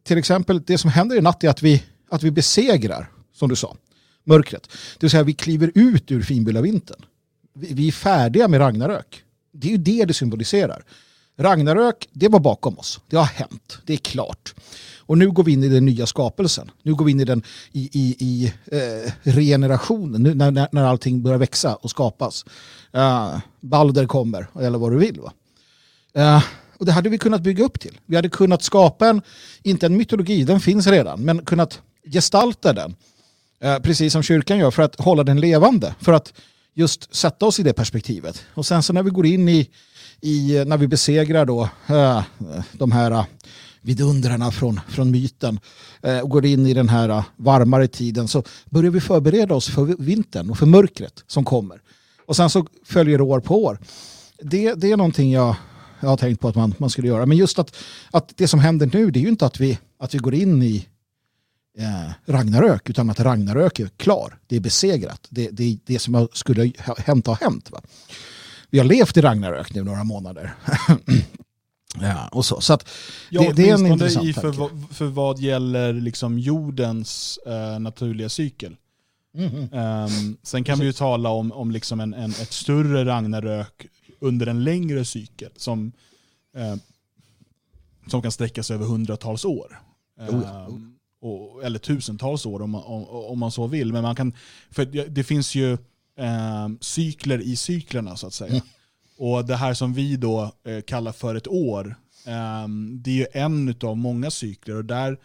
till 0.03 0.17
exempel, 0.17 0.61
det 0.61 0.77
som 0.77 0.89
händer 0.89 1.17
i 1.17 1.21
natt 1.21 1.43
är 1.43 1.49
att 1.49 1.63
vi, 1.63 1.83
att 2.09 2.23
vi 2.23 2.31
besegrar, 2.31 3.11
som 3.33 3.49
du 3.49 3.55
sa, 3.55 3.75
mörkret. 4.23 4.63
Det 4.71 5.03
vill 5.03 5.09
säga 5.09 5.23
vi 5.23 5.33
kliver 5.33 5.71
ut 5.75 6.11
ur 6.11 6.21
finbilla 6.21 6.61
vintern. 6.61 7.05
Vi, 7.53 7.73
vi 7.73 7.87
är 7.87 7.91
färdiga 7.91 8.47
med 8.47 8.59
Ragnarök. 8.59 9.23
Det 9.51 9.67
är 9.67 9.71
ju 9.71 9.77
det 9.77 10.05
det 10.05 10.13
symboliserar. 10.13 10.83
Ragnarök, 11.39 12.07
det 12.11 12.27
var 12.27 12.39
bakom 12.39 12.79
oss. 12.79 12.99
Det 13.09 13.17
har 13.17 13.25
hänt. 13.25 13.77
Det 13.85 13.93
är 13.93 13.97
klart. 13.97 14.53
Och 14.97 15.17
nu 15.17 15.31
går 15.31 15.43
vi 15.43 15.51
in 15.51 15.63
i 15.63 15.69
den 15.69 15.85
nya 15.85 16.05
skapelsen. 16.05 16.71
Nu 16.83 16.95
går 16.95 17.05
vi 17.05 17.11
in 17.11 17.19
i 17.19 17.25
den 17.25 17.43
i, 17.71 17.89
i, 17.93 18.15
i 18.19 18.53
eh, 18.71 19.11
regenerationen, 19.23 20.23
nu 20.23 20.33
när, 20.33 20.67
när 20.71 20.83
allting 20.83 21.21
börjar 21.21 21.37
växa 21.37 21.75
och 21.75 21.89
skapas. 21.89 22.45
Uh, 22.95 23.37
Balder 23.59 24.05
kommer, 24.05 24.47
eller 24.59 24.77
vad 24.77 24.91
du 24.91 24.97
vill. 24.97 25.19
Va? 25.21 25.33
Uh, 26.17 26.43
och 26.77 26.85
det 26.85 26.91
hade 26.91 27.09
vi 27.09 27.17
kunnat 27.17 27.41
bygga 27.41 27.63
upp 27.63 27.79
till. 27.79 27.99
Vi 28.05 28.15
hade 28.15 28.29
kunnat 28.29 28.63
skapa 28.63 29.07
en, 29.07 29.21
inte 29.63 29.85
en 29.85 29.97
mytologi, 29.97 30.43
den 30.43 30.59
finns 30.59 30.87
redan, 30.87 31.21
men 31.21 31.45
kunnat 31.45 31.81
gestalta 32.05 32.73
den. 32.73 32.95
Uh, 33.65 33.79
precis 33.79 34.13
som 34.13 34.23
kyrkan 34.23 34.57
gör 34.57 34.71
för 34.71 34.83
att 34.83 34.99
hålla 34.99 35.23
den 35.23 35.39
levande. 35.39 35.95
För 35.99 36.13
att 36.13 36.33
just 36.73 37.15
sätta 37.15 37.45
oss 37.45 37.59
i 37.59 37.63
det 37.63 37.73
perspektivet. 37.73 38.45
Och 38.53 38.65
sen 38.65 38.83
så 38.83 38.93
när 38.93 39.03
vi 39.03 39.09
går 39.09 39.25
in 39.25 39.49
i, 39.49 39.69
i 40.21 40.57
eh, 40.57 40.65
när 40.65 40.77
vi 40.77 40.87
besegrar 40.87 41.45
då 41.45 41.69
eh, 41.87 42.23
de 42.71 42.91
här 42.91 43.11
eh, 43.11 43.25
vidundrarna 43.81 44.51
från, 44.51 44.79
från 44.89 45.11
myten 45.11 45.59
och 46.23 46.29
går 46.29 46.45
in 46.45 46.67
i 46.67 46.73
den 46.73 46.89
här 46.89 47.23
varmare 47.35 47.87
tiden 47.87 48.27
så 48.27 48.43
börjar 48.65 48.91
vi 48.91 49.01
förbereda 49.01 49.55
oss 49.55 49.69
för 49.69 49.85
vintern 49.85 50.49
och 50.49 50.57
för 50.57 50.65
mörkret 50.65 51.23
som 51.27 51.45
kommer. 51.45 51.81
Och 52.25 52.35
sen 52.35 52.49
så 52.49 52.65
följer 52.85 53.21
år 53.21 53.39
på 53.39 53.63
år. 53.63 53.79
Det, 54.43 54.73
det 54.73 54.91
är 54.91 54.97
någonting 54.97 55.31
jag, 55.31 55.55
jag 55.99 56.09
har 56.09 56.17
tänkt 56.17 56.41
på 56.41 56.47
att 56.47 56.55
man, 56.55 56.73
man 56.77 56.89
skulle 56.89 57.07
göra. 57.07 57.25
Men 57.25 57.37
just 57.37 57.59
att, 57.59 57.75
att 58.11 58.33
det 58.37 58.47
som 58.47 58.59
händer 58.59 58.89
nu 58.93 59.11
det 59.11 59.19
är 59.19 59.21
ju 59.21 59.29
inte 59.29 59.45
att 59.45 59.59
vi, 59.59 59.79
att 59.99 60.13
vi 60.13 60.17
går 60.17 60.33
in 60.33 60.63
i 60.63 60.87
eh, 61.77 62.11
Ragnarök 62.25 62.89
utan 62.89 63.09
att 63.09 63.19
Ragnarök 63.19 63.79
är 63.79 63.89
klar. 63.97 64.39
Det 64.47 64.55
är 64.55 64.59
besegrat. 64.59 65.27
Det, 65.29 65.49
det, 65.51 65.77
det 65.85 65.99
som 65.99 66.27
skulle 66.33 66.71
ha 66.85 66.95
hänt 66.97 67.27
har 67.27 67.35
hänt. 67.35 67.71
Va? 67.71 67.81
Vi 68.69 68.77
har 68.79 68.85
levt 68.85 69.17
i 69.17 69.21
Ragnarök 69.21 69.73
nu 69.73 69.83
några 69.83 70.03
månader. 70.03 70.53
Ja, 72.01 72.27
och 72.27 72.45
så. 72.45 72.61
så 72.61 72.73
att 72.73 72.89
ja, 73.29 73.41
det, 73.41 73.53
det 73.53 73.69
är 73.69 73.73
en 73.73 73.87
intressant 73.87 74.25
i 74.25 74.33
för, 74.33 74.93
för 74.93 75.05
vad 75.05 75.39
gäller 75.39 75.93
liksom 75.93 76.39
jordens 76.39 77.39
uh, 77.47 77.79
naturliga 77.79 78.29
cykel. 78.29 78.75
Mm 79.33 79.49
-hmm. 79.49 80.05
um, 80.05 80.37
sen 80.43 80.63
kan 80.63 80.79
vi 80.79 80.85
ju 80.85 80.93
tala 80.93 81.29
om, 81.29 81.51
om 81.51 81.71
liksom 81.71 81.99
en, 81.99 82.13
en, 82.13 82.31
ett 82.31 82.53
större 82.53 83.05
Ragnarök 83.05 83.87
under 84.19 84.47
en 84.47 84.63
längre 84.63 85.05
cykel 85.05 85.51
som, 85.55 85.91
uh, 86.57 86.75
som 88.07 88.21
kan 88.21 88.31
sträcka 88.31 88.63
sig 88.63 88.73
över 88.73 88.85
hundratals 88.85 89.45
år. 89.45 89.79
Oh 90.19 90.41
ja. 90.45 90.65
um, 90.69 90.95
och, 91.21 91.63
eller 91.63 91.79
tusentals 91.79 92.45
år 92.45 92.61
om 92.61 92.69
man, 92.69 92.83
om, 92.83 93.07
om, 93.07 93.39
man 93.39 93.51
så 93.51 93.67
vill. 93.67 93.93
Men 93.93 94.03
man 94.03 94.15
kan, 94.15 94.33
för 94.71 94.85
det 95.09 95.23
finns 95.23 95.55
ju 95.55 95.77
um, 96.19 96.77
cykler 96.81 97.41
i 97.41 97.55
cyklerna 97.55 98.15
så 98.17 98.27
att 98.27 98.33
säga. 98.33 98.51
Mm. 98.51 98.63
Och 99.17 99.45
det 99.45 99.55
här 99.55 99.73
som 99.73 99.93
vi 99.93 100.15
då 100.17 100.51
eh, 100.63 100.81
kallar 100.81 101.11
för 101.11 101.35
ett 101.35 101.47
år, 101.47 101.95
eh, 102.25 102.67
det 103.01 103.11
är 103.11 103.15
ju 103.15 103.27
en 103.33 103.75
av 103.83 103.97
många 103.97 104.31
cykler 104.31 104.75
och 104.75 104.85
där 104.85 105.19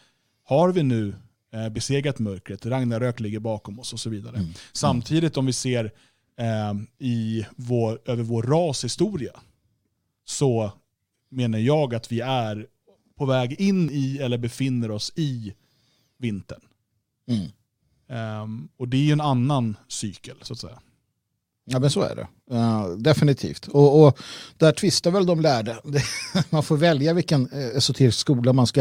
har 0.44 0.72
vi 0.72 0.82
nu 0.82 1.14
eh, 1.52 1.68
besegrat 1.68 2.18
mörkret, 2.18 2.66
Ragnarök 2.66 3.20
ligger 3.20 3.40
bakom 3.40 3.78
oss 3.78 3.92
och 3.92 4.00
så 4.00 4.10
vidare. 4.10 4.36
Mm. 4.36 4.50
Samtidigt 4.72 5.36
om 5.36 5.46
vi 5.46 5.52
ser 5.52 5.92
ehm, 6.38 6.86
i 6.98 7.46
vår, 7.56 8.00
över 8.04 8.22
vår 8.22 8.42
rashistoria 8.42 9.40
så 10.24 10.72
menar 11.30 11.58
jag 11.58 11.94
att 11.94 12.12
vi 12.12 12.20
är 12.20 12.66
på 13.16 13.26
väg 13.26 13.60
in 13.60 13.90
i 13.90 14.18
eller 14.18 14.38
befinner 14.38 14.90
oss 14.90 15.12
i 15.16 15.54
vintern. 16.18 16.60
Mm. 17.28 17.46
Um, 18.08 18.68
och 18.76 18.88
det 18.88 18.96
är 18.96 19.02
ju 19.02 19.12
en 19.12 19.20
annan 19.20 19.76
cykel 19.88 20.36
så 20.42 20.52
att 20.52 20.58
säga. 20.58 20.78
Ja 21.66 21.78
men 21.78 21.90
så 21.90 22.02
är 22.02 22.16
det. 22.16 22.26
Uh, 22.54 22.96
definitivt. 22.96 23.68
Och, 23.68 24.06
och, 24.06 24.18
där 24.58 24.72
tvistar 24.72 25.10
väl 25.10 25.26
de 25.26 25.40
lärde. 25.40 25.78
man 26.50 26.62
får 26.62 26.76
välja 26.76 27.12
vilken 27.12 27.48
uh, 27.52 27.76
esoterisk 27.76 28.18
skola 28.18 28.52
man 28.52 28.66
ska 28.66 28.80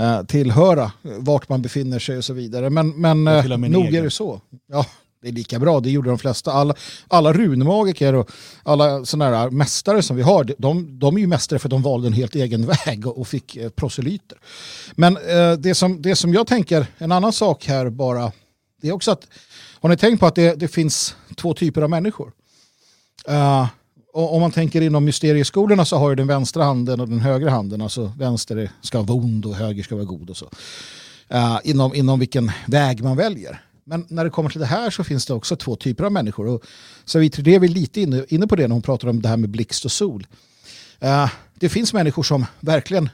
uh, 0.00 0.22
tillhöra, 0.22 0.92
vart 1.02 1.48
man 1.48 1.62
befinner 1.62 1.98
sig 1.98 2.16
och 2.16 2.24
så 2.24 2.32
vidare. 2.32 2.70
Men, 2.70 2.88
men 3.00 3.28
uh, 3.28 3.58
nog 3.58 3.86
egen. 3.86 3.94
är 3.94 4.02
det 4.02 4.10
så. 4.10 4.40
Ja, 4.68 4.86
det 5.22 5.28
är 5.28 5.32
lika 5.32 5.58
bra, 5.58 5.80
det 5.80 5.90
gjorde 5.90 6.08
de 6.08 6.18
flesta. 6.18 6.52
Alla, 6.52 6.74
alla 7.08 7.32
runmagiker 7.32 8.14
och 8.14 8.30
alla 8.62 9.04
sådana 9.04 9.38
här 9.38 9.50
mästare 9.50 10.02
som 10.02 10.16
vi 10.16 10.22
har, 10.22 10.54
de, 10.58 10.98
de 10.98 11.16
är 11.16 11.20
ju 11.20 11.26
mästare 11.26 11.58
för 11.58 11.68
att 11.68 11.70
de 11.70 11.82
valde 11.82 12.06
en 12.06 12.12
helt 12.12 12.34
egen 12.34 12.66
väg 12.86 13.06
och, 13.06 13.18
och 13.18 13.28
fick 13.28 13.56
eh, 13.56 13.70
proselyter. 13.70 14.38
Men 14.94 15.16
eh, 15.16 15.52
det, 15.52 15.74
som, 15.74 16.02
det 16.02 16.16
som 16.16 16.34
jag 16.34 16.46
tänker, 16.46 16.86
en 16.98 17.12
annan 17.12 17.32
sak 17.32 17.66
här 17.66 17.90
bara, 17.90 18.32
det 18.82 18.88
är 18.88 18.92
också 18.92 19.10
att 19.10 19.26
har 19.80 19.88
ni 19.88 19.96
tänkt 19.96 20.20
på 20.20 20.26
att 20.26 20.34
det, 20.34 20.54
det 20.54 20.68
finns 20.68 21.16
två 21.36 21.54
typer 21.54 21.82
av 21.82 21.90
människor? 21.90 22.32
Eh, 23.28 23.34
uh, 23.34 23.66
och 24.12 24.34
om 24.34 24.40
man 24.40 24.50
tänker 24.50 24.80
inom 24.80 25.04
mysterieskolorna 25.04 25.84
så 25.84 25.96
har 25.96 26.10
ju 26.10 26.16
den 26.16 26.26
vänstra 26.26 26.64
handen 26.64 27.00
och 27.00 27.08
den 27.08 27.20
högra 27.20 27.50
handen, 27.50 27.82
alltså 27.82 28.12
vänster 28.18 28.70
ska 28.82 29.02
vara 29.02 29.18
ond 29.18 29.46
och 29.46 29.54
höger 29.54 29.82
ska 29.82 29.94
vara 29.94 30.04
god 30.04 30.30
och 30.30 30.36
så. 30.36 30.50
Uh, 31.34 31.58
inom, 31.64 31.94
inom 31.94 32.18
vilken 32.18 32.52
väg 32.66 33.02
man 33.02 33.16
väljer. 33.16 33.60
Men 33.84 34.06
när 34.08 34.24
det 34.24 34.30
kommer 34.30 34.50
till 34.50 34.60
det 34.60 34.66
här 34.66 34.90
så 34.90 35.04
finns 35.04 35.26
det 35.26 35.34
också 35.34 35.56
två 35.56 35.76
typer 35.76 36.04
av 36.04 36.12
människor. 36.12 36.46
Och 36.46 36.64
Savitri 37.04 37.54
är 37.54 37.60
vi 37.60 37.68
lite 37.68 38.00
inne, 38.00 38.24
inne 38.28 38.46
på 38.46 38.56
det 38.56 38.68
när 38.68 38.74
hon 38.74 38.82
pratar 38.82 39.08
om 39.08 39.22
det 39.22 39.28
här 39.28 39.36
med 39.36 39.50
blixt 39.50 39.84
och 39.84 39.92
sol. 39.92 40.26
Uh, 41.04 41.30
det 41.54 41.68
finns 41.68 41.92
människor 41.92 42.22
som 42.22 42.46
verkligen 42.60 43.08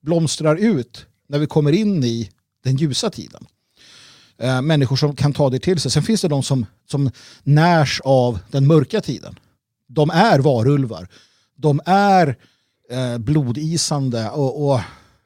blomstrar 0.00 0.56
ut 0.56 1.06
när 1.28 1.38
vi 1.38 1.46
kommer 1.46 1.72
in 1.72 2.04
i 2.04 2.30
den 2.64 2.76
ljusa 2.76 3.10
tiden 3.10 3.46
Uh, 4.44 4.62
människor 4.62 4.96
som 4.96 5.16
kan 5.16 5.32
ta 5.32 5.50
det 5.50 5.58
till 5.58 5.80
sig. 5.80 5.90
Sen 5.90 6.02
finns 6.02 6.20
det 6.20 6.28
de 6.28 6.42
som, 6.42 6.66
som 6.90 7.10
närs 7.42 8.00
av 8.04 8.38
den 8.50 8.66
mörka 8.66 9.00
tiden. 9.00 9.38
De 9.86 10.10
är 10.10 10.38
varulvar. 10.38 11.08
De 11.56 11.80
är 11.86 12.36
eh, 12.90 13.12
uh, 13.12 13.18
blodisande 13.18 14.30
och, 14.30 14.70
och, 14.70 14.80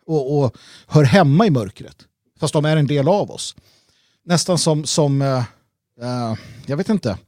och, 0.06 0.38
och, 0.38 0.56
hör 0.86 1.04
hemma 1.04 1.46
i 1.46 1.50
mörkret. 1.50 1.96
Fast 2.40 2.52
de 2.52 2.64
är 2.64 2.76
en 2.76 2.86
del 2.86 3.08
av 3.08 3.30
oss. 3.30 3.56
Nästan 4.26 4.58
som, 4.58 4.84
som 4.84 5.22
uh, 5.22 6.34
jag 6.66 6.76
vet 6.76 6.88
inte, 6.88 7.18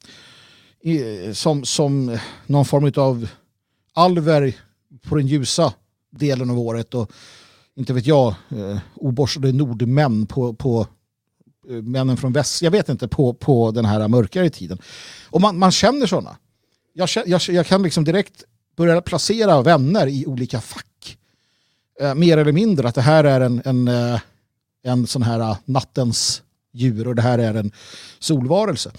i, 0.83 1.35
som, 1.35 1.65
som 1.65 2.19
någon 2.47 2.65
form 2.65 2.93
av 2.97 3.29
alver 3.95 4.57
på 5.03 5.17
den 5.17 5.27
ljusa 5.27 5.73
delen 6.11 6.51
av 6.51 6.59
året 6.59 6.95
och 6.95 7.11
inte 7.75 7.93
vet 7.93 8.07
jag, 8.07 8.35
eh, 8.49 8.59
uh, 8.59 8.79
oborstade 8.95 9.53
nordmän 9.53 10.27
på, 10.27 10.55
på 10.55 10.87
uh, 11.71 11.83
männen 11.83 12.17
från 12.17 12.33
väst, 12.33 12.63
jag 12.63 12.71
vet 12.71 12.89
inte, 12.89 13.09
på, 13.09 13.35
på 13.35 13.71
den 13.71 13.85
här 13.85 14.09
mörkare 14.09 14.51
tiden. 14.51 14.79
Och 15.31 15.41
man, 15.41 15.59
man 15.59 15.73
känner 15.73 16.07
sådana. 16.07 16.37
Jag, 16.93 17.09
jag, 17.27 17.41
jag 17.49 17.67
kan 17.67 17.83
liksom 17.83 18.05
direkt 18.05 18.45
börja 18.77 19.01
placera 19.01 19.63
vänner 19.63 20.07
i 20.07 20.27
olika 20.27 20.61
fack. 20.61 21.19
Eh, 22.01 22.15
mer 22.15 22.39
eller 22.39 22.53
mindre 22.53 22.89
att 22.89 22.95
det 22.95 23.03
här 23.03 23.25
är 23.25 23.41
en, 23.41 23.63
en, 23.65 23.89
en 24.83 25.07
sån 25.07 25.23
här 25.23 25.41
uh, 25.41 25.57
nattens 25.65 26.43
djur 26.77 27.09
och 27.09 27.15
det 27.15 27.23
här 27.23 27.39
är 27.39 27.55
en 27.55 27.73
solvarelse. 28.19 28.93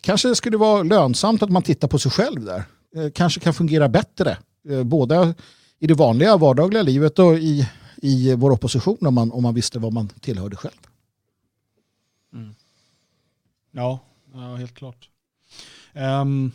Kanske 0.00 0.28
det 0.28 0.36
skulle 0.36 0.56
vara 0.56 0.82
lönsamt 0.82 1.42
att 1.42 1.50
man 1.50 1.62
tittar 1.62 1.88
på 1.88 1.98
sig 1.98 2.10
själv 2.10 2.44
där. 2.44 2.64
Eh, 2.96 3.10
kanske 3.14 3.40
kan 3.40 3.54
fungera 3.54 3.88
bättre 3.88 4.38
eh, 4.68 4.82
både 4.82 5.34
i 5.78 5.86
det 5.86 5.94
vanliga 5.94 6.36
vardagliga 6.36 6.82
livet 6.82 7.18
och 7.18 7.38
i, 7.38 7.68
i 7.96 8.34
vår 8.34 8.50
opposition 8.50 9.06
om 9.06 9.14
man, 9.14 9.32
om 9.32 9.42
man 9.42 9.54
visste 9.54 9.78
vad 9.78 9.92
man 9.92 10.08
tillhörde 10.08 10.56
själv. 10.56 10.80
Mm. 12.34 12.54
Ja, 13.70 13.98
ja, 14.32 14.54
helt 14.54 14.74
klart. 14.74 15.08
Um, 15.94 16.52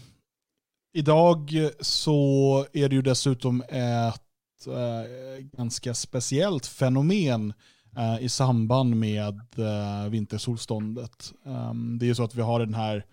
idag 0.94 1.70
så 1.80 2.66
är 2.74 2.90
det 2.90 2.96
ju 2.96 3.02
dessutom 3.02 3.62
ett 3.62 4.68
uh, 4.68 5.46
ganska 5.58 5.94
speciellt 5.94 6.66
fenomen 6.66 7.46
uh, 7.50 7.54
Eh, 7.98 8.24
i 8.24 8.30
samband 8.30 8.96
med 8.96 9.42
eh, 9.58 10.10
vintersolståndet. 10.10 11.34
Ehm, 11.46 11.98
det 12.00 12.06
är 12.06 12.08
ju 12.08 12.16
så 12.16 12.24
att 12.24 12.36
vi 12.36 12.42
har 12.42 12.60
den 12.60 12.74
här 12.74 13.06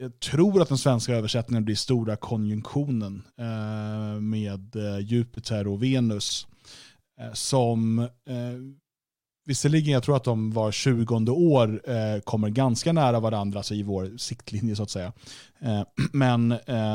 jag 0.00 0.20
tror 0.20 0.62
att 0.62 0.68
den 0.68 0.78
svenska 0.78 1.14
översättningen 1.14 1.64
blir 1.64 1.74
stora 1.74 2.16
konjunktionen 2.16 3.22
eh, 3.38 4.20
med 4.20 4.76
Jupiter 5.00 5.66
och 5.66 5.82
Venus. 5.82 6.46
Som 7.32 7.98
eh, 7.98 8.06
visserligen, 9.46 9.92
jag 9.92 10.02
tror 10.02 10.16
att 10.16 10.24
de 10.24 10.50
var 10.50 10.72
20 10.72 11.32
år 11.32 11.80
kommer 12.20 12.48
ganska 12.48 12.92
nära 12.92 13.20
varandra, 13.20 13.58
alltså 13.58 13.74
i 13.74 13.82
vår 13.82 14.16
siktlinje 14.16 14.76
så 14.76 14.82
att 14.82 14.90
säga. 14.90 15.12
Men 16.12 16.54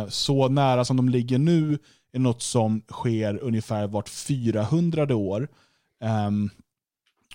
så 0.09 0.47
nära 0.49 0.85
som 0.85 0.97
de 0.97 1.09
ligger 1.09 1.37
nu 1.37 1.77
är 2.13 2.19
något 2.19 2.41
som 2.41 2.81
sker 2.91 3.37
ungefär 3.43 3.87
vart 3.87 4.09
400 4.09 5.15
år. 5.15 5.47
Ehm, 6.03 6.49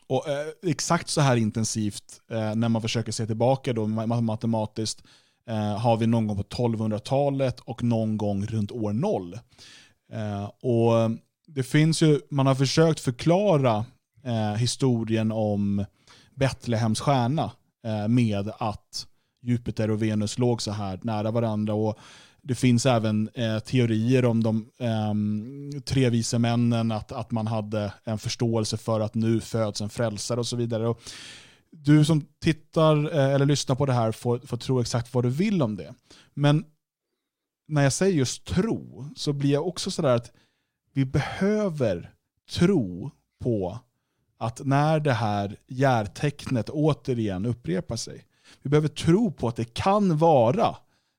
och 0.08 0.28
eh, 0.28 0.46
exakt 0.62 1.08
så 1.08 1.20
här 1.20 1.36
intensivt 1.36 2.20
eh, 2.30 2.54
när 2.54 2.68
man 2.68 2.82
försöker 2.82 3.12
se 3.12 3.26
tillbaka 3.26 3.72
då 3.72 3.86
matematiskt 3.86 5.02
eh, 5.48 5.78
har 5.78 5.96
vi 5.96 6.06
någon 6.06 6.26
gång 6.26 6.36
på 6.36 6.42
1200-talet 6.42 7.60
och 7.60 7.82
någon 7.82 8.16
gång 8.16 8.46
runt 8.46 8.72
år 8.72 8.92
0. 8.92 9.38
Eh, 10.12 10.44
och 10.44 11.10
det 11.46 11.62
finns 11.62 12.02
ju, 12.02 12.20
man 12.30 12.46
har 12.46 12.54
försökt 12.54 13.00
förklara 13.00 13.84
eh, 14.24 14.54
historien 14.54 15.32
om 15.32 15.84
Betlehems 16.34 17.00
stjärna 17.00 17.50
eh, 17.86 18.08
med 18.08 18.50
att 18.58 19.06
Jupiter 19.42 19.90
och 19.90 20.02
Venus 20.02 20.38
låg 20.38 20.62
så 20.62 20.70
här 20.70 21.00
nära 21.02 21.30
varandra. 21.30 21.74
Och 21.74 21.98
det 22.42 22.54
finns 22.54 22.86
även 22.86 23.28
eh, 23.34 23.58
teorier 23.58 24.24
om 24.24 24.42
de 24.42 24.70
eh, 24.78 25.80
tre 25.84 26.10
vise 26.10 26.38
männen, 26.38 26.92
att, 26.92 27.12
att 27.12 27.30
man 27.30 27.46
hade 27.46 27.92
en 28.04 28.18
förståelse 28.18 28.76
för 28.76 29.00
att 29.00 29.14
nu 29.14 29.40
föds 29.40 29.80
en 29.80 29.90
frälsare 29.90 30.40
och 30.40 30.46
så 30.46 30.56
vidare. 30.56 30.88
Och 30.88 31.00
du 31.70 32.04
som 32.04 32.26
tittar 32.40 33.14
eh, 33.14 33.34
eller 33.34 33.46
lyssnar 33.46 33.76
på 33.76 33.86
det 33.86 33.92
här 33.92 34.12
får, 34.12 34.38
får 34.38 34.56
tro 34.56 34.80
exakt 34.80 35.14
vad 35.14 35.24
du 35.24 35.30
vill 35.30 35.62
om 35.62 35.76
det. 35.76 35.94
Men 36.34 36.64
när 37.68 37.82
jag 37.82 37.92
säger 37.92 38.14
just 38.14 38.44
tro 38.44 39.08
så 39.16 39.32
blir 39.32 39.52
jag 39.52 39.66
också 39.66 39.90
sådär 39.90 40.16
att 40.16 40.32
vi 40.92 41.04
behöver 41.04 42.10
tro 42.50 43.10
på 43.40 43.78
att 44.38 44.60
när 44.64 45.00
det 45.00 45.12
här 45.12 45.56
järtecknet 45.66 46.70
återigen 46.70 47.46
upprepar 47.46 47.96
sig, 47.96 48.24
vi 48.62 48.70
behöver 48.70 48.88
tro 48.88 49.32
på 49.32 49.48
att 49.48 49.56
det 49.56 49.74
kan 49.74 50.18
vara 50.18 50.76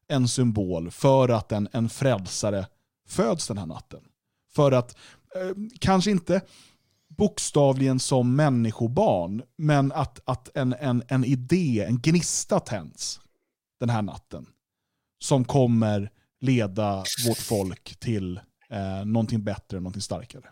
en 0.10 0.28
symbol 0.28 0.92
för 0.92 1.30
att 1.30 1.52
en, 1.52 1.70
en 1.72 1.90
frälsare 1.90 2.68
föds 3.08 3.48
den 3.48 3.58
här 3.58 3.66
natten. 3.66 4.00
För 4.52 4.72
att, 4.72 4.98
eh, 5.36 5.56
kanske 5.80 6.12
inte 6.12 6.42
bokstavligen 7.08 8.00
som 8.00 8.36
människobarn, 8.36 9.44
men 9.58 9.92
att, 9.92 10.20
att 10.26 10.50
en, 10.58 10.74
en, 10.74 11.04
en 11.08 11.26
idé, 11.26 11.86
en 11.88 12.00
gnista 12.00 12.60
tänds 12.60 13.20
den 13.80 13.90
här 13.90 14.02
natten. 14.02 14.46
Som 15.24 15.46
kommer 15.46 16.12
leda 16.42 17.04
vårt 17.28 17.38
folk 17.38 18.00
till 18.00 18.40
eh, 18.70 19.06
någonting 19.06 19.44
bättre, 19.44 19.80
någonting 19.80 20.02
starkare. 20.02 20.50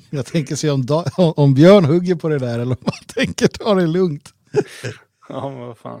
Jag 0.10 0.26
tänker 0.26 0.56
se 0.56 0.70
om, 0.70 0.86
om 1.16 1.54
Björn 1.54 1.84
hugger 1.84 2.14
på 2.14 2.28
det 2.28 2.38
där 2.38 2.58
eller 2.58 2.72
om 2.72 2.84
han 2.84 3.04
tänker 3.24 3.48
ta 3.48 3.74
det 3.74 3.86
lugnt. 3.86 4.34
Ja, 5.28 5.50
men 5.50 5.60
vad 5.60 5.78
fan. 5.78 6.00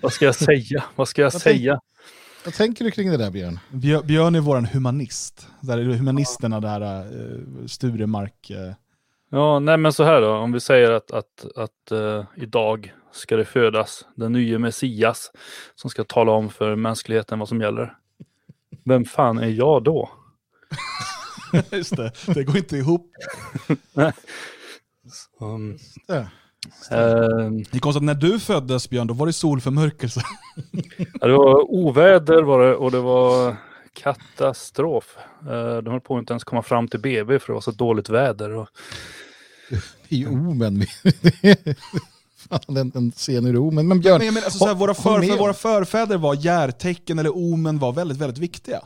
Vad 0.00 0.12
ska 0.12 0.24
jag 0.24 0.34
säga? 0.34 0.84
Vad 0.96 1.08
ska 1.08 1.22
jag, 1.22 1.34
jag 1.34 1.40
säga? 1.40 1.80
Vad 2.44 2.54
tänker 2.54 2.84
du 2.84 2.90
kring 2.90 3.10
det 3.10 3.16
där 3.16 3.30
Björn? 3.30 3.58
Björn 4.04 4.34
är 4.34 4.40
vår 4.40 4.60
humanist. 4.72 5.46
Där 5.60 5.78
är 5.78 5.84
humanisterna 5.84 6.56
ja. 6.56 6.78
där, 6.78 7.12
uh, 7.12 7.66
Sturemark. 7.66 8.50
Uh. 8.50 8.72
Ja, 9.30 9.58
nej 9.58 9.76
men 9.76 9.92
så 9.92 10.04
här 10.04 10.20
då, 10.20 10.32
om 10.32 10.52
vi 10.52 10.60
säger 10.60 10.90
att, 10.90 11.10
att, 11.10 11.46
att 11.56 11.92
uh, 11.92 12.24
idag 12.36 12.92
ska 13.12 13.36
det 13.36 13.44
födas 13.44 14.04
den 14.14 14.32
nya 14.32 14.58
Messias 14.58 15.30
som 15.74 15.90
ska 15.90 16.04
tala 16.04 16.32
om 16.32 16.50
för 16.50 16.76
mänskligheten 16.76 17.38
vad 17.38 17.48
som 17.48 17.60
gäller. 17.60 17.94
Vem 18.84 19.04
fan 19.04 19.38
är 19.38 19.48
jag 19.48 19.84
då? 19.84 20.10
Just 21.70 21.96
det, 21.96 22.12
det 22.26 22.44
går 22.44 22.56
inte 22.56 22.76
ihop. 22.76 23.10
um, 25.40 25.78
Uh, 26.92 27.50
det 27.70 27.76
är 27.76 27.78
konstigt 27.78 28.02
när 28.02 28.14
du 28.14 28.40
föddes 28.40 28.90
Björn, 28.90 29.06
då 29.06 29.14
var 29.14 29.26
det 29.26 29.32
solförmörkelse. 29.32 30.22
ja, 31.20 31.26
det 31.26 31.32
var 31.32 31.70
oväder 31.70 32.42
var 32.42 32.60
det, 32.60 32.74
och 32.74 32.90
det 32.90 33.00
var 33.00 33.56
katastrof. 33.92 35.16
Uh, 35.42 35.76
de 35.76 35.90
höll 35.90 36.00
på 36.00 36.16
att 36.16 36.20
inte 36.20 36.32
ens 36.32 36.44
komma 36.44 36.62
fram 36.62 36.88
till 36.88 37.00
BB 37.00 37.38
för 37.38 37.46
det 37.46 37.52
var 37.52 37.60
så 37.60 37.70
dåligt 37.70 38.08
väder. 38.08 38.50
Och... 38.50 38.68
Det 40.08 40.16
ju 40.16 40.28
omen. 40.28 40.82
Fan, 42.48 42.76
en, 42.76 42.92
en 42.94 43.12
scen 43.12 43.46
ur 43.46 43.56
omen. 43.56 43.88
Men 43.88 44.00
Björn, 44.00 44.18
men, 44.18 44.34
men, 44.34 44.44
alltså, 44.44 44.58
såhär, 44.58 44.74
våra, 44.74 44.94
för, 44.94 45.38
våra 45.38 45.54
förfäder 45.54 46.16
var 46.16 46.34
järtecken 46.34 47.18
eller 47.18 47.30
omen 47.30 47.78
var 47.78 47.92
väldigt, 47.92 48.18
väldigt 48.18 48.38
viktiga. 48.38 48.80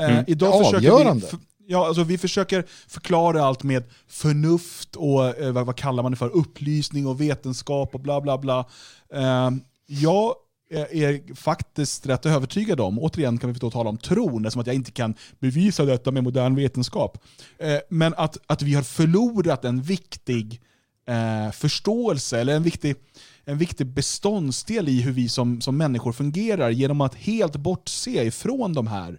Uh, 0.00 0.10
mm. 0.10 0.24
idag 0.26 0.52
Avgörande. 0.52 1.26
försöker 1.26 1.36
vi 1.36 1.47
Ja, 1.70 1.86
alltså 1.86 2.04
vi 2.04 2.18
försöker 2.18 2.64
förklara 2.88 3.44
allt 3.44 3.62
med 3.62 3.84
förnuft 4.06 4.96
och 4.96 5.38
eh, 5.38 5.52
vad, 5.52 5.66
vad, 5.66 5.76
kallar 5.76 6.02
man 6.02 6.12
det 6.12 6.18
för, 6.18 6.28
upplysning 6.28 7.06
och 7.06 7.20
vetenskap 7.20 7.94
och 7.94 8.00
bla 8.00 8.20
bla 8.20 8.38
bla. 8.38 8.68
Eh, 9.12 9.50
jag 9.86 10.34
eh, 10.70 11.02
är 11.02 11.34
faktiskt 11.34 12.06
rätt 12.06 12.26
övertygad 12.26 12.80
om, 12.80 12.98
återigen 12.98 13.38
kan 13.38 13.52
vi 13.52 13.58
då 13.58 13.70
tala 13.70 13.90
om 13.90 13.98
tron, 13.98 14.44
eftersom 14.44 14.60
att 14.60 14.66
jag 14.66 14.76
inte 14.76 14.90
kan 14.90 15.14
bevisa 15.38 15.84
detta 15.84 16.10
med 16.10 16.24
modern 16.24 16.54
vetenskap, 16.54 17.24
eh, 17.58 17.78
men 17.88 18.14
att, 18.16 18.38
att 18.46 18.62
vi 18.62 18.74
har 18.74 18.82
förlorat 18.82 19.64
en 19.64 19.82
viktig 19.82 20.60
eh, 21.08 21.52
förståelse, 21.52 22.40
eller 22.40 22.56
en 22.56 22.62
viktig, 22.62 22.96
en 23.44 23.58
viktig 23.58 23.86
beståndsdel 23.86 24.88
i 24.88 25.00
hur 25.00 25.12
vi 25.12 25.28
som, 25.28 25.60
som 25.60 25.76
människor 25.76 26.12
fungerar 26.12 26.70
genom 26.70 27.00
att 27.00 27.14
helt 27.14 27.56
bortse 27.56 28.24
ifrån 28.24 28.72
de 28.72 28.86
här 28.86 29.18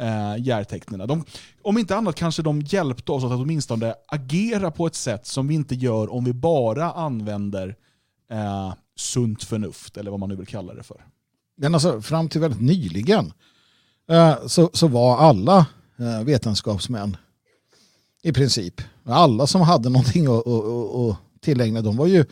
eh, 0.00 0.34
järtecknen. 0.38 1.24
om 1.62 1.78
inte 1.78 1.96
annat 1.96 2.14
kanske 2.14 2.42
de 2.42 2.60
hjälpte 2.60 3.12
oss 3.12 3.24
att 3.24 3.32
åtminstone 3.32 3.94
agera 4.08 4.70
på 4.70 4.86
ett 4.86 4.94
sätt 4.94 5.26
som 5.26 5.48
vi 5.48 5.54
inte 5.54 5.74
gör 5.74 6.12
om 6.12 6.24
vi 6.24 6.32
bara 6.32 6.92
använder 6.92 7.76
eh, 8.30 8.74
sunt 8.96 9.44
förnuft, 9.44 9.96
eller 9.96 10.10
vad 10.10 10.20
man 10.20 10.28
nu 10.28 10.36
vill 10.36 10.46
kalla 10.46 10.74
det 10.74 10.82
för. 10.82 11.04
Men 11.56 11.74
alltså, 11.74 12.00
fram 12.00 12.28
till 12.28 12.40
väldigt 12.40 12.60
nyligen 12.60 13.32
eh, 14.10 14.46
så, 14.46 14.70
så 14.72 14.88
var 14.88 15.18
alla 15.18 15.66
eh, 15.98 16.24
vetenskapsmän 16.24 17.16
i 18.22 18.32
princip, 18.32 18.80
alla 19.04 19.46
som 19.46 19.60
hade 19.60 19.88
någonting 19.88 20.26
att, 20.26 20.46
att, 20.46 20.94
att 20.94 21.16
tillägna, 21.40 21.82
de 21.82 21.96
var 21.96 22.06
ju 22.06 22.24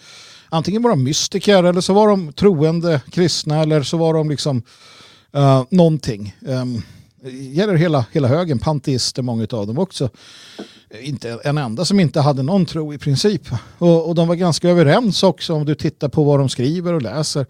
antingen 0.49 0.83
var 0.83 0.91
de 0.91 1.05
mystiker 1.05 1.65
eller 1.65 1.81
så 1.81 1.95
var 1.95 2.09
de 2.09 2.33
troende 2.33 3.01
kristna 3.11 3.63
eller 3.63 3.83
så 3.83 3.97
var 3.97 4.15
de 4.15 4.31
liksom 4.31 4.63
uh, 5.37 5.65
någonting. 5.71 6.37
Um, 6.41 6.83
gäller 7.23 7.75
hela, 7.75 8.07
hela 8.13 8.29
högen, 8.29 8.59
panteister 8.59 9.23
många 9.23 9.47
av 9.51 9.67
dem 9.67 9.79
också. 9.79 10.11
Inte 11.01 11.41
en 11.45 11.59
enda 11.59 11.85
som 11.85 12.01
inte 12.01 12.21
hade 12.21 12.43
någon 12.43 12.67
tro 12.67 12.95
i 12.95 12.99
princip. 12.99 13.43
Och, 13.79 14.09
och 14.09 14.15
de 14.15 14.29
var 14.29 14.35
ganska 14.35 14.69
överens 14.69 15.23
också 15.23 15.55
om 15.55 15.65
du 15.65 15.75
tittar 15.75 16.09
på 16.09 16.25
vad 16.25 16.39
de 16.39 16.49
skriver 16.49 16.93
och 16.93 17.03
läser. 17.03 17.47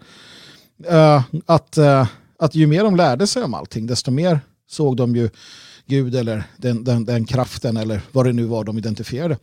Uh, 0.91 1.21
att, 1.45 1.77
uh, 1.77 2.07
att 2.39 2.55
ju 2.55 2.67
mer 2.67 2.83
de 2.83 2.95
lärde 2.95 3.27
sig 3.27 3.43
om 3.43 3.53
allting 3.53 3.87
desto 3.87 4.11
mer 4.11 4.39
såg 4.67 4.97
de 4.97 5.15
ju 5.15 5.29
Gud 5.85 6.15
eller 6.15 6.43
den, 6.57 6.83
den, 6.83 7.05
den 7.05 7.25
kraften 7.25 7.77
eller 7.77 8.01
vad 8.11 8.25
det 8.25 8.33
nu 8.33 8.43
var 8.43 8.63
de 8.63 8.77
identifierade. 8.77 9.37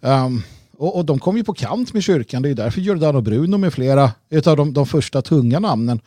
Um, 0.00 0.42
och, 0.76 0.96
och, 0.96 1.04
de 1.04 1.18
kom 1.18 1.36
ju 1.36 1.44
på 1.44 1.54
kant 1.54 1.92
med 1.92 2.02
kyrkan. 2.02 2.42
Det 2.42 2.48
är 2.48 2.54
därför 2.54 2.80
Giordano 2.80 3.20
Bruno 3.20 3.58
med 3.58 3.72
flera 3.72 4.12
av 4.46 4.56
de, 4.56 4.72
de 4.72 4.86
första 4.86 5.22
tunga 5.22 5.58
namnen 5.58 6.00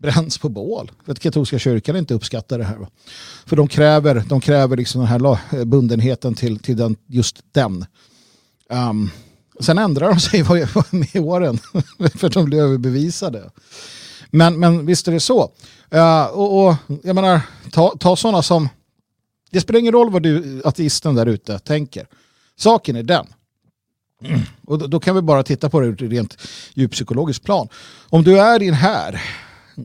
bränns 0.00 0.38
på 0.38 0.48
bål. 0.48 0.90
För 1.04 1.12
att 1.12 1.20
katolska 1.20 1.58
kyrkan 1.58 1.96
inte 1.96 2.14
uppskattar 2.14 2.58
det 2.58 2.64
här. 2.64 2.76
Va? 2.76 2.88
För 3.46 3.56
de 3.56 3.68
kräver, 3.68 4.24
de 4.28 4.40
kräver 4.40 4.76
liksom 4.76 5.00
den 5.00 5.08
här 5.08 5.38
eh, 5.52 5.64
bundenheten 5.64 6.34
till, 6.34 6.58
till 6.58 6.76
den, 6.76 6.96
just 7.06 7.44
den. 7.52 7.86
Um, 8.70 9.10
sen 9.60 9.78
ändrar 9.78 10.08
de 10.08 10.20
sig 10.20 10.44
med 10.90 11.24
åren 11.24 11.58
för 12.14 12.26
att 12.26 12.32
de 12.32 12.44
blir 12.44 12.60
överbevisade. 12.60 13.50
Men, 14.30 14.58
men 14.58 14.86
visst 14.86 15.08
är 15.08 15.12
det 15.12 15.20
så. 15.20 15.50
Uh, 15.94 16.24
och, 16.24 16.66
och, 16.66 16.74
jag 17.02 17.14
menar, 17.14 17.40
ta, 17.70 17.96
ta 18.00 18.16
sådana 18.16 18.42
som... 18.42 18.68
Det 19.50 19.60
spelar 19.60 19.80
ingen 19.80 19.92
roll 19.92 20.10
vad 20.10 20.22
du, 20.22 20.62
ateisten 20.64 21.14
där 21.14 21.26
ute 21.26 21.58
tänker. 21.58 22.06
Saken 22.56 22.96
är 22.96 23.02
den 23.02 23.26
Och 24.64 24.78
då, 24.78 24.86
då, 24.86 25.00
kan 25.00 25.14
vi 25.14 25.22
bara 25.22 25.42
titta 25.42 25.70
på 25.70 25.80
det 25.80 25.86
ur 25.86 26.04
ett 26.04 26.12
rent 26.12 26.36
djuppsykologiskt 26.74 27.44
plan. 27.44 27.68
Om 28.08 28.22
du 28.22 28.40
är 28.40 28.62
i 28.62 28.68
en 28.68 28.74
här 28.74 29.20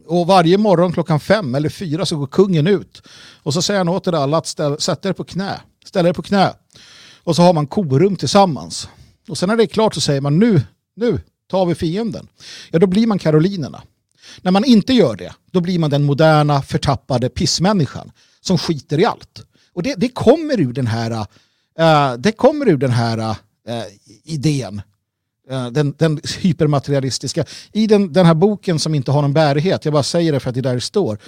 och 0.06 0.28
varje 0.28 0.58
morgon 0.58 0.94
klockan 0.94 1.20
fem 1.20 1.56
eller 1.56 1.70
fyra 1.70 2.06
så 2.06 2.18
går 2.18 2.28
kungen 2.28 2.68
ut 2.68 3.02
och 3.44 3.54
så 3.54 3.62
säger 3.62 3.78
han 3.78 3.90
åt 3.90 4.08
er 4.08 4.14
alla 4.14 4.38
att 4.38 4.48
ställa, 4.48 4.78
sätta 4.78 5.10
er 5.10 5.14
på 5.14 5.24
knä. 5.24 5.62
Ställa 5.86 6.10
er 6.10 6.14
på 6.14 6.22
knä. 6.22 6.54
Och 7.24 7.36
så 7.36 7.42
har 7.42 7.54
man 7.54 7.68
korum 7.68 8.16
tillsammans. 8.16 8.90
Och 9.30 9.38
sen 9.38 9.50
när 9.50 9.56
det 9.56 9.64
är 9.64 9.68
klart 9.68 9.94
så 9.94 10.02
säger 10.02 10.22
man 10.22 10.40
nu, 10.40 10.62
nu 10.96 11.20
tar 11.48 11.66
vi 11.66 11.76
fienden. 11.76 12.28
Ja, 12.72 12.80
då 12.80 12.88
blir 12.88 13.08
man 13.08 13.20
karolinerna. 13.20 13.82
När 14.42 14.52
man 14.52 14.66
inte 14.66 14.94
gör 14.94 15.16
det, 15.16 15.34
då 15.52 15.62
blir 15.62 15.80
man 15.80 15.90
den 15.90 16.04
moderna 16.04 16.62
förtappade 16.62 17.30
pissmänniskan 17.30 18.12
som 18.42 18.58
skiter 18.58 19.00
i 19.00 19.06
allt. 19.06 19.42
Och 19.74 19.84
det, 19.84 19.96
det 19.98 20.10
kommer 20.10 20.60
ur 20.60 20.74
den 20.74 20.88
här, 20.88 21.12
uh, 21.80 22.18
det 22.18 22.32
kommer 22.32 22.70
ur 22.70 22.78
den 22.78 22.92
här 22.92 23.18
uh, 23.18 23.36
idén. 24.24 24.82
Uh, 25.52 25.68
den, 25.68 25.96
den, 25.98 26.22
hypermaterialistiska. 26.40 27.46
I 27.72 27.88
den, 27.88 28.14
den 28.14 28.26
här 28.26 28.34
boken 28.34 28.80
som 28.80 28.96
inte 28.96 29.12
har 29.12 29.22
någon 29.22 29.34
bärighet, 29.34 29.86
jag 29.86 29.94
bara 29.94 30.04
säger 30.04 30.32
det 30.32 30.40
för 30.40 30.50
att 30.50 30.56
det 30.56 30.62
där 30.62 30.80
står, 30.80 31.20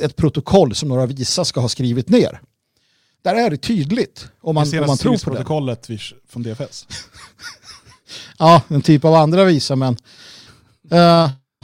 ett 0.00 0.16
protokoll 0.16 0.74
som 0.74 0.88
några 0.88 1.06
visa 1.06 1.44
ska 1.44 1.60
ha 1.60 1.68
skrivit 1.68 2.08
ner. 2.08 2.40
Där 3.22 3.34
är 3.34 3.50
det 3.50 3.56
tydligt 3.56 4.28
om 4.40 4.54
man, 4.54 4.78
om 4.80 4.86
man 4.86 4.96
tror 4.96 5.12
på 5.12 5.30
det. 5.30 5.36
protokollet 5.36 5.88
från 6.28 6.42
DFS. 6.42 6.86
ja, 8.38 8.62
en 8.68 8.82
typ 8.82 9.04
av 9.04 9.14
andra 9.14 9.44
visa, 9.44 9.76
men 9.76 9.96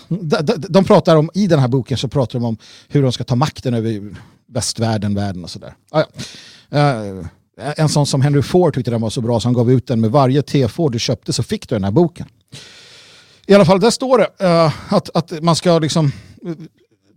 de, 0.08 0.36
de, 0.42 0.66
de, 0.68 0.84
pratar 0.84 1.16
om, 1.16 1.30
i 1.34 1.46
den 1.46 1.58
här 1.58 1.68
boken 1.68 1.98
så 1.98 2.08
pratar 2.08 2.38
de 2.38 2.44
om 2.44 2.56
hur 2.88 3.02
de 3.02 3.12
ska 3.12 3.24
ta 3.24 3.34
makten 3.34 3.74
över 3.74 4.14
västvärlden, 4.46 5.14
världen 5.14 5.44
och 5.44 5.50
sådär. 5.50 5.74
Ah, 5.90 6.04
ja. 6.68 7.02
uh, 7.02 7.26
Eh, 7.58 7.72
en 7.76 7.88
sån 7.88 8.06
som 8.06 8.22
Henry 8.22 8.42
Ford 8.42 8.74
tyckte 8.74 8.90
den 8.90 9.00
var 9.00 9.10
så 9.10 9.20
bra 9.20 9.40
så 9.40 9.48
han 9.48 9.54
gav 9.54 9.72
ut 9.72 9.86
den 9.86 10.00
med 10.00 10.10
varje 10.10 10.42
T-Ford 10.42 10.92
du 10.92 10.98
köpte 10.98 11.32
så 11.32 11.42
fick 11.42 11.68
du 11.68 11.74
den 11.74 11.84
här 11.84 11.90
boken. 11.90 12.26
I 13.46 13.54
alla 13.54 13.64
fall, 13.64 13.80
där 13.80 13.90
står 13.90 14.18
det 14.18 14.44
uh, 14.46 14.94
att, 14.94 15.16
att 15.16 15.42
man 15.42 15.56
ska 15.56 15.78
liksom, 15.78 16.12
eh, 16.46 16.54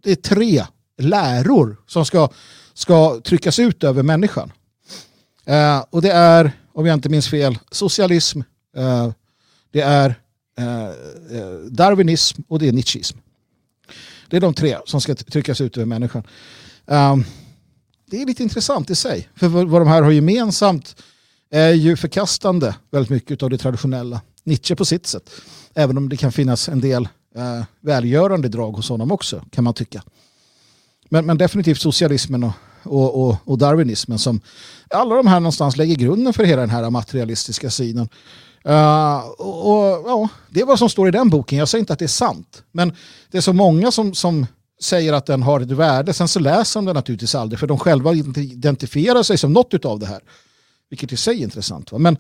det 0.04 0.12
är 0.12 0.16
tre 0.16 0.66
läror 0.98 1.78
som 1.88 2.06
ska, 2.06 2.30
ska 2.74 3.20
tryckas 3.24 3.60
ut 3.60 3.84
över 3.84 4.04
människan. 4.04 4.52
Uh, 5.50 5.84
och 5.90 6.02
det 6.02 6.12
är, 6.12 6.52
om 6.74 6.86
jag 6.86 6.94
inte 6.94 7.10
minns 7.10 7.30
fel, 7.30 7.58
socialism, 7.72 8.40
uh, 8.78 9.10
det 9.72 9.82
är 9.82 10.16
darwinism 11.70 12.42
och 12.48 12.60
det 12.60 12.68
är 12.68 12.72
nietzscheism. 12.72 13.18
Det 14.28 14.38
är 14.38 14.42
de 14.42 14.54
tre 14.54 14.78
som 14.86 15.02
ska 15.02 15.16
tryckas 15.16 15.62
ut 15.62 15.78
över 15.78 15.86
människan. 15.86 16.24
Um, 16.86 17.26
det 18.12 18.22
är 18.22 18.26
lite 18.26 18.44
intressant 18.44 18.90
i 18.90 18.96
sig. 18.96 19.30
För 19.36 19.48
vad, 19.48 19.82
de 19.82 19.88
här 19.88 20.02
har 20.02 20.12
gemensamt 20.12 20.96
är 21.52 21.72
ju 21.74 21.96
förkastande 21.98 22.76
väldigt 22.92 23.10
mycket 23.10 23.44
av 23.44 23.50
det 23.50 23.58
traditionella. 23.58 24.22
Nietzsche 24.44 24.76
på 24.76 24.86
sitt 24.86 25.08
sätt. 25.08 25.30
Även 25.74 25.98
om 25.98 26.10
det 26.10 26.18
kan 26.18 26.32
finnas 26.32 26.70
en 26.70 26.82
del 26.82 27.08
eh, 27.36 27.64
välgörande 27.82 28.48
drag 28.48 28.72
hos 28.72 28.90
honom 28.90 29.12
också, 29.12 29.44
kan 29.52 29.64
man 29.64 29.74
tycka. 29.74 30.04
Men, 31.10 31.26
men 31.26 31.38
definitivt 31.38 31.82
socialismen 31.82 32.44
och, 32.44 32.54
och, 32.84 33.28
och, 33.28 33.36
och, 33.46 33.58
darwinismen 33.58 34.20
som 34.20 34.42
alla 34.90 35.16
de 35.16 35.28
här 35.28 35.40
någonstans 35.40 35.78
lägger 35.78 35.96
grunden 35.96 36.34
för 36.34 36.44
hela 36.44 36.62
den 36.62 36.70
här 36.70 36.90
materialistiska 36.90 37.70
synen. 37.70 38.10
Uh, 38.68 39.18
och, 39.26 39.72
och, 39.72 40.10
ja, 40.10 40.30
det 40.50 40.62
är 40.62 40.66
vad 40.66 40.80
som 40.80 40.90
står 40.90 41.08
i 41.08 41.12
den 41.12 41.30
boken. 41.30 41.58
Jag 41.58 41.70
säger 41.70 41.80
inte 41.80 41.94
att 41.94 42.00
det 42.00 42.06
är 42.06 42.08
sant. 42.08 42.64
Men 42.72 42.96
det 43.32 43.38
är 43.38 43.42
så 43.42 43.54
många 43.54 43.92
som, 43.92 44.14
som 44.14 44.46
säger 44.82 45.14
att 45.14 45.26
den 45.26 45.44
har 45.44 45.60
ett 45.60 45.72
värde. 45.72 46.14
Sen 46.14 46.28
så 46.28 46.40
läser 46.40 46.80
de 46.80 46.86
den 46.86 46.96
naturligtvis 46.96 47.36
aldrig 47.36 47.60
för 47.60 47.68
de 47.68 47.80
själva 47.80 48.14
identifierar 48.14 49.24
sig 49.24 49.38
som 49.38 49.54
något 49.54 49.86
av 49.86 50.00
det 50.00 50.06
här. 50.06 50.22
Vilket 50.90 51.12
i 51.12 51.18
sig 51.18 51.40
är 51.40 51.44
intressant. 51.44 51.92
Va? 51.92 51.98
Men 51.98 52.18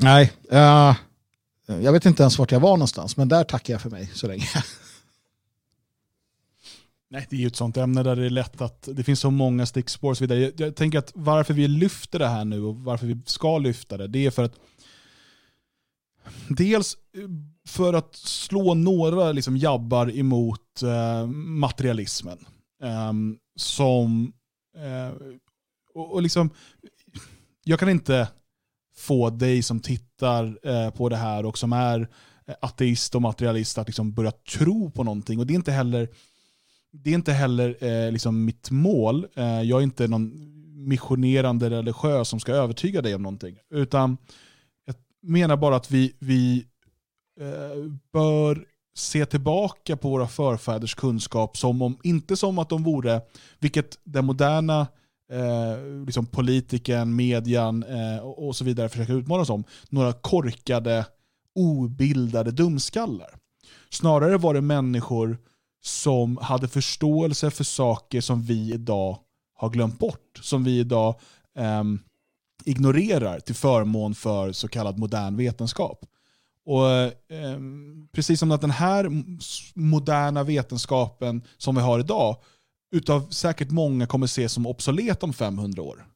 nej, 0.00 0.32
uh, 0.52 0.94
jag 1.66 1.92
vet 1.92 2.06
inte 2.06 2.22
ens 2.22 2.38
vart 2.38 2.52
jag 2.52 2.60
var 2.60 2.70
någonstans 2.70 3.16
men 3.16 3.28
där 3.28 3.44
tackar 3.44 3.74
jag 3.74 3.80
för 3.80 3.90
mig 3.90 4.10
så 4.14 4.26
länge. 4.26 4.46
Nej, 7.10 7.26
det 7.30 7.36
är 7.36 7.40
ju 7.40 7.46
ett 7.46 7.56
sånt 7.56 7.76
ämne 7.76 8.02
där 8.02 8.16
det 8.16 8.26
är 8.26 8.30
lätt 8.30 8.60
att 8.60 8.88
det 8.92 9.04
finns 9.04 9.20
så 9.20 9.30
många 9.30 9.66
stickspår 9.66 10.10
och 10.10 10.16
så 10.16 10.24
vidare. 10.24 10.40
Jag, 10.40 10.52
jag 10.56 10.76
tänker 10.76 10.98
att 10.98 11.12
varför 11.14 11.54
vi 11.54 11.68
lyfter 11.68 12.18
det 12.18 12.28
här 12.28 12.44
nu 12.44 12.62
och 12.62 12.76
varför 12.76 13.06
vi 13.06 13.20
ska 13.26 13.58
lyfta 13.58 13.96
det, 13.96 14.06
det 14.06 14.26
är 14.26 14.30
för 14.30 14.44
att 14.44 14.54
dels 16.48 16.96
för 17.68 17.94
att 17.94 18.16
slå 18.16 18.74
några 18.74 19.32
liksom 19.32 19.56
jabbar 19.56 20.18
emot 20.18 20.82
eh, 20.82 21.26
materialismen. 21.36 22.38
Eh, 22.82 23.12
som, 23.56 24.32
eh, 24.76 25.14
och, 25.94 26.12
och, 26.12 26.22
liksom, 26.22 26.50
jag 27.64 27.78
kan 27.78 27.88
inte 27.88 28.28
få 28.96 29.30
dig 29.30 29.62
som 29.62 29.80
tittar 29.80 30.58
eh, 30.68 30.90
på 30.90 31.08
det 31.08 31.16
här 31.16 31.46
och 31.46 31.58
som 31.58 31.72
är 31.72 32.08
ateist 32.60 33.14
och 33.14 33.22
materialist 33.22 33.78
att 33.78 33.86
liksom 33.86 34.12
börja 34.12 34.30
tro 34.30 34.90
på 34.90 35.04
någonting. 35.04 35.38
Och 35.38 35.46
det 35.46 35.52
är 35.52 35.56
inte 35.56 35.72
heller, 35.72 36.08
det 36.92 37.10
är 37.10 37.14
inte 37.14 37.32
heller 37.32 37.84
eh, 37.84 38.12
liksom 38.12 38.44
mitt 38.44 38.70
mål. 38.70 39.26
Eh, 39.34 39.62
jag 39.62 39.78
är 39.78 39.82
inte 39.82 40.08
någon 40.08 40.32
missionerande 40.88 41.70
religiös 41.70 42.28
som 42.28 42.40
ska 42.40 42.52
övertyga 42.52 43.02
dig 43.02 43.14
om 43.14 43.22
någonting. 43.22 43.56
Utan 43.70 44.16
jag 44.84 44.96
menar 45.22 45.56
bara 45.56 45.76
att 45.76 45.90
vi, 45.90 46.14
vi 46.18 46.66
Eh, 47.40 47.92
bör 48.12 48.66
se 48.94 49.26
tillbaka 49.26 49.96
på 49.96 50.10
våra 50.10 50.26
förfäders 50.28 50.94
kunskap 50.94 51.56
som 51.56 51.82
om, 51.82 51.98
inte 52.02 52.36
som 52.36 52.58
att 52.58 52.68
de 52.68 52.82
vore, 52.82 53.20
vilket 53.58 53.98
den 54.04 54.24
moderna 54.24 54.86
eh, 55.30 56.04
liksom 56.06 56.26
politiken, 56.26 57.16
median 57.16 57.82
eh, 57.82 58.18
och 58.18 58.56
så 58.56 58.64
vidare 58.64 58.88
försöker 58.88 59.14
utmåla 59.14 59.44
som, 59.44 59.64
några 59.88 60.12
korkade, 60.12 61.06
obildade 61.54 62.50
dumskallar. 62.50 63.38
Snarare 63.90 64.38
var 64.38 64.54
det 64.54 64.60
människor 64.60 65.38
som 65.82 66.36
hade 66.36 66.68
förståelse 66.68 67.50
för 67.50 67.64
saker 67.64 68.20
som 68.20 68.42
vi 68.42 68.72
idag 68.74 69.18
har 69.54 69.70
glömt 69.70 69.98
bort, 69.98 70.40
som 70.42 70.64
vi 70.64 70.78
idag 70.78 71.14
eh, 71.58 71.84
ignorerar 72.64 73.40
till 73.40 73.54
förmån 73.54 74.14
för 74.14 74.52
så 74.52 74.68
kallad 74.68 74.98
modern 74.98 75.36
vetenskap. 75.36 76.06
Och 76.64 76.90
eh, 76.90 77.58
Precis 78.14 78.40
som 78.40 78.50
att 78.50 78.60
den 78.60 78.70
här 78.70 79.10
moderna 79.74 80.42
vetenskapen 80.42 81.42
som 81.58 81.74
vi 81.74 81.80
har 81.80 82.00
idag, 82.00 82.36
utav 82.92 83.30
säkert 83.30 83.70
många 83.70 84.06
kommer 84.06 84.26
ses 84.26 84.52
som 84.52 84.66
obsolet 84.66 85.22
om 85.22 85.32
500 85.32 85.82
år. 85.82 86.06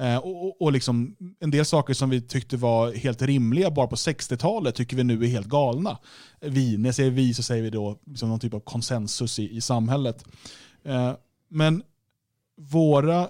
Eh, 0.00 0.16
och, 0.16 0.62
och 0.62 0.72
liksom, 0.72 1.16
en 1.40 1.50
del 1.50 1.64
saker 1.64 1.94
som 1.94 2.10
vi 2.10 2.20
tyckte 2.20 2.56
var 2.56 2.92
helt 2.92 3.22
rimliga 3.22 3.70
bara 3.70 3.86
på 3.86 3.96
60-talet 3.96 4.74
tycker 4.74 4.96
vi 4.96 5.04
nu 5.04 5.24
är 5.24 5.28
helt 5.28 5.46
galna. 5.46 5.98
Vi, 6.40 6.76
när 6.76 6.88
jag 6.88 6.94
säger 6.94 7.10
vi 7.10 7.34
så 7.34 7.42
säger 7.42 7.62
vi 7.62 7.70
då 7.70 7.98
liksom 8.06 8.28
någon 8.28 8.40
typ 8.40 8.54
av 8.54 8.60
konsensus 8.60 9.38
i, 9.38 9.56
i 9.56 9.60
samhället. 9.60 10.24
Eh, 10.84 11.12
men 11.48 11.82
våra 12.56 13.28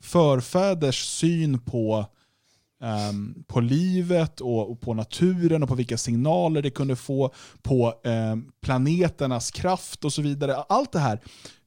förfäders 0.00 1.04
syn 1.04 1.58
på 1.58 2.06
um, 2.82 3.44
på 3.46 3.60
livet 3.60 4.40
och, 4.40 4.70
och, 4.70 4.80
på 4.80 4.94
naturen 4.94 5.62
och 5.62 5.68
på 5.68 5.74
vilka 5.74 5.98
signaler 5.98 6.62
det 6.62 6.70
kunde 6.70 6.96
få, 6.96 7.34
på 7.62 7.94
um, 8.04 8.52
planeternas 8.60 9.50
kraft 9.50 10.04
och 10.04 10.12
så 10.12 10.22
vidare. 10.22 10.56
Allt 10.56 10.92
det 10.92 10.98
här, 10.98 11.20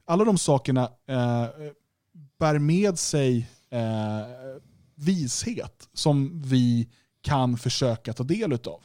alla 0.04 0.24
de 0.24 0.38
sakerna 0.38 0.82
uh, 0.84 1.46
bär 2.38 2.58
med 2.58 2.98
sig 2.98 3.48
uh, 3.72 4.60
vishet 4.94 5.88
som 5.92 6.42
vi 6.42 6.88
kan 7.22 7.56
försöka 7.56 8.12
ta 8.12 8.24
del 8.24 8.52
av. 8.52 8.82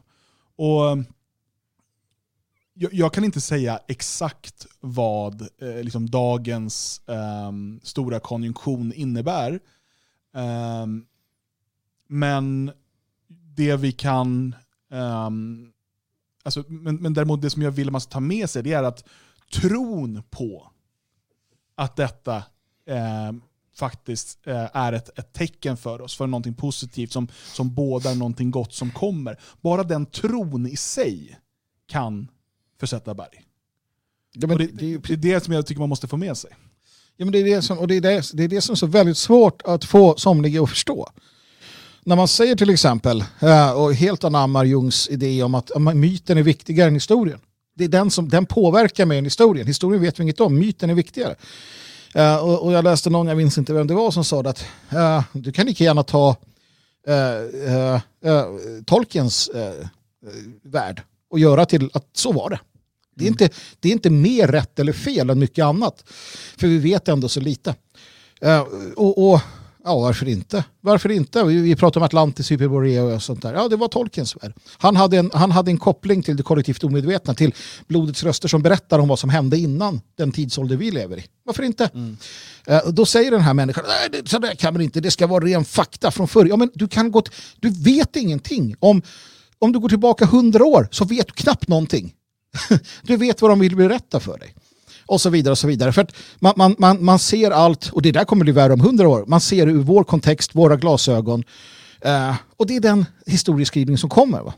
Och 0.55 0.91
ehm, 0.91 1.05
jag, 2.73 3.13
kan 3.13 3.23
inte 3.23 3.41
säga 3.41 3.79
exakt 3.87 4.67
vad 4.79 5.41
eh, 5.41 5.83
liksom 5.83 6.09
dagens 6.09 7.01
eh, 7.07 7.51
stora 7.83 8.19
konjunktion 8.19 8.93
innebär. 8.93 9.59
Um, 10.33 11.05
men 12.11 12.71
det 13.55 13.75
vi 13.75 13.91
kan... 13.91 14.55
Um, 14.89 15.71
alltså, 16.43 16.63
men, 16.67 16.95
men 16.95 17.13
däremot 17.13 17.41
det 17.41 17.49
som 17.49 17.61
jag 17.61 17.71
vill 17.71 17.87
att 17.87 17.91
man 17.91 18.01
ska 18.01 18.11
ta 18.11 18.19
med 18.19 18.49
sig 18.49 18.63
det 18.63 18.73
är 18.73 18.83
att 18.83 19.03
tron 19.53 20.23
på 20.29 20.71
att 21.75 21.95
detta 21.95 22.35
eh, 22.87 23.31
faktiskt 23.75 24.47
eh, 24.47 24.67
är 24.73 24.93
ett, 24.93 25.19
ett 25.19 25.33
tecken 25.33 25.77
för 25.77 26.01
oss, 26.01 26.15
för 26.15 26.27
någonting 26.27 26.53
positivt 26.53 27.11
som, 27.11 27.27
som 27.53 27.73
bådar 27.73 28.15
någonting 28.15 28.51
gott 28.51 28.73
som 28.73 28.91
kommer. 28.91 29.39
Bara 29.61 29.83
den 29.83 30.05
tron 30.05 30.67
i 30.67 30.75
sig 30.75 31.39
kan 31.87 32.27
försätta 32.79 33.13
berg. 33.13 33.43
Ja, 34.33 34.47
det, 34.47 34.67
det, 34.67 34.97
det, 34.97 35.13
är 35.13 35.17
det 35.17 35.43
som 35.43 35.53
jag 35.53 35.65
tycker 35.65 35.79
man 35.79 35.89
måste 35.89 36.07
få 36.07 36.17
med 36.17 36.37
sig. 36.37 36.51
Ja, 37.15 37.25
men 37.25 37.31
det, 37.31 37.39
är 37.39 37.55
det, 37.55 37.61
som, 37.61 37.79
och 37.79 37.87
det, 37.87 37.95
är 37.95 38.01
det, 38.01 38.31
det 38.33 38.43
är 38.43 38.47
det 38.47 38.61
som 38.61 38.73
är 38.73 38.77
så 38.77 38.87
väldigt 38.87 39.17
svårt 39.17 39.61
att 39.61 39.85
få 39.85 40.17
somliga 40.17 40.63
att 40.63 40.69
förstå 40.69 41.11
när 42.03 42.15
man 42.15 42.27
säger 42.27 42.55
till 42.55 42.69
exempel, 42.69 43.23
eh, 43.39 43.71
och 43.71 43.93
helt 43.93 44.23
anammar 44.23 44.65
Jungs 44.65 45.09
idé 45.09 45.43
om 45.43 45.55
att 45.55 45.71
myten 45.95 46.37
är 46.37 46.43
viktigare 46.43 46.87
än 46.87 46.93
historien. 46.93 47.39
Det 47.75 47.83
är 47.83 47.87
den 47.87 48.11
som 48.11 48.29
den 48.29 48.45
påverkar 48.45 49.05
mer 49.05 49.17
än 49.17 49.23
historien. 49.23 49.67
Historien 49.67 50.01
vet 50.01 50.19
vi 50.19 50.23
inget 50.23 50.39
om, 50.39 50.59
myten 50.59 50.89
är 50.89 50.93
viktigare. 50.93 51.35
Uh, 52.15 52.35
och, 52.35 52.73
jag 52.73 52.83
läste 52.83 53.09
någon, 53.09 53.27
jag 53.27 53.37
minns 53.37 53.57
inte 53.57 53.73
vem 53.73 53.87
det 53.87 53.93
var, 53.93 54.11
som 54.11 54.23
sa 54.23 54.39
att 54.41 54.65
uh, 54.93 55.23
du 55.33 55.51
kan 55.51 55.65
lika 55.65 55.83
gärna 55.83 56.03
ta 56.03 56.35
Tolkiens 58.85 59.49
värld 60.63 61.01
och 61.29 61.39
göra 61.39 61.65
till 61.65 61.89
att 61.93 62.05
så 62.13 62.31
var 62.31 62.49
det. 62.49 62.59
Det 63.15 63.23
är, 63.23 63.27
mm. 63.27 63.33
inte, 63.33 63.49
det 63.79 63.89
är 63.89 63.93
inte 63.93 64.09
mer 64.09 64.47
rätt 64.47 64.79
eller 64.79 64.93
fel 64.93 65.29
än 65.29 65.39
mycket 65.39 65.65
annat. 65.65 66.03
För 66.57 66.67
vi 66.67 66.77
vet 66.77 67.07
ändå 67.07 67.29
så 67.29 67.39
lite. 67.39 67.75
och, 68.95 69.31
och 69.31 69.41
Ja, 69.83 69.99
varför 69.99 70.27
inte? 70.27 70.63
Varför 70.81 71.11
inte? 71.11 71.43
Vi, 71.43 71.61
vi 71.61 71.75
pratar 71.75 71.99
om 71.99 72.05
Atlantis, 72.05 72.51
Hyperborea 72.51 73.03
och 73.03 73.23
sånt 73.23 73.41
där. 73.41 73.53
Ja, 73.53 73.67
det 73.67 73.75
var 73.75 73.87
Tolkiens 73.87 74.35
värld. 74.35 74.53
Han 74.77 74.95
hade, 74.95 75.17
en, 75.17 75.31
han 75.33 75.51
hade 75.51 75.71
en 75.71 75.77
koppling 75.77 76.23
till 76.23 76.37
det 76.37 76.43
kollektivt 76.43 76.83
omedvetna, 76.83 77.33
till 77.33 77.53
blodets 77.87 78.23
röster 78.23 78.47
som 78.47 78.61
berättar 78.61 78.99
om 78.99 79.07
vad 79.07 79.19
som 79.19 79.29
hände 79.29 79.57
innan 79.57 80.01
den 80.17 80.31
tidsålder 80.31 80.77
vi 80.77 80.91
lever 80.91 81.17
i. 81.17 81.25
Varför 81.43 81.63
inte? 81.63 81.89
Mm. 81.93 82.17
Eh, 82.67 82.87
då 82.87 83.05
säger 83.05 83.31
den 83.31 83.41
här 83.41 83.53
människan, 83.53 83.83
nej, 83.87 84.21
så 84.25 84.39
där 84.39 84.55
kan 84.55 84.73
man 84.73 84.81
inte, 84.81 84.99
det 84.99 85.11
ska 85.11 85.27
vara 85.27 85.45
ren 85.45 85.65
fakta 85.65 86.11
från 86.11 86.27
förr. 86.27 86.45
Ja, 86.45 86.55
men 86.55 86.71
du, 86.73 86.87
kan 86.87 87.11
gå 87.11 87.23
du 87.59 87.69
vet 87.69 88.15
ingenting. 88.15 88.75
Om, 88.79 89.01
om 89.59 89.71
du 89.71 89.79
går 89.79 89.89
tillbaka 89.89 90.25
hundra 90.25 90.65
år 90.65 90.87
så 90.91 91.05
vet 91.05 91.27
du 91.27 91.33
knappt 91.33 91.67
någonting. 91.67 92.13
du 93.03 93.17
vet 93.17 93.41
vad 93.41 93.51
de 93.51 93.59
vill 93.59 93.75
berätta 93.75 94.19
för 94.19 94.37
dig 94.37 94.55
och 95.11 95.21
så 95.21 95.29
vidare. 95.29 95.51
och 95.51 95.57
så 95.57 95.67
vidare. 95.67 95.91
För 95.91 96.07
man, 96.39 96.53
man, 96.55 96.75
man, 96.77 97.05
man 97.05 97.19
ser 97.19 97.51
allt, 97.51 97.89
och 97.89 98.01
det 98.01 98.11
där 98.11 98.25
kommer 98.25 98.43
bli 98.43 98.53
värre 98.53 98.73
om 98.73 98.81
hundra 98.81 99.09
år, 99.09 99.25
man 99.27 99.41
ser 99.41 99.67
ur 99.67 99.83
vår 99.83 100.03
kontext, 100.03 100.55
våra 100.55 100.75
glasögon. 100.75 101.43
Eh, 102.01 102.35
och 102.57 102.67
det 102.67 102.75
är 102.75 102.79
den 102.79 103.05
historieskrivning 103.25 103.97
som 103.97 104.09
kommer. 104.09 104.41
Va? 104.41 104.53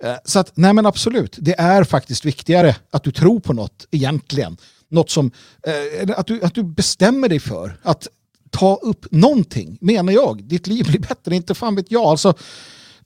Eh, 0.00 0.16
så 0.24 0.38
att, 0.38 0.52
nej 0.54 0.72
men 0.72 0.86
absolut, 0.86 1.36
det 1.38 1.60
är 1.60 1.84
faktiskt 1.84 2.24
viktigare 2.24 2.76
att 2.90 3.02
du 3.02 3.12
tror 3.12 3.40
på 3.40 3.52
något 3.52 3.86
egentligen. 3.90 4.56
Något 4.88 5.10
som, 5.10 5.30
eh, 5.62 6.18
att, 6.18 6.26
du, 6.26 6.42
att 6.42 6.54
du 6.54 6.62
bestämmer 6.62 7.28
dig 7.28 7.40
för 7.40 7.76
att 7.82 8.08
ta 8.50 8.76
upp 8.76 9.06
någonting, 9.10 9.78
menar 9.80 10.12
jag. 10.12 10.44
Ditt 10.44 10.66
liv 10.66 10.86
blir 10.88 11.00
bättre, 11.00 11.36
inte 11.36 11.54
fan 11.54 11.74
vet 11.74 11.90
jag. 11.90 12.04
Alltså, 12.04 12.34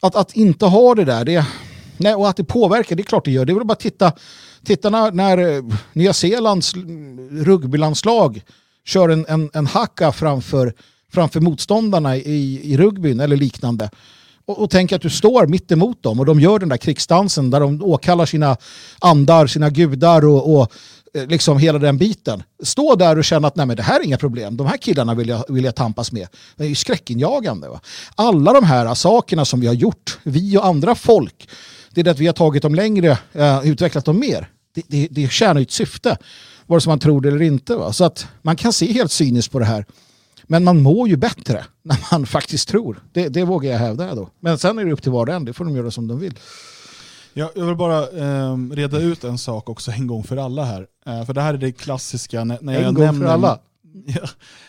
att, 0.00 0.16
att 0.16 0.36
inte 0.36 0.66
ha 0.66 0.94
det 0.94 1.04
där, 1.04 1.24
det, 1.24 1.46
nej, 1.96 2.14
och 2.14 2.28
att 2.28 2.36
det 2.36 2.44
påverkar, 2.44 2.96
det 2.96 3.02
är 3.02 3.04
klart 3.04 3.24
det 3.24 3.30
gör. 3.30 3.44
Det 3.44 3.52
är 3.52 3.54
väl 3.54 3.66
bara 3.66 3.72
att 3.72 3.80
titta 3.80 4.12
Titta 4.64 4.90
när, 4.90 5.12
när 5.12 5.38
eh, 5.38 5.62
Nya 5.92 6.12
Zeelands 6.12 6.74
rugbylandslag 7.30 8.42
kör 8.84 9.08
en, 9.08 9.26
en, 9.28 9.50
en 9.54 9.66
hacka 9.66 10.12
framför, 10.12 10.74
framför 11.12 11.40
motståndarna 11.40 12.16
i, 12.16 12.72
i 12.72 12.76
rugbyn 12.76 13.20
eller 13.20 13.36
liknande. 13.36 13.90
Och, 14.46 14.62
och 14.62 14.70
tänk 14.70 14.92
att 14.92 15.02
du 15.02 15.10
står 15.10 15.46
mitt 15.46 15.72
emot 15.72 16.02
dem 16.02 16.20
och 16.20 16.26
de 16.26 16.40
gör 16.40 16.58
den 16.58 16.68
där 16.68 16.76
krigsdansen 16.76 17.50
där 17.50 17.60
de 17.60 17.82
åkallar 17.82 18.26
sina 18.26 18.56
andar, 18.98 19.46
sina 19.46 19.70
gudar 19.70 20.26
och, 20.26 20.56
och 20.56 20.72
eh, 21.14 21.26
liksom 21.26 21.58
hela 21.58 21.78
den 21.78 21.98
biten. 21.98 22.42
Stå 22.62 22.94
där 22.94 23.18
och 23.18 23.24
känna 23.24 23.48
att 23.48 23.56
nej 23.56 23.66
men 23.66 23.76
det 23.76 23.82
här 23.82 24.00
är 24.00 24.04
inga 24.04 24.18
problem, 24.18 24.56
de 24.56 24.66
här 24.66 24.76
killarna 24.76 25.14
vill 25.14 25.28
jag, 25.28 25.44
vill 25.48 25.64
jag 25.64 25.74
tampas 25.74 26.12
med. 26.12 26.28
Det 26.56 26.64
är 26.64 26.68
ju 26.68 26.74
skräckinjagande. 26.74 27.68
Va? 27.68 27.80
Alla 28.14 28.52
de 28.52 28.64
här 28.64 28.94
sakerna 28.94 29.44
som 29.44 29.60
vi 29.60 29.66
har 29.66 29.74
gjort, 29.74 30.18
vi 30.22 30.58
och 30.58 30.66
andra 30.66 30.94
folk, 30.94 31.48
det 31.94 32.00
är 32.00 32.04
det 32.04 32.10
att 32.10 32.18
vi 32.18 32.26
har 32.26 32.32
tagit 32.32 32.62
dem 32.62 32.74
längre, 32.74 33.18
uh, 33.36 33.66
utvecklat 33.66 34.04
dem 34.04 34.18
mer. 34.18 34.48
Det, 34.74 34.82
det, 34.88 35.08
det 35.10 35.30
tjänar 35.32 35.60
ju 35.60 35.62
ett 35.62 35.70
syfte, 35.70 36.16
vare 36.66 36.80
sig 36.80 36.90
man 36.90 36.98
tror 36.98 37.20
det 37.20 37.28
eller 37.28 37.42
inte. 37.42 37.76
Va? 37.76 37.92
Så 37.92 38.04
att 38.04 38.26
man 38.42 38.56
kan 38.56 38.72
se 38.72 38.92
helt 38.92 39.12
cyniskt 39.12 39.52
på 39.52 39.58
det 39.58 39.64
här. 39.64 39.84
Men 40.42 40.64
man 40.64 40.82
mår 40.82 41.08
ju 41.08 41.16
bättre 41.16 41.64
när 41.82 41.98
man 42.12 42.26
faktiskt 42.26 42.68
tror. 42.68 43.02
Det, 43.12 43.28
det 43.28 43.44
vågar 43.44 43.72
jag 43.72 43.78
hävda 43.78 44.14
då. 44.14 44.30
Men 44.40 44.58
sen 44.58 44.78
är 44.78 44.84
det 44.84 44.92
upp 44.92 45.02
till 45.02 45.12
var 45.12 45.26
och 45.26 45.34
en, 45.34 45.44
det 45.44 45.52
får 45.52 45.64
de 45.64 45.76
göra 45.76 45.90
som 45.90 46.08
de 46.08 46.18
vill. 46.18 46.38
Ja, 47.34 47.50
jag 47.54 47.66
vill 47.66 47.76
bara 47.76 48.08
eh, 48.08 48.56
reda 48.70 48.98
ut 48.98 49.24
en 49.24 49.38
sak 49.38 49.68
också 49.68 49.90
en 49.90 50.06
gång 50.06 50.24
för 50.24 50.36
alla 50.36 50.64
här. 50.64 50.86
Eh, 51.06 51.24
för 51.24 51.34
det 51.34 51.40
här 51.40 51.54
är 51.54 51.58
det 51.58 51.72
klassiska 51.72 52.44
när, 52.44 52.58
när 52.60 52.76
en 52.76 52.82
jag 52.82 52.94
gång 52.94 53.04
nämner... 53.04 53.26
för 53.26 53.32
alla? 53.32 53.58
Ja, 54.06 54.28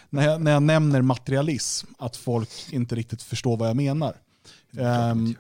när, 0.09 0.27
jag, 0.27 0.41
när 0.41 0.51
jag 0.51 0.63
nämner 0.63 1.01
materialism, 1.01 1.87
att 1.97 2.17
folk 2.17 2.49
inte 2.69 2.95
riktigt 2.95 3.21
förstår 3.21 3.57
vad 3.57 3.69
jag 3.69 3.75
menar. 3.75 4.15
Um, 4.77 5.35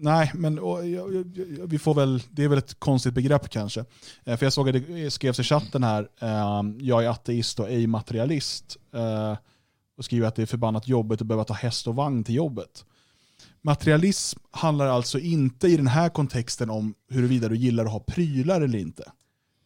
Nej, 0.00 0.30
men 0.34 0.58
och, 0.58 0.84
vi 1.72 1.78
får 1.78 1.94
väl, 1.94 2.22
det 2.30 2.44
är 2.44 2.48
väl 2.48 2.58
ett 2.58 2.80
konstigt 2.80 3.14
begrepp 3.14 3.48
kanske. 3.48 3.84
Eh, 4.24 4.36
för 4.36 4.46
jag 4.46 4.52
såg 4.52 4.68
att 4.68 4.86
det 4.86 5.10
skrevs 5.10 5.40
i 5.40 5.42
chatten 5.42 5.82
här, 5.82 6.08
eh, 6.20 6.62
jag 6.78 7.04
är 7.04 7.08
ateist 7.08 7.60
och 7.60 7.70
ej 7.70 7.86
materialist. 7.86 8.76
Eh, 8.94 9.36
och 9.96 10.04
skriver 10.04 10.28
att 10.28 10.34
det 10.34 10.42
är 10.42 10.46
förbannat 10.46 10.88
jobbigt 10.88 11.20
att 11.20 11.26
behöva 11.26 11.44
ta 11.44 11.54
häst 11.54 11.86
och 11.86 11.94
vagn 11.94 12.24
till 12.24 12.34
jobbet. 12.34 12.84
Materialism 13.62 14.38
handlar 14.50 14.86
alltså 14.86 15.18
inte 15.18 15.68
i 15.68 15.76
den 15.76 15.86
här 15.86 16.08
kontexten 16.08 16.70
om 16.70 16.94
huruvida 17.10 17.48
du 17.48 17.56
gillar 17.56 17.84
att 17.84 17.92
ha 17.92 18.00
prylar 18.00 18.60
eller 18.60 18.78
inte. 18.78 19.12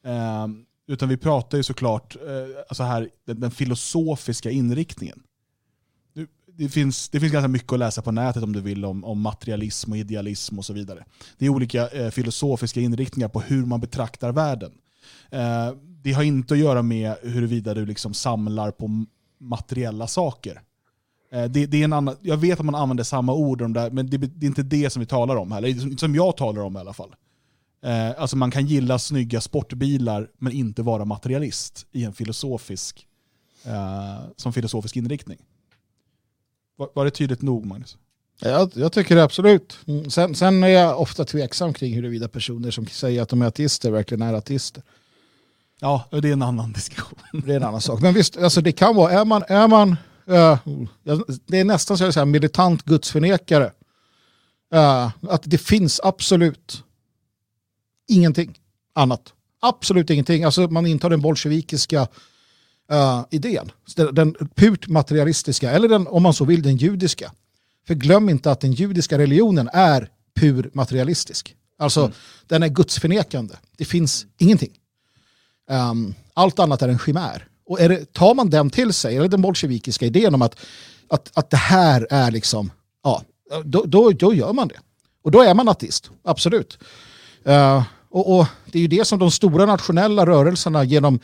Eh, 0.04 0.46
utan 0.86 1.08
vi 1.08 1.16
pratar 1.16 1.58
ju 1.58 1.64
såklart 1.64 2.16
alltså 2.68 2.82
här, 2.82 3.08
den, 3.26 3.40
den 3.40 3.50
filosofiska 3.50 4.50
inriktningen 4.50 5.22
det 6.56 6.68
finns, 6.68 7.08
det 7.08 7.20
finns 7.20 7.32
ganska 7.32 7.48
mycket 7.48 7.72
att 7.72 7.78
läsa 7.78 8.02
på 8.02 8.12
nätet 8.12 8.42
om 8.42 8.52
du 8.52 8.60
vill 8.60 8.84
om, 8.84 9.04
om 9.04 9.20
materialism 9.20 9.90
och 9.90 9.96
idealism 9.96 10.58
och 10.58 10.64
så 10.64 10.72
vidare. 10.72 11.04
Det 11.38 11.46
är 11.46 11.48
olika 11.48 11.88
eh, 11.88 12.10
filosofiska 12.10 12.80
inriktningar 12.80 13.28
på 13.28 13.40
hur 13.40 13.66
man 13.66 13.80
betraktar 13.80 14.32
världen. 14.32 14.72
Eh, 15.30 15.70
det 16.02 16.12
har 16.12 16.22
inte 16.22 16.54
att 16.54 16.60
göra 16.60 16.82
med 16.82 17.16
huruvida 17.22 17.74
du 17.74 17.86
liksom 17.86 18.14
samlar 18.14 18.70
på 18.70 19.04
materiella 19.38 20.06
saker. 20.06 20.60
Eh, 21.32 21.44
det, 21.44 21.66
det, 21.66 21.80
är 21.80 21.84
en 21.84 21.92
annan, 21.92 22.16
jag 22.20 22.36
vet 22.36 22.58
att 22.58 22.66
man 22.66 22.74
använder 22.74 23.04
samma 23.04 23.34
ord, 23.34 23.62
om 23.62 23.72
det, 23.72 23.90
men 23.92 24.10
det, 24.10 24.16
det, 24.16 24.46
är 24.46 24.48
inte 24.48 24.62
det 24.62 24.90
som 24.90 25.00
vi 25.00 25.06
talar 25.06 25.36
om 25.36 25.52
här, 25.52 25.58
eller 25.58 25.96
som 25.96 26.14
jag 26.14 26.36
talar 26.36 26.62
om 26.62 26.76
i 26.76 26.80
alla 26.80 26.92
fall. 26.92 27.14
Eh, 27.84 28.20
alltså 28.20 28.36
man 28.36 28.50
kan 28.50 28.66
gilla 28.66 28.98
snygga 28.98 29.40
sportbilar 29.40 30.30
men 30.38 30.52
inte 30.52 30.82
vara 30.82 31.04
materialist 31.04 31.86
i 31.92 32.04
en 32.04 32.12
filosofisk, 32.12 33.06
eh, 33.64 34.20
som 34.36 34.52
filosofisk 34.52 34.96
inriktning. 34.96 35.38
Var, 36.82 36.90
var 36.94 37.04
det 37.04 37.10
tydligt 37.10 37.42
nog 37.42 37.66
Magnus? 37.66 37.96
Jag, 38.40 38.70
jag 38.74 38.92
tycker 38.92 39.16
det 39.16 39.24
absolut. 39.24 39.78
Mm, 39.86 40.10
sen, 40.10 40.34
sen, 40.34 40.62
är 40.62 40.68
jag 40.68 41.00
ofta 41.00 41.24
tveksam 41.24 41.74
kring 41.74 41.94
huruvida 41.94 42.28
personer 42.28 42.70
som 42.70 42.86
säger 42.86 43.22
att 43.22 43.28
de 43.28 43.42
är 43.42 43.46
ateister 43.46 43.90
verkligen 43.90 44.22
är 44.22 44.34
ateister. 44.34 44.82
Ja, 45.80 46.04
det 46.10 46.28
är 46.28 46.32
en 46.32 46.42
annan 46.42 46.72
diskussion. 46.72 47.18
Det 47.32 47.52
är 47.52 47.56
en 47.56 47.62
annan 47.62 47.80
sak. 47.80 48.00
Men 48.00 48.14
visst, 48.14 48.36
alltså 48.36 48.60
det 48.60 48.72
kan 48.72 48.96
vara, 48.96 49.12
är 49.12 49.24
man, 49.24 49.42
är 49.48 49.68
man 49.68 49.96
uh, 50.28 50.58
det 51.46 51.60
är 51.60 51.64
nästan 51.64 51.98
så 51.98 52.04
att 52.04 52.14
säga 52.14 52.24
militant 52.24 52.82
gudsförnekare. 52.82 53.72
Uh, 54.74 55.10
att 55.28 55.42
det 55.44 55.58
finns 55.58 56.00
absolut 56.04 56.84
ingenting 58.08 58.58
annat. 58.94 59.32
Absolut 59.60 60.10
ingenting. 60.10 60.44
Alltså 60.44 60.60
man 60.60 60.86
intar 60.86 61.10
den 61.10 61.20
bolsjevikiska 61.20 62.08
uh, 62.92 63.24
idén. 63.30 63.72
Den, 64.12 64.34
purt 64.54 64.88
materialistiska, 64.88 65.70
eller 65.70 65.88
den, 65.88 66.06
om 66.06 66.22
man 66.22 66.34
så 66.34 66.44
vill 66.44 66.62
den 66.62 66.76
judiska. 66.76 67.32
För 67.86 67.94
glöm 67.94 68.28
inte 68.28 68.50
att 68.50 68.60
den 68.60 68.72
judiska 68.72 69.18
religionen 69.18 69.68
är 69.72 70.08
pur 70.34 70.70
materialistisk. 70.72 71.56
Alltså 71.78 72.00
mm. 72.00 72.12
den 72.46 72.62
är 72.62 72.68
gudsförnekande. 72.68 73.54
Det 73.76 73.84
finns 73.84 74.26
ingenting. 74.38 74.72
Um, 75.70 76.14
allt 76.34 76.58
annat 76.58 76.82
är 76.82 76.88
en 76.88 76.98
chimär. 76.98 77.46
Och 77.66 77.78
det, 77.78 78.12
tar 78.12 78.34
man 78.34 78.50
den 78.50 78.70
till 78.70 78.92
sig, 78.92 79.16
eller 79.16 79.28
den 79.28 79.42
bolsjevikiska 79.42 80.06
idén 80.06 80.34
om 80.34 80.42
att, 80.42 80.56
att, 81.08 81.30
att 81.34 81.50
det 81.50 81.56
här 81.56 82.06
är 82.10 82.30
liksom, 82.30 82.70
ja, 83.04 83.22
då, 83.64 83.84
då, 83.86 84.10
då 84.10 84.34
gör 84.34 84.52
man 84.52 84.68
det. 84.68 84.78
Och 85.22 85.30
då 85.30 85.42
är 85.42 85.54
man 85.54 85.68
ateist, 85.68 86.10
absolut. 86.24 86.78
Uh, 87.46 87.82
och, 88.10 88.38
och, 88.38 88.46
det 88.66 88.78
är 88.78 88.82
ju 88.82 88.88
det 88.88 89.04
som 89.04 89.18
de 89.18 89.30
stora 89.30 89.66
nationella 89.66 90.26
rörelserna 90.26 90.84
genom 90.84 91.20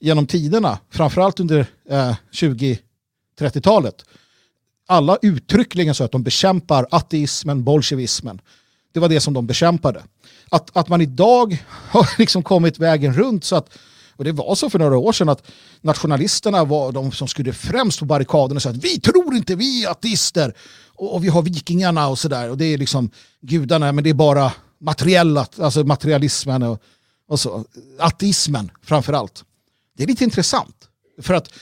genom 0.00 0.26
tiderna, 0.26 0.78
framförallt 0.90 1.40
under 1.40 1.66
eh, 1.90 2.14
20-30-talet, 2.32 4.04
alla 4.86 5.18
uttryckligen 5.22 5.94
så 5.94 6.04
att 6.04 6.12
de 6.12 6.22
bekämpar 6.22 6.86
ateismen, 6.90 7.64
bolsjevismen. 7.64 8.40
Det 8.92 9.00
var 9.00 9.08
det 9.08 9.20
som 9.20 9.34
de 9.34 9.46
bekämpade. 9.46 10.02
Att, 10.50 10.76
att 10.76 10.88
man 10.88 11.00
idag 11.00 11.64
har 11.90 12.08
liksom 12.18 12.42
kommit 12.42 12.78
vägen 12.78 13.14
runt 13.14 13.44
så 13.44 13.56
att 13.56 13.78
och 14.18 14.24
det 14.24 14.32
var 14.32 14.54
så 14.54 14.70
för 14.70 14.78
några 14.78 14.98
år 14.98 15.12
sedan 15.12 15.28
att 15.28 15.46
nationalisterna 15.80 16.64
var 16.64 16.92
de 16.92 17.12
som 17.12 17.28
skulle 17.28 17.52
främst 17.52 17.98
på 17.98 18.04
barrikaderna 18.04 18.58
och 18.58 18.62
sa 18.62 18.70
att 18.70 18.84
vi 18.84 19.00
tror 19.00 19.34
inte, 19.34 19.54
vi 19.54 19.84
är 19.84 19.90
ateister. 19.90 20.54
Och, 20.86 21.14
och 21.14 21.24
vi 21.24 21.28
har 21.28 21.42
vikingarna 21.42 22.08
och 22.08 22.18
sådär. 22.18 22.50
Och 22.50 22.58
det 22.58 22.64
är 22.64 22.78
liksom 22.78 23.10
gudarna, 23.40 23.92
men 23.92 24.04
det 24.04 24.10
är 24.10 24.14
bara 24.14 24.52
materiella, 24.80 25.46
alltså 25.60 25.84
materialismen 25.84 26.62
och, 26.62 26.82
och 27.28 27.40
så. 27.40 27.64
Ateismen 27.98 28.70
framför 28.82 29.12
allt. 29.12 29.44
Det 29.98 30.04
är 30.04 30.06
lite 30.06 30.24
intressant. 30.24 30.88
För 31.22 31.34
att 31.34 31.52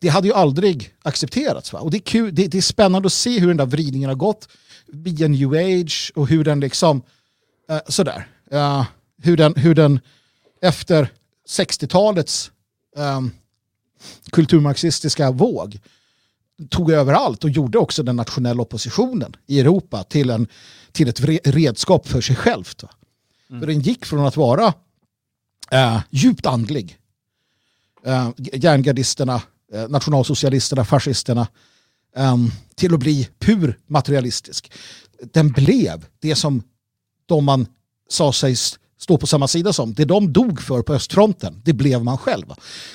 det 0.00 0.08
hade 0.08 0.28
ju 0.28 0.34
aldrig 0.34 0.94
accepterats. 1.02 1.72
Va? 1.72 1.80
Och 1.80 1.90
det 1.90 1.96
är, 1.96 2.00
kul, 2.00 2.34
det, 2.34 2.46
det, 2.46 2.58
är 2.58 2.62
spännande 2.62 3.06
att 3.06 3.12
se 3.12 3.38
hur 3.38 3.48
den 3.48 3.56
där 3.56 3.66
vridningen 3.66 4.08
har 4.08 4.16
gått 4.16 4.48
via 4.86 5.28
new 5.28 5.52
age 5.52 6.12
och 6.14 6.28
hur 6.28 6.44
den 6.44 6.60
liksom, 6.60 7.02
uh, 7.70 7.78
sådär, 7.88 8.28
uh, 8.52 8.84
hur, 9.22 9.36
den, 9.36 9.54
hur 9.54 9.74
den 9.74 10.00
efter 10.60 11.08
60-talets 11.48 12.50
um, 12.96 13.02
ehm, 13.04 13.30
kulturmarxistiska 14.30 15.30
våg 15.30 15.80
tog 16.70 16.90
över 16.90 17.12
allt 17.12 17.44
och 17.44 17.50
gjorde 17.50 17.78
också 17.78 18.02
den 18.02 18.16
nationella 18.16 18.62
oppositionen 18.62 19.36
i 19.46 19.60
Europa 19.60 20.04
till, 20.04 20.30
en, 20.30 20.46
till 20.92 21.08
ett 21.08 21.20
redskap 21.44 22.08
för 22.08 22.20
sig 22.20 22.36
självt. 22.36 22.82
Va? 22.82 22.90
Mm. 23.50 23.60
För 23.60 23.66
den 23.66 23.80
gick 23.80 24.06
från 24.06 24.26
att 24.26 24.36
vara 24.36 24.66
uh, 25.74 26.00
djupt 26.10 26.46
andlig 26.46 26.98
eh, 28.06 28.30
järngardisterna, 28.36 29.42
eh, 29.72 29.88
nationalsocialisterna, 29.88 30.84
fascisterna 30.84 31.46
eh, 32.16 32.36
till 32.74 32.94
att 32.94 33.00
bli 33.00 33.28
pur 33.38 33.78
materialistisk. 33.86 34.72
Den 35.32 35.52
blev 35.52 36.04
det 36.20 36.34
som 36.34 36.62
de 37.26 37.44
man 37.44 37.66
sa 38.08 38.32
sig 38.32 38.56
stå 38.98 39.18
på 39.18 39.26
samma 39.26 39.48
sida 39.48 39.72
som. 39.72 39.94
Det 39.94 40.04
de 40.04 40.32
dog 40.32 40.60
för 40.60 40.82
på 40.82 40.94
östfronten, 40.94 41.62
det 41.64 41.72
blev 41.72 42.04
man 42.04 42.18
själv. 42.18 42.46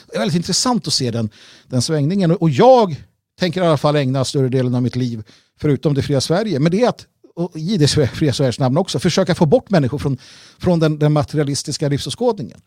Det 0.07 0.15
är 0.15 0.19
väldigt 0.19 0.35
intressant 0.35 0.87
att 0.87 0.93
se 0.93 1.11
den, 1.11 1.29
den 1.67 1.81
svängningen. 1.81 2.31
Och 2.31 2.49
jag 2.49 2.95
tänker 3.39 3.63
i 3.63 3.65
alla 3.65 3.77
fall 3.77 3.95
ägna 3.95 4.25
större 4.25 4.49
delen 4.49 4.75
av 4.75 4.81
mitt 4.81 4.95
liv, 4.95 5.23
förutom 5.59 5.93
det 5.93 6.01
fria 6.01 6.21
Sverige, 6.21 6.59
men 6.59 6.71
det 6.71 6.81
är 6.81 6.89
att 6.89 7.07
och 7.37 7.57
i 7.57 7.77
det 7.77 7.87
fria 7.87 8.33
Sveriges 8.33 8.59
namn 8.59 8.77
också, 8.77 8.99
försöka 8.99 9.35
få 9.35 9.45
bort 9.45 9.69
människor 9.69 9.97
från, 9.97 10.17
från 10.59 10.79
den, 10.79 10.99
den 10.99 11.13
materialistiska 11.13 11.89
livsåskådningen. 11.89 12.61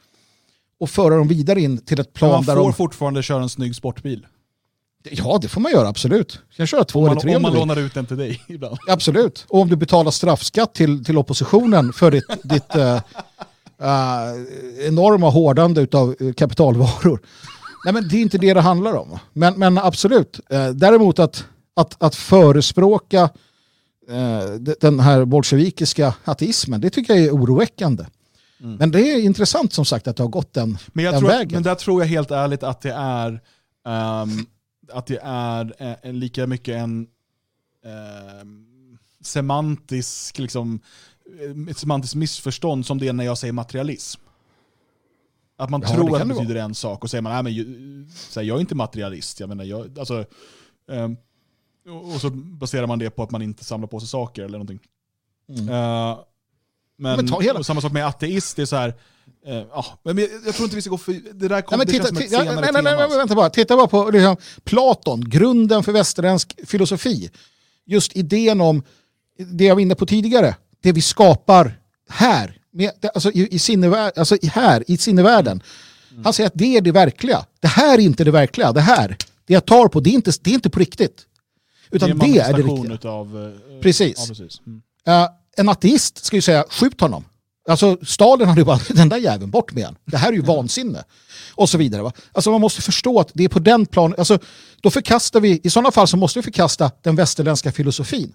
Och 0.80 0.90
föra 0.90 1.16
dem 1.16 1.28
vidare 1.28 1.60
in 1.60 1.78
till 1.78 2.00
ett 2.00 2.12
plan 2.12 2.30
man 2.30 2.44
där 2.44 2.56
får 2.56 2.62
de... 2.62 2.72
fortfarande 2.72 3.22
köra 3.22 3.42
en 3.42 3.48
snygg 3.48 3.76
sportbil. 3.76 4.26
Ja, 5.02 5.38
det 5.42 5.48
får 5.48 5.60
man 5.60 5.72
göra, 5.72 5.88
absolut. 5.88 6.40
Du 6.50 6.56
kan 6.56 6.66
köra 6.66 6.84
två 6.84 6.98
Om 6.98 7.04
eller 7.04 7.14
man, 7.14 7.22
tre 7.22 7.36
om 7.36 7.42
man 7.42 7.52
du 7.52 7.58
vill. 7.58 7.68
lånar 7.68 7.80
ut 7.80 7.94
den 7.94 8.06
till 8.06 8.16
dig 8.16 8.42
ibland. 8.48 8.78
Absolut. 8.88 9.46
Och 9.48 9.60
om 9.60 9.68
du 9.68 9.76
betalar 9.76 10.10
straffskatt 10.10 10.74
till, 10.74 11.04
till 11.04 11.18
oppositionen 11.18 11.92
för 11.92 12.10
ditt, 12.10 12.24
ditt 12.42 12.76
uh, 12.76 12.82
uh, 12.82 13.00
enorma 14.86 15.30
hårdande 15.30 15.86
av 15.92 16.32
kapitalvaror. 16.32 17.20
Nej, 17.84 17.94
men 17.94 18.08
det 18.08 18.16
är 18.16 18.22
inte 18.22 18.38
det 18.38 18.54
det 18.54 18.60
handlar 18.60 18.94
om. 18.94 19.18
Men, 19.32 19.58
men 19.58 19.78
absolut. 19.78 20.40
Uh, 20.52 20.68
däremot 20.68 21.18
att, 21.18 21.44
att, 21.74 22.02
att 22.02 22.14
förespråka 22.14 23.30
den 24.80 25.00
här 25.00 25.24
bolsjevikiska 25.24 26.14
ateismen, 26.24 26.80
det 26.80 26.90
tycker 26.90 27.14
jag 27.14 27.24
är 27.24 27.30
oroväckande. 27.30 28.04
Mm. 28.60 28.76
Men 28.76 28.90
det 28.90 29.00
är 29.00 29.20
intressant 29.20 29.72
som 29.72 29.84
sagt 29.84 30.08
att 30.08 30.16
det 30.16 30.22
har 30.22 30.30
gått 30.30 30.52
den, 30.52 30.78
men 30.92 31.04
jag 31.04 31.14
den 31.14 31.20
tror, 31.20 31.28
vägen. 31.28 31.52
Men 31.52 31.62
där 31.62 31.74
tror 31.74 32.02
jag 32.02 32.08
helt 32.08 32.30
ärligt 32.30 32.62
att 32.62 32.80
det 32.80 32.92
är 32.92 33.40
um, 33.84 34.46
att 34.92 35.06
det 35.06 35.18
är 35.22 35.74
eh, 36.02 36.12
lika 36.12 36.46
mycket 36.46 36.76
en 36.76 37.06
eh, 37.84 38.46
semantisk, 39.20 40.38
liksom, 40.38 40.80
ett 41.70 41.78
semantiskt 41.78 42.14
missförstånd 42.14 42.86
som 42.86 42.98
det 42.98 43.08
är 43.08 43.12
när 43.12 43.24
jag 43.24 43.38
säger 43.38 43.52
materialism. 43.52 44.20
Att 45.56 45.70
man 45.70 45.80
Ja, 45.80 45.94
tror 45.94 46.10
det 46.10 46.22
att 46.22 46.28
det 46.28 46.34
betyder 46.34 46.56
en 46.56 46.74
sak 46.74 47.04
och 47.04 47.10
säger 47.10 47.22
man, 47.22 47.32
nej 47.32 47.42
men 47.42 48.10
här, 48.36 48.42
jag 48.42 48.56
är 48.56 48.60
inte 48.60 48.74
materialist. 48.74 49.40
Jag 49.40 49.48
menar, 49.48 49.64
jag, 49.64 49.98
alltså, 49.98 50.24
ehm, 50.90 51.16
och 52.12 52.20
så 52.20 52.30
baserar 52.30 52.86
man 52.86 52.98
det 52.98 53.10
på 53.10 53.22
att 53.22 53.30
man 53.30 53.42
inte 53.42 53.64
samlar 53.64 53.88
på 53.88 54.00
sig 54.00 54.08
saker 54.08 54.42
eller 54.42 54.58
någonting. 54.58 54.80
Mm. 55.48 55.68
Eh, 55.68 56.18
men, 57.00 57.16
Men 57.16 57.28
ta 57.28 57.40
hela- 57.40 57.58
och 57.58 57.66
samma 57.66 57.80
sak 57.80 57.92
med 57.92 58.06
ateist, 58.06 58.56
det 58.56 58.62
är 58.62 58.66
så 58.66 58.76
här, 58.76 58.88
eh, 59.46 59.54
ja, 59.54 59.86
men 60.02 60.18
jag, 60.46 60.54
tror 60.54 60.64
inte 60.64 60.76
vi 60.76 60.82
ska 60.82 60.90
gå 60.90 60.98
för, 60.98 61.12
det 61.12 61.48
där 61.48 61.64
Nej, 61.70 61.78
det 61.78 61.92
titta, 61.92 61.92
känns 61.92 62.08
som 62.08 62.16
ett 62.18 62.30
senare 62.30 62.60
nej, 62.60 62.70
nej, 62.72 62.82
nej, 62.82 62.94
nej, 63.08 63.18
vänta 63.18 63.34
bara. 63.34 63.50
Titta 63.50 63.76
bara 63.76 63.86
på 63.86 64.10
liksom, 64.10 64.36
Platon, 64.64 65.30
grunden 65.30 65.82
för 65.82 65.92
västerländsk 65.92 66.54
filosofi. 66.66 67.30
Just 67.86 68.16
idén 68.16 68.60
om 68.60 68.82
det 69.38 69.64
jag 69.64 69.74
var 69.74 69.82
inne 69.82 69.94
på 69.94 70.06
tidigare, 70.06 70.56
det 70.82 70.92
vi 70.92 71.00
skapar 71.00 71.78
här, 72.08 72.56
med, 72.72 72.90
det- 73.00 73.08
alltså, 73.08 73.30
i, 73.30 73.48
i, 73.54 73.58
sinnevär, 73.58 74.12
alltså 74.16 74.36
här, 74.52 74.84
i 74.90 74.96
sinnevärlden. 74.96 75.62
Mm. 76.10 76.24
Han 76.24 76.32
säger 76.32 76.46
att 76.46 76.54
det 76.56 76.76
är 76.76 76.80
det 76.80 76.92
verkliga. 76.92 77.44
Det 77.60 77.68
här 77.68 77.94
är 77.94 78.02
inte 78.02 78.24
det 78.24 78.30
verkliga. 78.30 78.72
Det 78.72 78.80
här, 78.80 79.16
det 79.46 79.54
jag 79.54 79.64
tar 79.66 79.88
på, 79.88 80.00
det 80.00 80.10
är 80.10 80.14
inte, 80.14 80.32
det 80.42 80.50
är 80.50 80.54
inte 80.54 80.70
på 80.70 80.78
riktigt. 80.78 81.26
Utan 81.90 82.08
det, 82.08 82.12
är 82.12 82.14
det 82.14 82.18
manifestation 82.18 82.76
riktiga. 82.78 82.94
Utav, 82.94 83.54
eh, 83.76 83.80
Precis. 83.82 84.14
Ja, 84.18 84.24
precis. 84.28 84.60
Mm. 84.66 84.82
Eh, 85.06 85.28
en 85.60 85.68
ateist 85.68 86.24
ska 86.24 86.36
ju 86.36 86.42
säga 86.42 86.64
skjut 86.70 87.00
honom. 87.00 87.24
Alltså 87.68 87.98
Stalin 88.02 88.48
hade 88.48 88.60
ju 88.60 88.64
bara 88.64 88.80
den 88.88 89.08
där 89.08 89.16
jäveln 89.16 89.50
bort 89.50 89.72
med 89.72 89.84
han. 89.84 89.96
Det 90.04 90.16
här 90.16 90.28
är 90.28 90.32
ju 90.32 90.42
vansinne. 90.42 91.04
Och 91.54 91.68
så 91.68 91.78
vidare. 91.78 92.02
Va? 92.02 92.12
Alltså 92.32 92.50
man 92.50 92.60
måste 92.60 92.82
förstå 92.82 93.20
att 93.20 93.30
det 93.34 93.44
är 93.44 93.48
på 93.48 93.58
den 93.58 93.86
planen. 93.86 94.14
Alltså, 94.18 94.38
då 94.80 94.90
förkastar 94.90 95.40
vi, 95.40 95.60
i 95.62 95.70
sådana 95.70 95.90
fall 95.90 96.08
så 96.08 96.16
måste 96.16 96.38
vi 96.38 96.42
förkasta 96.42 96.90
den 97.02 97.16
västerländska 97.16 97.72
filosofin. 97.72 98.34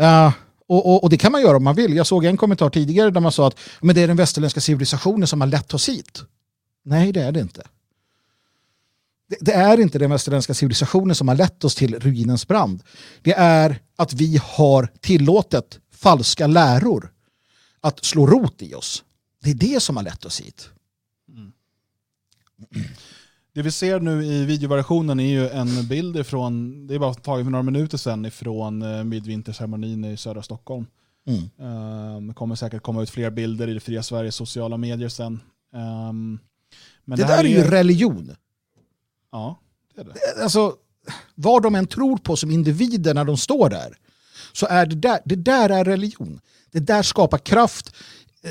Uh, 0.00 0.32
och, 0.68 0.86
och, 0.86 1.02
och 1.02 1.10
det 1.10 1.16
kan 1.16 1.32
man 1.32 1.40
göra 1.40 1.56
om 1.56 1.64
man 1.64 1.74
vill. 1.74 1.96
Jag 1.96 2.06
såg 2.06 2.24
en 2.24 2.36
kommentar 2.36 2.70
tidigare 2.70 3.10
där 3.10 3.20
man 3.20 3.32
sa 3.32 3.46
att 3.46 3.58
men 3.80 3.94
det 3.94 4.02
är 4.02 4.08
den 4.08 4.16
västerländska 4.16 4.60
civilisationen 4.60 5.28
som 5.28 5.40
har 5.40 5.48
lett 5.48 5.74
oss 5.74 5.88
hit. 5.88 6.22
Nej, 6.84 7.12
det 7.12 7.22
är 7.22 7.32
det 7.32 7.40
inte. 7.40 7.62
Det, 9.28 9.36
det 9.40 9.52
är 9.52 9.80
inte 9.80 9.98
den 9.98 10.10
västerländska 10.10 10.54
civilisationen 10.54 11.14
som 11.14 11.28
har 11.28 11.34
lett 11.34 11.64
oss 11.64 11.74
till 11.74 12.00
ruinens 12.00 12.48
brand. 12.48 12.82
Det 13.22 13.32
är 13.32 13.80
att 13.96 14.12
vi 14.12 14.40
har 14.42 14.88
tillåtet 15.00 15.78
falska 15.98 16.46
läror 16.46 17.12
att 17.80 18.04
slå 18.04 18.26
rot 18.26 18.62
i 18.62 18.74
oss. 18.74 19.04
Det 19.42 19.50
är 19.50 19.54
det 19.54 19.82
som 19.82 19.96
har 19.96 20.04
lett 20.04 20.24
oss 20.24 20.40
hit. 20.40 20.70
Det 23.52 23.62
vi 23.62 23.70
ser 23.70 24.00
nu 24.00 24.24
i 24.24 24.44
videoversionen 24.44 25.20
är 25.20 25.30
ju 25.30 25.48
en 25.48 25.88
bild 25.88 26.16
ifrån, 26.16 26.86
det 26.86 26.94
är 26.94 26.98
bara 26.98 27.14
taget 27.14 27.46
för 27.46 27.50
några 27.50 27.62
minuter 27.62 27.98
sedan, 27.98 28.26
ifrån 28.26 28.82
eh, 28.82 29.04
midvinterceremonin 29.04 30.04
i 30.04 30.16
södra 30.16 30.42
Stockholm. 30.42 30.86
Mm. 31.26 31.68
Um, 32.16 32.28
det 32.28 32.34
kommer 32.34 32.54
säkert 32.54 32.82
komma 32.82 33.02
ut 33.02 33.10
fler 33.10 33.30
bilder 33.30 33.68
i 33.68 33.74
det 33.74 33.80
fria 33.80 34.02
Sveriges 34.02 34.34
sociala 34.34 34.76
medier 34.76 35.08
sen. 35.08 35.40
Ehm, 35.74 36.38
men 37.04 37.18
Det, 37.18 37.24
här 37.24 37.36
där 37.36 37.50
är 37.50 37.64
ju 37.64 37.70
religion. 37.70 38.36
Ja, 39.32 39.60
det 39.94 40.00
är 40.00 40.04
det. 40.04 40.42
Alltså, 40.42 40.76
vad 41.34 41.62
de 41.62 41.74
än 41.74 41.86
tror 41.86 42.16
på 42.16 42.36
som 42.36 42.50
individer 42.50 43.14
när 43.14 43.24
de 43.24 43.36
står 43.36 43.70
där, 43.70 43.98
så 44.52 44.66
är 44.66 44.86
det 44.86 44.94
där, 44.94 45.18
det 45.24 45.36
där 45.36 45.70
är 45.70 45.84
religion. 45.84 46.40
Det 46.70 46.80
där 46.80 47.02
skapar 47.02 47.38
kraft, 47.38 47.94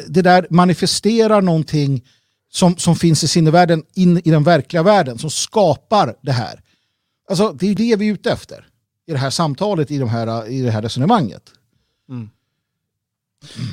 det 0.07 0.21
där 0.21 0.47
manifesterar 0.49 1.41
någonting 1.41 2.03
som, 2.49 2.77
som 2.77 2.95
finns 2.95 3.23
i 3.23 3.27
sinnevärlden 3.27 3.83
in 3.93 4.17
i 4.25 4.31
den 4.31 4.43
verkliga 4.43 4.83
världen, 4.83 5.17
som 5.17 5.29
skapar 5.29 6.15
det 6.21 6.31
här. 6.31 6.61
Alltså, 7.29 7.51
det 7.59 7.67
är 7.67 7.75
det 7.75 7.95
vi 7.95 8.09
är 8.09 8.13
ute 8.13 8.31
efter 8.31 8.67
i 9.07 9.11
det 9.11 9.17
här 9.17 9.29
samtalet, 9.29 9.91
i, 9.91 9.97
de 9.97 10.09
här, 10.09 10.49
i 10.49 10.61
det 10.61 10.71
här 10.71 10.81
resonemanget. 10.81 11.43
Mm. 12.09 12.29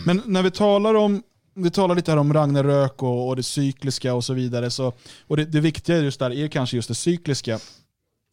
Men 0.06 0.22
när 0.26 0.42
vi 0.42 0.50
talar 0.50 0.94
om 0.94 1.22
vi 1.54 1.70
talar 1.70 1.94
lite 1.94 2.10
här 2.10 2.18
om 2.18 2.34
Ragnarök 2.34 3.02
och, 3.02 3.28
och 3.28 3.36
det 3.36 3.42
cykliska 3.42 4.14
och 4.14 4.24
så 4.24 4.34
vidare. 4.34 4.70
Så, 4.70 4.92
och 5.26 5.36
det, 5.36 5.44
det 5.44 5.60
viktiga 5.60 5.98
just 5.98 6.18
där 6.18 6.32
är 6.32 6.48
kanske 6.48 6.76
just 6.76 6.88
det 6.88 6.94
cykliska. 6.94 7.58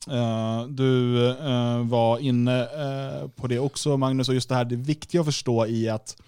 Eh, 0.10 0.66
du 0.68 1.28
eh, 1.30 1.88
var 1.88 2.20
inne 2.20 2.62
eh, 2.62 3.28
på 3.28 3.48
det 3.48 3.60
också 3.60 3.98
Magnus, 3.98 4.30
och 4.30 4.36
just 4.36 4.50
det 4.50 4.56
här 4.56 4.66
det 4.66 4.76
viktiga 4.76 5.22
att 5.22 5.28
förstå 5.28 5.66
i 5.66 5.90
att 5.90 6.22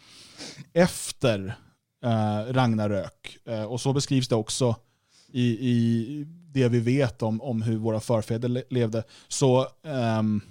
efter 0.73 1.55
Ragnarök, 2.49 3.37
och 3.67 3.81
så 3.81 3.93
beskrivs 3.93 4.27
det 4.27 4.35
också 4.35 4.75
i, 5.31 5.69
i 5.69 6.25
det 6.51 6.67
vi 6.67 6.79
vet 6.79 7.21
om, 7.23 7.41
om 7.41 7.61
hur 7.61 7.77
våra 7.77 7.99
förfäder 7.99 8.49
le- 8.49 8.63
levde, 8.69 9.03
så, 9.27 9.67
ehm, 9.83 10.41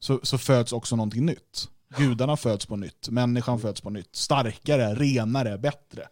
så, 0.00 0.20
så 0.22 0.38
föds 0.38 0.72
också 0.72 0.96
någonting 0.96 1.26
nytt. 1.26 1.68
Gudarna 1.96 2.36
föds 2.36 2.66
på 2.66 2.76
nytt, 2.76 3.08
människan 3.08 3.60
föds 3.60 3.80
på 3.80 3.90
nytt. 3.90 4.16
Starkare, 4.16 4.94
renare, 4.94 5.58
bättre. 5.58 6.08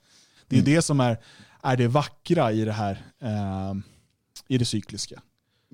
Det 0.49 0.59
är 0.59 0.63
det 0.63 0.83
som 0.83 1.01
är, 1.01 1.19
är 1.63 1.77
det 1.77 1.89
vackra 1.89 2.53
i 2.53 2.65
det 2.65 2.73
här, 2.73 3.03
ehm, 3.21 3.83
i 4.49 4.59
det 4.59 4.65
cykliska. 4.65 5.23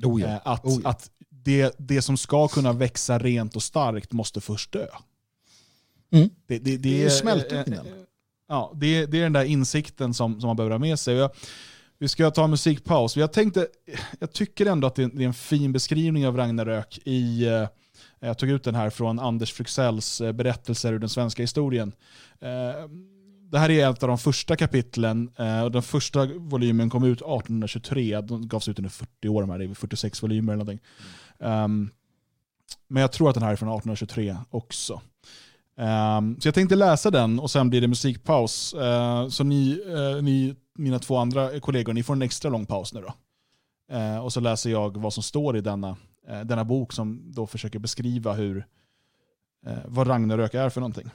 Oh 0.03 0.23
Eh, 0.23 0.39
att 0.45 0.65
Oh 0.65 0.81
ja. 0.85 0.91
att 0.91 1.11
det, 1.31 1.75
det 1.79 2.03
som 2.03 2.17
ska 2.17 2.49
kunna 2.49 2.73
växa 2.73 3.19
rent 3.19 3.57
och 3.57 3.63
starkt 3.63 4.13
måste 4.13 4.41
först 4.41 4.73
dö. 4.73 4.87
Mm. 6.13 6.31
Det, 6.47 6.59
det, 6.59 6.77
Det 6.77 6.99
är 7.01 7.05
ju 7.05 7.11
smältningen. 7.11 7.73
eh, 7.73 7.79
eh, 7.79 7.85
Ja, 8.49 8.73
det, 8.75 9.07
det 9.07 9.19
är 9.19 9.23
den 9.23 9.33
där 9.33 9.45
insikten 9.45 10.15
som, 10.15 10.41
som 10.41 10.47
man 10.47 10.57
behöver 10.57 10.73
ha 10.75 10.79
med 10.79 10.99
sig. 10.99 11.15
Jag, 11.15 11.31
vi 11.99 12.09
ska 12.09 12.31
ta 12.31 12.45
en 12.45 12.51
musikpaus. 12.51 13.17
Jag, 13.17 13.33
tänkte, 13.33 13.69
jag 14.19 14.33
tycker 14.33 14.67
ändå 14.67 14.87
att 14.87 14.95
det 14.95 15.03
är, 15.03 15.09
det 15.15 15.23
är 15.23 15.27
en 15.27 15.35
fin 15.35 15.73
beskrivning 15.73 16.27
av 16.27 16.37
Ragnarök 16.37 16.99
i 17.05 17.47
eh, 17.47 17.69
jag 18.21 18.39
tog 18.39 18.51
ut 18.51 18.65
den 18.65 18.75
här 18.75 18.91
från 18.91 19.19
Anders 19.19 19.53
Fryxells 19.53 20.21
eh, 20.21 20.33
berättelser 20.33 20.93
ur 20.93 20.99
den 20.99 21.09
svenska 21.09 21.43
historien. 21.43 21.93
Det 23.51 23.59
här 23.59 23.71
är 23.71 23.91
ett 23.91 24.03
av 24.03 24.09
de 24.09 24.19
första 24.19 24.57
kapitlen 24.57 25.31
eh, 25.37 25.63
och 25.63 25.73
den 25.73 25.83
första 25.83 26.27
volymen 26.27 26.91
kom 26.91 27.05
ut 27.05 27.19
1823. 27.19 28.21
Den 28.21 28.49
gavs 28.49 28.69
ut 28.69 28.79
under 28.79 28.91
40 28.91 29.29
år, 29.29 29.41
de 29.41 29.51
här, 29.51 29.59
det 29.59 29.65
är 29.65 29.75
46 29.75 30.23
volymer 30.23 30.53
eller 30.53 30.65
någonting. 30.65 30.87
Um, 31.39 31.91
men 32.89 33.01
jag 33.01 33.13
tror 33.13 33.29
att 33.29 33.35
den 33.35 33.43
här 33.43 33.53
är 33.53 33.57
från 33.57 33.69
1823 33.69 34.37
också. 34.51 35.01
Um, 35.77 36.41
så 36.41 36.49
jag 36.49 36.55
tänkte 36.55 36.77
läsa 36.77 37.11
den 37.11 37.39
och 37.39 37.51
sen 37.51 37.71
blir 37.71 37.81
det 37.81 37.89
musikpaus. 37.89 38.75
Uh, 38.75 39.29
så 39.29 39.45
ni, 39.45 39.81
uh, 39.87 40.23
ni, 40.23 40.55
mina 40.79 40.99
två 40.99 41.17
andra 41.17 41.61
kollegor, 41.61 41.93
ni 41.93 42.03
får 42.03 42.15
en 42.15 42.23
extra 42.23 42.51
lång 42.51 42.67
paus 42.67 42.95
nu 42.95 43.01
då. 43.01 43.15
Uh, 43.97 44.19
och 44.19 44.33
så 44.33 44.41
läser 44.41 44.71
jag 44.71 44.97
vad 44.97 45.13
som 45.13 45.23
står 45.23 45.57
i 45.57 45.61
denna, 45.61 45.91
uh, 46.31 46.41
denna 46.45 46.65
bok 46.65 46.93
som 46.93 47.33
då 47.33 47.47
försöker 47.47 47.79
beskriva 47.79 48.33
hur, 48.33 48.57
uh, 49.67 49.79
vad 49.85 50.09
Ragnarök 50.09 50.55
är 50.55 50.69
för 50.69 50.81
någonting. 50.81 51.11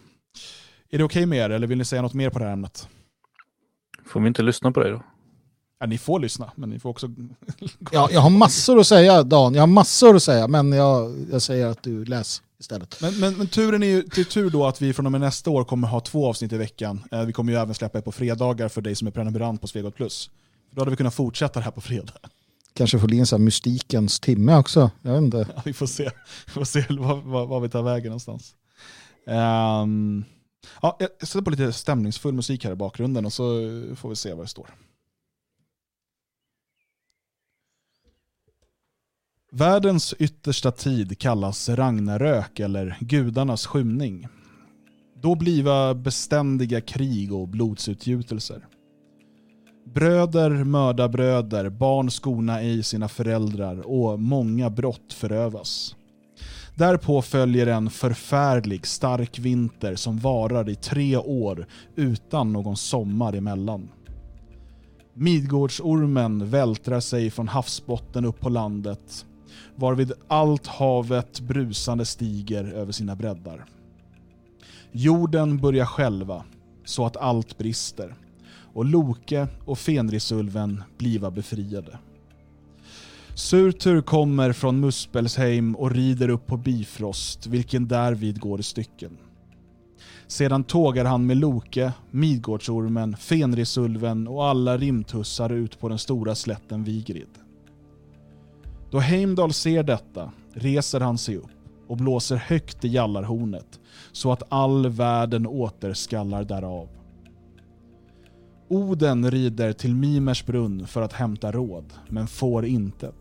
Är 0.91 0.97
det 0.97 1.03
okej 1.03 1.26
med 1.26 1.39
er 1.39 1.49
eller 1.49 1.68
vill 1.68 1.77
ni 1.77 1.85
säga 1.85 2.01
något 2.01 2.13
mer 2.13 2.30
på 2.30 2.39
det 2.39 2.45
här 2.45 2.53
ämnet? 2.53 2.88
Får 4.05 4.19
vi 4.19 4.27
inte 4.27 4.41
lyssna 4.41 4.72
på 4.72 4.80
dig 4.80 4.91
då? 4.91 5.03
Ja, 5.80 5.85
ni 5.85 5.97
får 5.97 6.19
lyssna, 6.19 6.51
men 6.55 6.69
ni 6.69 6.80
får 6.80 6.89
också... 6.89 7.07
Ja, 7.91 8.09
jag 8.11 8.22
har 8.22 8.30
massor 8.30 8.80
att 8.80 8.88
säga 8.88 9.23
Dan, 9.23 9.53
jag 9.53 9.61
har 9.61 9.68
massor 9.68 10.15
att 10.15 10.23
säga 10.23 10.47
men 10.47 10.72
jag, 10.72 11.26
jag 11.31 11.41
säger 11.41 11.68
att 11.68 11.84
du 11.84 12.05
läs 12.05 12.41
istället. 12.59 13.01
Men, 13.01 13.19
men, 13.19 13.38
men 13.38 13.47
turen 13.47 13.84
är 13.84 13.88
ju 13.88 14.01
till 14.01 14.26
tur 14.26 14.49
då 14.49 14.65
att 14.65 14.81
vi 14.81 14.93
från 14.93 15.05
och 15.05 15.11
med 15.11 15.22
nästa 15.22 15.49
år 15.49 15.63
kommer 15.63 15.88
ha 15.88 15.99
två 15.99 16.30
avsnitt 16.30 16.53
i 16.53 16.57
veckan. 16.57 17.03
Eh, 17.11 17.26
vi 17.26 17.34
kommer 17.34 17.53
ju 17.53 17.59
även 17.59 17.76
släppa 17.76 17.97
ett 17.97 18.05
på 18.05 18.11
fredagar 18.11 18.68
för 18.69 18.81
dig 18.81 18.95
som 18.95 19.07
är 19.07 19.11
prenumerant 19.11 19.61
på 19.61 19.68
Svegot 19.68 19.95
Plus. 19.95 20.30
Då 20.72 20.81
hade 20.81 20.91
vi 20.91 20.97
kunnat 20.97 21.15
fortsätta 21.15 21.59
det 21.59 21.63
här 21.63 21.72
på 21.72 21.81
fredag. 21.81 22.13
Kanske 22.73 22.99
får 22.99 23.07
bli 23.07 23.19
en 23.19 23.26
sån 23.26 23.41
här 23.41 23.45
mystikens 23.45 24.19
timme 24.19 24.57
också. 24.57 24.91
Jag 25.01 25.11
vet 25.11 25.22
inte. 25.22 25.38
Ja, 25.55 25.61
vi 25.65 25.73
får 25.73 25.88
se, 25.88 26.09
vi 26.45 26.51
får 26.51 26.63
se 26.63 26.85
var, 26.89 27.15
var, 27.15 27.45
var 27.45 27.59
vi 27.59 27.69
tar 27.69 27.81
vägen 27.81 28.09
någonstans. 28.09 28.55
Um, 29.26 30.26
ja, 30.81 30.97
jag 30.99 31.27
sätter 31.27 31.41
på 31.41 31.49
lite 31.49 31.73
stämningsfull 31.73 32.33
musik 32.33 32.65
här 32.65 32.71
i 32.71 32.75
bakgrunden 32.75 33.25
och 33.25 33.33
så 33.33 33.43
får 33.95 34.09
vi 34.09 34.15
se 34.15 34.33
vad 34.33 34.45
det 34.45 34.49
står. 34.49 34.69
Världens 39.53 40.13
yttersta 40.19 40.71
tid 40.71 41.19
kallas 41.19 41.69
Ragnarök 41.69 42.59
eller 42.59 42.97
gudarnas 42.99 43.65
skymning. 43.65 44.27
Då 45.21 45.35
bliva 45.35 45.93
beständiga 45.93 46.81
krig 46.81 47.33
och 47.33 47.47
blodsutgjutelser. 47.47 48.67
Bröder 49.85 50.49
mörda 50.63 51.09
bröder, 51.09 51.69
barn 51.69 52.11
skona 52.11 52.61
ej 52.61 52.83
sina 52.83 53.07
föräldrar 53.07 53.88
och 53.88 54.19
många 54.19 54.69
brott 54.69 55.13
förövas. 55.13 55.95
Därpå 56.81 57.21
följer 57.21 57.67
en 57.67 57.89
förfärlig 57.89 58.87
stark 58.87 59.39
vinter 59.39 59.95
som 59.95 60.17
varar 60.19 60.69
i 60.69 60.75
tre 60.75 61.17
år 61.17 61.67
utan 61.95 62.53
någon 62.53 62.77
sommar 62.77 63.33
emellan. 63.33 63.89
Midgårdsormen 65.13 66.49
vältrar 66.49 66.99
sig 66.99 67.29
från 67.29 67.47
havsbotten 67.47 68.25
upp 68.25 68.39
på 68.39 68.49
landet 68.49 69.25
varvid 69.75 70.11
allt 70.27 70.67
havet 70.67 71.39
brusande 71.39 72.05
stiger 72.05 72.63
över 72.63 72.91
sina 72.91 73.15
breddar. 73.15 73.65
Jorden 74.91 75.57
börjar 75.57 75.85
skälva 75.85 76.43
så 76.85 77.05
att 77.05 77.17
allt 77.17 77.57
brister 77.57 78.15
och 78.73 78.85
Loke 78.85 79.47
och 79.65 79.79
Fenrisulven 79.79 80.83
bliva 80.97 81.31
befriade. 81.31 81.99
Surtur 83.35 84.01
kommer 84.01 84.53
från 84.53 84.79
Muspelsheim 84.79 85.75
och 85.75 85.91
rider 85.91 86.29
upp 86.29 86.47
på 86.47 86.57
Bifrost, 86.57 87.47
vilken 87.47 87.87
därvid 87.87 88.39
går 88.39 88.59
i 88.59 88.63
stycken. 88.63 89.17
Sedan 90.27 90.63
tågar 90.63 91.05
han 91.05 91.25
med 91.25 91.37
Loke, 91.37 91.93
Midgårdsormen, 92.11 93.17
Fenrisulven 93.17 94.27
och 94.27 94.45
alla 94.45 94.77
rimtussar 94.77 95.49
ut 95.49 95.79
på 95.79 95.89
den 95.89 95.99
stora 95.99 96.35
slätten 96.35 96.83
Vigrid. 96.83 97.29
Då 98.91 98.99
Heimdall 98.99 99.53
ser 99.53 99.83
detta 99.83 100.31
reser 100.53 100.99
han 100.99 101.17
sig 101.17 101.37
upp 101.37 101.51
och 101.87 101.97
blåser 101.97 102.35
högt 102.35 102.85
i 102.85 102.87
jallarhornet 102.87 103.79
så 104.11 104.31
att 104.31 104.43
all 104.49 104.87
världen 104.87 105.47
återskallar 105.47 106.43
därav. 106.43 106.89
Oden 108.67 109.31
rider 109.31 109.73
till 109.73 109.95
Mimers 109.95 110.45
brunn 110.45 110.87
för 110.87 111.01
att 111.01 111.13
hämta 111.13 111.51
råd, 111.51 111.93
men 112.09 112.27
får 112.27 112.65
intet. 112.65 113.15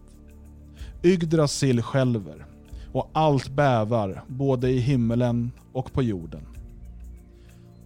Yggdrasil 1.03 1.83
skälver 1.83 2.47
och 2.93 3.11
allt 3.13 3.49
bävar 3.49 4.23
både 4.27 4.71
i 4.71 4.79
himmelen 4.79 5.51
och 5.73 5.93
på 5.93 6.03
jorden. 6.03 6.47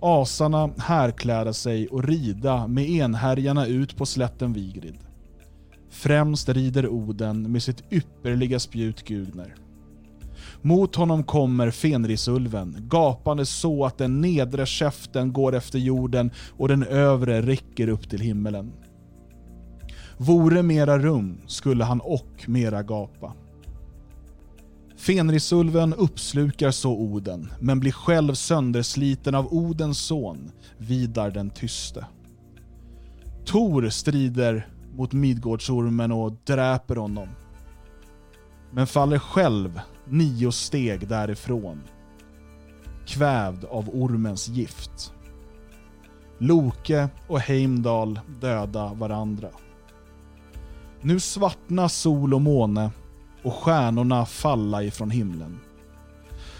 Asarna 0.00 0.70
härkläda 0.78 1.52
sig 1.52 1.88
och 1.88 2.04
rida 2.04 2.66
med 2.66 2.90
enhärjarna 2.90 3.66
ut 3.66 3.96
på 3.96 4.06
slätten 4.06 4.52
Vigrid. 4.52 4.98
Främst 5.90 6.48
rider 6.48 6.88
Oden 6.88 7.52
med 7.52 7.62
sitt 7.62 7.92
ypperliga 7.92 8.58
spjut 8.58 9.04
Gugner. 9.04 9.54
Mot 10.62 10.96
honom 10.96 11.24
kommer 11.24 11.70
Fenrisulven, 11.70 12.76
gapande 12.90 13.46
så 13.46 13.84
att 13.84 13.98
den 13.98 14.20
nedre 14.20 14.66
käften 14.66 15.32
går 15.32 15.54
efter 15.54 15.78
jorden 15.78 16.30
och 16.56 16.68
den 16.68 16.82
övre 16.82 17.42
räcker 17.42 17.88
upp 17.88 18.10
till 18.10 18.20
himmelen. 18.20 18.72
Vore 20.16 20.62
mera 20.62 20.98
rum 20.98 21.38
skulle 21.46 21.84
han 21.84 22.00
och 22.00 22.44
mera 22.46 22.82
gapa. 22.82 23.32
Fenrisulven 24.96 25.94
uppslukar 25.94 26.70
så 26.70 26.92
Oden, 26.92 27.52
men 27.60 27.80
blir 27.80 27.92
själv 27.92 28.34
söndersliten 28.34 29.34
av 29.34 29.54
Odens 29.54 29.98
son, 29.98 30.50
Vidar 30.78 31.30
den 31.30 31.50
tyste. 31.50 32.06
Tor 33.44 33.88
strider 33.88 34.68
mot 34.96 35.12
Midgårdsormen 35.12 36.12
och 36.12 36.32
dräper 36.44 36.96
honom. 36.96 37.28
Men 38.70 38.86
faller 38.86 39.18
själv 39.18 39.80
nio 40.08 40.52
steg 40.52 41.08
därifrån. 41.08 41.80
Kvävd 43.06 43.64
av 43.64 43.88
ormens 43.88 44.48
gift. 44.48 45.12
Loke 46.38 47.08
och 47.28 47.40
Heimdall 47.40 48.20
döda 48.40 48.94
varandra. 48.94 49.48
Nu 51.06 51.20
svartna 51.20 51.88
sol 51.88 52.34
och 52.34 52.40
måne 52.40 52.90
och 53.42 53.54
stjärnorna 53.54 54.26
falla 54.26 54.82
ifrån 54.82 55.10
himlen. 55.10 55.60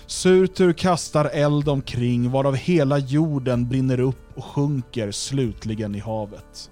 Surtur 0.06 0.72
kastar 0.72 1.24
eld 1.24 1.68
omkring 1.68 2.30
varav 2.30 2.56
hela 2.56 2.98
jorden 2.98 3.68
brinner 3.68 4.00
upp 4.00 4.36
och 4.36 4.44
sjunker 4.44 5.10
slutligen 5.10 5.94
i 5.94 5.98
havet. 5.98 6.70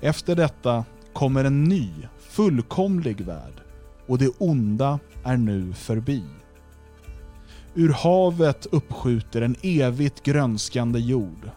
Efter 0.00 0.36
detta 0.36 0.84
kommer 1.12 1.44
en 1.44 1.64
ny, 1.64 1.90
fullkomlig 2.18 3.20
värld 3.20 3.60
och 4.06 4.18
det 4.18 4.32
onda 4.38 4.98
är 5.24 5.36
nu 5.36 5.72
förbi. 5.72 6.22
Ur 7.74 7.92
havet 7.92 8.66
uppskjuter 8.72 9.42
en 9.42 9.56
evigt 9.62 10.22
grönskande 10.22 10.98
jord 10.98 11.50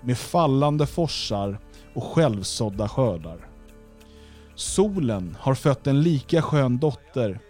med 0.00 0.18
fallande 0.18 0.86
forsar 0.86 1.58
och 1.94 2.04
självsådda 2.04 2.88
skördar. 2.88 3.53
Solen 4.56 5.36
har 5.40 5.54
fött 5.54 5.86
en 5.86 6.02
lika 6.02 6.42
skön 6.42 6.78
dotter 6.78 7.40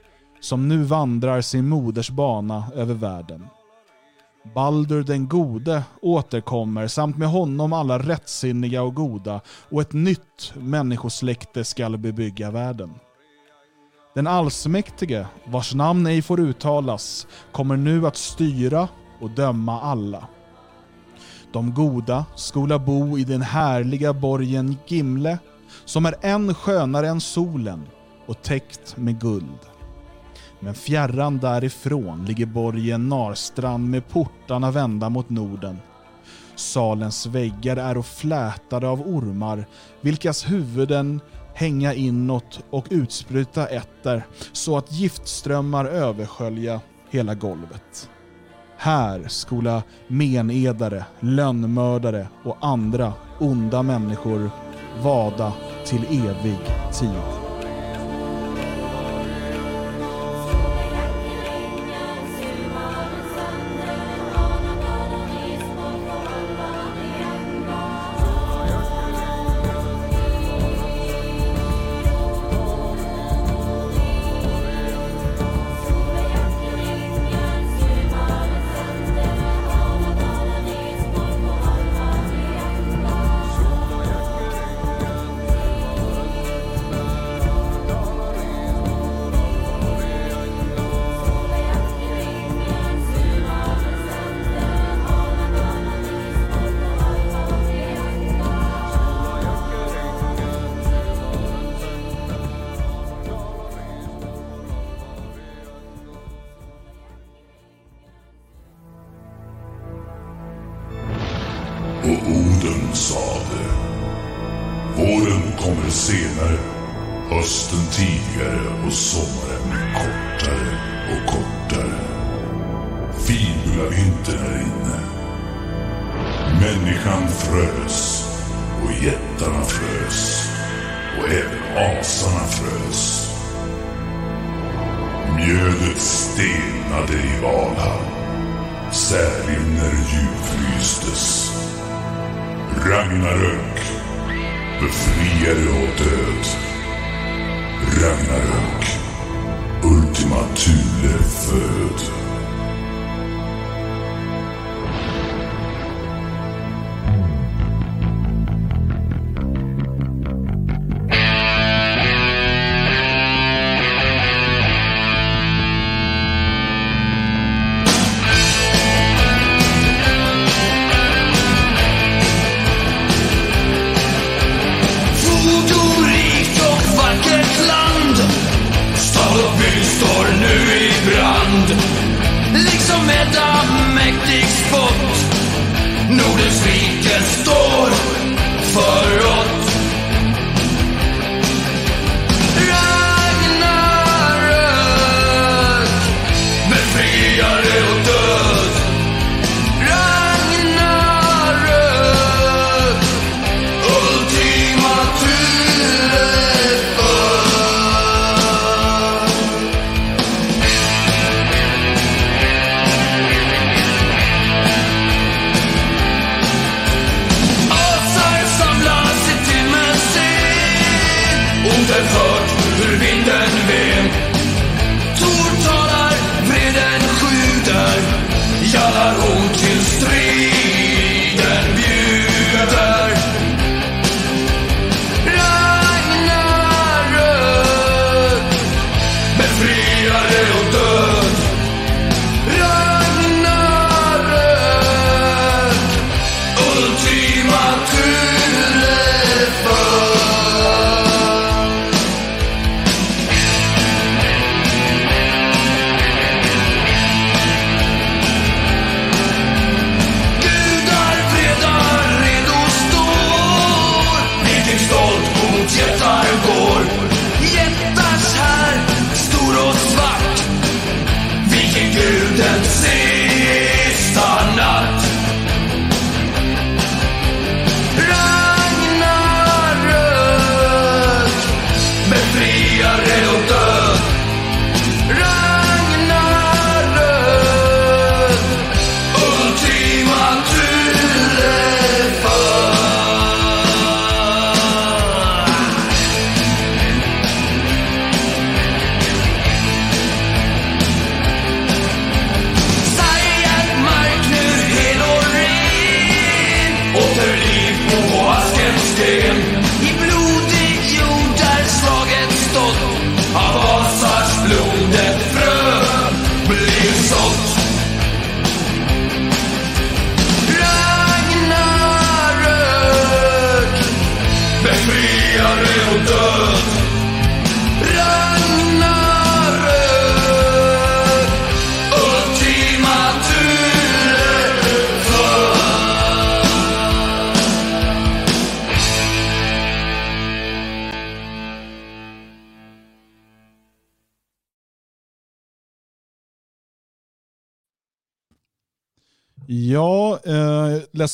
som 0.41 0.69
nu 0.69 0.83
vandrar 0.83 1.41
sin 1.41 1.69
moders 1.69 2.11
bana 2.11 2.65
över 2.75 2.95
världen. 2.95 3.47
Baldur 4.55 5.03
den 5.03 5.29
gode 5.29 5.83
återkommer 6.03 6.87
samt 6.87 7.17
med 7.17 7.29
honom 7.29 7.73
alla 7.73 7.99
rättsinniga 7.99 8.83
och 8.83 8.95
goda 8.95 9.41
och 9.47 9.81
ett 9.81 9.93
nytt 9.93 10.53
människosläkte 10.55 11.65
skall 11.65 11.97
bebygga 11.97 12.51
världen. 12.51 12.95
Den 14.15 14.27
allsmäktige, 14.27 15.27
vars 15.45 15.75
namn 15.75 16.07
ej 16.07 16.23
får 16.23 16.41
uttalas, 16.41 17.27
kommer 17.53 17.77
nu 17.77 18.07
att 18.07 18.17
styra 18.17 18.89
och 19.21 19.31
döma 19.31 19.81
alla. 19.81 20.29
De 21.53 21.75
goda 21.75 22.25
skola 22.37 22.79
bo 22.79 23.19
i 23.19 23.25
den 23.25 23.43
härliga 23.43 24.13
borgen 24.13 24.77
Gimle, 24.87 25.39
som 25.85 26.07
är 26.07 26.15
än 26.21 26.55
skönare 26.55 27.09
än 27.09 27.21
solen 27.21 27.87
och 28.27 28.43
täckt 28.43 28.97
med 28.97 29.21
guld. 29.21 29.59
Men 30.61 30.75
fjärran 30.75 31.39
därifrån 31.39 32.25
ligger 32.25 32.47
borgen 32.47 33.09
Narstrand 33.09 33.91
med 33.91 34.09
portarna 34.09 34.71
vända 34.71 35.09
mot 35.09 35.31
Norden. 35.31 35.79
Salens 36.57 37.27
väggar 37.27 37.77
är 37.77 38.03
flätade 38.03 38.89
av 38.89 39.01
ormar, 39.01 39.67
vilkas 40.01 40.51
huvuden 40.51 41.21
hänga 41.55 41.95
inåt 41.95 42.61
och 42.71 42.87
utspruta 42.91 43.67
etter 43.67 44.27
så 44.53 44.77
att 44.77 44.93
giftströmmar 44.93 45.85
överskölja 45.85 46.81
hela 47.11 47.35
golvet. 47.35 48.11
Här 48.77 49.25
skola 49.29 49.83
menedare, 50.09 51.05
lönnmördare 51.21 52.29
och 52.45 52.57
andra 52.61 53.13
onda 53.39 53.83
människor 53.83 54.51
vada 55.03 55.53
till 55.85 56.05
evig 56.05 56.59
tid. 56.93 57.44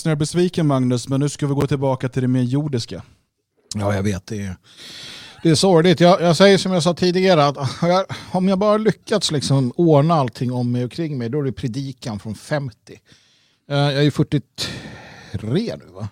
Är 0.06 0.16
besviken 0.16 0.66
Magnus, 0.66 1.08
men 1.08 1.20
nu 1.20 1.28
ska 1.28 1.46
vi 1.46 1.54
gå 1.54 1.66
tillbaka 1.66 2.08
till 2.08 2.22
det 2.22 2.28
mer 2.28 2.42
jordiska. 2.42 3.02
Ja, 3.74 3.94
jag 3.94 4.02
vet. 4.02 4.26
Det 4.26 4.42
är, 4.42 4.56
det 5.42 5.50
är 5.50 5.54
sorgligt. 5.54 6.00
Jag, 6.00 6.20
jag 6.20 6.36
säger 6.36 6.58
som 6.58 6.72
jag 6.72 6.82
sa 6.82 6.94
tidigare, 6.94 7.46
att 7.46 7.56
jag, 7.82 8.06
om 8.32 8.48
jag 8.48 8.58
bara 8.58 8.76
lyckats 8.76 9.30
liksom 9.30 9.72
ordna 9.76 10.14
allting 10.14 10.52
om 10.52 10.72
mig 10.72 10.84
och 10.84 10.92
kring 10.92 11.18
mig, 11.18 11.28
då 11.28 11.38
är 11.38 11.42
det 11.42 11.52
predikan 11.52 12.18
från 12.18 12.34
50. 12.34 13.00
Eh, 13.70 13.76
jag 13.76 14.04
är 14.06 14.10
43 14.10 15.76
nu 15.76 15.92
va? 15.92 16.08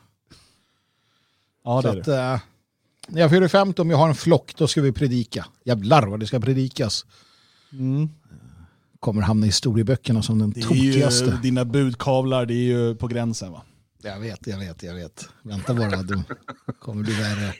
Ja, 1.65 1.83
det 1.83 1.89
är 1.89 1.99
att, 1.99 2.05
det. 2.05 2.23
eh, 2.23 2.41
när 3.09 3.21
jag 3.21 3.31
fyller 3.31 3.49
50, 3.49 3.83
om 3.83 3.91
jag 3.91 3.99
har 3.99 4.09
en 4.09 4.15
flock, 4.15 4.55
då 4.57 4.67
ska 4.67 4.83
vi 4.83 4.93
predika. 4.93 5.47
Jävlar 5.65 6.07
vad 6.07 6.21
det 6.21 6.27
ska 6.27 6.41
predikas. 6.41 7.07
Mm. 7.73 8.09
Kommer 9.01 9.23
hamna 9.23 9.47
i 9.47 9.49
historieböckerna 9.49 10.23
som 10.23 10.39
den 10.39 10.53
ju, 10.57 10.63
tokigaste. 10.63 11.39
dina 11.43 11.65
budkavlar, 11.65 12.47
det 12.47 12.55
är 12.55 12.65
ju 12.79 12.95
på 12.95 13.07
gränsen 13.07 13.53
va? 13.53 13.63
Jag 14.03 14.21
vet, 14.21 14.47
jag 14.47 14.59
vet, 14.59 14.83
jag 14.83 14.95
vet. 14.95 15.29
Vänta 15.43 15.75
bara, 15.75 16.03
du 16.03 16.23
kommer 16.81 17.03
bli 17.03 17.15
värre. 17.15 17.55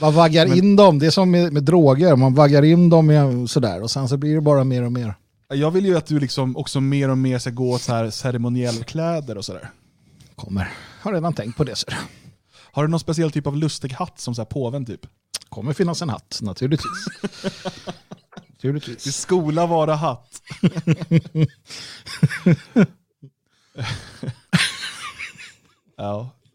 Man 0.00 0.14
vaggar 0.14 0.56
in 0.56 0.76
dem, 0.76 0.98
det 0.98 1.06
är 1.06 1.10
som 1.10 1.30
med, 1.30 1.52
med 1.52 1.62
droger, 1.64 2.16
man 2.16 2.34
vaggar 2.34 2.62
in 2.62 2.90
dem 2.90 3.06
med, 3.06 3.50
sådär 3.50 3.82
och 3.82 3.90
sen 3.90 4.08
så 4.08 4.16
blir 4.16 4.34
det 4.34 4.40
bara 4.40 4.64
mer 4.64 4.82
och 4.82 4.92
mer. 4.92 5.14
Jag 5.48 5.70
vill 5.70 5.86
ju 5.86 5.96
att 5.96 6.06
du 6.06 6.20
liksom 6.20 6.56
också 6.56 6.80
mer 6.80 7.08
och 7.08 7.18
mer 7.18 7.38
ska 7.38 7.50
gå 7.50 7.70
åt 7.70 7.82
så 7.82 7.92
här 7.92 8.10
ceremoniellkläder 8.10 9.38
och 9.38 9.44
sådär. 9.44 9.70
Kommer. 10.36 10.72
Har 11.00 11.12
redan 11.12 11.34
tänkt 11.34 11.56
på 11.56 11.64
det. 11.64 11.76
Så. 11.76 11.86
Har 12.72 12.82
du 12.82 12.88
någon 12.88 13.00
speciell 13.00 13.30
typ 13.30 13.46
av 13.46 13.56
lustig 13.56 13.92
hatt 13.92 14.20
som 14.20 14.34
så 14.34 14.40
här 14.40 14.46
påven 14.46 14.86
typ? 14.86 15.00
Kommer 15.48 15.72
finnas 15.72 16.02
en 16.02 16.08
hatt, 16.08 16.38
naturligtvis. 16.42 17.06
Naturligtvis. 18.48 19.16
skola 19.16 19.66
vara 19.66 19.94
hatt. 19.94 20.42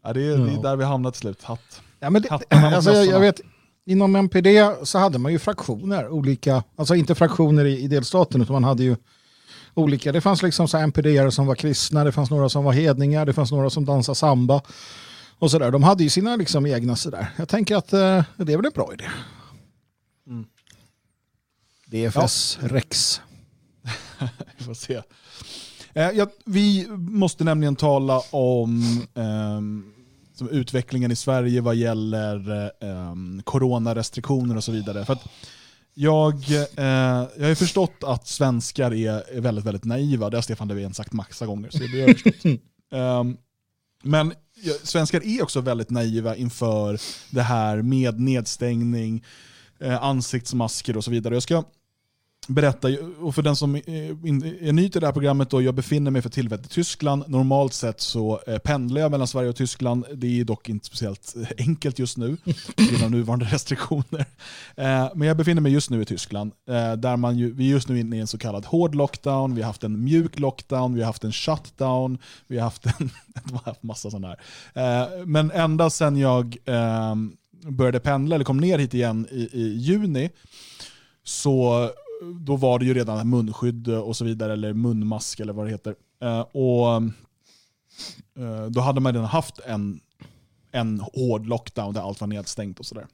ja, 0.08 0.12
ja 0.12 0.12
det, 0.12 0.20
är, 0.22 0.38
det 0.38 0.50
är 0.50 0.54
Ja. 0.54 0.60
där 0.62 0.76
vi 0.76 0.84
hamnat 0.84 1.14
till 1.14 1.20
slut. 1.20 1.42
Hatt. 1.42 1.80
Ja, 2.00 2.10
men 2.10 2.22
det, 2.22 2.28
alltså, 2.50 2.92
jag, 2.92 3.06
jag 3.06 3.20
vet, 3.20 3.40
inom 3.86 4.16
MPD 4.16 4.46
så 4.82 4.98
hade 4.98 5.18
man 5.18 5.32
ju 5.32 5.38
fraktioner, 5.38 6.08
olika, 6.08 6.62
alltså 6.76 6.94
inte 6.94 7.14
fraktioner 7.14 7.64
i, 7.64 7.78
i 7.80 7.88
delstaten 7.88 8.42
utan 8.42 8.52
man 8.52 8.64
hade 8.64 8.84
ju 8.84 8.96
olika, 9.74 10.12
det 10.12 10.20
fanns 10.20 10.42
liksom 10.42 10.68
så 10.68 10.78
MPD 10.78 11.30
som 11.32 11.46
var 11.46 11.54
kristna, 11.54 12.04
det 12.04 12.12
fanns 12.12 12.30
några 12.30 12.48
som 12.48 12.64
var 12.64 12.72
hedningar, 12.72 13.26
det 13.26 13.32
fanns 13.32 13.52
några 13.52 13.70
som 13.70 13.84
dansade 13.84 14.16
samba 14.16 14.62
och 15.38 15.50
sådär. 15.50 15.70
De 15.70 15.82
hade 15.82 16.02
ju 16.02 16.10
sina 16.10 16.36
liksom 16.36 16.66
egna 16.66 16.96
sådär. 16.96 17.26
Jag 17.36 17.48
tänker 17.48 17.76
att 17.76 17.92
eh, 17.92 18.24
det 18.36 18.52
är 18.52 18.56
väl 18.56 18.66
en 18.66 18.72
bra 18.74 18.90
idé. 18.92 19.04
Mm. 20.26 20.46
DFS 21.86 22.58
Rex. 22.62 23.20
Vi 24.58 24.64
får 24.64 24.74
se. 24.74 25.02
Eh, 25.92 26.10
ja, 26.10 26.26
vi 26.44 26.86
måste 26.96 27.44
nämligen 27.44 27.76
tala 27.76 28.22
om 28.30 28.82
ehm, 29.14 29.92
som 30.38 30.48
utvecklingen 30.48 31.10
i 31.10 31.16
Sverige 31.16 31.60
vad 31.60 31.74
gäller 31.74 32.64
eh, 32.80 33.14
coronarestriktioner 33.44 34.56
och 34.56 34.64
så 34.64 34.72
vidare. 34.72 35.04
För 35.04 35.18
jag, 35.94 36.34
eh, 36.50 36.84
jag 37.36 37.42
har 37.42 37.48
ju 37.48 37.54
förstått 37.54 38.04
att 38.04 38.26
svenskar 38.26 38.94
är, 38.94 39.36
är 39.36 39.40
väldigt, 39.40 39.64
väldigt 39.64 39.84
naiva. 39.84 40.30
Det 40.30 40.36
har 40.36 40.42
Stefan 40.42 40.68
Löfven 40.68 40.94
sagt 40.94 41.12
massa 41.12 41.46
gånger. 41.46 41.70
Så 41.70 41.78
det 41.78 42.00
har 42.00 42.08
jag 42.08 42.18
förstått. 42.18 42.60
Ehm, 42.92 43.36
men 44.02 44.32
ja, 44.62 44.72
svenskar 44.82 45.26
är 45.26 45.42
också 45.42 45.60
väldigt 45.60 45.90
naiva 45.90 46.36
inför 46.36 47.00
det 47.30 47.42
här 47.42 47.82
med 47.82 48.20
nedstängning, 48.20 49.24
eh, 49.80 50.04
ansiktsmasker 50.04 50.96
och 50.96 51.04
så 51.04 51.10
vidare. 51.10 51.34
Jag 51.34 51.42
ska 51.42 51.64
berätta, 52.48 52.88
och 53.20 53.34
för 53.34 53.42
den 53.42 53.56
som 53.56 53.74
är 53.74 54.72
ny 54.72 54.88
till 54.88 55.00
det 55.00 55.06
här 55.06 55.12
programmet, 55.12 55.50
då, 55.50 55.62
jag 55.62 55.74
befinner 55.74 56.10
mig 56.10 56.22
för 56.22 56.30
tillfället 56.30 56.66
i 56.66 56.68
Tyskland. 56.68 57.24
Normalt 57.28 57.72
sett 57.72 58.00
så 58.00 58.40
eh, 58.46 58.58
pendlar 58.58 59.00
jag 59.00 59.10
mellan 59.10 59.26
Sverige 59.26 59.48
och 59.48 59.56
Tyskland. 59.56 60.04
Det 60.14 60.40
är 60.40 60.44
dock 60.44 60.68
inte 60.68 60.86
speciellt 60.86 61.34
eh, 61.36 61.66
enkelt 61.66 61.98
just 61.98 62.16
nu, 62.16 62.36
genom 62.76 63.10
nuvarande 63.10 63.44
restriktioner. 63.50 64.26
Eh, 64.76 65.08
men 65.14 65.28
jag 65.28 65.36
befinner 65.36 65.62
mig 65.62 65.72
just 65.72 65.90
nu 65.90 66.02
i 66.02 66.04
Tyskland, 66.04 66.52
där 66.98 67.16
man 67.16 67.38
ju, 67.38 67.52
vi 67.52 67.66
är 67.66 67.70
just 67.70 67.88
nu 67.88 68.00
inne 68.00 68.16
i 68.16 68.20
en 68.20 68.26
så 68.26 68.38
kallad 68.38 68.64
hård 68.64 68.94
lockdown, 68.94 69.54
vi 69.54 69.62
har 69.62 69.66
haft 69.66 69.84
en 69.84 70.04
mjuk 70.04 70.38
lockdown, 70.38 70.94
vi 70.94 71.00
har 71.00 71.06
haft 71.06 71.24
en 71.24 71.32
shutdown, 71.32 72.18
vi 72.46 72.56
har 72.56 72.64
haft 72.64 72.86
en 72.86 73.10
har 73.52 73.64
haft 73.64 73.82
massa 73.82 74.10
sådana 74.10 74.28
här. 74.74 75.24
Men 75.24 75.50
ända 75.50 75.90
sedan 75.90 76.16
jag 76.16 76.56
ehm, 76.64 77.32
började 77.68 78.00
pendla, 78.00 78.34
eller 78.34 78.44
kom 78.44 78.58
ner 78.58 78.78
hit 78.78 78.94
igen 78.94 79.26
i, 79.30 79.48
i 79.52 79.76
juni, 79.78 80.30
så 81.24 81.90
då 82.40 82.56
var 82.56 82.78
det 82.78 82.84
ju 82.84 82.94
redan 82.94 83.30
munskydd 83.30 83.88
och 83.88 84.16
så 84.16 84.24
vidare, 84.24 84.52
eller 84.52 84.72
munmask 84.72 85.40
eller 85.40 85.52
vad 85.52 85.66
det 85.66 85.70
heter. 85.70 85.94
Eh, 86.22 86.40
och 86.40 86.96
eh, 88.38 88.66
Då 88.70 88.80
hade 88.80 89.00
man 89.00 89.12
redan 89.12 89.28
haft 89.28 89.60
en, 89.66 90.00
en 90.72 91.00
hård 91.00 91.46
lockdown 91.46 91.94
där 91.94 92.00
allt 92.00 92.20
var 92.20 92.28
nedstängt 92.28 92.80
och 92.80 92.86
sådär. 92.86 93.06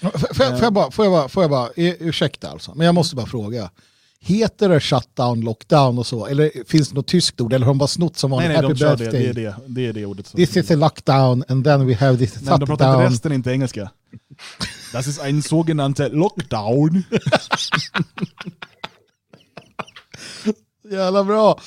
Får 0.00 0.10
jag, 0.46 0.58
får 0.58 0.64
jag 0.64 0.72
bara, 0.72 0.90
får 0.90 1.04
jag 1.04 1.12
bara, 1.12 1.28
får 1.28 1.42
jag 1.42 1.50
bara 1.50 1.66
eh, 1.76 1.94
ursäkta 2.00 2.48
alltså, 2.50 2.74
men 2.74 2.86
jag 2.86 2.94
måste 2.94 3.16
bara 3.16 3.26
fråga. 3.26 3.70
Heter 4.20 4.68
det 4.68 4.80
shutdown, 4.80 5.40
lockdown 5.40 5.98
och 5.98 6.06
så? 6.06 6.26
Eller 6.26 6.64
finns 6.66 6.88
det 6.88 6.94
något 6.94 7.06
tyskt 7.06 7.40
ord? 7.40 7.52
Eller 7.52 7.66
har 7.66 7.70
de 7.70 7.78
bara 7.78 7.86
snott 7.86 8.16
som 8.16 8.30
Nej, 8.30 8.36
vanligt? 8.36 8.48
nej, 8.48 8.56
Happy 8.62 8.72
de 8.74 8.78
kör 8.78 8.96
det. 8.96 9.10
Det 9.18 9.26
är 9.28 9.34
det, 9.34 9.54
det, 9.66 9.86
är 9.86 9.92
det 9.92 10.06
ordet. 10.06 10.26
som- 10.26 10.36
This 10.38 10.56
is 10.56 10.70
a 10.70 10.74
lockdown 10.76 11.44
and 11.48 11.64
then 11.64 11.86
we 11.86 11.94
have 11.94 12.18
this 12.18 12.34
Nej, 12.34 12.44
de 12.58 12.66
pratar 12.66 12.72
inte 12.72 12.84
shutdown. 12.84 13.02
resten 13.12 13.32
inte 13.32 13.50
engelska. 13.50 13.90
Das 14.96 15.06
ist 15.06 15.20
ein 15.20 15.42
sogenannter 15.42 16.08
Lockdown. 16.08 17.04
Jävla 20.90 21.24
bra. 21.24 21.58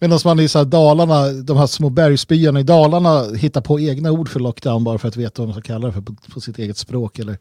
Medan 0.00 0.18
man 0.24 0.40
i 0.40 0.48
så 0.48 0.64
Dalarna, 0.64 1.32
de 1.32 1.56
här 1.56 1.66
små 1.66 1.90
bergsbyarna 1.90 2.60
i 2.60 2.62
Dalarna 2.62 3.24
hittar 3.36 3.60
på 3.60 3.80
egna 3.80 4.10
ord 4.10 4.28
för 4.28 4.40
lockdown 4.40 4.84
bara 4.84 4.98
för 4.98 5.08
att 5.08 5.16
veta 5.16 5.42
vad 5.42 5.48
de 5.48 5.52
ska 5.52 5.62
kalla 5.62 5.86
det 5.86 5.92
för 5.92 6.00
på, 6.00 6.14
på 6.34 6.40
sitt 6.40 6.58
eget 6.58 6.76
språk. 6.78 7.18
Eller 7.18 7.38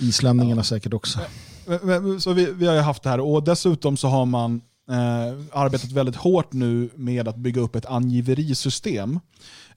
islänningarna 0.00 0.64
säkert 0.64 0.92
också. 0.94 1.18
Men- 1.66 1.80
men- 1.82 2.20
Så 2.20 2.32
vi, 2.32 2.52
vi 2.52 2.66
har 2.66 2.74
ju 2.74 2.80
haft 2.80 3.02
det 3.02 3.08
här 3.10 3.20
och 3.20 3.44
dessutom 3.44 3.96
så 3.96 4.08
har 4.08 4.26
man 4.26 4.60
eh, 4.90 5.38
arbetat 5.52 5.92
väldigt 5.92 6.16
hårt 6.16 6.52
nu 6.52 6.90
med 6.94 7.28
att 7.28 7.36
bygga 7.36 7.60
upp 7.60 7.76
ett 7.76 7.86
angiverisystem. 7.86 9.20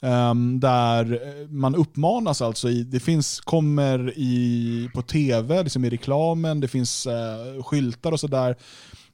Ehm, 0.02 0.60
där 0.60 1.14
eh, 1.14 1.48
man 1.48 1.76
uppmanas 1.76 2.42
alltså, 2.42 2.70
i, 2.70 2.84
det 2.84 3.00
finns, 3.00 3.40
kommer 3.40 4.14
i, 4.18 4.90
på 4.94 5.02
tv, 5.02 5.64
liksom 5.64 5.86
i 5.86 5.90
reklamen, 5.90 6.60
det 6.60 6.68
finns 6.68 7.08
uh, 7.08 7.64
skyltar 7.64 8.12
och 8.12 8.20
sådär 8.20 8.56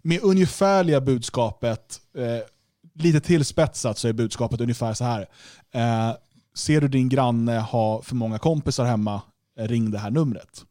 med 0.02 0.20
ungefärliga 0.24 1.02
budskapet, 1.02 1.99
uh, 2.18 2.40
lite 2.94 3.20
tillspetsat 3.20 3.98
så 3.98 4.07
är 4.07 4.14
budskapet 4.14 4.62
ungefär 4.62 4.94
så 4.94 5.03
här. 5.03 5.22
Uh, 5.76 6.16
ser 6.56 6.82
du 6.82 6.88
din 6.88 7.10
granne 7.10 7.60
ha 7.60 8.02
för 8.02 8.16
många 8.16 8.40
kompisar 8.40 8.86
hemma, 8.86 9.22
ring 9.60 9.91
det 9.91 9.99
här 9.99 10.12
numret. 10.12 10.66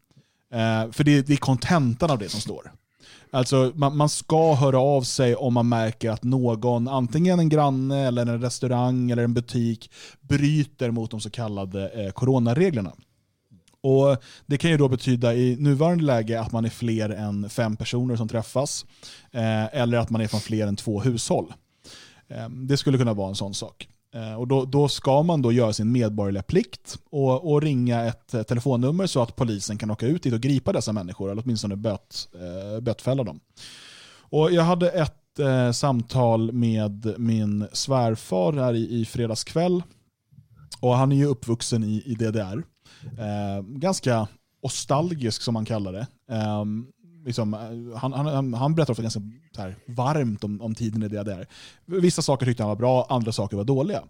För 0.92 1.04
det, 1.04 1.26
det 1.26 1.32
är 1.32 1.36
kontentan 1.36 2.10
av 2.10 2.18
det 2.18 2.28
som 2.28 2.40
står. 2.40 2.72
Alltså 3.34 3.72
man, 3.74 3.96
man 3.96 4.08
ska 4.08 4.54
höra 4.54 4.78
av 4.78 5.02
sig 5.02 5.34
om 5.34 5.54
man 5.54 5.68
märker 5.68 6.10
att 6.10 6.22
någon, 6.22 6.88
antingen 6.88 7.38
en 7.38 7.48
granne, 7.48 8.06
eller 8.06 8.26
en 8.26 8.40
restaurang 8.40 9.10
eller 9.10 9.24
en 9.24 9.34
butik, 9.34 9.90
bryter 10.20 10.90
mot 10.90 11.10
de 11.10 11.20
så 11.20 11.30
kallade 11.30 11.88
eh, 11.88 12.10
coronareglerna. 12.10 12.92
Och 13.80 14.22
Det 14.46 14.58
kan 14.58 14.70
ju 14.70 14.76
då 14.76 14.88
betyda 14.88 15.34
i 15.34 15.56
nuvarande 15.56 16.04
läge 16.04 16.40
att 16.40 16.52
man 16.52 16.64
är 16.64 16.70
fler 16.70 17.10
än 17.10 17.50
fem 17.50 17.76
personer 17.76 18.16
som 18.16 18.28
träffas, 18.28 18.86
eh, 19.32 19.80
eller 19.80 19.98
att 19.98 20.10
man 20.10 20.20
är 20.20 20.28
från 20.28 20.40
fler 20.40 20.66
än 20.66 20.76
två 20.76 21.00
hushåll. 21.00 21.52
Eh, 22.28 22.48
det 22.48 22.76
skulle 22.76 22.98
kunna 22.98 23.14
vara 23.14 23.28
en 23.28 23.34
sån 23.34 23.54
sak. 23.54 23.88
Eh, 24.14 24.34
och 24.34 24.48
då, 24.48 24.64
då 24.64 24.88
ska 24.88 25.22
man 25.22 25.42
då 25.42 25.52
göra 25.52 25.72
sin 25.72 25.92
medborgerliga 25.92 26.42
plikt 26.42 26.98
och, 27.10 27.52
och 27.52 27.62
ringa 27.62 28.04
ett 28.04 28.34
eh, 28.34 28.42
telefonnummer 28.42 29.06
så 29.06 29.22
att 29.22 29.36
polisen 29.36 29.78
kan 29.78 29.90
åka 29.90 30.06
ut 30.06 30.22
dit 30.22 30.32
och 30.32 30.40
gripa 30.40 30.72
dessa 30.72 30.92
människor, 30.92 31.30
eller 31.30 31.42
åtminstone 31.44 31.76
böt, 31.76 32.28
eh, 32.34 32.80
bötfälla 32.80 33.24
dem. 33.24 33.40
Och 34.16 34.52
jag 34.52 34.62
hade 34.62 34.90
ett 34.90 35.38
eh, 35.38 35.70
samtal 35.70 36.52
med 36.52 37.14
min 37.18 37.66
svärfar 37.72 38.52
här 38.52 38.74
i, 38.74 39.00
i 39.00 39.04
fredags 39.04 39.44
kväll. 39.44 39.82
Och 40.80 40.96
han 40.96 41.12
är 41.12 41.16
ju 41.16 41.26
uppvuxen 41.26 41.84
i, 41.84 42.02
i 42.06 42.14
DDR. 42.14 42.62
Eh, 43.18 43.62
ganska 43.62 44.28
nostalgisk 44.62 45.42
som 45.42 45.54
man 45.54 45.64
kallar 45.64 45.92
det. 45.92 46.06
Eh, 46.30 46.64
liksom, 47.24 47.54
eh, 47.54 47.98
han, 47.98 48.12
han, 48.12 48.54
han 48.54 48.74
berättar 48.74 48.92
ofta 48.92 49.02
ganska 49.02 49.20
så 49.54 49.62
här, 49.62 49.76
varmt 49.86 50.44
om, 50.44 50.60
om 50.60 50.74
tiden 50.74 51.02
i 51.02 51.08
DDR. 51.08 51.46
Vissa 51.84 52.22
saker 52.22 52.46
tyckte 52.46 52.62
han 52.62 52.68
var 52.70 52.76
bra, 52.76 53.06
andra 53.08 53.32
saker 53.32 53.56
var 53.56 53.64
dåliga. 53.64 54.02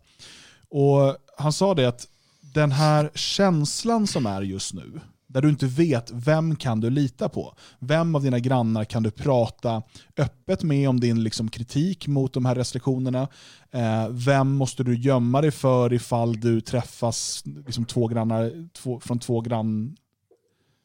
Och 0.69 1.17
Han 1.37 1.53
sa 1.53 1.75
det 1.75 1.89
att 1.89 2.09
den 2.41 2.73
här 2.73 3.11
känslan 3.15 4.07
som 4.07 4.27
är 4.27 4.43
just 4.43 4.75
nu, 4.75 5.01
där 5.27 5.43
du 5.43 5.49
inte 5.49 5.67
vet 5.67 6.11
vem 6.13 6.57
kan 6.57 6.81
du 6.81 6.91
lita 6.91 7.29
på. 7.29 7.55
Vem 7.79 8.15
av 8.15 8.23
dina 8.23 8.39
grannar 8.39 8.85
kan 8.85 9.03
du 9.03 9.11
prata 9.11 9.83
öppet 10.17 10.63
med 10.63 10.89
om 10.89 11.01
din 11.01 11.23
liksom, 11.23 11.51
kritik 11.51 12.07
mot 12.07 12.33
de 12.33 12.45
här 12.45 12.55
restriktionerna? 12.55 13.29
Eh, 13.71 14.09
vem 14.11 14.53
måste 14.53 14.85
du 14.85 14.97
gömma 14.97 15.41
dig 15.41 15.51
för 15.51 15.93
ifall 15.93 16.41
du 16.41 16.61
träffas 16.61 17.43
liksom, 17.67 17.85
två 17.85 18.09
grannar 18.09 18.69
två, 18.73 19.01
från 19.01 19.19
två 19.19 19.41
grann, 19.41 19.97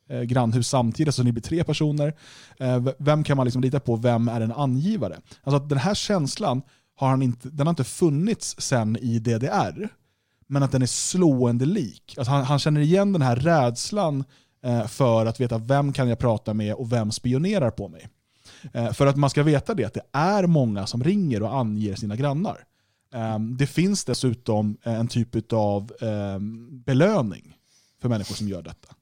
eh, 0.09 0.21
grannhus 0.21 0.67
samtidigt, 0.67 1.15
så 1.15 1.23
ni 1.23 1.31
blir 1.31 1.43
tre 1.43 1.63
personer. 1.63 2.13
Eh, 2.57 2.83
vem 2.97 3.23
kan 3.23 3.37
man 3.37 3.45
liksom 3.45 3.61
lita 3.61 3.79
på? 3.79 3.95
Vem 3.95 4.27
är 4.27 4.41
en 4.41 4.51
angivare? 4.51 5.19
Alltså 5.43 5.57
att 5.57 5.69
den 5.69 5.77
här 5.77 5.95
känslan 5.95 6.61
har, 6.95 7.09
han 7.09 7.21
inte, 7.21 7.49
den 7.49 7.67
har 7.67 7.71
inte 7.71 7.83
funnits 7.83 8.55
sen 8.57 8.97
i 8.97 9.19
DDR, 9.19 9.89
men 10.47 10.63
att 10.63 10.71
den 10.71 10.81
är 10.81 10.85
slående 10.85 11.65
lik. 11.65 12.15
Alltså 12.17 12.31
han, 12.31 12.43
han 12.43 12.59
känner 12.59 12.81
igen 12.81 13.13
den 13.13 13.21
här 13.21 13.35
rädslan 13.35 14.23
eh, 14.63 14.87
för 14.87 15.25
att 15.25 15.39
veta 15.39 15.57
vem 15.57 15.93
kan 15.93 16.09
jag 16.09 16.19
prata 16.19 16.53
med 16.53 16.73
och 16.73 16.91
vem 16.91 17.11
spionerar 17.11 17.71
på 17.71 17.87
mig. 17.87 18.07
Eh, 18.73 18.91
för 18.91 19.07
att 19.07 19.15
man 19.15 19.29
ska 19.29 19.43
veta 19.43 19.73
det, 19.73 19.85
att 19.85 19.93
det 19.93 20.05
är 20.11 20.47
många 20.47 20.87
som 20.87 21.03
ringer 21.03 21.43
och 21.43 21.55
anger 21.55 21.95
sina 21.95 22.15
grannar. 22.15 22.65
Ehm, 23.13 23.57
det 23.57 23.67
finns 23.67 24.05
dessutom 24.05 24.77
eh, 24.83 24.93
en 24.93 25.07
typ 25.07 25.53
av 25.53 25.91
ehm, 26.01 26.81
belöning 26.83 27.55
för 28.01 28.09
människor 28.09 28.35
som 28.35 28.47
gör 28.47 28.61
detta. 28.61 28.95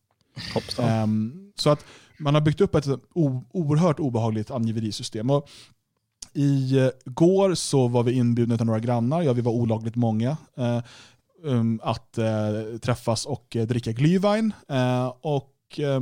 Um, 1.04 1.52
så 1.56 1.70
att 1.70 1.86
man 2.20 2.34
har 2.34 2.42
byggt 2.42 2.62
upp 2.62 2.76
ett 2.76 2.88
o- 3.14 3.44
oerhört 3.52 4.00
obehagligt 4.00 4.52
angiverisystem. 4.52 5.30
Och 5.30 5.50
I 6.34 6.78
eh, 6.78 6.90
går 7.06 7.56
så 7.56 7.88
var 7.88 8.04
vi 8.04 8.12
inbjudna 8.12 8.56
av 8.56 8.66
några 8.66 8.80
grannar, 8.80 9.22
ja 9.22 9.34
vi 9.34 9.42
var 9.42 9.52
olagligt 9.52 9.96
många, 9.96 10.38
eh, 10.58 10.82
um, 11.44 11.80
att 11.84 12.18
eh, 12.18 12.78
träffas 12.82 13.26
och 13.26 13.56
eh, 13.56 13.68
dricka 13.68 13.92
glühwein. 13.92 14.52
Eh, 14.70 15.14
och, 15.22 15.80
eh, 15.80 16.02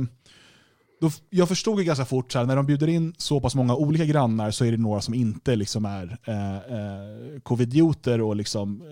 då, 1.00 1.10
jag 1.30 1.48
förstod 1.48 1.78
ju 1.78 1.84
ganska 1.84 2.04
fort, 2.04 2.32
så 2.32 2.38
här, 2.38 2.46
när 2.46 2.56
de 2.56 2.66
bjuder 2.66 2.88
in 2.88 3.14
så 3.18 3.40
pass 3.40 3.54
många 3.54 3.74
olika 3.76 4.04
grannar 4.04 4.50
så 4.50 4.64
är 4.64 4.70
det 4.70 4.76
några 4.78 5.00
som 5.00 5.14
inte 5.14 5.56
liksom 5.56 5.84
är 5.84 6.18
eh, 6.24 6.56
eh, 6.56 7.40
covidioter 7.42 8.20
och 8.20 8.36
liksom, 8.36 8.82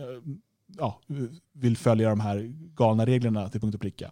ja, 0.78 1.00
vill 1.52 1.76
följa 1.76 2.08
de 2.08 2.20
här 2.20 2.52
galna 2.74 3.06
reglerna 3.06 3.48
till 3.48 3.60
punkt 3.60 3.74
och 3.74 3.80
pricka. 3.80 4.10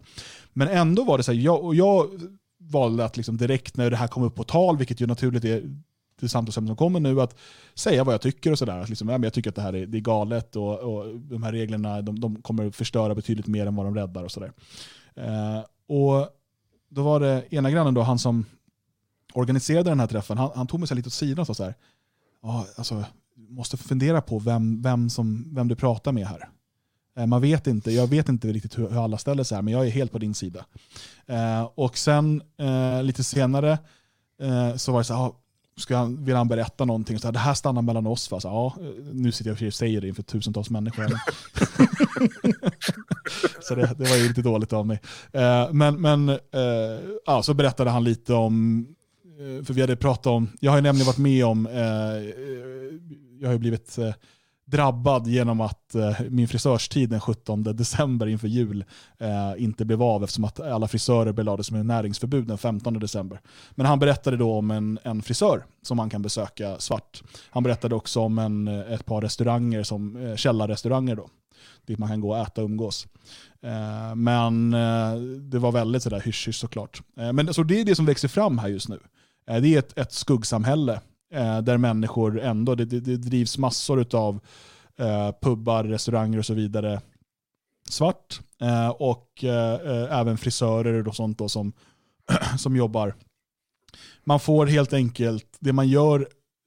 Men 0.53 0.67
ändå 0.67 1.03
var 1.03 1.17
det 1.17 1.23
så 1.23 1.31
här, 1.31 1.39
jag, 1.39 1.63
och 1.63 1.75
jag 1.75 2.09
valde 2.57 3.05
att 3.05 3.17
liksom 3.17 3.37
direkt 3.37 3.77
när 3.77 3.89
det 3.89 3.97
här 3.97 4.07
kom 4.07 4.23
upp 4.23 4.35
på 4.35 4.43
tal, 4.43 4.77
vilket 4.77 5.01
ju 5.01 5.07
naturligt 5.07 5.45
är 5.45 5.63
det 6.19 6.29
samtalsämne 6.29 6.67
som 6.67 6.75
kommer 6.75 6.99
nu, 6.99 7.21
att 7.21 7.35
säga 7.73 8.03
vad 8.03 8.13
jag 8.13 8.21
tycker 8.21 8.51
och 8.51 8.59
sådär. 8.59 8.87
Liksom, 8.87 9.09
ja, 9.09 9.19
jag 9.23 9.33
tycker 9.33 9.49
att 9.49 9.55
det 9.55 9.61
här 9.61 9.75
är, 9.75 9.85
det 9.85 9.97
är 9.97 10.01
galet 10.01 10.55
och, 10.55 10.79
och 10.79 11.19
de 11.19 11.43
här 11.43 11.51
reglerna 11.51 12.01
de, 12.01 12.19
de 12.19 12.41
kommer 12.41 12.71
förstöra 12.71 13.15
betydligt 13.15 13.47
mer 13.47 13.67
än 13.67 13.75
vad 13.75 13.85
de 13.85 13.95
räddar 13.95 14.23
och 14.23 14.31
sådär. 14.31 14.51
Eh, 15.15 15.59
och 15.87 16.29
då 16.89 17.03
var 17.03 17.19
det 17.19 17.53
ena 17.53 17.71
grannen, 17.71 17.93
då, 17.93 18.01
han 18.01 18.19
som 18.19 18.45
organiserade 19.33 19.89
den 19.89 19.99
här 19.99 20.07
träffen, 20.07 20.37
han, 20.37 20.51
han 20.55 20.67
tog 20.67 20.79
mig 20.79 20.87
så 20.87 20.95
lite 20.95 21.07
åt 21.07 21.13
sidan 21.13 21.41
och 21.41 21.47
sa 21.47 21.53
så 21.53 21.63
här, 21.63 21.75
ja, 22.41 22.65
alltså, 22.77 23.03
måste 23.35 23.77
fundera 23.77 24.21
på 24.21 24.39
vem, 24.39 24.81
vem, 24.81 25.09
som, 25.09 25.55
vem 25.55 25.67
du 25.67 25.75
pratar 25.75 26.11
med 26.11 26.27
här. 26.27 26.49
Eh, 27.17 27.25
man 27.25 27.41
vet 27.41 27.67
inte, 27.67 27.91
jag 27.91 28.07
vet 28.07 28.29
inte 28.29 28.47
riktigt 28.47 28.77
hur, 28.77 28.89
hur 28.89 29.03
alla 29.03 29.17
ställer 29.17 29.43
sig 29.43 29.55
här, 29.55 29.61
men 29.61 29.73
jag 29.73 29.87
är 29.87 29.91
helt 29.91 30.11
på 30.11 30.17
din 30.17 30.33
sida. 30.33 30.65
Eh, 31.27 31.69
och 31.75 31.97
sen 31.97 32.41
eh, 32.59 33.03
lite 33.03 33.23
senare 33.23 33.71
eh, 34.41 34.75
så 34.75 34.91
var 34.91 34.99
det 34.99 35.03
så 35.03 35.13
här, 35.13 35.21
ah, 35.21 35.39
ska 35.77 35.97
han, 35.97 36.25
vill 36.25 36.35
han 36.35 36.47
berätta 36.47 36.85
någonting? 36.85 37.19
Så 37.19 37.27
här, 37.27 37.31
det 37.31 37.39
här 37.39 37.53
stannar 37.53 37.81
mellan 37.81 38.07
oss. 38.07 38.31
Va? 38.31 38.39
Så, 38.39 38.47
ja, 38.47 38.75
eh, 38.81 38.87
nu 39.13 39.31
sitter 39.31 39.57
jag 39.59 39.67
och 39.67 39.73
säger 39.73 40.01
det 40.01 40.07
inför 40.07 40.23
tusentals 40.23 40.69
människor. 40.69 41.07
så 43.61 43.75
det, 43.75 43.95
det 43.97 44.09
var 44.09 44.15
ju 44.15 44.27
lite 44.27 44.41
dåligt 44.41 44.73
av 44.73 44.87
mig. 44.87 44.99
Eh, 45.31 45.71
men 45.71 46.01
men 46.01 46.39
ja, 47.25 47.43
så 47.43 47.53
berättade 47.53 47.89
han 47.89 48.03
lite 48.03 48.33
om, 48.33 48.85
för 49.37 49.73
vi 49.73 49.81
hade 49.81 49.95
pratat 49.95 50.27
om, 50.27 50.49
jag 50.59 50.71
har 50.71 50.77
ju 50.77 50.81
nämligen 50.81 51.07
varit 51.07 51.17
med 51.17 51.45
om, 51.45 51.67
jag 53.39 53.47
har 53.47 53.53
ju 53.53 53.59
blivit 53.59 53.97
drabbad 54.65 55.27
genom 55.27 55.61
att 55.61 55.95
eh, 55.95 56.19
min 56.29 56.47
frisörstid 56.47 57.09
den 57.09 57.21
17 57.21 57.63
december 57.63 58.27
inför 58.27 58.47
jul 58.47 58.85
eh, 59.17 59.53
inte 59.57 59.85
blev 59.85 60.03
av 60.03 60.23
eftersom 60.23 60.43
att 60.43 60.59
alla 60.59 60.87
frisörer 60.87 61.31
belades 61.31 61.71
med 61.71 61.85
näringsförbud 61.85 62.47
den 62.47 62.57
15 62.57 62.99
december. 62.99 63.41
Men 63.71 63.85
han 63.85 63.99
berättade 63.99 64.37
då 64.37 64.53
om 64.53 64.71
en, 64.71 64.99
en 65.03 65.21
frisör 65.21 65.65
som 65.81 65.97
man 65.97 66.09
kan 66.09 66.21
besöka 66.21 66.79
svart. 66.79 67.23
Han 67.49 67.63
berättade 67.63 67.95
också 67.95 68.19
om 68.19 68.39
en, 68.39 68.67
eh, 68.67 68.93
ett 68.93 69.05
par 69.05 69.21
restauranger, 69.21 69.83
som 69.83 70.15
eh, 70.15 70.35
källarrestauranger 70.35 71.15
då, 71.15 71.27
dit 71.85 71.99
man 71.99 72.09
kan 72.09 72.21
gå 72.21 72.29
och 72.29 72.37
äta 72.37 72.61
och 72.61 72.65
umgås. 72.65 73.07
Eh, 73.61 74.15
men 74.15 74.73
eh, 74.73 75.15
det 75.39 75.59
var 75.59 75.71
väldigt 75.71 76.03
sådär 76.03 76.21
hysch 76.25 76.55
såklart. 76.55 77.01
Eh, 77.17 77.33
men 77.33 77.53
så 77.53 77.63
det 77.63 77.81
är 77.81 77.85
det 77.85 77.95
som 77.95 78.05
växer 78.05 78.27
fram 78.27 78.57
här 78.57 78.67
just 78.67 78.89
nu. 78.89 78.99
Eh, 79.47 79.61
det 79.61 79.75
är 79.75 79.79
ett, 79.79 79.97
ett 79.97 80.11
skuggsamhälle 80.11 81.01
eh, 81.33 81.61
där 81.61 81.77
människor 81.77 82.39
ändå, 82.39 82.75
det, 82.75 82.85
det, 82.85 82.99
det 82.99 83.17
drivs 83.17 83.57
massor 83.57 84.15
av 84.15 84.39
eh, 84.97 85.31
pubbar, 85.41 85.83
restauranger 85.83 86.37
och 86.37 86.45
så 86.45 86.53
vidare 86.53 87.01
svart. 87.89 88.41
Eh, 88.61 88.89
och 88.89 89.43
eh, 89.43 89.73
eh 89.73 90.19
även 90.19 90.37
frisörer 90.37 91.07
och 91.07 91.15
sånt 91.15 91.37
då 91.37 91.49
som, 91.49 91.73
som 92.57 92.75
jobbar. 92.75 93.15
Man 94.23 94.39
får 94.39 94.65
helt 94.65 94.93
enkelt, 94.93 95.57
det 95.59 95.73
man 95.73 95.87
gör, 95.87 96.19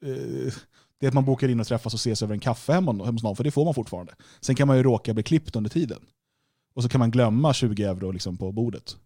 eh, 0.04 0.52
det 1.00 1.06
är 1.06 1.08
att 1.08 1.14
man 1.14 1.24
bokar 1.24 1.48
in 1.48 1.60
och 1.60 1.66
träffas 1.66 1.94
och 1.94 1.98
ses 1.98 2.22
över 2.22 2.34
en 2.34 2.40
kaffe 2.40 2.72
hemma 2.72 2.92
hos 2.92 3.22
någon, 3.22 3.36
för 3.36 3.44
det 3.44 3.50
får 3.50 3.64
man 3.64 3.74
fortfarande. 3.74 4.14
Sen 4.40 4.54
kan 4.54 4.68
man 4.68 4.76
ju 4.76 4.82
råka 4.82 5.14
bli 5.14 5.22
klippt 5.22 5.56
under 5.56 5.70
tiden. 5.70 6.00
Och 6.74 6.82
så 6.82 6.88
kan 6.88 6.98
man 6.98 7.10
glömma 7.10 7.54
20 7.54 7.84
euro 7.84 8.10
liksom 8.10 8.36
på 8.36 8.52
bordet. 8.52 8.96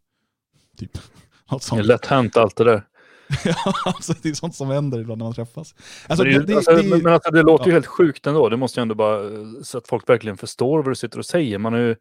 Typ. 0.76 0.98
Något 1.50 1.70
Det 1.70 1.78
är 1.78 1.82
lätt 1.82 2.06
hänt 2.06 2.36
allt 2.36 2.56
det 2.56 2.64
där. 2.64 2.86
Alltså, 3.84 4.14
det 4.22 4.28
är 4.28 4.34
sånt 4.34 4.54
som 4.54 4.68
händer 4.68 5.00
ibland 5.00 5.18
när 5.18 5.24
man 5.26 5.34
träffas. 5.34 5.74
Alltså, 6.08 6.24
Men 6.24 6.32
det, 6.32 6.44
det, 6.46 6.52
ju- 6.52 6.56
alltså, 6.56 6.72
det, 6.72 6.80
är- 6.80 7.02
men 7.02 7.12
alltså, 7.12 7.30
det 7.30 7.42
låter 7.42 7.64
ju 7.64 7.70
ja. 7.70 7.74
helt 7.74 7.86
sjukt 7.86 8.26
ändå. 8.26 8.48
Det 8.48 8.56
måste 8.56 8.80
ju 8.80 8.82
ändå 8.82 8.94
bara 8.94 9.24
eh, 9.24 9.30
så 9.62 9.78
att 9.78 9.88
folk 9.88 10.08
verkligen 10.08 10.36
förstår 10.36 10.78
vad 10.82 10.90
du 10.90 10.94
sitter 10.94 11.18
och 11.18 11.26
säger. 11.26 11.58
Man 11.58 11.72
har 11.72 11.80
ju 11.80 11.96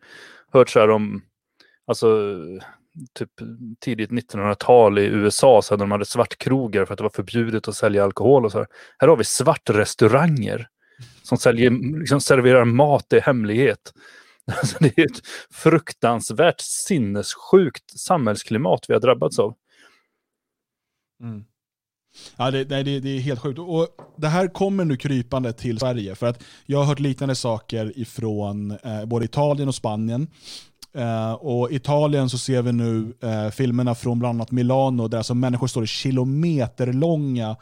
hört 0.51 0.69
så 0.69 0.79
här 0.79 0.89
om, 0.89 1.21
alltså 1.87 2.37
typ 3.19 3.29
tidigt 3.79 4.09
1900-tal 4.09 4.99
i 4.99 5.05
USA 5.05 5.61
så 5.61 5.73
hade 5.73 5.83
de 5.83 5.91
hade 5.91 6.05
svartkrogar 6.05 6.85
för 6.85 6.93
att 6.93 6.97
det 6.97 7.03
var 7.03 7.09
förbjudet 7.09 7.67
att 7.67 7.75
sälja 7.75 8.03
alkohol 8.03 8.45
och 8.45 8.51
så 8.51 8.57
här. 8.57 8.67
Här 8.97 9.07
har 9.07 9.17
vi 9.17 9.23
svartrestauranger 9.23 10.67
som 11.23 11.37
säljer, 11.37 11.99
liksom 11.99 12.21
serverar 12.21 12.65
mat 12.65 13.13
i 13.13 13.19
hemlighet. 13.19 13.93
Alltså, 14.57 14.77
det 14.79 14.97
är 14.97 15.05
ett 15.05 15.21
fruktansvärt 15.51 16.61
sinnessjukt 16.61 17.99
samhällsklimat 17.99 18.85
vi 18.87 18.93
har 18.93 19.01
drabbats 19.01 19.39
av. 19.39 19.55
Mm. 21.21 21.43
Ja, 22.37 22.51
det, 22.51 22.69
nej, 22.69 22.83
det, 22.83 22.99
det 22.99 23.09
är 23.09 23.19
helt 23.19 23.39
sjukt. 23.39 23.59
Och 23.59 23.87
det 24.17 24.27
här 24.27 24.47
kommer 24.47 24.85
nu 24.85 24.97
krypande 24.97 25.53
till 25.53 25.79
Sverige. 25.79 26.15
För 26.15 26.27
att 26.27 26.43
jag 26.65 26.79
har 26.79 26.85
hört 26.85 26.99
liknande 26.99 27.35
saker 27.35 27.99
ifrån 27.99 28.71
eh, 28.71 29.05
både 29.05 29.25
Italien 29.25 29.67
och 29.67 29.75
Spanien. 29.75 30.27
Eh, 30.93 31.31
och 31.31 31.71
Italien 31.71 32.29
så 32.29 32.37
ser 32.37 32.61
vi 32.61 32.71
nu 32.71 33.13
eh, 33.21 33.49
filmerna 33.49 33.95
från 33.95 34.19
bland 34.19 34.35
annat 34.35 34.51
Milano 34.51 35.07
där 35.07 35.17
alltså 35.17 35.33
människor 35.33 35.67
står 35.67 35.83
i 35.83 35.87
kilometerlånga 35.87 37.55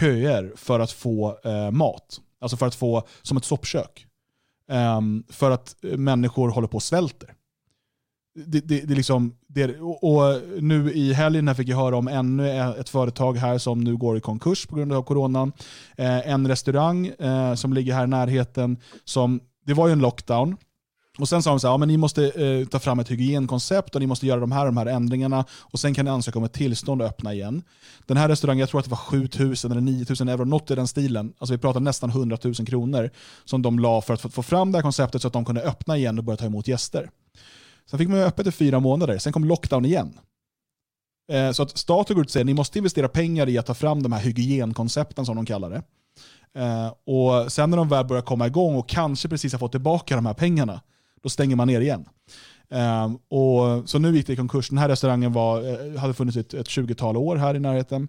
köer 0.00 0.52
för 0.56 0.80
att 0.80 0.92
få 0.92 1.38
eh, 1.44 1.70
mat. 1.70 2.20
Alltså 2.40 2.56
för 2.56 2.66
att 2.66 2.74
få, 2.74 3.02
som 3.22 3.36
ett 3.36 3.44
soppkök. 3.44 4.06
Ehm, 4.70 5.24
för 5.28 5.50
att 5.50 5.84
eh, 5.84 5.96
människor 5.96 6.48
håller 6.48 6.68
på 6.68 6.76
och 6.76 6.82
svälter. 6.82 7.34
Det, 8.34 8.60
det, 8.60 8.80
det 8.80 8.94
liksom, 8.94 9.34
det, 9.46 9.78
och, 9.80 10.40
nu 10.60 10.92
i 10.92 11.12
helgen 11.12 11.48
här 11.48 11.54
fick 11.54 11.68
jag 11.68 11.76
höra 11.76 11.96
om 11.96 12.08
ännu 12.08 12.60
ett 12.80 12.88
företag 12.88 13.36
här 13.36 13.58
som 13.58 13.80
nu 13.80 13.96
går 13.96 14.16
i 14.16 14.20
konkurs 14.20 14.66
på 14.66 14.76
grund 14.76 14.92
av 14.92 15.02
coronan. 15.02 15.52
Eh, 15.96 16.30
en 16.30 16.48
restaurang 16.48 17.06
eh, 17.06 17.54
som 17.54 17.72
ligger 17.72 17.94
här 17.94 18.04
i 18.04 18.06
närheten, 18.06 18.76
som, 19.04 19.40
det 19.66 19.74
var 19.74 19.86
ju 19.86 19.92
en 19.92 19.98
lockdown. 19.98 20.56
Och 21.18 21.28
sen 21.28 21.42
sa 21.42 21.50
de 21.50 21.60
så 21.60 21.66
här, 21.66 21.74
ja, 21.74 21.78
men 21.78 21.88
ni 21.88 21.96
måste 21.96 22.28
eh, 22.28 22.66
ta 22.68 22.78
fram 22.78 22.98
ett 22.98 23.10
hygienkoncept 23.10 23.94
och 23.94 24.00
ni 24.00 24.06
måste 24.06 24.26
göra 24.26 24.40
de 24.40 24.52
här, 24.52 24.66
de 24.66 24.76
här 24.76 24.86
ändringarna 24.86 25.44
och 25.50 25.80
sen 25.80 25.94
kan 25.94 26.04
ni 26.04 26.10
ansöka 26.10 26.38
om 26.38 26.44
ett 26.44 26.52
tillstånd 26.52 27.02
att 27.02 27.08
öppna 27.08 27.34
igen. 27.34 27.62
Den 28.06 28.16
här 28.16 28.28
restaurangen, 28.28 28.60
jag 28.60 28.68
tror 28.68 28.78
att 28.78 28.84
det 28.84 28.90
var 28.90 28.96
7000 28.96 29.70
eller 29.70 29.80
9000 29.80 30.28
euro, 30.28 30.44
något 30.44 30.70
i 30.70 30.74
den 30.74 30.88
stilen. 30.88 31.32
Alltså 31.38 31.54
vi 31.54 31.58
pratar 31.58 31.80
nästan 31.80 32.10
100 32.10 32.38
000 32.44 32.54
kronor 32.54 33.10
som 33.44 33.62
de 33.62 33.78
la 33.78 34.00
för 34.00 34.14
att 34.14 34.20
få 34.20 34.42
fram 34.42 34.72
det 34.72 34.78
här 34.78 34.82
konceptet 34.82 35.22
så 35.22 35.28
att 35.28 35.32
de 35.32 35.44
kunde 35.44 35.62
öppna 35.62 35.96
igen 35.96 36.18
och 36.18 36.24
börja 36.24 36.36
ta 36.36 36.46
emot 36.46 36.68
gäster. 36.68 37.10
Sen 37.90 37.98
fick 37.98 38.08
man 38.08 38.18
ju 38.18 38.24
öppet 38.24 38.46
i 38.46 38.52
fyra 38.52 38.80
månader, 38.80 39.18
sen 39.18 39.32
kom 39.32 39.44
lockdown 39.44 39.84
igen. 39.84 40.18
Eh, 41.32 41.50
så 41.52 41.62
att 41.62 41.78
staten 41.78 42.14
går 42.14 42.22
ut 42.22 42.28
och 42.28 42.32
säger 42.32 42.44
att 42.44 42.46
ni 42.46 42.54
måste 42.54 42.78
investera 42.78 43.08
pengar 43.08 43.48
i 43.48 43.58
att 43.58 43.66
ta 43.66 43.74
fram 43.74 44.02
de 44.02 44.12
här 44.12 44.20
hygienkoncepten 44.20 45.26
som 45.26 45.36
de 45.36 45.46
kallar 45.46 45.70
det. 45.70 45.82
Eh, 46.60 46.92
och 47.06 47.52
sen 47.52 47.70
när 47.70 47.76
de 47.76 47.88
väl 47.88 48.06
börjar 48.06 48.22
komma 48.22 48.46
igång 48.46 48.76
och 48.76 48.88
kanske 48.88 49.28
precis 49.28 49.52
har 49.52 49.58
fått 49.58 49.72
tillbaka 49.72 50.16
de 50.16 50.26
här 50.26 50.34
pengarna, 50.34 50.80
då 51.22 51.28
stänger 51.28 51.56
man 51.56 51.68
ner 51.68 51.80
igen. 51.80 52.08
Eh, 52.70 53.12
och 53.28 53.88
så 53.88 53.98
nu 53.98 54.16
gick 54.16 54.26
det 54.26 54.32
i 54.32 54.36
konkurs. 54.36 54.68
Den 54.68 54.78
här 54.78 54.88
restaurangen 54.88 55.32
var, 55.32 55.96
hade 55.98 56.14
funnits 56.14 56.36
ett, 56.36 56.54
ett 56.54 56.66
20-tal 56.66 57.16
år 57.16 57.36
här 57.36 57.54
i 57.54 57.60
närheten. 57.60 58.08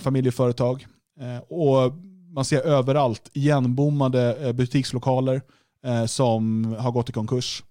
Familjeföretag. 0.00 0.86
Och 1.48 1.92
man 2.30 2.44
ser 2.44 2.60
överallt 2.60 3.30
igenbommade 3.32 4.52
butikslokaler 4.54 5.42
som 6.06 6.64
har 6.78 6.90
gått 6.90 7.08
i 7.08 7.12
konkurs. 7.12 7.62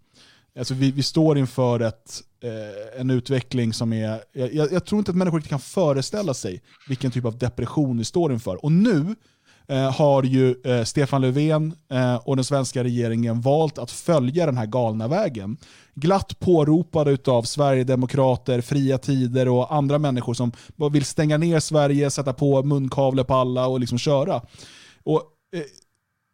Alltså 0.57 0.73
vi, 0.73 0.91
vi 0.91 1.03
står 1.03 1.37
inför 1.37 1.79
ett, 1.79 2.21
eh, 2.43 2.99
en 3.01 3.09
utveckling 3.09 3.73
som 3.73 3.93
är... 3.93 4.23
Jag, 4.33 4.71
jag 4.71 4.85
tror 4.85 4.99
inte 4.99 5.11
att 5.11 5.17
människor 5.17 5.41
kan 5.41 5.59
föreställa 5.59 6.33
sig 6.33 6.61
vilken 6.87 7.11
typ 7.11 7.25
av 7.25 7.37
depression 7.37 7.97
vi 7.97 8.05
står 8.05 8.33
inför. 8.33 8.65
Och 8.65 8.71
nu 8.71 9.15
eh, 9.67 9.91
har 9.91 10.23
ju 10.23 10.55
eh, 10.63 10.83
Stefan 10.83 11.21
Löfven 11.21 11.75
eh, 11.91 12.15
och 12.15 12.35
den 12.35 12.45
svenska 12.45 12.83
regeringen 12.83 13.41
valt 13.41 13.77
att 13.77 13.91
följa 13.91 14.45
den 14.45 14.57
här 14.57 14.65
galna 14.65 15.07
vägen. 15.07 15.57
Glatt 15.93 16.39
påropade 16.39 17.17
av 17.25 17.43
Sverigedemokrater, 17.43 18.61
Fria 18.61 18.97
Tider 18.97 19.47
och 19.47 19.73
andra 19.73 19.99
människor 19.99 20.33
som 20.33 20.51
vill 20.91 21.05
stänga 21.05 21.37
ner 21.37 21.59
Sverige, 21.59 22.11
sätta 22.11 22.33
på 22.33 22.63
munkavle 22.63 23.23
på 23.23 23.33
alla 23.33 23.67
och 23.67 23.79
liksom 23.79 23.97
köra. 23.97 24.41
Och, 25.03 25.21
eh, 25.55 25.61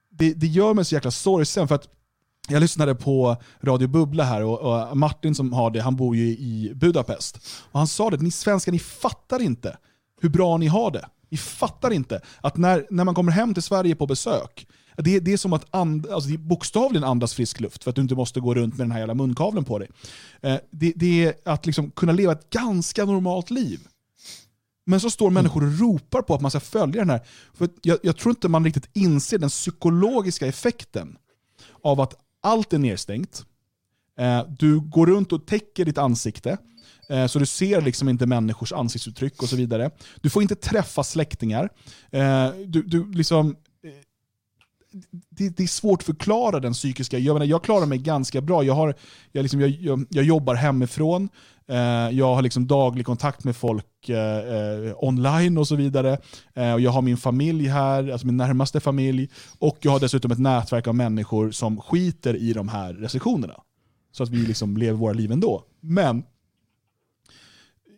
det, 0.09 0.33
det 0.33 0.47
gör 0.47 0.73
mig 0.73 0.85
så 0.85 0.95
jäkla 0.95 1.11
sorgsen 1.11 1.67
för 1.67 1.75
att 1.75 1.87
jag 2.51 2.61
lyssnade 2.61 2.95
på 2.95 3.37
Radio 3.61 3.87
Bubbla 3.87 4.23
här 4.23 4.43
och, 4.43 4.59
och 4.59 4.97
Martin 4.97 5.35
som 5.35 5.53
har 5.53 5.71
det, 5.71 5.81
han 5.81 5.95
bor 5.95 6.15
ju 6.15 6.23
i 6.23 6.71
Budapest. 6.75 7.37
Och 7.71 7.79
han 7.79 7.87
sa 7.87 8.09
det, 8.09 8.17
ni 8.17 8.31
svenskar 8.31 8.71
ni 8.71 8.79
fattar 8.79 9.41
inte 9.41 9.77
hur 10.21 10.29
bra 10.29 10.57
ni 10.57 10.67
har 10.67 10.91
det. 10.91 11.05
Ni 11.29 11.37
fattar 11.37 11.91
inte 11.91 12.21
att 12.41 12.57
när, 12.57 12.85
när 12.89 13.03
man 13.03 13.15
kommer 13.15 13.31
hem 13.31 13.53
till 13.53 13.63
Sverige 13.63 13.95
på 13.95 14.07
besök, 14.07 14.67
det, 14.97 15.19
det 15.19 15.33
är 15.33 15.37
som 15.37 15.53
att 15.53 15.75
and, 15.75 16.09
alltså 16.09 16.29
det 16.29 16.35
är 16.35 16.37
bokstavligen 16.37 17.03
andas 17.03 17.33
frisk 17.33 17.59
luft 17.59 17.83
för 17.83 17.89
att 17.89 17.95
du 17.95 18.01
inte 18.01 18.15
måste 18.15 18.39
gå 18.39 18.53
runt 18.53 18.77
med 18.77 18.87
den 18.87 18.91
här 18.91 18.99
jävla 18.99 19.13
munkavlen 19.13 19.63
på 19.63 19.79
dig. 19.79 19.89
Eh, 20.41 20.57
det, 20.71 20.93
det 20.95 21.25
är 21.25 21.33
att 21.45 21.65
liksom 21.65 21.91
kunna 21.91 22.11
leva 22.11 22.31
ett 22.31 22.49
ganska 22.49 23.05
normalt 23.05 23.49
liv. 23.49 23.79
Men 24.85 24.99
så 24.99 25.09
står 25.09 25.29
människor 25.29 25.63
och 25.63 25.79
ropar 25.79 26.21
på 26.21 26.35
att 26.35 26.41
man 26.41 26.51
ska 26.51 26.59
följa 26.59 27.01
den 27.01 27.09
här. 27.09 27.21
För 27.53 27.69
jag, 27.81 27.97
jag 28.03 28.17
tror 28.17 28.31
inte 28.31 28.47
man 28.47 28.65
riktigt 28.65 28.89
inser 28.93 29.37
den 29.37 29.49
psykologiska 29.49 30.47
effekten 30.47 31.17
av 31.83 32.01
att 32.01 32.15
allt 32.41 32.73
är 32.73 32.77
nedstängt. 32.77 33.45
Eh, 34.19 34.45
du 34.59 34.79
går 34.79 35.07
runt 35.07 35.31
och 35.31 35.45
täcker 35.47 35.85
ditt 35.85 35.97
ansikte. 35.97 36.57
Eh, 37.09 37.27
så 37.27 37.39
du 37.39 37.45
ser 37.45 37.81
liksom 37.81 38.09
inte 38.09 38.25
människors 38.25 38.73
ansiktsuttryck 38.73 39.41
och 39.41 39.49
så 39.49 39.55
vidare. 39.55 39.91
Du 40.21 40.29
får 40.29 40.41
inte 40.41 40.55
träffa 40.55 41.03
släktingar. 41.03 41.69
Eh, 42.11 42.49
du, 42.65 42.81
du 42.81 43.11
liksom, 43.11 43.55
det, 45.29 45.49
det 45.49 45.63
är 45.63 45.67
svårt 45.67 46.01
att 46.01 46.05
förklara 46.05 46.59
den 46.59 46.73
psykiska... 46.73 47.17
Jag, 47.17 47.33
menar, 47.33 47.45
jag 47.45 47.63
klarar 47.63 47.85
mig 47.85 47.97
ganska 47.97 48.41
bra. 48.41 48.63
Jag, 48.63 48.73
har, 48.73 48.95
jag, 49.31 49.43
liksom, 49.43 49.61
jag, 49.61 49.69
jag, 49.69 50.05
jag 50.09 50.25
jobbar 50.25 50.55
hemifrån. 50.55 51.29
Jag 52.11 52.35
har 52.35 52.41
liksom 52.41 52.67
daglig 52.67 53.05
kontakt 53.05 53.43
med 53.43 53.55
folk 53.55 53.85
och 54.01 54.09
eh, 54.09 54.87
eh, 54.87 55.03
online 55.03 55.57
och 55.57 55.67
så 55.67 55.75
vidare. 55.75 56.17
Eh, 56.53 56.73
och 56.73 56.81
jag 56.81 56.91
har 56.91 57.01
min 57.01 57.17
familj 57.17 57.67
här, 57.67 58.11
alltså 58.11 58.27
min 58.27 58.37
närmaste 58.37 58.79
familj. 58.79 59.29
Och 59.59 59.77
jag 59.81 59.91
har 59.91 59.99
dessutom 59.99 60.31
ett 60.31 60.39
nätverk 60.39 60.87
av 60.87 60.95
människor 60.95 61.51
som 61.51 61.81
skiter 61.81 62.35
i 62.35 62.53
de 62.53 62.69
här 62.69 62.93
restriktionerna. 62.93 63.61
Så 64.11 64.23
att 64.23 64.29
vi 64.29 64.37
liksom 64.37 64.77
lever 64.77 64.97
våra 64.97 65.13
liv 65.13 65.31
ändå. 65.31 65.63
Men 65.79 66.23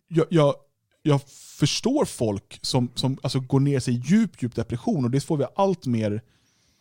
jag, 0.07 0.25
jag, 0.29 0.55
jag 1.01 1.21
förstår 1.59 2.05
folk 2.05 2.59
som, 2.61 2.89
som 2.95 3.17
alltså 3.23 3.39
går 3.39 3.59
ner 3.59 3.79
sig 3.79 3.93
i 3.93 3.97
djup, 4.05 4.43
djup 4.43 4.55
depression 4.55 5.05
och 5.05 5.11
det 5.11 5.21
får 5.21 5.37
vi 5.37 5.45
allt 5.55 5.85
mer 5.85 6.21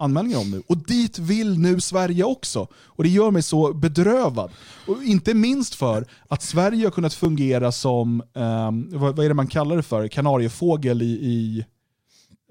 anmälningar 0.03 0.39
om 0.39 0.51
nu. 0.51 0.63
Och 0.67 0.77
dit 0.77 1.19
vill 1.19 1.59
nu 1.59 1.81
Sverige 1.81 2.25
också. 2.25 2.69
Och 2.75 3.05
det 3.05 3.11
gör 3.11 3.31
mig 3.31 3.43
så 3.43 3.73
bedrövad. 3.73 4.51
Och 4.87 5.03
inte 5.03 5.35
minst 5.35 5.75
för 5.75 6.07
att 6.29 6.43
Sverige 6.43 6.87
har 6.87 6.91
kunnat 6.91 7.15
fungera 7.15 7.73
som, 7.73 8.23
ehm, 8.35 8.89
vad, 8.99 9.17
vad 9.17 9.25
är 9.25 9.29
det 9.29 9.35
man 9.35 9.47
kallar 9.47 9.77
det 9.77 9.83
för, 9.83 10.09
kanariefågel 10.09 11.03
i, 11.03 11.05
i 11.07 11.65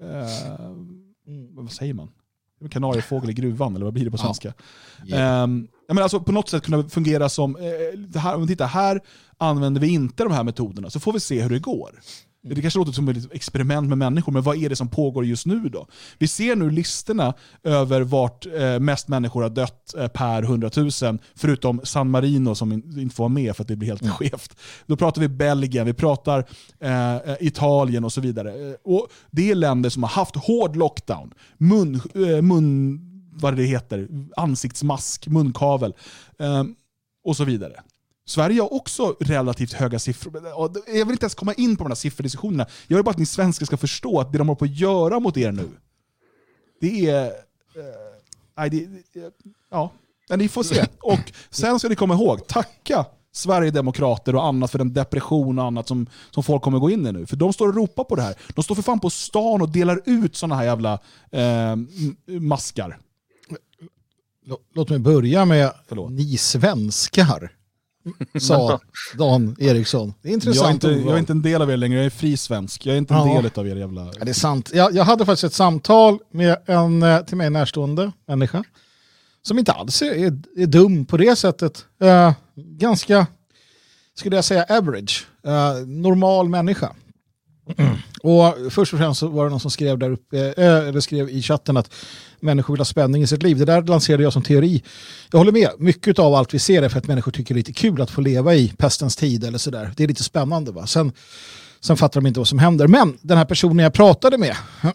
eh, 0.02 0.70
vad 1.50 1.72
säger 1.72 1.94
man? 1.94 2.08
Kanariefågel 2.70 3.30
i 3.30 3.32
gruvan, 3.32 3.74
eller 3.76 3.84
vad 3.84 3.94
blir 3.94 4.04
det 4.04 4.10
på 4.10 4.16
Ja. 4.16 4.22
svenska? 4.22 4.52
Yeah. 5.06 5.42
Ehm, 5.42 5.68
ja, 5.88 5.94
men 5.94 6.02
alltså 6.02 6.20
på 6.20 6.32
något 6.32 6.48
sätt 6.48 6.62
kunna 6.64 6.88
fungera 6.88 7.28
som, 7.28 7.56
eh, 7.56 8.20
här, 8.20 8.34
om 8.34 8.40
vi 8.42 8.46
tittar 8.48 8.66
här 8.66 9.00
använder 9.38 9.80
vi 9.80 9.88
inte 9.88 10.22
de 10.22 10.32
här 10.32 10.44
metoderna, 10.44 10.90
så 10.90 11.00
får 11.00 11.12
vi 11.12 11.20
se 11.20 11.42
hur 11.42 11.50
det 11.50 11.58
går. 11.58 12.00
Det 12.44 12.62
kanske 12.62 12.78
låter 12.78 12.92
som 12.92 13.08
ett 13.08 13.32
experiment 13.32 13.88
med 13.88 13.98
människor, 13.98 14.32
men 14.32 14.42
vad 14.42 14.56
är 14.56 14.68
det 14.68 14.76
som 14.76 14.88
pågår 14.88 15.24
just 15.24 15.46
nu 15.46 15.68
då? 15.68 15.86
Vi 16.18 16.28
ser 16.28 16.56
nu 16.56 16.70
listorna 16.70 17.34
över 17.62 18.00
vart 18.00 18.46
eh, 18.46 18.78
mest 18.78 19.08
människor 19.08 19.42
har 19.42 19.50
dött 19.50 19.94
eh, 19.98 20.08
per 20.08 20.42
100 20.42 20.70
000, 20.76 20.90
förutom 21.34 21.80
San 21.84 22.10
Marino 22.10 22.54
som 22.54 22.72
in, 22.72 22.98
inte 22.98 23.14
får 23.14 23.24
vara 23.24 23.32
med 23.32 23.56
för 23.56 23.62
att 23.62 23.68
det 23.68 23.76
blir 23.76 23.88
helt 23.88 24.10
skevt. 24.10 24.56
Då 24.86 24.96
pratar 24.96 25.20
vi 25.20 25.28
Belgien, 25.28 25.86
vi 25.86 25.94
pratar 25.94 26.44
eh, 26.80 27.16
eh, 27.16 27.36
Italien 27.40 28.04
och 28.04 28.12
så 28.12 28.20
vidare. 28.20 28.76
Och 28.84 29.08
det 29.30 29.50
är 29.50 29.54
länder 29.54 29.90
som 29.90 30.02
har 30.02 30.10
haft 30.10 30.36
hård 30.36 30.76
lockdown, 30.76 31.32
mun, 31.58 32.00
eh, 32.14 32.42
mun 32.42 33.00
vad 33.32 33.56
det 33.56 33.62
heter, 33.62 34.08
ansiktsmask, 34.36 35.28
munkavel 35.28 35.94
eh, 36.38 36.64
och 37.24 37.36
så 37.36 37.44
vidare. 37.44 37.82
Sverige 38.24 38.60
har 38.60 38.72
också 38.74 39.16
relativt 39.20 39.72
höga 39.72 39.98
siffror. 39.98 40.42
Jag 40.86 41.04
vill 41.04 41.10
inte 41.10 41.24
ens 41.24 41.34
komma 41.34 41.54
in 41.54 41.76
på 41.76 41.84
de 41.84 41.90
här 41.90 41.94
sifferdiskussionerna. 41.94 42.66
Jag 42.86 42.96
vill 42.96 43.04
bara 43.04 43.10
att 43.10 43.18
ni 43.18 43.26
svenskar 43.26 43.66
ska 43.66 43.76
förstå 43.76 44.20
att 44.20 44.32
det 44.32 44.38
de 44.38 44.48
håller 44.48 44.58
på 44.58 44.64
att 44.64 44.78
göra 44.78 45.20
mot 45.20 45.36
er 45.36 45.52
nu, 45.52 45.68
det 46.80 47.10
är... 47.10 47.24
Eh, 47.26 47.32
nej, 48.56 48.70
det, 48.70 48.86
det, 49.12 49.34
ja, 49.70 49.92
men 50.28 50.38
ni 50.38 50.48
får 50.48 50.62
se. 50.62 50.86
Och 51.00 51.32
sen 51.50 51.78
ska 51.78 51.88
ni 51.88 51.94
komma 51.96 52.14
ihåg, 52.14 52.46
tacka 52.46 53.06
Sverigedemokrater 53.34 54.34
och 54.34 54.44
annat 54.46 54.70
för 54.70 54.78
den 54.78 54.92
depression 54.92 55.58
och 55.58 55.64
annat 55.64 55.88
som, 55.88 56.06
som 56.30 56.42
folk 56.42 56.62
kommer 56.62 56.78
gå 56.78 56.90
in 56.90 57.06
i 57.06 57.12
nu. 57.12 57.26
För 57.26 57.36
de 57.36 57.52
står 57.52 57.68
och 57.68 57.74
ropar 57.74 58.04
på 58.04 58.16
det 58.16 58.22
här. 58.22 58.34
De 58.54 58.64
står 58.64 58.74
för 58.74 58.82
fan 58.82 59.00
på 59.00 59.10
stan 59.10 59.62
och 59.62 59.68
delar 59.68 60.00
ut 60.04 60.36
sådana 60.36 60.54
här 60.54 60.64
jävla 60.64 60.98
eh, 61.30 61.76
maskar. 62.40 62.98
Lå- 64.46 64.58
Låt 64.74 64.90
mig 64.90 64.98
börja 64.98 65.44
med 65.44 65.72
Förlåt. 65.88 66.10
ni 66.12 66.36
svenskar, 66.36 67.52
sa 68.40 68.80
Dan 69.18 69.56
Eriksson. 69.58 70.14
Det 70.22 70.28
är 70.28 70.32
intressant. 70.32 70.82
Jag 70.82 70.92
är, 70.92 70.96
inte, 70.96 71.08
jag 71.08 71.14
är 71.14 71.18
inte 71.18 71.32
en 71.32 71.42
del 71.42 71.62
av 71.62 71.70
er 71.70 71.76
längre, 71.76 71.96
jag 71.98 72.06
är 72.06 72.10
fri 72.10 72.36
svensk. 72.36 72.86
Jag 72.86 72.94
är 72.94 72.98
inte 72.98 73.14
en 73.14 73.28
Ja. 73.28 73.42
del 73.42 73.50
av 73.54 73.68
er 73.68 73.76
jävla... 73.76 74.04
Ja, 74.18 74.24
det 74.24 74.30
är 74.30 74.34
sant. 74.34 74.70
Jag, 74.74 74.94
jag 74.94 75.04
hade 75.04 75.26
faktiskt 75.26 75.44
ett 75.44 75.52
samtal 75.54 76.18
med 76.30 76.56
en 76.66 77.02
eh, 77.02 77.20
till 77.20 77.36
mig 77.36 77.50
närstående 77.50 78.12
människa 78.28 78.64
som 79.42 79.58
inte 79.58 79.72
alls 79.72 80.02
är, 80.02 80.10
är, 80.14 80.38
är 80.56 80.66
dum 80.66 81.04
på 81.06 81.16
det 81.16 81.36
sättet. 81.36 81.84
Eh, 82.02 82.32
ganska, 82.56 83.26
skulle 84.18 84.36
jag 84.36 84.44
säga, 84.44 84.66
average. 84.68 85.26
Eh, 85.46 85.86
normal 85.86 86.48
människa. 86.48 86.92
Mm. 87.78 87.96
Och 88.22 88.72
först 88.72 88.92
och 88.92 88.98
främst 88.98 89.20
så 89.20 89.28
var 89.28 89.44
det 89.44 89.50
någon 89.50 89.60
som 89.60 89.70
skrev 89.70 89.98
där 89.98 90.10
uppe, 90.10 90.38
eh, 90.56 90.88
eller 90.88 91.00
skrev 91.00 91.30
i 91.30 91.42
chatten 91.42 91.76
att 91.76 91.94
människor 92.40 92.74
vill 92.74 92.80
ha 92.80 92.84
spänning 92.84 93.22
i 93.22 93.26
sitt 93.26 93.42
liv. 93.42 93.58
Det 93.58 93.64
där 93.64 93.82
lanserade 93.82 94.22
jag 94.22 94.32
som 94.32 94.42
teori. 94.42 94.82
Jag 95.30 95.38
håller 95.38 95.52
med. 95.52 95.70
Mycket 95.78 96.18
av 96.18 96.34
allt 96.34 96.54
vi 96.54 96.58
ser 96.58 96.82
är 96.82 96.88
för 96.88 96.98
att 96.98 97.06
människor 97.06 97.32
tycker 97.32 97.54
det 97.54 97.58
är 97.58 97.60
lite 97.60 97.72
kul 97.72 98.02
att 98.02 98.10
få 98.10 98.20
leva 98.20 98.54
i 98.54 98.72
pestens 98.78 99.16
tid 99.16 99.44
eller 99.44 99.58
sådär. 99.58 99.92
Det 99.96 100.04
är 100.04 100.08
lite 100.08 100.22
spännande. 100.24 100.72
Va? 100.72 100.86
Sen, 100.86 101.12
sen 101.80 101.96
fattar 101.96 102.20
de 102.20 102.26
inte 102.26 102.40
vad 102.40 102.48
som 102.48 102.58
händer. 102.58 102.86
Men 102.86 103.18
den 103.22 103.38
här 103.38 103.44
personen 103.44 103.78
jag 103.78 103.92
pratade 103.92 104.38
med 104.38 104.56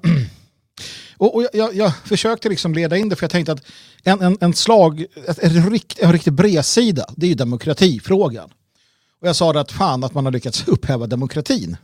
och, 1.17 1.35
och 1.35 1.43
jag, 1.43 1.49
jag, 1.53 1.75
jag 1.75 1.95
försökte 2.05 2.49
liksom 2.49 2.73
leda 2.73 2.97
in 2.97 3.09
det 3.09 3.15
för 3.15 3.23
jag 3.23 3.31
tänkte 3.31 3.51
att 3.51 3.61
en, 4.03 4.21
en, 4.21 4.37
en 4.41 4.53
slag, 4.53 5.05
ett- 5.27 5.43
en, 5.43 5.69
rikt, 5.69 5.99
en 5.99 6.11
riktig 6.13 6.33
bredsida, 6.33 7.05
det 7.15 7.25
är 7.25 7.29
ju 7.29 7.35
demokratifrågan. 7.35 8.49
Och 9.21 9.27
jag 9.27 9.35
sa 9.35 9.53
det 9.53 9.59
att 9.59 9.71
fan 9.71 10.03
att 10.03 10.13
man 10.13 10.25
har 10.25 10.31
lyckats 10.31 10.63
upphäva 10.67 11.07
demokratin. 11.07 11.77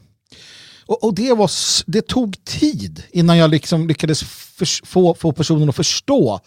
Och, 0.94 1.03
och 1.03 1.14
det, 1.14 1.34
var, 1.34 1.52
det 1.86 2.02
tog 2.02 2.45
tid 2.45 3.03
innan 3.11 3.38
jag 3.38 3.49
liksom 3.49 3.88
lyckades 3.88 4.24
för, 4.24 4.86
få, 4.86 5.14
få 5.14 5.32
personen 5.32 5.70
att 5.70 5.76
förstå 5.76 6.40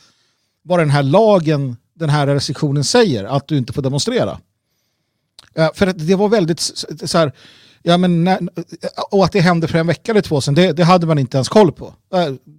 vad 0.63 0.79
den 0.79 0.91
här 0.91 1.03
lagen, 1.03 1.77
den 1.95 2.11
här 2.11 2.27
restriktionen 2.27 2.85
säger, 2.85 3.25
att 3.25 3.49
du 3.49 3.59
inte 3.59 3.73
får 3.73 3.83
demonstrera. 3.83 4.39
För 5.75 5.87
att 5.87 6.07
det 6.07 6.15
var 6.15 6.29
väldigt 6.29 6.61
så 7.05 7.19
här, 7.19 7.33
ja, 7.83 7.97
men 7.97 8.25
när, 8.25 8.41
och 9.11 9.25
att 9.25 9.33
det 9.33 9.41
hände 9.41 9.69
för 9.69 9.79
en 9.79 9.87
vecka 9.87 10.13
eller 10.13 10.21
två 10.21 10.41
sedan, 10.41 10.55
det, 10.55 10.73
det 10.73 10.85
hade 10.85 11.07
man 11.07 11.19
inte 11.19 11.37
ens 11.37 11.49
koll 11.49 11.73
på. 11.73 11.95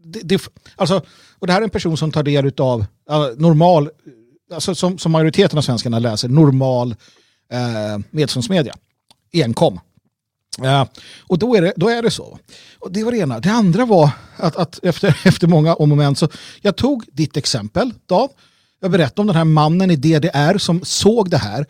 Det, 0.04 0.22
det, 0.24 0.42
alltså, 0.76 1.02
och 1.40 1.48
det 1.48 1.54
här 1.54 1.62
är 1.62 1.64
en 1.64 1.70
person 1.70 1.98
som 1.98 2.12
tar 2.12 2.24
del 2.24 2.52
av 2.58 2.86
normal, 3.38 3.90
alltså 4.54 4.76
som, 4.76 4.98
som 4.98 5.12
majoriteten 5.12 5.58
av 5.58 5.62
svenskarna 5.62 6.00
läser, 6.00 6.30
normal 6.30 6.96
eh, 7.52 8.00
medståndsmedia, 8.12 8.76
enkom. 9.34 9.80
Ja, 10.62 10.88
och 11.20 11.40
då 11.40 11.56
är, 11.56 11.62
det, 11.62 11.74
då 11.76 11.90
är 11.90 12.02
det 12.02 12.12
så. 12.12 12.40
Och 12.80 12.92
det 12.92 13.04
var 13.04 13.12
det 13.12 13.18
ena. 13.18 13.40
Det 13.40 13.52
andra 13.52 13.86
var 13.86 14.10
att, 14.36 14.56
att 14.56 14.80
efter, 14.84 15.20
efter 15.26 15.48
många 15.48 15.74
om 15.76 15.92
och 15.92 15.98
men 15.98 16.16
så 16.16 16.30
jag 16.62 16.76
tog 16.76 17.04
ditt 17.12 17.38
exempel, 17.38 17.94
Dan. 18.06 18.30
Jag 18.80 18.92
berättade 18.92 19.22
om 19.22 19.28
den 19.28 19.36
här 19.36 19.46
mannen 19.46 19.92
i 19.92 19.96
DDR 19.96 20.58
som 20.58 20.82
såg 20.84 21.30
det 21.30 21.38
här. 21.38 21.66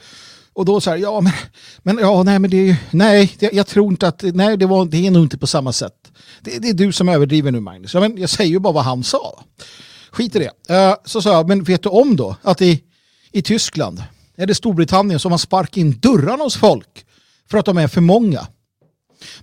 Och 0.53 0.65
då 0.65 0.81
så 0.81 0.89
här, 0.89 0.97
ja 0.97 1.22
men, 1.22 1.34
men, 1.84 1.97
ja, 1.97 2.23
nej, 2.23 2.39
men 2.39 2.49
det 2.49 2.57
är 2.57 2.65
ju, 2.65 2.76
nej, 2.91 3.35
jag, 3.39 3.53
jag 3.53 3.68
tror 3.68 3.91
inte 3.91 4.07
att, 4.07 4.23
nej, 4.23 4.57
det, 4.57 4.65
var, 4.65 4.85
det 4.85 5.07
är 5.07 5.11
nog 5.11 5.23
inte 5.23 5.38
på 5.38 5.47
samma 5.47 5.73
sätt. 5.73 6.11
Det, 6.41 6.59
det 6.59 6.69
är 6.69 6.73
du 6.73 6.91
som 6.91 7.09
överdriver 7.09 7.51
nu 7.51 7.59
Magnus. 7.59 7.93
Ja, 7.93 7.99
men 7.99 8.18
jag 8.18 8.30
säger 8.30 8.51
ju 8.51 8.59
bara 8.59 8.73
vad 8.73 8.84
han 8.84 9.03
sa. 9.03 9.43
Skit 10.11 10.35
i 10.35 10.39
det. 10.39 10.73
Uh, 10.73 10.95
så 11.05 11.22
sa 11.22 11.34
jag, 11.34 11.47
men 11.47 11.64
vet 11.64 11.84
du 11.84 11.89
om 11.89 12.15
då 12.15 12.35
att 12.41 12.61
i, 12.61 12.84
i 13.31 13.41
Tyskland, 13.41 14.03
är 14.38 14.47
det 14.47 14.55
Storbritannien 14.55 15.19
som 15.19 15.31
har 15.31 15.38
sparkat 15.38 15.77
in 15.77 15.99
dörrarna 15.99 16.43
hos 16.43 16.57
folk 16.57 17.05
för 17.51 17.57
att 17.57 17.65
de 17.65 17.77
är 17.77 17.88
för 17.88 18.01
många. 18.01 18.47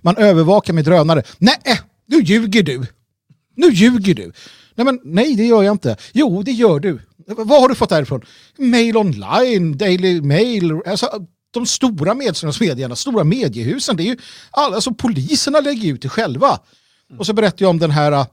Man 0.01 0.17
övervakar 0.17 0.73
med 0.73 0.85
drönare. 0.85 1.23
Nej, 1.37 1.55
eh, 1.65 1.77
nu 2.05 2.21
ljuger 2.21 2.63
du. 2.63 2.85
Nu 3.55 3.69
ljuger 3.71 4.13
du. 4.13 4.31
Nej, 4.75 4.85
men, 4.85 4.99
nej, 5.03 5.35
det 5.35 5.45
gör 5.45 5.63
jag 5.63 5.71
inte. 5.73 5.97
Jo, 6.13 6.43
det 6.43 6.51
gör 6.51 6.79
du. 6.79 6.99
Vad 7.27 7.61
har 7.61 7.69
du 7.69 7.75
fått 7.75 7.89
därifrån? 7.89 8.21
Mail 8.57 8.97
online, 8.97 9.77
Daily 9.77 10.21
Mail, 10.21 10.71
alltså, 10.85 11.09
de 11.51 11.65
stora 11.65 12.13
medierna, 12.15 12.95
stora 12.95 13.23
mediehusen. 13.23 13.97
Det 13.97 14.03
är 14.03 14.05
ju 14.05 14.17
alla, 14.51 14.75
alltså, 14.75 14.93
poliserna 14.93 15.59
lägger 15.59 15.93
ut 15.93 16.01
det 16.01 16.09
själva. 16.09 16.59
Och 17.19 17.25
så 17.25 17.33
berättar 17.33 17.63
jag 17.65 17.69
om 17.69 17.79
den 17.79 17.91
här 17.91 18.25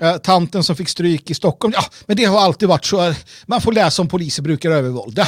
äh, 0.00 0.16
tanten 0.16 0.64
som 0.64 0.76
fick 0.76 0.88
stryk 0.88 1.30
i 1.30 1.34
Stockholm. 1.34 1.72
Ja, 1.76 1.84
men 2.06 2.16
det 2.16 2.24
har 2.24 2.40
alltid 2.40 2.68
varit 2.68 2.84
så. 2.84 3.08
äh, 3.08 3.16
Man 3.46 3.60
får 3.60 3.72
läsa 3.72 4.02
om 4.02 4.08
poliser 4.08 4.42
brukar 4.42 4.70
övervåld. 4.70 5.20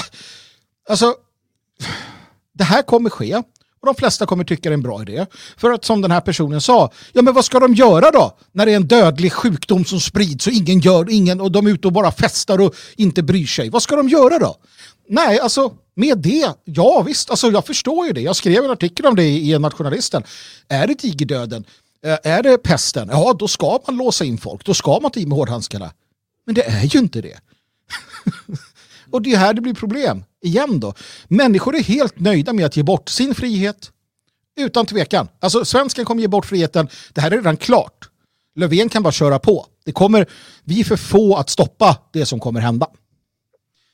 Alltså, 0.88 1.14
det 2.54 2.64
här 2.64 2.82
kommer 2.82 3.10
ske. 3.10 3.42
Och 3.82 3.86
de 3.86 3.94
flesta 3.94 4.26
kommer 4.26 4.44
tycka 4.44 4.68
det 4.68 4.72
är 4.72 4.74
en 4.74 4.82
bra 4.82 5.02
idé. 5.02 5.26
För 5.56 5.70
att 5.70 5.84
som 5.84 6.00
den 6.00 6.10
här 6.10 6.20
personen 6.20 6.60
sa, 6.60 6.92
ja 7.12 7.22
men 7.22 7.34
vad 7.34 7.44
ska 7.44 7.60
de 7.60 7.74
göra 7.74 8.10
då? 8.10 8.38
När 8.52 8.66
det 8.66 8.72
är 8.72 8.76
en 8.76 8.88
dödlig 8.88 9.32
sjukdom 9.32 9.84
som 9.84 10.00
sprids 10.00 10.46
och 10.46 10.52
ingen 10.52 10.80
gör 10.80 11.10
ingen 11.10 11.40
och 11.40 11.52
de 11.52 11.66
är 11.66 11.70
ute 11.70 11.86
och 11.86 11.92
bara 11.92 12.12
festar 12.12 12.60
och 12.60 12.74
inte 12.96 13.22
bryr 13.22 13.46
sig. 13.46 13.70
Vad 13.70 13.82
ska 13.82 13.96
de 13.96 14.08
göra 14.08 14.38
då? 14.38 14.56
Nej, 15.08 15.40
alltså 15.40 15.72
med 15.94 16.18
det, 16.18 16.52
ja 16.64 17.02
visst, 17.02 17.30
alltså 17.30 17.50
jag 17.50 17.66
förstår 17.66 18.06
ju 18.06 18.12
det. 18.12 18.20
Jag 18.20 18.36
skrev 18.36 18.64
en 18.64 18.70
artikel 18.70 19.06
om 19.06 19.16
det 19.16 19.28
i 19.28 19.58
Nationalisten. 19.58 20.22
Är 20.68 20.86
det 20.86 20.94
tigerdöden? 20.94 21.64
Eh, 22.04 22.18
är 22.22 22.42
det 22.42 22.58
pesten? 22.58 23.08
Ja, 23.12 23.32
då 23.38 23.48
ska 23.48 23.78
man 23.86 23.96
låsa 23.96 24.24
in 24.24 24.38
folk. 24.38 24.64
Då 24.64 24.74
ska 24.74 25.00
man 25.00 25.10
ta 25.10 25.20
i 25.20 25.26
med 25.26 25.38
hårdhandskarna. 25.38 25.92
Men 26.46 26.54
det 26.54 26.62
är 26.62 26.84
ju 26.84 26.98
inte 26.98 27.20
det. 27.20 27.38
Och 29.10 29.22
det 29.22 29.32
är 29.32 29.36
här 29.36 29.54
det 29.54 29.60
blir 29.60 29.74
problem. 29.74 30.24
Igen 30.42 30.80
då. 30.80 30.94
Människor 31.28 31.76
är 31.76 31.82
helt 31.82 32.18
nöjda 32.18 32.52
med 32.52 32.66
att 32.66 32.76
ge 32.76 32.82
bort 32.82 33.08
sin 33.08 33.34
frihet. 33.34 33.92
Utan 34.56 34.86
tvekan. 34.86 35.28
Alltså 35.40 35.64
svensken 35.64 36.04
kommer 36.04 36.22
ge 36.22 36.28
bort 36.28 36.46
friheten. 36.46 36.88
Det 37.12 37.20
här 37.20 37.30
är 37.30 37.36
redan 37.36 37.56
klart. 37.56 38.08
Löfven 38.54 38.88
kan 38.88 39.02
bara 39.02 39.12
köra 39.12 39.38
på. 39.38 39.66
Det 39.84 39.92
kommer, 39.92 40.26
vi 40.64 40.80
är 40.80 40.84
för 40.84 40.96
få 40.96 41.36
att 41.36 41.50
stoppa 41.50 41.96
det 42.12 42.26
som 42.26 42.40
kommer 42.40 42.60
hända. 42.60 42.86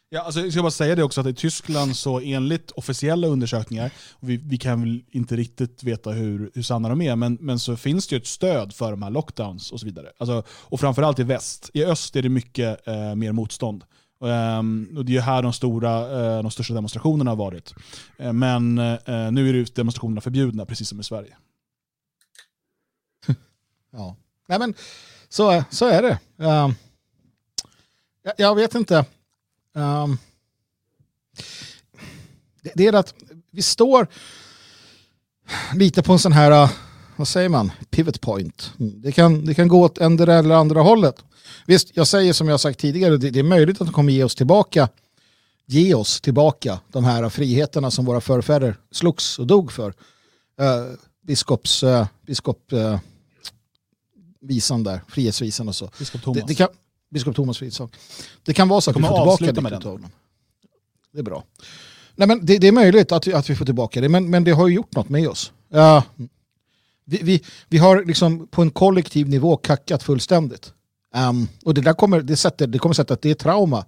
Ja, 0.09 0.23
alltså, 0.23 0.41
jag 0.41 0.53
ska 0.53 0.63
bara 0.63 0.71
säga 0.71 0.95
det 0.95 1.03
också 1.03 1.21
att 1.21 1.27
i 1.27 1.35
Tyskland 1.35 1.97
så 1.97 2.21
enligt 2.21 2.71
officiella 2.71 3.27
undersökningar, 3.27 3.91
vi, 4.21 4.37
vi 4.37 4.59
kan 4.59 4.81
väl 4.81 5.01
inte 5.11 5.37
riktigt 5.37 5.83
veta 5.83 6.11
hur, 6.11 6.51
hur 6.55 6.63
sanna 6.63 6.89
de 6.89 7.03
är, 7.03 7.17
men, 7.17 7.39
men 7.41 7.59
så 7.59 7.77
finns 7.77 8.07
det 8.07 8.17
ju 8.17 8.21
ett 8.21 8.27
stöd 8.27 8.75
för 8.75 8.91
de 8.91 9.03
här 9.03 9.11
lockdowns 9.11 9.73
och 9.73 9.81
så 9.81 9.87
vidare. 9.87 10.13
Alltså, 10.19 10.43
och 10.51 10.81
framförallt 10.81 11.19
i 11.19 11.23
väst. 11.23 11.71
I 11.75 11.85
öst 11.85 12.17
är 12.17 12.23
det 12.23 12.29
mycket 12.29 12.89
eh, 12.89 13.15
mer 13.15 13.33
motstånd. 13.33 13.85
Ehm, 14.21 14.95
och 14.97 15.05
det 15.05 15.17
är 15.17 15.21
här 15.21 15.43
de, 15.43 15.53
stora, 15.53 16.01
eh, 16.01 16.43
de 16.43 16.51
största 16.51 16.75
demonstrationerna 16.75 17.31
har 17.31 17.37
varit. 17.37 17.75
Eh, 18.19 18.33
men 18.33 18.79
eh, 18.79 19.33
nu 19.33 19.49
är 19.49 19.55
ju 19.55 19.65
demonstrationerna 19.65 20.21
förbjudna, 20.21 20.67
precis 20.67 20.89
som 20.89 21.01
i 21.01 21.05
Sverige. 21.05 21.37
Ja. 23.91 24.17
Nej 24.49 24.59
men 24.59 24.75
så, 25.29 25.65
så 25.71 25.87
är 25.87 26.03
det. 26.03 26.19
Ehm, 26.39 26.75
jag, 28.23 28.35
jag 28.37 28.55
vet 28.55 28.75
inte. 28.75 29.05
Ehm, 29.75 30.19
det, 32.63 32.73
det 32.75 32.87
är 32.87 32.93
att 32.93 33.15
vi 33.51 33.63
står... 33.63 34.07
lite 35.75 36.03
på 36.03 36.13
en 36.13 36.19
sån 36.19 36.33
här, 36.33 36.63
uh, 36.63 36.71
vad 37.17 37.29
säger 37.29 37.49
man, 37.49 37.73
pivot 37.91 38.21
point. 38.21 38.73
Det 38.77 39.13
kan, 39.13 39.45
det 39.45 39.55
kan 39.55 39.69
gå 39.69 39.85
åt 39.85 39.99
ändra 39.99 40.35
eller 40.35 40.55
andra 40.55 40.81
hållet. 40.81 41.25
Visst, 41.67 41.91
jag 41.95 42.07
säger 42.07 42.33
som 42.33 42.49
jag 42.49 42.61
sagt 42.61 42.81
tidigare, 42.81 43.17
det, 43.17 43.31
det 43.31 43.39
är 43.39 43.45
möjligt 43.45 43.81
att 43.81 43.87
de 43.87 43.93
kommer 43.93 44.13
ge 44.13 44.25
oss 44.25 44.35
tillbaka 44.35 44.89
ge 45.67 45.95
oss 45.95 46.21
tillbaka 46.21 46.81
de 46.93 47.05
här 47.05 47.29
friheterna 47.29 47.91
som 47.91 48.05
våra 48.05 48.21
förfäder 48.21 48.77
slogs 48.91 49.39
och 49.39 49.47
dog 49.47 49.73
för. 49.73 49.89
Uh, 50.61 50.95
biskops, 51.23 51.83
uh, 51.83 52.07
biskop, 52.27 52.73
uh, 52.73 52.99
visan 54.41 54.83
där, 54.83 55.01
frihetsvisan 55.09 55.69
och 55.69 55.75
så. 55.75 55.91
Biskop 55.99 56.23
Thomas. 56.23 56.41
Det, 56.41 56.47
det 56.47 56.55
kan, 56.55 56.69
biskop 57.11 57.37
Thomas 57.37 57.59
Fridsson. 57.59 57.91
Det 58.43 58.55
kan 58.55 58.69
vara 58.69 58.81
så 58.81 58.91
att 58.91 58.97
vi 58.97 59.03
får 59.03 59.37
tillbaka 59.37 59.53
diktatorn. 59.53 60.07
Det 61.13 61.19
är 61.19 61.23
bra. 61.23 61.45
Nej, 62.15 62.29
men 62.29 62.47
det, 62.47 62.59
det 62.59 62.69
är 62.69 62.73
möjligt 62.73 63.13
att 63.13 63.27
vi, 63.27 63.33
att 63.33 63.51
vi 63.51 63.55
får 63.57 63.65
tillbaka 63.65 64.01
det, 64.01 64.09
men, 64.09 64.31
men 64.31 64.45
det 64.45 64.51
har 64.51 64.69
ju 64.69 64.75
gjort 64.75 64.95
något 64.95 65.09
med 65.09 65.29
oss. 65.29 65.53
Ja, 65.69 66.03
vi, 67.07 67.19
vi, 67.23 67.43
vi 67.69 67.79
har 67.79 68.05
liksom 68.05 68.47
på 68.47 68.63
en 68.63 68.71
kollektiv 68.71 69.29
nivå 69.29 69.57
kackat 69.57 70.03
fullständigt. 70.03 70.73
Um, 71.17 71.49
och 71.65 71.75
det 71.75 71.81
där 71.81 71.93
kommer, 71.93 72.21
det 72.21 72.37
sätter, 72.37 72.67
det 72.67 72.79
kommer 72.79 72.95
sätta 72.95 73.15
att 73.15 73.23
det 73.23 73.31
är 73.31 73.35
trauma 73.35 73.85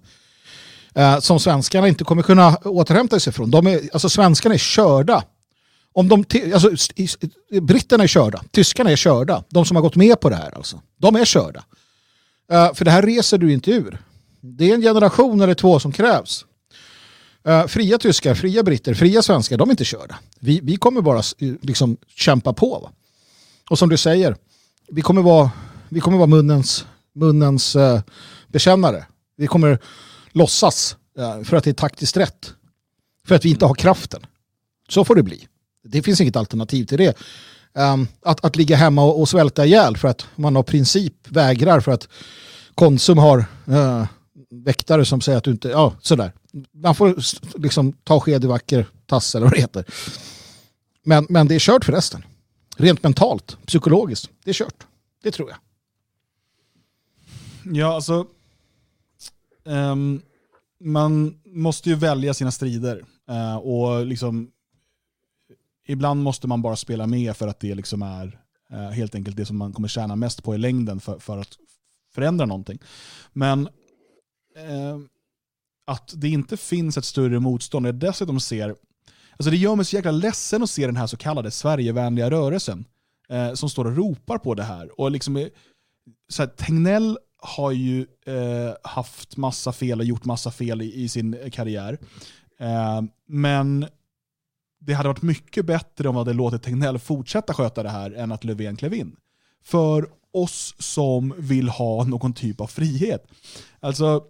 uh, 0.97 1.19
som 1.19 1.39
svenskarna 1.39 1.87
inte 1.87 2.03
kommer 2.03 2.23
kunna 2.23 2.55
återhämta 2.55 3.19
sig 3.19 3.33
från. 3.33 3.51
De 3.51 3.67
är, 3.67 3.81
alltså 3.93 4.09
svenskarna 4.09 4.55
är 4.55 4.59
körda. 4.59 5.23
Om 5.93 6.07
de, 6.07 6.25
alltså, 6.53 6.71
britterna 7.61 8.03
är 8.03 8.07
körda, 8.07 8.43
tyskarna 8.51 8.91
är 8.91 8.95
körda. 8.95 9.43
De 9.49 9.65
som 9.65 9.75
har 9.75 9.81
gått 9.81 9.95
med 9.95 10.19
på 10.19 10.29
det 10.29 10.35
här 10.35 10.55
alltså. 10.55 10.81
De 10.97 11.15
är 11.15 11.25
körda. 11.25 11.63
Uh, 12.53 12.73
för 12.73 12.85
det 12.85 12.91
här 12.91 13.01
reser 13.01 13.37
du 13.37 13.53
inte 13.53 13.71
ur. 13.71 13.97
Det 14.41 14.69
är 14.69 14.75
en 14.75 14.81
generation 14.81 15.41
eller 15.41 15.53
två 15.53 15.79
som 15.79 15.91
krävs. 15.91 16.45
Uh, 17.47 17.67
fria 17.67 17.97
tyskar, 17.97 18.35
fria 18.35 18.63
britter, 18.63 18.93
fria 18.93 19.21
svenskar, 19.21 19.57
de 19.57 19.69
är 19.69 19.73
inte 19.73 19.85
körda. 19.85 20.15
Vi, 20.39 20.59
vi 20.63 20.75
kommer 20.75 21.01
bara 21.01 21.21
liksom 21.61 21.97
kämpa 22.15 22.53
på. 22.53 22.79
Va? 22.79 22.91
Och 23.69 23.79
som 23.79 23.89
du 23.89 23.97
säger, 23.97 24.35
vi 24.87 25.01
kommer 25.01 25.21
vara, 25.21 25.51
vi 25.89 25.99
kommer 25.99 26.17
vara 26.17 26.27
munnens, 26.27 26.85
munnens 27.15 27.75
eh, 27.75 28.01
bekännare. 28.47 29.05
Vi 29.37 29.47
kommer 29.47 29.79
låtsas 30.31 30.97
eh, 31.17 31.43
för 31.43 31.57
att 31.57 31.63
det 31.63 31.69
är 31.69 31.73
taktiskt 31.73 32.17
rätt. 32.17 32.53
För 33.27 33.35
att 33.35 33.45
vi 33.45 33.49
inte 33.49 33.65
har 33.65 33.75
kraften. 33.75 34.21
Så 34.89 35.05
får 35.05 35.15
det 35.15 35.23
bli. 35.23 35.47
Det 35.83 36.03
finns 36.03 36.21
inget 36.21 36.35
alternativ 36.35 36.85
till 36.85 36.97
det. 36.97 37.17
Ehm, 37.75 38.07
att, 38.21 38.45
att 38.45 38.55
ligga 38.55 38.75
hemma 38.75 39.03
och, 39.03 39.19
och 39.19 39.29
svälta 39.29 39.65
ihjäl 39.65 39.97
för 39.97 40.07
att 40.07 40.25
man 40.35 40.57
av 40.57 40.63
princip 40.63 41.13
vägrar 41.27 41.79
för 41.79 41.91
att 41.91 42.07
Konsum 42.75 43.17
har 43.17 43.45
eh, 43.67 44.05
väktare 44.49 45.05
som 45.05 45.21
säger 45.21 45.37
att 45.37 45.43
du 45.43 45.51
inte, 45.51 45.69
ja 45.69 45.93
sådär. 46.01 46.33
Man 46.73 46.95
får 46.95 47.15
liksom 47.59 47.93
ta 47.93 48.19
sked 48.19 48.43
i 48.43 48.47
vacker 48.47 48.85
tass 49.05 49.35
eller 49.35 49.45
vad 49.45 49.53
det 49.53 49.61
heter. 49.61 49.85
Men, 51.05 51.27
men 51.29 51.47
det 51.47 51.55
är 51.55 51.59
kört 51.59 51.85
för 51.85 51.93
resten. 51.93 52.23
Rent 52.79 53.03
mentalt, 53.03 53.57
psykologiskt, 53.65 54.29
det 54.43 54.49
är 54.49 54.53
kört. 54.53 54.87
Det 55.23 55.31
tror 55.31 55.49
jag. 55.49 55.57
Ja, 57.75 57.95
alltså. 57.95 58.27
Um, 59.63 60.21
man 60.79 61.41
måste 61.45 61.89
ju 61.89 61.95
välja 61.95 62.33
sina 62.33 62.51
strider. 62.51 63.05
Uh, 63.31 63.55
och 63.55 64.05
liksom, 64.05 64.51
ibland 65.87 66.23
måste 66.23 66.47
man 66.47 66.61
bara 66.61 66.75
spela 66.75 67.07
med 67.07 67.37
för 67.37 67.47
att 67.47 67.59
det 67.59 67.75
liksom 67.75 68.01
är 68.01 68.39
uh, 68.73 68.89
helt 68.89 69.15
enkelt 69.15 69.37
det 69.37 69.45
som 69.45 69.57
man 69.57 69.73
kommer 69.73 69.87
tjäna 69.87 70.15
mest 70.15 70.43
på 70.43 70.55
i 70.55 70.57
längden 70.57 70.99
för, 70.99 71.19
för 71.19 71.37
att 71.37 71.57
förändra 72.13 72.45
någonting. 72.45 72.79
Men 73.33 73.67
uh, 74.57 74.99
att 75.85 76.13
det 76.15 76.29
inte 76.29 76.57
finns 76.57 76.97
ett 76.97 77.05
större 77.05 77.39
motstånd, 77.39 77.87
jag 77.87 77.95
dessutom 77.95 78.39
ser, 78.39 78.75
alltså 79.39 79.51
det 79.51 79.57
gör 79.57 79.75
mig 79.75 79.85
så 79.85 79.95
jäkla 79.95 80.11
ledsen 80.11 80.63
att 80.63 80.69
se 80.69 80.85
den 80.85 80.95
här 80.95 81.07
så 81.07 81.17
kallade 81.17 81.51
Sverigevänliga 81.51 82.31
rörelsen 82.31 82.85
eh, 83.29 83.53
som 83.53 83.69
står 83.69 83.85
och 83.85 83.95
ropar 83.95 84.37
på 84.37 84.53
det 84.53 84.63
här. 84.63 84.99
Och 85.01 85.11
liksom, 85.11 85.37
eh, 85.37 85.47
så 86.29 86.41
här, 86.41 86.49
Tegnell 86.49 87.17
har 87.41 87.71
ju 87.71 88.05
eh, 88.25 88.73
haft 88.83 89.37
massa 89.37 89.71
fel 89.71 89.99
och 89.99 90.05
gjort 90.05 90.25
massa 90.25 90.51
fel 90.51 90.81
i, 90.81 91.03
i 91.03 91.09
sin 91.09 91.51
karriär. 91.51 91.97
Eh, 92.59 93.01
men 93.27 93.85
det 94.79 94.93
hade 94.93 95.09
varit 95.09 95.21
mycket 95.21 95.65
bättre 95.65 96.09
om 96.09 96.15
vi 96.15 96.19
hade 96.19 96.33
låtit 96.33 96.63
Tegnell 96.63 96.99
fortsätta 96.99 97.53
sköta 97.53 97.83
det 97.83 97.89
här 97.89 98.11
än 98.11 98.31
att 98.31 98.43
Löfven 98.43 98.75
klev 98.75 98.93
in. 98.93 99.15
För 99.63 100.09
oss 100.31 100.75
som 100.79 101.33
vill 101.37 101.69
ha 101.69 102.03
någon 102.03 102.33
typ 102.33 102.61
av 102.61 102.67
frihet. 102.67 103.27
Alltså, 103.79 104.23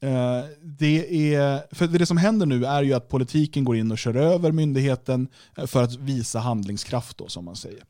Eh, 0.00 0.44
det, 0.62 1.34
är, 1.34 1.74
för 1.74 1.86
det 1.86 2.06
som 2.06 2.16
händer 2.16 2.46
nu 2.46 2.64
är 2.64 2.82
ju 2.82 2.92
att 2.92 3.08
politiken 3.08 3.64
går 3.64 3.76
in 3.76 3.90
och 3.90 3.98
kör 3.98 4.14
över 4.14 4.52
myndigheten 4.52 5.28
eh, 5.56 5.66
för 5.66 5.82
att 5.82 5.96
visa 5.96 6.38
handlingskraft 6.38 7.18
då, 7.18 7.28
som 7.28 7.44
man 7.44 7.56
säger. 7.56 7.84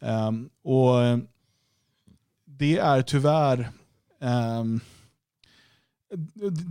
Ehm, 0.00 0.48
och 0.64 0.96
det 2.44 2.78
är 2.78 3.02
tyvärr 3.02 3.70
ehm, 4.20 4.80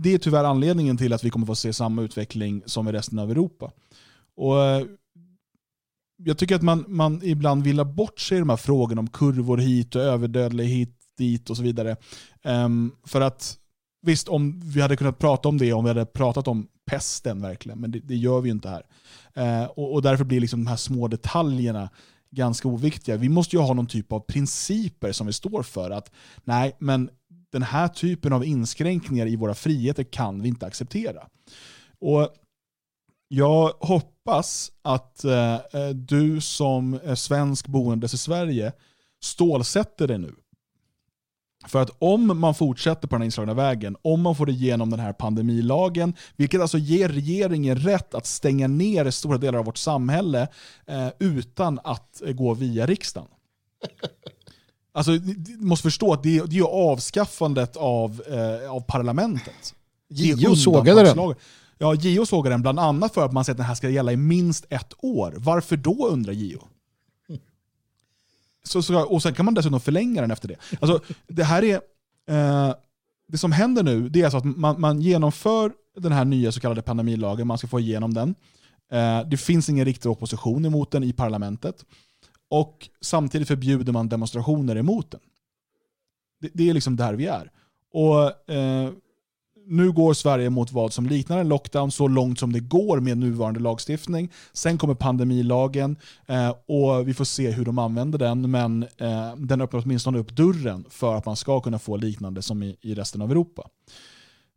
det 0.02 0.14
är 0.14 0.18
tyvärr 0.18 0.44
anledningen 0.44 0.96
till 0.96 1.12
att 1.12 1.24
vi 1.24 1.30
kommer 1.30 1.46
få 1.46 1.54
se 1.54 1.72
samma 1.72 2.02
utveckling 2.02 2.62
som 2.66 2.88
i 2.88 2.92
resten 2.92 3.18
av 3.18 3.30
Europa. 3.30 3.72
Och 4.36 4.64
eh, 4.64 4.86
jag 6.16 6.38
tycker 6.38 6.54
att 6.54 6.62
man, 6.62 6.84
man 6.88 7.20
ibland 7.22 7.64
vill 7.64 7.78
ha 7.78 7.84
bort 7.84 8.20
sig 8.20 8.36
i 8.36 8.40
de 8.40 8.48
här 8.48 8.56
frågorna 8.56 9.00
om 9.00 9.08
kurvor 9.08 9.58
hit 9.58 9.94
och 9.94 10.02
överdödlighet 10.02 10.88
dit 11.18 11.50
och 11.50 11.56
så 11.56 11.62
vidare. 11.62 11.96
Ehm, 12.42 12.92
för 13.06 13.20
att 13.20 13.58
visst, 14.02 14.28
om 14.28 14.60
vi 14.64 14.80
hade 14.80 14.96
kunnat 14.96 15.18
prata 15.18 15.48
om 15.48 15.58
det 15.58 15.72
om 15.72 15.84
vi 15.84 15.90
hade 15.90 16.06
pratat 16.06 16.48
om 16.48 16.68
pesten 16.84 17.42
verkligen, 17.42 17.80
men 17.80 17.90
det, 17.90 17.98
det 17.98 18.16
gör 18.16 18.40
vi 18.40 18.48
ju 18.48 18.52
inte 18.52 18.68
här. 18.68 18.82
Eh, 19.34 19.64
och, 19.64 19.92
och 19.92 20.02
därför 20.02 20.24
blir 20.24 20.40
liksom 20.40 20.64
de 20.64 20.70
här 20.70 20.76
små 20.76 21.08
detaljerna 21.08 21.90
ganska 22.30 22.68
oviktiga. 22.68 23.16
Vi 23.16 23.28
måste 23.28 23.56
ju 23.56 23.62
ha 23.62 23.74
någon 23.74 23.86
typ 23.86 24.12
av 24.12 24.20
principer 24.20 25.12
som 25.12 25.26
vi 25.26 25.32
står 25.32 25.62
för. 25.62 25.90
att 25.90 26.10
Nej, 26.44 26.76
men 26.78 27.10
den 27.52 27.62
här 27.62 27.88
typen 27.88 28.32
av 28.32 28.44
inskränkningar 28.44 29.26
i 29.26 29.36
våra 29.36 29.54
friheter 29.54 30.04
kan 30.04 30.42
vi 30.42 30.48
inte 30.48 30.66
acceptera. 30.66 31.26
Och 32.00 32.28
jag 33.28 33.72
hoppas 33.80 34.72
att 34.82 35.24
eh, 35.24 35.54
eh 35.54 35.88
du 35.94 36.40
som 36.40 37.00
är 37.04 37.14
svensk 37.14 37.66
boendes 37.66 38.14
i 38.14 38.18
Sverige 38.18 38.72
stålsätter 39.22 40.08
dig 40.08 40.18
nu. 40.18 40.34
För 41.66 41.82
att 41.82 41.90
om 41.98 42.40
man 42.40 42.54
fortsätter 42.54 43.08
på 43.08 43.16
den 43.16 43.22
inslagna 43.22 43.54
vägen, 43.54 43.96
om 44.02 44.22
man 44.22 44.36
får 44.36 44.50
igenom 44.50 44.90
den 44.90 45.00
här 45.00 45.12
pandemilagen, 45.12 46.14
vilket 46.36 46.60
alltså 46.60 46.78
ger 46.78 47.08
regeringen 47.08 47.76
rätt 47.76 48.14
att 48.14 48.26
stänga 48.26 48.68
ner 48.68 49.10
stora 49.10 49.38
delar 49.38 49.58
av 49.58 49.64
vårt 49.64 49.78
samhälle 49.78 50.48
eh, 50.86 51.08
utan 51.18 51.80
att 51.84 52.22
eh, 52.22 52.32
gå 52.32 52.54
via 52.54 52.86
riksdagen. 52.86 53.28
Alltså, 54.94 55.10
ni 55.12 55.56
måste 55.58 55.82
förstå 55.82 56.12
att 56.12 56.22
det 56.22 56.38
är, 56.38 56.46
det 56.46 56.58
är 56.58 56.92
avskaffandet 56.92 57.76
av, 57.76 58.22
eh, 58.30 58.72
av 58.72 58.80
parlamentet. 58.80 59.74
JO 60.08 60.56
sågade 60.56 61.02
den. 61.02 61.34
Ja, 61.78 61.94
JO 61.94 62.26
sågade 62.26 62.54
den 62.54 62.62
bland 62.62 62.78
annat 62.78 63.14
för 63.14 63.24
att 63.24 63.32
man 63.32 63.44
säger 63.44 63.54
att 63.54 63.58
den 63.58 63.66
här 63.66 63.74
ska 63.74 63.88
gälla 63.88 64.12
i 64.12 64.16
minst 64.16 64.66
ett 64.68 64.92
år. 64.98 65.34
Varför 65.36 65.76
då 65.76 66.08
undrar 66.08 66.32
JO? 66.32 66.68
Så, 68.64 68.82
så, 68.82 69.02
och 69.02 69.22
sen 69.22 69.34
kan 69.34 69.44
man 69.44 69.54
dessutom 69.54 69.80
förlänga 69.80 70.20
den 70.20 70.30
efter 70.30 70.48
det. 70.48 70.56
Alltså, 70.80 71.00
det 71.26 71.44
här 71.44 71.64
är... 71.64 71.80
Eh, 72.28 72.74
det 73.28 73.38
som 73.38 73.52
händer 73.52 73.82
nu 73.82 74.08
det 74.08 74.20
är 74.20 74.24
alltså 74.24 74.38
att 74.38 74.44
man, 74.44 74.80
man 74.80 75.00
genomför 75.00 75.72
den 75.96 76.12
här 76.12 76.24
nya 76.24 76.52
så 76.52 76.60
kallade 76.60 76.82
pandemilagen, 76.82 77.46
man 77.46 77.58
ska 77.58 77.66
få 77.66 77.80
igenom 77.80 78.14
den. 78.14 78.34
Eh, 78.92 79.20
det 79.28 79.36
finns 79.36 79.68
ingen 79.68 79.84
riktig 79.84 80.10
opposition 80.10 80.64
emot 80.64 80.90
den 80.90 81.04
i 81.04 81.12
parlamentet. 81.12 81.84
Och 82.50 82.88
samtidigt 83.00 83.48
förbjuder 83.48 83.92
man 83.92 84.08
demonstrationer 84.08 84.76
emot 84.76 85.10
den. 85.10 85.20
Det, 86.40 86.50
det 86.54 86.70
är 86.70 86.74
liksom 86.74 86.96
där 86.96 87.14
vi 87.14 87.26
är. 87.26 87.50
Och 87.92 88.50
eh, 88.50 88.90
nu 89.72 89.92
går 89.92 90.14
Sverige 90.14 90.50
mot 90.50 90.72
vad 90.72 90.92
som 90.92 91.06
liknar 91.06 91.38
en 91.38 91.48
lockdown 91.48 91.90
så 91.90 92.08
långt 92.08 92.38
som 92.38 92.52
det 92.52 92.60
går 92.60 93.00
med 93.00 93.18
nuvarande 93.18 93.60
lagstiftning. 93.60 94.32
Sen 94.52 94.78
kommer 94.78 94.94
pandemilagen 94.94 95.96
eh, 96.26 96.50
och 96.66 97.08
vi 97.08 97.14
får 97.14 97.24
se 97.24 97.50
hur 97.50 97.64
de 97.64 97.78
använder 97.78 98.18
den. 98.18 98.50
Men 98.50 98.82
eh, 98.82 99.36
den 99.36 99.60
öppnar 99.60 99.82
åtminstone 99.84 100.18
upp 100.18 100.36
dörren 100.36 100.84
för 100.90 101.14
att 101.14 101.26
man 101.26 101.36
ska 101.36 101.60
kunna 101.60 101.78
få 101.78 101.96
liknande 101.96 102.42
som 102.42 102.62
i, 102.62 102.76
i 102.80 102.94
resten 102.94 103.22
av 103.22 103.30
Europa. 103.30 103.68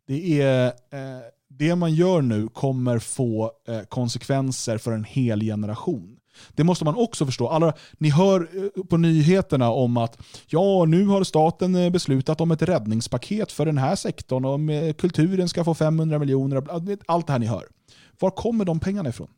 Det, 0.08 0.42
är, 0.42 0.66
eh, 0.66 1.22
det 1.50 1.76
man 1.76 1.94
gör 1.94 2.22
nu 2.22 2.48
kommer 2.48 3.00
få 3.00 3.52
eh, 3.68 3.82
konsekvenser 3.82 4.78
för 4.78 4.92
en 4.92 5.04
hel 5.04 5.42
generation. 5.42 6.15
Det 6.54 6.64
måste 6.64 6.86
man 6.86 6.96
också 6.96 7.26
förstå. 7.26 7.48
Alla, 7.48 7.74
ni 7.98 8.10
hör 8.10 8.50
eh, 8.54 8.84
på 8.84 8.98
nyheterna 8.98 9.70
om 9.70 9.98
att 9.98 10.18
ja, 10.48 10.86
nu 10.86 11.06
har 11.08 11.24
staten 11.24 11.76
eh, 11.76 11.90
beslutat 11.90 12.42
om 12.42 12.52
ett 12.52 12.62
räddningspaket 12.62 13.52
för 13.52 13.66
den 13.66 13.78
här 13.78 13.96
sektorn 13.96 14.46
och 14.46 14.74
eh, 14.74 14.94
kulturen 14.94 15.50
ska 15.50 15.64
få 15.64 15.74
500 15.74 16.20
miljoner. 16.20 16.64
Allt 17.06 17.28
det 17.28 17.34
här 17.34 17.40
ni 17.40 17.46
hör. 17.46 17.66
Var 18.20 18.30
kommer 18.30 18.66
de 18.66 18.80
pengarna 18.80 19.10
ifrån? 19.10 19.30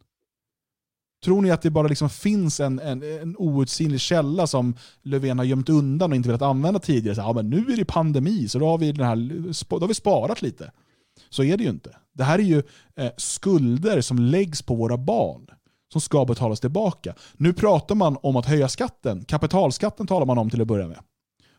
Tror 1.26 1.42
ni 1.42 1.52
att 1.52 1.62
det 1.62 1.70
bara 1.70 1.88
liksom 1.88 2.10
finns 2.10 2.60
en, 2.60 2.80
en, 2.80 3.04
en 3.22 3.36
outsinlig 3.38 4.00
källa 4.00 4.48
som 4.48 4.76
Löfven 5.02 5.38
har 5.38 5.46
gömt 5.46 5.70
undan 5.70 6.12
och 6.12 6.16
inte 6.16 6.30
velat 6.30 6.42
använda 6.42 6.80
tidigare? 6.80 7.16
Så, 7.16 7.22
ja, 7.22 7.34
men 7.34 7.50
nu 7.50 7.58
är 7.58 7.78
det 7.78 7.86
pandemi, 7.86 8.48
så 8.48 8.60
då 8.60 8.68
har, 8.68 8.78
vi 8.78 8.92
den 8.92 9.06
här, 9.06 9.16
då 9.70 9.80
har 9.80 9.88
vi 9.88 9.94
sparat 9.94 10.42
lite. 10.42 10.72
Så 11.30 11.44
är 11.44 11.58
det 11.58 11.64
ju 11.64 11.70
inte. 11.70 11.96
Det 12.14 12.24
här 12.24 12.40
är 12.40 12.44
ju 12.44 12.64
eh, 12.96 13.12
skulder 13.18 14.02
som 14.02 14.20
läggs 14.20 14.62
på 14.62 14.76
våra 14.76 14.98
barn 14.98 15.48
som 15.92 16.02
ska 16.02 16.26
betalas 16.26 16.60
tillbaka. 16.60 17.16
Nu 17.34 17.54
pratar 17.54 17.96
man 17.96 18.18
om 18.24 18.36
att 18.36 18.46
höja 18.46 18.70
skatten. 18.70 19.26
Kapitalskatten 19.26 20.08
talar 20.08 20.26
man 20.26 20.38
om 20.38 20.50
till 20.50 20.62
att 20.62 20.68
börja 20.68 20.88
med. 20.88 21.00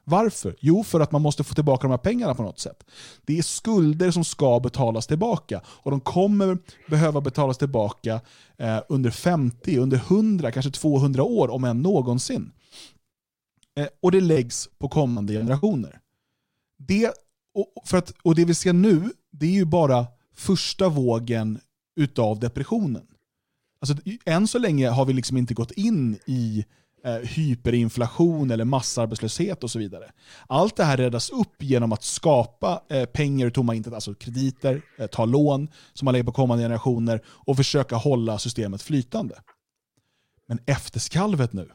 Varför? 0.05 0.57
Jo, 0.61 0.85
för 0.85 1.01
att 1.01 1.13
man 1.13 1.23
måste 1.23 1.45
få 1.45 1.55
tillbaka 1.55 1.83
de 1.83 1.91
här 1.91 1.99
pengarna 1.99 2.35
på 2.35 2.43
något 2.43 2.59
sätt. 2.59 2.85
Det 3.27 3.39
är 3.39 3.43
skulder 3.43 4.11
som 4.11 4.25
ska 4.25 4.61
betalas 4.61 5.07
tillbaka 5.07 5.61
och 5.67 5.91
de 5.91 6.01
kommer 6.01 6.59
behöva 6.91 7.21
betalas 7.21 7.59
tillbaka 7.59 8.21
eh, 8.57 8.79
under 8.89 9.11
50, 9.11 9.79
under 9.79 9.97
100, 9.97 10.53
kanske 10.53 10.71
200 10.71 11.23
år 11.23 11.51
om 11.51 11.65
än 11.65 11.83
någonsin. 11.83 12.53
Eh, 13.79 13.87
och 14.03 14.13
det 14.13 14.21
läggs 14.21 14.69
på 14.79 14.89
kommande 14.89 15.33
generationer. 15.33 16.01
Det, 16.79 17.13
och, 17.55 17.89
för 17.89 17.97
att, 17.97 18.13
och 18.23 18.35
det 18.35 18.45
vi 18.45 18.55
ser 18.55 18.73
nu, 18.73 19.11
det 19.31 19.47
är 19.47 19.51
ju 19.51 19.65
bara 19.65 20.07
första 20.35 20.89
vågen 20.89 21.61
utav 21.97 22.39
depressionen. 22.41 23.07
Alltså, 23.81 23.97
än 24.25 24.47
så 24.47 24.59
länge 24.59 24.89
har 24.89 25.05
vi 25.05 25.13
liksom 25.13 25.37
inte 25.37 25.55
gått 25.55 25.71
in 25.71 26.19
i 26.27 26.65
eh, 27.05 27.15
hyperinflation 27.15 28.51
eller 28.51 28.65
massarbetslöshet 28.65 29.65
och 29.65 29.71
så 29.71 29.79
vidare. 29.79 30.11
Allt 30.47 30.77
det 30.77 30.85
här 30.85 30.97
räddas 30.97 31.31
upp 31.31 31.63
genom 31.63 31.93
att 31.93 32.03
skapa 32.03 32.83
eh, 32.89 33.05
pengar 33.05 33.47
ur 33.47 33.51
tomma 33.51 33.75
intet, 33.75 33.93
alltså 33.93 34.15
krediter, 34.15 34.83
eh, 34.99 35.07
ta 35.07 35.25
lån 35.25 35.69
som 35.93 36.05
man 36.05 36.13
lägger 36.13 36.25
på 36.25 36.33
kommande 36.33 36.65
generationer 36.65 37.21
och 37.27 37.57
försöka 37.57 37.97
hålla 37.97 38.39
systemet 38.39 38.83
flytande. 38.83 39.35
Men 40.49 40.59
efterskalvet 40.67 41.53
nu, 41.53 41.71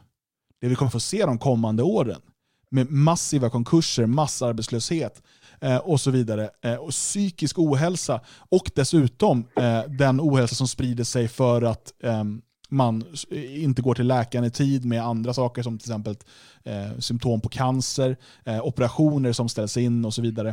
det 0.61 0.67
vi 0.67 0.75
kommer 0.75 0.91
få 0.91 0.99
se 0.99 1.25
de 1.25 1.37
kommande 1.37 1.83
åren, 1.83 2.21
med 2.69 2.91
massiva 2.91 3.49
konkurser, 3.49 4.05
massarbetslöshet 4.05 5.21
Eh, 5.63 5.77
och 5.77 6.01
så 6.01 6.11
vidare, 6.11 6.49
eh, 6.61 6.75
och 6.75 6.89
psykisk 6.89 7.59
ohälsa 7.59 8.21
och 8.37 8.71
dessutom 8.75 9.47
eh, 9.55 9.81
den 9.83 10.21
ohälsa 10.21 10.55
som 10.55 10.67
sprider 10.67 11.03
sig 11.03 11.27
för 11.27 11.61
att 11.61 11.93
ehm, 12.03 12.41
man 12.69 13.05
inte 13.31 13.81
går 13.81 13.95
till 13.95 14.07
läkaren 14.07 14.45
i 14.45 14.51
tid 14.51 14.85
med 14.85 15.03
andra 15.03 15.33
saker 15.33 15.63
som 15.63 15.77
till 15.77 15.91
exempel 15.91 16.15
eh, 16.63 16.99
symptom 16.99 17.41
på 17.41 17.49
cancer, 17.49 18.17
eh, 18.45 18.65
operationer 18.65 19.33
som 19.33 19.49
ställs 19.49 19.77
in 19.77 20.05
och 20.05 20.13
så 20.13 20.21
vidare. 20.21 20.49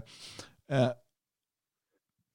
Eh, 0.73 0.89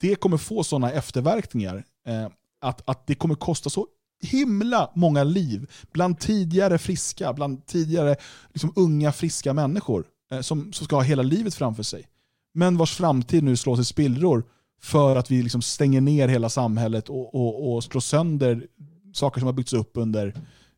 det 0.01 0.15
kommer 0.15 0.37
få 0.37 0.63
sådana 0.63 0.91
efterverkningar 0.91 1.83
eh, 2.07 2.27
att, 2.61 2.89
att 2.89 3.07
det 3.07 3.15
kommer 3.15 3.35
kosta 3.35 3.69
så 3.69 3.87
himla 4.21 4.91
många 4.95 5.23
liv 5.23 5.71
bland 5.91 6.19
tidigare 6.19 6.77
friska, 6.77 7.33
bland 7.33 7.65
tidigare 7.65 8.15
liksom, 8.53 8.73
unga 8.75 9.11
friska 9.11 9.53
människor 9.53 10.05
eh, 10.31 10.41
som, 10.41 10.73
som 10.73 10.85
ska 10.85 10.95
ha 10.95 11.03
hela 11.03 11.23
livet 11.23 11.55
framför 11.55 11.83
sig. 11.83 12.07
Men 12.55 12.77
vars 12.77 12.95
framtid 12.95 13.43
nu 13.43 13.57
slås 13.57 13.79
i 13.79 13.85
spillror 13.85 14.43
för 14.81 15.15
att 15.15 15.31
vi 15.31 15.41
liksom 15.43 15.61
stänger 15.61 16.01
ner 16.01 16.27
hela 16.27 16.49
samhället 16.49 17.09
och, 17.09 17.35
och, 17.35 17.75
och 17.75 17.83
slår 17.83 18.01
sönder 18.01 18.67
saker 19.13 19.39
som 19.39 19.45
har 19.45 19.53
byggts 19.53 19.73
upp 19.73 19.91
under 19.93 20.33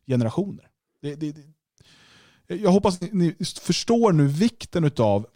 generationer. 0.06 0.64
Det, 1.02 1.14
det, 1.14 1.32
det. 1.32 2.56
Jag 2.56 2.70
hoppas 2.70 3.00
ni, 3.00 3.10
ni 3.12 3.44
förstår 3.44 4.12
nu 4.12 4.26
vikten 4.26 4.90
av 4.98 5.26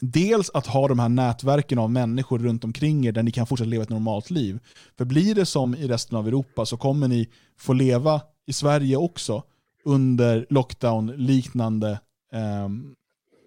dels 0.00 0.50
att 0.50 0.66
ha 0.66 0.88
de 0.88 0.98
här 0.98 1.08
nätverken 1.08 1.78
av 1.78 1.90
människor 1.90 2.38
runt 2.38 2.64
omkring 2.64 3.06
er 3.06 3.12
där 3.12 3.22
ni 3.22 3.30
kan 3.30 3.46
fortsätta 3.46 3.68
leva 3.68 3.82
ett 3.82 3.88
normalt 3.88 4.30
liv. 4.30 4.58
För 4.98 5.04
blir 5.04 5.34
det 5.34 5.46
som 5.46 5.74
i 5.74 5.88
resten 5.88 6.18
av 6.18 6.28
Europa 6.28 6.66
så 6.66 6.76
kommer 6.76 7.08
ni 7.08 7.28
få 7.58 7.72
leva 7.72 8.20
i 8.46 8.52
Sverige 8.52 8.96
också 8.96 9.42
under 9.84 10.46
lockdown-liknande, 10.50 12.00
eh, 12.32 12.68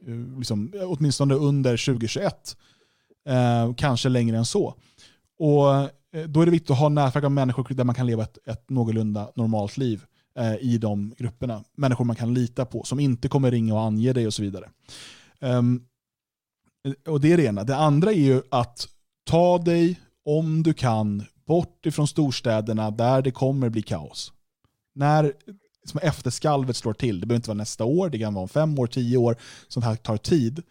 Eh, 0.07 0.38
liksom, 0.38 0.73
åtminstone 0.81 1.34
under 1.34 1.77
2021. 1.85 2.57
Eh, 3.27 3.73
kanske 3.73 4.09
längre 4.09 4.38
än 4.38 4.45
så. 4.45 4.73
Och 5.39 5.73
eh, 5.73 6.27
Då 6.27 6.41
är 6.41 6.45
det 6.45 6.51
viktigt 6.51 6.71
att 6.71 6.77
ha 6.77 6.89
nätverk 6.89 7.23
av 7.23 7.31
människor 7.31 7.67
där 7.69 7.84
man 7.84 7.95
kan 7.95 8.05
leva 8.05 8.23
ett, 8.23 8.38
ett 8.47 8.69
någorlunda 8.69 9.31
normalt 9.35 9.77
liv 9.77 10.03
eh, 10.38 10.55
i 10.55 10.77
de 10.77 11.13
grupperna. 11.17 11.63
Människor 11.75 12.05
man 12.05 12.15
kan 12.15 12.34
lita 12.34 12.65
på, 12.65 12.84
som 12.84 12.99
inte 12.99 13.27
kommer 13.27 13.51
ringa 13.51 13.73
och 13.73 13.81
ange 13.81 14.13
dig 14.13 14.27
och 14.27 14.34
så 14.34 14.41
vidare. 14.41 14.69
Um, 15.39 15.84
och 17.07 17.21
Det 17.21 17.34
är 17.34 17.38
det 17.38 17.45
ena. 17.45 17.63
Det 17.63 17.75
andra 17.75 18.11
är 18.11 18.19
ju 18.19 18.41
att 18.51 18.88
ta 19.25 19.57
dig, 19.57 19.99
om 20.25 20.63
du 20.63 20.73
kan, 20.73 21.23
bort 21.45 21.85
ifrån 21.85 22.07
storstäderna 22.07 22.91
där 22.91 23.21
det 23.21 23.31
kommer 23.31 23.69
bli 23.69 23.81
kaos. 23.81 24.34
När 24.95 25.34
som 25.89 25.99
efterskalvet 26.03 26.76
slår 26.76 26.93
till, 26.93 27.19
det 27.19 27.27
behöver 27.27 27.39
inte 27.39 27.49
vara 27.49 27.57
nästa 27.57 27.85
år, 27.85 28.09
det 28.09 28.19
kan 28.19 28.34
vara 28.34 28.41
om 28.41 28.49
fem 28.49 28.80
år, 28.80 28.88
tio 28.88 29.18
år, 29.18 29.35
sånt 29.68 29.85
här 29.85 29.95
tar 29.95 30.18
tid. 30.18 30.64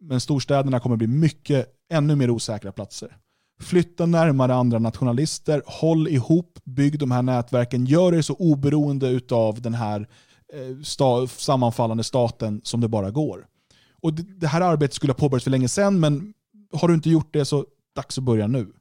Men 0.00 0.20
storstäderna 0.20 0.80
kommer 0.80 0.96
bli 0.96 1.06
mycket, 1.06 1.66
ännu 1.92 2.16
mer 2.16 2.30
osäkra 2.30 2.72
platser. 2.72 3.16
Flytta 3.60 4.06
närmare 4.06 4.54
andra 4.54 4.78
nationalister, 4.78 5.62
håll 5.66 6.08
ihop, 6.08 6.58
bygg 6.64 6.98
de 6.98 7.10
här 7.10 7.22
nätverken, 7.22 7.86
gör 7.86 8.14
er 8.14 8.22
så 8.22 8.34
oberoende 8.34 9.20
av 9.30 9.62
den 9.62 9.74
här 9.74 10.08
eh, 10.52 10.82
sta 10.82 11.26
sammanfallande 11.26 12.04
staten 12.04 12.60
som 12.64 12.80
det 12.80 12.88
bara 12.88 13.10
går. 13.10 13.46
Och 14.02 14.14
det, 14.14 14.22
det 14.22 14.46
här 14.46 14.60
arbetet 14.60 14.94
skulle 14.94 15.12
ha 15.12 15.18
påbörjats 15.18 15.44
för 15.44 15.50
länge 15.50 15.68
sedan, 15.68 16.00
men 16.00 16.34
har 16.72 16.88
du 16.88 16.94
inte 16.94 17.10
gjort 17.10 17.32
det 17.32 17.44
så 17.44 17.66
dags 17.96 18.18
att 18.18 18.24
börja 18.24 18.46
nu. 18.46 18.72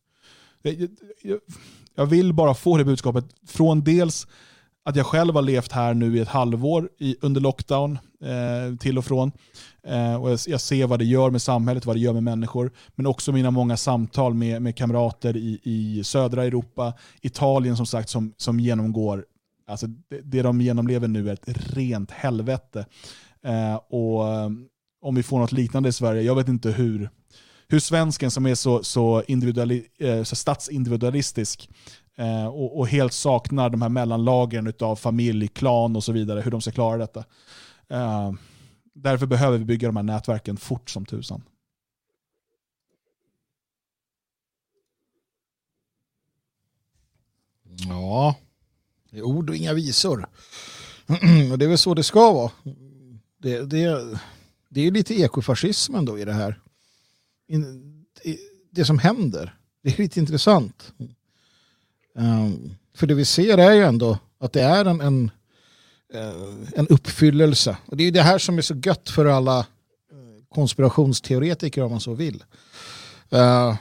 Jag, 0.61 0.87
jag, 1.21 1.39
jag 1.95 2.05
vill 2.05 2.33
bara 2.33 2.53
få 2.53 2.77
det 2.77 2.85
budskapet 2.85 3.25
från 3.47 3.83
dels 3.83 4.27
att 4.89 4.95
jag 4.95 5.05
själv 5.05 5.35
har 5.35 5.41
levt 5.41 5.71
här 5.71 5.93
nu 5.93 6.17
i 6.17 6.19
ett 6.19 6.27
halvår 6.27 6.89
i, 6.97 7.15
under 7.21 7.41
lockdown 7.41 7.99
eh, 8.23 8.77
till 8.79 8.97
och 8.97 9.05
från. 9.05 9.31
Eh, 9.83 10.21
och 10.21 10.31
jag, 10.31 10.39
jag, 10.47 10.61
ser 10.61 10.87
vad 10.87 10.99
det 10.99 11.05
gör 11.05 11.29
med 11.29 11.41
samhället, 11.41 11.85
vad 11.85 11.95
det 11.95 11.99
gör 11.99 12.13
med 12.13 12.23
människor. 12.23 12.71
Men 12.95 13.05
också 13.05 13.31
mina 13.31 13.51
många 13.51 13.77
samtal 13.77 14.33
med, 14.33 14.61
med 14.61 14.75
kamrater 14.75 15.37
i, 15.37 15.59
i 15.63 16.03
södra 16.03 16.45
Europa, 16.45 16.93
Italien 17.21 17.77
som 17.77 17.85
sagt 17.85 18.09
som, 18.09 18.33
som 18.37 18.59
genomgår, 18.59 19.25
alltså 19.67 19.87
det, 19.87 20.21
det 20.23 20.41
de 20.41 20.61
genomlever 20.61 21.07
nu 21.07 21.29
är 21.29 21.33
ett 21.33 21.73
rent 21.73 22.11
helvete. 22.11 22.85
Eh, 23.43 23.75
och 23.75 24.27
eh, 24.27 24.49
om 25.01 25.15
vi 25.15 25.23
får 25.23 25.39
något 25.39 25.51
liknande 25.51 25.89
i 25.89 25.93
Sverige, 25.93 26.21
jag 26.21 26.35
vet 26.35 26.47
inte 26.47 26.71
hur, 26.71 27.09
hur 27.67 27.79
svensken 27.79 28.31
som 28.31 28.45
är 28.45 28.55
så, 28.55 28.83
så, 28.83 29.23
individuali, 29.27 29.85
eh, 29.99 30.23
så 30.23 30.35
statsindividualistisk 30.35 31.69
eh, 32.19 32.47
och, 32.47 32.79
och, 32.79 32.87
helt 32.87 33.13
saknar 33.13 33.69
de 33.69 33.81
här 33.81 33.89
mellanlagren 33.89 34.73
av 34.79 34.95
familj, 34.95 35.47
klan 35.47 35.95
och 35.95 36.03
så 36.03 36.11
vidare, 36.11 36.41
hur 36.41 36.51
de 36.51 36.61
ska 36.61 36.71
klara 36.71 36.97
detta. 36.97 37.23
Eh, 37.87 38.31
därför 38.93 39.25
behöver 39.25 39.57
vi 39.57 39.65
bygga 39.65 39.87
de 39.87 39.95
här 39.95 40.03
nätverken 40.03 40.57
fort 40.57 40.89
som 40.89 41.05
tusan. 41.05 41.43
Ja, 47.87 48.35
det 49.11 49.17
är 49.17 49.23
ord 49.23 49.49
och 49.49 49.55
inga 49.55 49.73
visor. 49.73 50.25
och 51.51 51.57
det 51.57 51.65
är 51.65 51.69
väl 51.69 51.77
så 51.77 51.93
det 51.93 52.03
ska 52.03 52.33
vara. 52.33 52.51
Det, 53.37 53.61
det, 53.61 54.19
det 54.69 54.81
är 54.81 54.91
lite 54.91 55.13
ekofascism 55.13 55.95
ändå 55.95 56.19
i 56.19 56.25
det 56.25 56.33
här. 56.33 56.59
Det 58.71 58.85
som 58.85 58.99
händer, 58.99 59.55
det 59.83 59.89
är 59.89 59.97
lite 59.97 60.19
intressant. 60.19 60.93
Um, 62.15 62.75
för 62.95 63.07
det 63.07 63.13
vi 63.13 63.25
ser 63.25 63.57
är 63.57 63.73
ju 63.73 63.83
ändå 63.83 64.17
att 64.39 64.53
det 64.53 64.61
är 64.61 64.85
en, 64.85 65.01
en, 65.01 65.31
eh, 66.13 66.69
en 66.75 66.87
uppfyllelse. 66.87 67.77
Och 67.85 67.97
det 67.97 68.03
är 68.03 68.11
det 68.11 68.21
här 68.21 68.37
som 68.37 68.57
är 68.57 68.61
så 68.61 68.75
gött 68.85 69.09
för 69.09 69.25
alla 69.25 69.59
eh, 69.59 69.65
konspirationsteoretiker 70.49 71.83
om 71.83 71.91
man 71.91 71.99
så 71.99 72.13
vill. 72.13 72.43
Uh, 73.33 73.75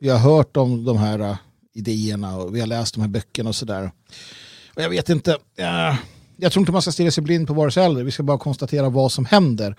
vi 0.00 0.08
har 0.08 0.18
hört 0.18 0.56
om 0.56 0.84
de 0.84 0.96
här 0.96 1.20
uh, 1.20 1.36
idéerna 1.74 2.36
och 2.36 2.56
vi 2.56 2.60
har 2.60 2.66
läst 2.66 2.94
de 2.94 3.00
här 3.00 3.08
böckerna 3.08 3.48
och 3.48 3.56
sådär. 3.56 3.90
Och 4.74 4.82
jag 4.82 4.90
vet 4.90 5.08
inte, 5.08 5.30
uh, 5.60 5.98
jag 6.36 6.52
tror 6.52 6.60
inte 6.60 6.72
man 6.72 6.82
ska 6.82 6.92
stirra 6.92 7.10
sig 7.10 7.24
blind 7.24 7.46
på 7.46 7.54
vare 7.54 7.70
sig 7.70 7.84
eller. 7.84 8.04
Vi 8.04 8.10
ska 8.10 8.22
bara 8.22 8.38
konstatera 8.38 8.88
vad 8.88 9.12
som 9.12 9.24
händer. 9.24 9.76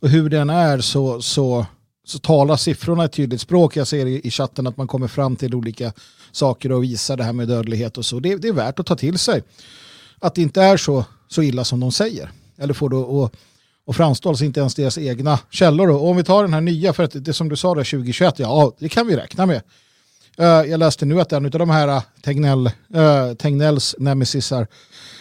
Och 0.00 0.08
hur 0.08 0.28
den 0.28 0.50
är 0.50 0.80
så, 0.80 1.22
så, 1.22 1.66
så 2.06 2.18
talar 2.18 2.56
siffrorna 2.56 3.04
ett 3.04 3.12
tydligt 3.12 3.40
språk. 3.40 3.76
Jag 3.76 3.86
ser 3.86 4.06
i, 4.06 4.20
i 4.24 4.30
chatten 4.30 4.66
att 4.66 4.76
man 4.76 4.86
kommer 4.86 5.08
fram 5.08 5.36
till 5.36 5.54
olika 5.54 5.92
saker 6.32 6.72
och 6.72 6.82
visar 6.82 7.16
det 7.16 7.24
här 7.24 7.32
med 7.32 7.48
dödlighet 7.48 7.98
och 7.98 8.04
så. 8.04 8.20
Det, 8.20 8.36
det 8.36 8.48
är 8.48 8.52
värt 8.52 8.78
att 8.78 8.86
ta 8.86 8.96
till 8.96 9.18
sig. 9.18 9.42
Att 10.18 10.34
det 10.34 10.42
inte 10.42 10.62
är 10.62 10.76
så, 10.76 11.04
så 11.28 11.42
illa 11.42 11.64
som 11.64 11.80
de 11.80 11.92
säger. 11.92 12.30
Eller 12.58 12.74
får 12.74 12.88
då 12.88 13.00
och, 13.00 13.34
och 13.86 13.96
framstå, 13.96 14.28
alltså 14.28 14.44
inte 14.44 14.60
ens 14.60 14.74
deras 14.74 14.98
egna 14.98 15.38
källor. 15.50 15.90
Och 15.90 16.08
om 16.08 16.16
vi 16.16 16.24
tar 16.24 16.42
den 16.42 16.54
här 16.54 16.60
nya, 16.60 16.92
för 16.92 17.04
att 17.04 17.24
det 17.24 17.32
som 17.32 17.48
du 17.48 17.56
sa 17.56 17.74
där 17.74 17.84
2021, 17.84 18.38
ja 18.38 18.72
det 18.78 18.88
kan 18.88 19.06
vi 19.06 19.16
räkna 19.16 19.46
med. 19.46 19.62
Uh, 20.40 20.46
jag 20.46 20.78
läste 20.78 21.06
nu 21.06 21.20
att 21.20 21.32
en 21.32 21.44
av 21.44 21.50
de 21.50 21.70
här 21.70 21.88
eh, 21.88 22.02
Tegnell, 22.22 22.66
uh, 22.96 23.34
Tegnells 23.34 23.94
nemesisar 23.98 24.66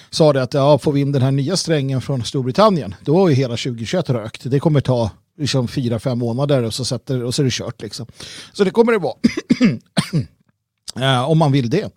sa 0.10 0.34
det 0.34 0.44
att 0.44 0.54
ja, 0.54 0.78
får 0.78 0.92
vi 0.92 1.02
in 1.02 1.12
den 1.12 1.22
här 1.22 1.32
nya 1.32 1.58
strängen 1.58 2.02
från 2.02 2.24
Storbritannien 2.24 2.96
då 3.02 3.28
är 3.32 3.34
hela 3.34 3.58
2021 3.58 4.10
rökt. 4.10 4.42
Det 4.44 4.60
kommer 4.60 4.82
ta 4.82 5.12
liksom 5.38 5.68
fyra, 5.68 6.00
fem 6.00 6.20
månader 6.20 6.64
och 6.64 6.74
så, 6.74 6.86
sätter, 6.86 7.24
och 7.24 7.36
så 7.36 7.42
är 7.42 7.44
det 7.44 7.54
kört. 7.54 7.82
Liksom. 7.82 8.08
Så 8.54 8.64
det 8.64 8.72
kommer 8.72 8.92
det 8.92 8.98
vara. 8.98 9.16
Eh, 11.00 11.30
om 11.30 11.38
man 11.38 11.52
vill 11.52 11.70
det. 11.70 11.92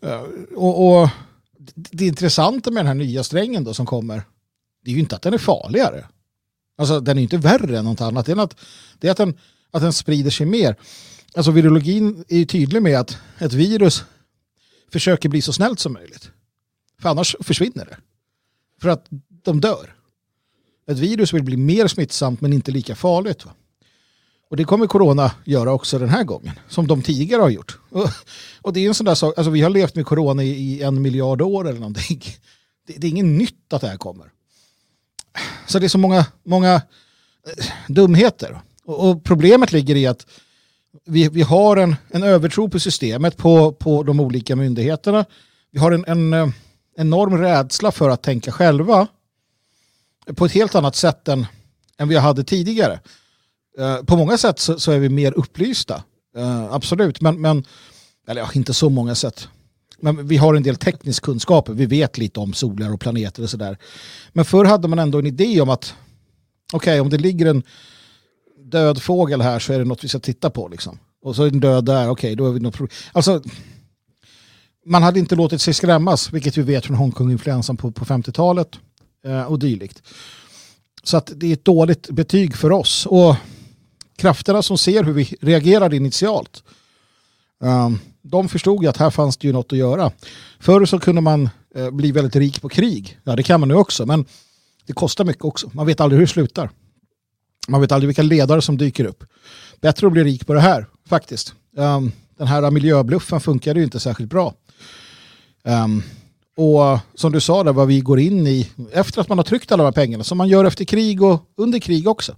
Eh, 0.00 0.20
och, 0.56 1.00
och, 1.00 1.08
Det 1.74 2.06
intressanta 2.06 2.70
med 2.70 2.80
den 2.80 2.86
här 2.86 2.94
nya 2.94 3.24
strängen 3.24 3.64
då 3.64 3.74
som 3.74 3.86
kommer 3.86 4.22
det 4.86 4.90
är 4.90 4.94
ju 4.94 5.00
inte 5.00 5.16
att 5.16 5.22
den 5.22 5.34
är 5.34 5.38
farligare. 5.38 6.06
Alltså 6.78 7.00
den 7.00 7.18
är 7.18 7.22
inte 7.22 7.36
värre 7.36 7.78
än 7.78 7.84
något 7.84 8.00
annat. 8.00 8.26
Det 8.26 8.32
är 8.32 8.36
att, 8.36 8.56
det 8.98 9.06
är 9.08 9.10
att, 9.10 9.16
den, 9.16 9.38
att 9.70 9.82
den 9.82 9.92
sprider 9.92 10.30
sig 10.30 10.46
mer. 10.46 10.76
Alltså 11.34 11.50
virologin 11.50 12.24
är 12.28 12.38
ju 12.38 12.44
tydlig 12.44 12.82
med 12.82 13.00
att 13.00 13.18
ett 13.38 13.52
virus 13.52 14.04
försöker 14.92 15.28
bli 15.28 15.42
så 15.42 15.52
snällt 15.52 15.80
som 15.80 15.92
möjligt. 15.92 16.30
För 17.00 17.08
annars 17.08 17.36
försvinner 17.40 17.84
det. 17.84 17.96
För 18.80 18.88
att 18.88 19.06
de 19.28 19.60
dör. 19.60 19.95
Ett 20.90 20.98
virus 20.98 21.32
vill 21.32 21.42
bli 21.42 21.56
mer 21.56 21.86
smittsamt 21.86 22.40
men 22.40 22.52
inte 22.52 22.70
lika 22.70 22.94
farligt. 22.94 23.44
Va? 23.44 23.52
Och 24.50 24.56
det 24.56 24.64
kommer 24.64 24.86
corona 24.86 25.32
göra 25.44 25.72
också 25.72 25.98
den 25.98 26.08
här 26.08 26.24
gången, 26.24 26.52
som 26.68 26.86
de 26.86 27.02
tidigare 27.02 27.42
har 27.42 27.50
gjort. 27.50 27.78
Och, 27.90 28.08
och 28.62 28.72
det 28.72 28.80
är 28.80 28.88
en 28.88 28.94
sån 28.94 29.06
där 29.06 29.14
sak, 29.14 29.34
alltså 29.36 29.50
vi 29.50 29.60
har 29.60 29.70
levt 29.70 29.94
med 29.94 30.06
corona 30.06 30.42
i, 30.44 30.48
i 30.48 30.82
en 30.82 31.02
miljard 31.02 31.42
år 31.42 31.68
eller 31.68 31.80
någonting. 31.80 32.22
Det, 32.86 32.92
det 32.96 33.06
är 33.06 33.08
inget 33.08 33.24
nytt 33.24 33.72
att 33.72 33.80
det 33.80 33.88
här 33.88 33.96
kommer. 33.96 34.26
Så 35.66 35.78
det 35.78 35.86
är 35.86 35.88
så 35.88 35.98
många, 35.98 36.26
många 36.44 36.74
eh, 36.74 37.64
dumheter. 37.88 38.60
Och, 38.84 39.10
och 39.10 39.24
problemet 39.24 39.72
ligger 39.72 39.96
i 39.96 40.06
att 40.06 40.26
vi, 41.04 41.28
vi 41.28 41.42
har 41.42 41.76
en, 41.76 41.96
en 42.08 42.22
övertro 42.22 42.68
på 42.68 42.80
systemet, 42.80 43.36
på, 43.36 43.72
på 43.72 44.02
de 44.02 44.20
olika 44.20 44.56
myndigheterna. 44.56 45.24
Vi 45.70 45.78
har 45.78 45.92
en, 45.92 46.04
en 46.06 46.32
eh, 46.32 46.48
enorm 46.96 47.38
rädsla 47.38 47.92
för 47.92 48.10
att 48.10 48.22
tänka 48.22 48.52
själva 48.52 49.06
på 50.34 50.44
ett 50.44 50.52
helt 50.52 50.74
annat 50.74 50.96
sätt 50.96 51.28
än, 51.28 51.46
än 51.98 52.08
vi 52.08 52.16
hade 52.16 52.44
tidigare. 52.44 53.00
Eh, 53.78 53.96
på 53.96 54.16
många 54.16 54.38
sätt 54.38 54.58
så, 54.58 54.78
så, 54.78 54.92
är 54.92 54.98
vi 54.98 55.08
mer 55.08 55.32
upplysta, 55.32 56.02
eh, 56.36 56.72
absolut, 56.72 57.20
men, 57.20 57.40
men 57.40 57.64
eller 58.28 58.40
ja, 58.40 58.50
inte 58.54 58.74
så 58.74 58.90
många 58.90 59.14
sätt. 59.14 59.48
Men 59.98 60.26
vi 60.26 60.36
har 60.36 60.54
en 60.54 60.62
del 60.62 60.76
teknisk 60.76 61.22
kunskap, 61.22 61.68
vi 61.68 61.86
vet 61.86 62.18
lite 62.18 62.40
om 62.40 62.52
solar 62.52 62.92
och 62.92 63.00
planeter 63.00 63.42
och 63.42 63.50
sådär. 63.50 63.78
Men 64.32 64.44
förr 64.44 64.64
hade 64.64 64.88
man 64.88 64.98
ändå 64.98 65.18
en 65.18 65.26
idé 65.26 65.60
om 65.60 65.70
att 65.70 65.94
okej, 66.72 66.92
okay, 66.92 67.00
om 67.00 67.10
det 67.10 67.18
ligger 67.18 67.46
en 67.46 67.62
död 68.64 69.02
fågel 69.02 69.40
här 69.40 69.58
så 69.58 69.72
är 69.72 69.78
det 69.78 69.84
något 69.84 70.04
vi 70.04 70.08
ska 70.08 70.18
titta 70.18 70.50
på. 70.50 70.68
Liksom. 70.68 70.98
Och 71.22 71.36
så 71.36 71.42
är 71.42 71.50
den 71.50 71.60
död 71.60 71.84
där, 71.84 72.02
okej, 72.02 72.10
okay, 72.10 72.34
då 72.34 72.46
är 72.46 72.52
vi 72.52 72.60
något 72.60 72.74
problem. 72.74 72.96
Alltså, 73.12 73.42
man 74.86 75.02
hade 75.02 75.18
inte 75.18 75.34
låtit 75.34 75.60
sig 75.60 75.74
skrämmas, 75.74 76.32
vilket 76.32 76.56
vi 76.56 76.62
vet 76.62 76.86
från 76.86 76.96
Hongkong-influensan 76.96 77.76
på, 77.76 77.92
på 77.92 78.04
50-talet 78.04 78.78
Eh, 79.26 79.42
och 79.42 79.58
dylikt. 79.58 80.02
Så 81.02 81.16
att 81.16 81.32
det 81.36 81.46
är 81.46 81.52
ett 81.52 81.64
dåligt 81.64 82.10
betyg 82.10 82.56
för 82.56 82.72
oss. 82.72 83.06
Och 83.06 83.36
krafterna 84.16 84.62
som 84.62 84.78
ser 84.78 85.04
hur 85.04 85.12
vi 85.12 85.36
reagerar 85.40 85.94
initialt, 85.94 86.64
ehm, 87.64 87.98
de 88.22 88.48
förstod 88.48 88.82
ju 88.82 88.88
att 88.88 88.96
här 88.96 89.10
fanns 89.10 89.36
det 89.36 89.46
ju 89.46 89.52
något 89.52 89.72
att 89.72 89.78
göra. 89.78 90.12
Förr 90.60 90.84
så 90.84 90.98
kunde 90.98 91.20
man 91.20 91.48
eh, 91.74 91.90
bli 91.90 92.12
väldigt 92.12 92.36
rik 92.36 92.62
på 92.62 92.68
krig. 92.68 93.18
Ja, 93.24 93.36
det 93.36 93.42
kan 93.42 93.60
man 93.60 93.68
nu 93.68 93.74
också, 93.74 94.06
men 94.06 94.24
det 94.86 94.92
kostar 94.92 95.24
mycket 95.24 95.44
också. 95.44 95.70
Man 95.72 95.86
vet 95.86 96.00
aldrig 96.00 96.18
hur 96.18 96.26
det 96.26 96.32
slutar. 96.32 96.70
Man 97.68 97.80
vet 97.80 97.92
aldrig 97.92 98.08
vilka 98.08 98.22
ledare 98.22 98.62
som 98.62 98.78
dyker 98.78 99.04
upp. 99.04 99.24
Bättre 99.80 100.06
att 100.06 100.12
bli 100.12 100.24
rik 100.24 100.46
på 100.46 100.54
det 100.54 100.60
här, 100.60 100.86
faktiskt. 101.08 101.54
Ehm, 101.78 102.12
den 102.38 102.46
här 102.46 102.70
miljöbluffen 102.70 103.40
funkade 103.40 103.80
ju 103.80 103.84
inte 103.84 104.00
särskilt 104.00 104.30
bra. 104.30 104.54
Ehm, 105.64 106.02
och 106.56 106.98
som 107.14 107.32
du 107.32 107.40
sa, 107.40 107.64
där, 107.64 107.72
vad 107.72 107.88
vi 107.88 108.00
går 108.00 108.20
in 108.20 108.46
i 108.46 108.70
efter 108.92 109.20
att 109.20 109.28
man 109.28 109.38
har 109.38 109.44
tryckt 109.44 109.72
alla 109.72 109.82
de 109.82 109.86
här 109.86 109.92
pengarna, 109.92 110.24
som 110.24 110.38
man 110.38 110.48
gör 110.48 110.64
efter 110.64 110.84
krig 110.84 111.22
och 111.22 111.42
under 111.56 111.78
krig 111.78 112.08
också, 112.08 112.36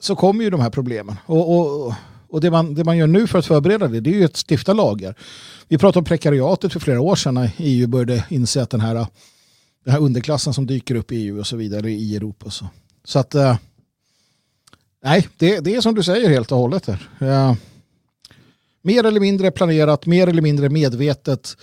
så 0.00 0.16
kommer 0.16 0.44
ju 0.44 0.50
de 0.50 0.60
här 0.60 0.70
problemen. 0.70 1.16
Och, 1.26 1.56
och, 1.56 1.94
och 2.28 2.40
det, 2.40 2.50
man, 2.50 2.74
det 2.74 2.84
man 2.84 2.96
gör 2.96 3.06
nu 3.06 3.26
för 3.26 3.38
att 3.38 3.46
förbereda 3.46 3.88
det, 3.88 4.00
det 4.00 4.10
är 4.10 4.14
ju 4.14 4.24
att 4.24 4.44
stifta 4.50 4.72
lagar. 4.72 5.14
Vi 5.68 5.78
pratade 5.78 5.98
om 5.98 6.04
prekariatet 6.04 6.72
för 6.72 6.80
flera 6.80 7.00
år 7.00 7.16
sedan 7.16 7.34
när 7.34 7.50
EU 7.58 7.86
började 7.86 8.24
inse 8.28 8.62
att 8.62 8.70
den 8.70 8.80
här, 8.80 8.94
den 9.84 9.92
här 9.92 10.00
underklassen 10.00 10.54
som 10.54 10.66
dyker 10.66 10.94
upp 10.94 11.12
i 11.12 11.16
EU 11.16 11.38
och 11.38 11.46
så 11.46 11.56
vidare 11.56 11.90
i 11.90 12.16
Europa. 12.16 12.46
Och 12.46 12.52
så. 12.52 12.66
så 13.04 13.18
att, 13.18 13.34
eh, 13.34 13.56
nej, 15.04 15.28
det, 15.36 15.60
det 15.60 15.74
är 15.74 15.80
som 15.80 15.94
du 15.94 16.02
säger 16.02 16.28
helt 16.28 16.52
och 16.52 16.58
hållet. 16.58 16.86
Här. 16.86 17.08
Ja. 17.18 17.56
mer 18.82 19.04
eller 19.06 19.20
mindre 19.20 19.50
planerat, 19.50 20.06
mer 20.06 20.26
eller 20.26 20.42
mindre 20.42 20.68
medvetet, 20.68 21.56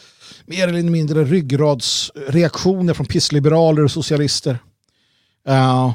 mer 0.46 0.68
eller 0.68 0.84
mindre 0.84 1.24
ryggradsreaktioner 1.24 2.94
från 2.94 3.06
pissliberaler 3.06 3.84
och 3.84 3.92
socialister. 3.92 4.58
Uh, 5.50 5.94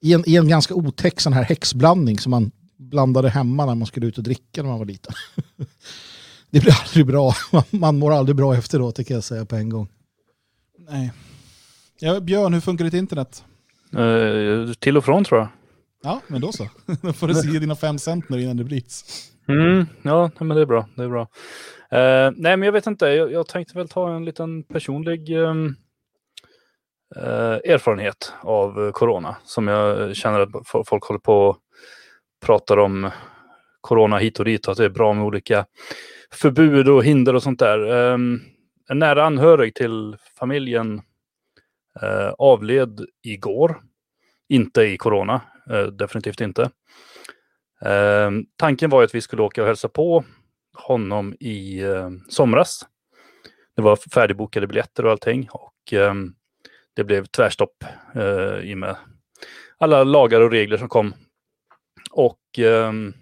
i, 0.00 0.12
en, 0.12 0.24
I 0.26 0.36
en 0.36 0.48
ganska 0.48 0.74
otäck 0.74 1.20
sån 1.20 1.32
här 1.32 1.42
häxblandning 1.42 2.18
som 2.18 2.30
man 2.30 2.50
blandade 2.76 3.28
hemma 3.28 3.66
när 3.66 3.74
man 3.74 3.86
skulle 3.86 4.06
ut 4.06 4.18
och 4.18 4.24
dricka 4.24 4.62
när 4.62 4.70
man 4.70 4.78
var 4.78 4.86
liten. 4.86 5.14
det 6.50 6.60
blir 6.60 6.76
aldrig 6.82 7.06
bra. 7.06 7.34
Man 7.70 7.98
mår 7.98 8.12
aldrig 8.12 8.36
bra 8.36 8.56
efteråt, 8.56 8.96
det 8.96 9.04
kan 9.04 9.14
jag 9.14 9.24
säga 9.24 9.44
på 9.44 9.56
en 9.56 9.68
gång. 9.68 9.88
Nej. 10.88 11.12
Ja, 12.00 12.20
Björn, 12.20 12.54
hur 12.54 12.60
funkar 12.60 12.84
ditt 12.84 12.94
internet? 12.94 13.44
Uh, 13.96 14.72
till 14.72 14.96
och 14.96 15.04
från 15.04 15.24
tror 15.24 15.40
jag. 15.40 15.48
Ja, 16.02 16.20
men 16.28 16.40
då 16.40 16.52
så. 16.52 16.68
Då 17.02 17.12
får 17.12 17.28
du 17.28 17.34
se 17.34 17.58
dina 17.58 17.76
fem 17.76 17.98
cent 17.98 18.28
nu 18.28 18.42
innan 18.42 18.56
det 18.56 18.64
bryts. 18.64 19.04
Mm, 19.48 19.86
ja, 20.02 20.30
men 20.38 20.48
det 20.48 20.60
är 20.60 20.66
bra. 20.66 20.88
Det 20.96 21.02
är 21.02 21.08
bra. 21.08 21.28
Uh, 21.94 22.32
nej, 22.36 22.56
men 22.56 22.62
jag 22.62 22.72
vet 22.72 22.86
inte. 22.86 23.06
Jag, 23.06 23.32
jag 23.32 23.48
tänkte 23.48 23.78
väl 23.78 23.88
ta 23.88 24.14
en 24.14 24.24
liten 24.24 24.62
personlig 24.62 25.36
um, 25.36 25.76
uh, 27.16 27.58
erfarenhet 27.64 28.32
av 28.42 28.92
corona 28.92 29.36
som 29.44 29.68
jag 29.68 30.16
känner 30.16 30.40
att 30.40 30.88
folk 30.88 31.04
håller 31.04 31.20
på 31.20 31.48
och 31.48 31.58
pratar 32.46 32.76
om 32.76 33.10
corona 33.80 34.18
hit 34.18 34.38
och 34.38 34.44
dit 34.44 34.66
och 34.66 34.72
att 34.72 34.78
det 34.78 34.84
är 34.84 34.88
bra 34.88 35.12
med 35.12 35.24
olika 35.24 35.66
förbud 36.30 36.88
och 36.88 37.04
hinder 37.04 37.34
och 37.34 37.42
sånt 37.42 37.58
där. 37.58 37.78
Um, 37.90 38.40
en 38.88 38.98
nära 38.98 39.24
anhörig 39.24 39.74
till 39.74 40.16
familjen 40.38 41.02
uh, 42.02 42.32
avled 42.38 43.06
igår. 43.22 43.80
Inte 44.48 44.82
i 44.82 44.96
corona, 44.96 45.40
definitivt 45.92 46.40
inte. 46.40 46.70
Ehm, 47.84 48.44
tanken 48.56 48.90
var 48.90 49.02
att 49.02 49.14
vi 49.14 49.20
skulle 49.20 49.42
åka 49.42 49.62
och 49.62 49.66
hälsa 49.66 49.88
på 49.88 50.24
honom 50.74 51.34
i 51.40 51.80
eh, 51.80 52.10
somras. 52.28 52.86
Det 53.76 53.82
var 53.82 53.96
färdigbokade 53.96 54.66
biljetter 54.66 55.04
och 55.04 55.10
allting 55.10 55.48
och 55.50 55.92
eh, 55.92 56.14
det 56.94 57.04
blev 57.04 57.24
tvärstopp 57.24 57.84
eh, 58.14 58.70
i 58.70 58.74
med 58.74 58.96
alla 59.78 60.04
lagar 60.04 60.40
och 60.40 60.50
regler 60.50 60.76
som 60.76 60.88
kom. 60.88 61.14
Och 62.10 62.58
ehm, 62.58 63.14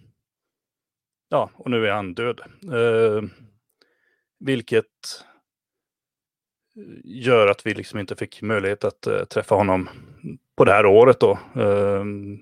ja, 1.29 1.51
och 1.55 1.70
nu 1.70 1.87
är 1.87 1.93
han 1.93 2.15
död. 2.15 2.41
Ehm, 2.62 3.24
eh, 3.24 3.31
vilket 4.41 4.87
gör 7.05 7.47
att 7.47 7.66
vi 7.66 7.74
liksom 7.74 7.99
inte 7.99 8.16
fick 8.16 8.43
möjlighet 8.43 8.85
att 8.85 9.07
eh, 9.07 9.24
träffa 9.24 9.55
honom 9.55 9.89
på 10.57 10.65
det 10.65 10.73
här 10.73 10.87
året 10.87 11.20
då. 11.20 11.39
Ehm, 11.55 12.39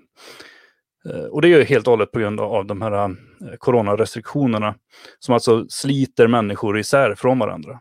Eh, 1.09 1.23
och 1.23 1.41
det 1.41 1.47
är 1.47 1.57
ju 1.57 1.63
helt 1.63 1.87
och 1.87 1.91
hållet 1.91 2.11
på 2.11 2.19
grund 2.19 2.39
av 2.39 2.65
de 2.65 2.81
här 2.81 2.91
eh, 2.91 3.09
coronarestriktionerna 3.57 4.75
som 5.19 5.33
alltså 5.33 5.65
sliter 5.69 6.27
människor 6.27 6.79
isär 6.79 7.15
från 7.15 7.39
varandra. 7.39 7.79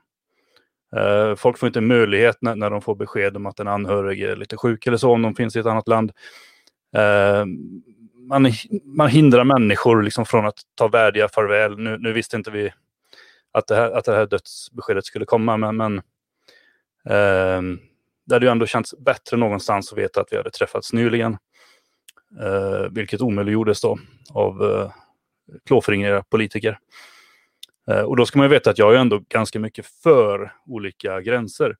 Eh, 0.97 1.35
folk 1.35 1.59
får 1.59 1.67
inte 1.67 1.81
möjlighet 1.81 2.37
när, 2.41 2.71
de 2.71 2.83
får 2.83 2.95
besked 2.95 3.37
om 3.37 3.47
att 3.47 3.61
en 3.61 3.69
anhörig 3.69 4.23
är 4.23 4.37
lite 4.37 4.57
sjuk 4.57 4.87
eller 4.87 4.97
så 4.97 5.13
om 5.13 5.23
de 5.23 5.35
finns 5.35 5.57
i 5.57 5.59
ett 5.59 5.67
annat 5.67 5.89
land. 5.89 6.13
Man, 8.29 8.53
man 8.85 9.09
hindrar 9.09 9.45
människor 9.45 10.03
liksom 10.03 10.27
från 10.27 10.47
att 10.47 10.59
ta 10.75 10.89
värdiga 10.89 11.29
farväl. 11.29 11.79
Nu, 11.79 11.99
nu 11.99 12.13
visste 12.13 12.37
inte 12.37 12.51
vi 12.51 12.73
att 13.53 13.67
det 13.67 13.75
här, 13.75 13.91
att 13.91 14.05
det 14.05 14.13
här 14.13 14.27
dödsbeskedet 14.27 15.05
skulle 15.05 15.25
komma, 15.25 15.57
men, 15.57 15.77
men 15.77 15.99
eh, 17.09 17.79
det 18.27 18.35
hade 18.35 18.47
ju 18.47 18.51
ändå 18.53 18.67
känts 18.67 18.99
bättre 18.99 19.37
någonstans 19.37 19.93
att 19.93 19.99
veta 19.99 20.21
att 20.21 20.33
vi 20.33 20.37
hade 20.37 20.51
träffats 20.51 20.93
nyligen. 20.93 21.37
Eh, 22.39 22.91
vilket 22.91 23.21
omöjliggjordes 23.21 23.81
då 23.81 23.99
av 24.31 24.63
eh, 24.63 24.93
klåfingriga 25.67 26.23
politiker. 26.23 26.79
Eh, 27.89 28.01
och 28.01 28.17
då 28.17 28.27
ska 28.27 28.39
man 28.39 28.45
ju 28.45 28.51
veta 28.51 28.71
att 28.71 28.79
jag 28.79 28.95
är 28.95 28.99
ändå 28.99 29.23
ganska 29.29 29.61
mycket 29.61 29.87
för 29.87 30.53
olika 30.67 31.21
gränser. 31.21 31.77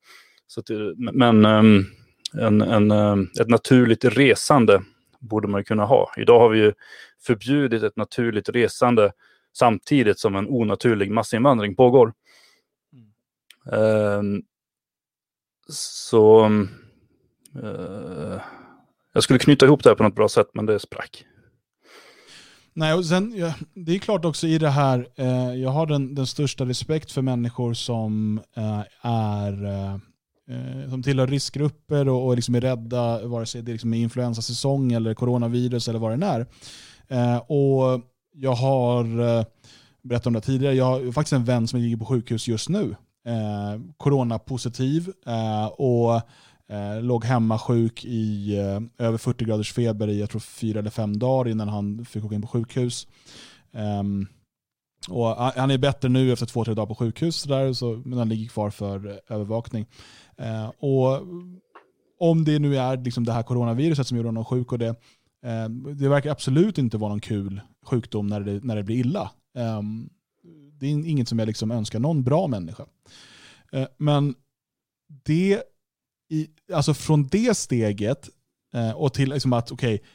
Så 0.47 0.61
att, 0.61 0.67
men 0.97 1.45
um, 1.45 1.87
en, 2.33 2.61
en, 2.61 2.91
ett 3.41 3.49
naturligt 3.49 4.05
resande 4.05 4.83
borde 5.19 5.49
man 5.49 5.65
kunna 5.65 5.85
ha. 5.85 6.13
Idag 6.17 6.41
har 6.41 6.49
vi 6.49 6.59
ju 6.59 6.73
förbjudit 7.21 7.83
ett 7.83 7.97
naturligt 7.97 8.49
resande 8.49 9.13
samtidigt 9.53 10.19
som 10.19 10.37
en 10.37 10.49
onaturlig 10.49 11.11
massinvandring 11.11 11.77
pågår. 11.77 12.13
Mm. 12.93 14.35
Uh, 14.35 14.43
så 15.69 16.47
uh, 17.63 18.41
jag 19.13 19.23
skulle 19.23 19.39
knyta 19.39 19.67
ihop 19.67 19.83
det 19.83 19.91
här 19.91 19.95
på 19.95 20.03
något 20.03 20.15
bra 20.15 20.29
sätt, 20.29 20.47
men 20.55 20.67
det 20.67 20.79
sprack. 20.79 21.25
Nej, 22.75 22.95
och 22.95 23.07
sen, 23.07 23.33
ja, 23.37 23.55
det 23.75 23.95
är 23.95 23.99
klart 23.99 24.25
också 24.25 24.47
i 24.47 24.59
det 24.59 24.69
här, 24.69 25.09
eh, 25.17 25.55
jag 25.55 25.71
har 25.71 25.87
den, 25.87 26.15
den 26.15 26.27
största 26.27 26.65
respekt 26.65 27.13
för 27.13 27.23
människor 27.23 27.75
som 27.75 28.41
eh, 28.57 28.83
är 29.03 29.65
eh, 29.65 29.95
eh 29.95 30.91
som 30.91 31.03
tillhör 31.03 31.27
riskgrupper 31.27 32.09
och, 32.09 32.27
och 32.27 32.37
liksom 32.37 32.55
är 32.55 32.61
rädda, 32.61 33.27
vare 33.27 33.47
sig 33.47 33.63
det 33.63 33.71
är 33.71 33.73
liksom 33.73 33.95
influensasäsong 33.95 34.93
eller 34.93 35.15
coronavirus 35.15 35.89
eller 35.89 35.99
vad 35.99 36.19
det 36.21 36.27
är. 36.27 36.47
Eh, 37.09 37.37
och 37.37 38.01
jag 38.33 38.53
har 38.55 39.05
eh, 39.21 39.45
berättat 40.03 40.27
om 40.27 40.33
det 40.33 40.41
tidigare, 40.41 40.75
jag 40.75 40.85
har 40.85 41.13
faktiskt 41.13 41.33
en 41.33 41.45
vän 41.45 41.69
som 41.69 41.81
ligger 41.81 41.97
på 41.97 42.05
sjukhus 42.05 42.49
just 42.49 42.69
nu. 42.69 42.97
Eh, 43.27 43.81
coronapositiv 43.97 45.13
eh, 45.27 45.67
och 45.67 46.21
Eh, 46.71 47.03
låg 47.03 47.25
hemma 47.25 47.59
sjuk 47.59 48.05
i 48.05 48.57
eh, 48.59 49.07
över 49.07 49.19
40 49.19 49.45
graders 49.45 49.73
feber 49.73 50.09
i 50.09 50.21
jag 50.21 50.31
tror 50.31 50.41
fyra 50.41 50.79
eller 50.79 50.91
fem 50.91 51.19
dagar 51.19 51.51
innan 51.51 51.69
han 51.69 52.05
fick 52.05 52.25
åka 52.25 52.35
in 52.35 52.43
på 52.43 52.49
sjukhus. 52.49 53.07
Um, 53.73 54.27
Och 55.09 55.37
han 55.37 55.71
är 55.71 55.79
bättre 55.79 56.09
nu 56.09 56.33
efter 56.33 56.47
två, 56.47 56.65
tre 56.65 56.75
dagar 56.75 56.87
på 56.87 56.95
sjukhus, 56.95 57.43
där, 57.43 57.73
så, 57.73 58.03
men 58.05 58.19
han 58.19 58.29
ligger 58.29 58.49
kvar 58.49 58.71
för 58.71 59.07
eh, 59.07 59.17
övervakning. 59.29 59.87
Eh, 60.37 60.69
och 60.69 61.23
om 62.19 62.45
det 62.45 62.59
nu 62.59 62.77
är 62.77 62.97
liksom 62.97 63.25
det 63.25 63.33
här 63.33 63.43
coronaviruset 63.43 64.07
som 64.07 64.17
gör 64.17 64.25
honom 64.25 64.45
sjuk 64.45 64.73
och 64.73 64.79
det, 64.79 64.89
eh, 65.47 65.69
det 65.95 66.09
verkar 66.09 66.31
absolut 66.31 66.79
inte 66.79 66.99
vara 66.99 67.09
någon 67.09 67.21
kul 67.21 67.61
sjukdom 67.87 68.27
när 68.27 68.41
det, 68.41 68.65
när 68.65 68.77
det 68.77 68.83
blir 68.83 68.97
illa. 68.97 69.31
Eh, 69.57 69.83
det 70.81 70.87
är 70.87 70.91
inget 70.91 71.29
som 71.29 71.39
jag 71.39 71.47
liksom 71.47 71.71
önskar 71.71 71.99
någon 71.99 72.23
bra 72.23 72.47
människa. 72.47 72.87
Eh, 73.73 73.87
men 73.97 74.35
det, 75.25 75.63
i, 76.31 76.49
alltså 76.73 76.95
från 76.95 77.27
det 77.27 77.57
steget 77.57 78.29
eh, 78.75 78.91
och 78.91 79.15
till 79.15 79.31
liksom 79.31 79.53
att 79.53 79.71
okej, 79.71 79.95
okay, 79.95 80.07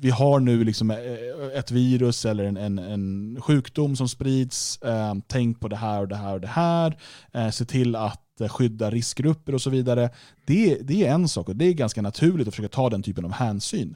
vi 0.00 0.10
har 0.10 0.40
nu 0.40 0.64
liksom 0.64 0.90
eh, 0.90 0.98
eh, 0.98 1.58
ett 1.58 1.70
virus 1.70 2.24
eller 2.24 2.44
en, 2.44 2.56
en, 2.56 2.78
en 2.78 3.38
sjukdom 3.40 3.96
som 3.96 4.08
sprids. 4.08 4.82
Eh, 4.82 5.14
tänk 5.26 5.60
på 5.60 5.68
det 5.68 5.76
här 5.76 6.00
och 6.00 6.08
det 6.08 6.16
här 6.16 6.34
och 6.34 6.40
det 6.40 6.46
här. 6.46 6.98
Eh, 7.32 7.50
se 7.50 7.64
till 7.64 7.96
att 7.96 8.40
eh, 8.40 8.48
skydda 8.48 8.90
riskgrupper 8.90 9.54
och 9.54 9.62
så 9.62 9.70
vidare. 9.70 10.10
Det, 10.44 10.78
det 10.82 11.06
är 11.06 11.14
en 11.14 11.28
sak 11.28 11.48
och 11.48 11.56
det 11.56 11.64
är 11.64 11.72
ganska 11.72 12.02
naturligt 12.02 12.48
att 12.48 12.54
försöka 12.54 12.74
ta 12.74 12.90
den 12.90 13.02
typen 13.02 13.24
av 13.24 13.32
hänsyn. 13.32 13.94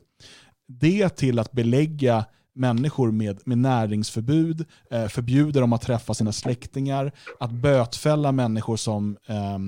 Det 0.69 1.09
till 1.09 1.39
att 1.39 1.53
belägga 1.53 2.25
människor 2.57 3.11
med, 3.11 3.41
med 3.45 3.59
näringsförbud, 3.59 4.65
eh, 4.91 5.07
förbjuder 5.07 5.61
dem 5.61 5.73
att 5.73 5.83
träffa 5.83 6.15
sina 6.15 6.33
släktingar, 6.33 7.13
att 7.41 7.51
bötfälla 7.51 8.33
människor 8.33 8.77
som, 8.77 9.17
eh, 9.27 9.59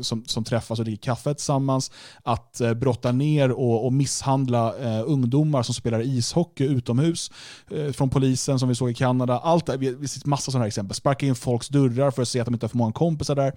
som, 0.00 0.24
som 0.24 0.44
träffas 0.44 0.78
och 0.78 0.84
dricker 0.84 1.02
kaffe 1.02 1.34
tillsammans, 1.34 1.90
att 2.22 2.60
eh, 2.60 2.74
brotta 2.74 3.12
ner 3.12 3.50
och, 3.50 3.86
och 3.86 3.92
misshandla 3.92 4.78
eh, 4.78 5.02
ungdomar 5.06 5.62
som 5.62 5.74
spelar 5.74 6.00
ishockey 6.00 6.64
utomhus 6.64 7.30
eh, 7.70 7.92
från 7.92 8.10
polisen 8.10 8.58
som 8.58 8.68
vi 8.68 8.74
såg 8.74 8.90
i 8.90 8.94
Kanada. 8.94 9.38
Allt 9.38 9.66
det, 9.66 9.76
vi, 9.76 9.94
vi 9.94 10.08
ser 10.08 10.28
massa 10.28 10.50
sådana 10.50 10.62
här 10.62 10.68
exempel. 10.68 10.94
Sparka 10.94 11.26
in 11.26 11.34
folks 11.34 11.68
dörrar 11.68 12.10
för 12.10 12.22
att 12.22 12.28
se 12.28 12.40
att 12.40 12.46
de 12.46 12.54
inte 12.54 12.64
har 12.64 12.68
för 12.68 12.78
många 12.78 12.92
kompisar 12.92 13.34
där. 13.34 13.52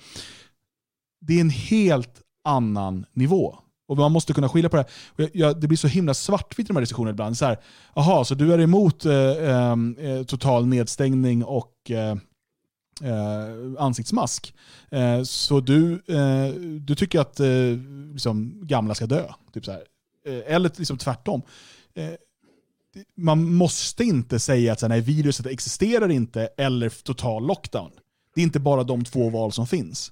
Det 1.21 1.33
är 1.33 1.41
en 1.41 1.49
helt 1.49 2.21
annan 2.43 3.05
nivå. 3.13 3.59
Och 3.87 3.97
man 3.97 4.11
måste 4.11 4.33
kunna 4.33 4.49
skilja 4.49 4.69
på 4.69 4.77
det. 4.77 4.85
Jag, 5.15 5.29
jag, 5.33 5.61
det 5.61 5.67
blir 5.67 5.77
så 5.77 5.87
himla 5.87 6.13
svartvitt 6.13 6.65
i 6.65 6.67
de 6.67 6.75
här 6.75 6.81
diskussionerna 6.81 7.11
ibland. 7.11 7.37
Så 7.37 7.45
här, 7.45 7.59
aha, 7.93 8.25
så 8.25 8.35
du 8.35 8.53
är 8.53 8.59
emot 8.59 9.05
eh, 9.05 9.49
ehm, 9.49 9.97
eh, 9.99 10.23
total 10.23 10.67
nedstängning 10.67 11.43
och 11.43 11.91
eh, 11.91 12.17
eh 13.03 13.79
ansiktsmask. 13.79 14.53
Eh, 14.89 15.23
så 15.23 15.59
du, 15.59 15.93
eh, 15.93 16.53
du 16.79 16.95
tycker 16.95 17.19
att 17.19 17.39
eh, 17.39 17.47
liksom, 18.11 18.59
gamla 18.63 18.95
ska 18.95 19.05
dö. 19.05 19.27
Typ 19.53 19.65
så 19.65 19.71
här. 19.71 19.83
Eh, 20.27 20.55
eller 20.55 20.71
liksom 20.77 20.97
tvärtom. 20.97 21.41
Eh, 21.93 22.13
man 23.17 23.53
måste 23.53 24.03
inte 24.03 24.39
säga 24.39 24.71
att 24.71 24.79
så 24.79 24.85
här, 24.85 24.89
nej, 24.89 25.01
viruset 25.01 25.45
existerar 25.45 26.11
inte 26.11 26.49
eller 26.57 26.89
total 26.89 27.47
lockdown. 27.47 27.91
Det 28.35 28.41
är 28.41 28.43
inte 28.43 28.59
bara 28.59 28.83
de 28.83 29.03
två 29.03 29.29
val 29.29 29.51
som 29.51 29.67
finns. 29.67 30.11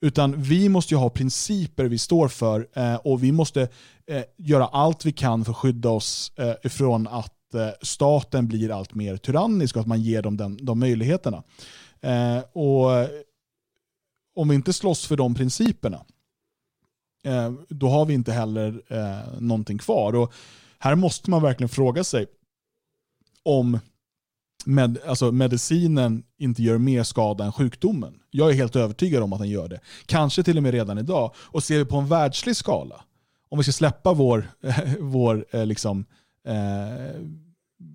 Utan 0.00 0.42
vi 0.42 0.68
måste 0.68 0.94
ju 0.94 0.98
ha 0.98 1.10
principer 1.10 1.84
vi 1.84 1.98
står 1.98 2.28
för 2.28 2.68
eh, 2.72 2.94
och 2.94 3.24
vi 3.24 3.32
måste 3.32 3.68
eh, 4.06 4.22
göra 4.36 4.66
allt 4.66 5.04
vi 5.04 5.12
kan 5.12 5.44
för 5.44 5.52
att 5.52 5.58
skydda 5.58 5.88
oss 5.88 6.32
eh, 6.36 6.54
ifrån 6.62 7.06
att 7.06 7.54
eh, 7.54 7.68
staten 7.82 8.48
blir 8.48 8.70
allt 8.70 8.94
mer 8.94 9.16
tyrannisk 9.16 9.76
och 9.76 9.80
att 9.80 9.88
man 9.88 10.02
ger 10.02 10.22
dem 10.22 10.36
den, 10.36 10.58
de 10.62 10.78
möjligheterna. 10.78 11.42
Eh, 12.00 12.38
och 12.52 13.08
om 14.36 14.48
vi 14.48 14.54
inte 14.54 14.72
slåss 14.72 15.06
för 15.06 15.16
de 15.16 15.34
principerna, 15.34 16.04
eh, 17.24 17.52
då 17.68 17.88
har 17.88 18.06
vi 18.06 18.14
inte 18.14 18.32
heller 18.32 18.82
eh, 18.88 19.40
någonting 19.40 19.78
kvar. 19.78 20.14
Och 20.14 20.32
här 20.78 20.94
måste 20.94 21.30
man 21.30 21.42
verkligen 21.42 21.68
fråga 21.68 22.04
sig 22.04 22.26
om 23.42 23.78
med, 24.66 24.98
alltså 25.06 25.32
medicinen 25.32 26.22
inte 26.38 26.62
gör 26.62 26.78
mer 26.78 27.02
skada 27.02 27.44
än 27.44 27.52
sjukdomen. 27.52 28.14
Jag 28.30 28.50
är 28.50 28.54
helt 28.54 28.76
övertygad 28.76 29.22
om 29.22 29.32
att 29.32 29.38
den 29.38 29.48
gör 29.48 29.68
det. 29.68 29.80
Kanske 30.06 30.42
till 30.42 30.56
och 30.56 30.62
med 30.62 30.72
redan 30.72 30.98
idag. 30.98 31.34
Och 31.36 31.64
ser 31.64 31.78
vi 31.78 31.84
på 31.84 31.96
en 31.96 32.06
världslig 32.06 32.56
skala, 32.56 33.04
om 33.48 33.58
vi 33.58 33.64
ska 33.64 33.72
släppa 33.72 34.12
vår, 34.12 34.50
vår 35.00 35.46
eh, 35.50 35.66
liksom, 35.66 36.04
eh, 36.46 37.20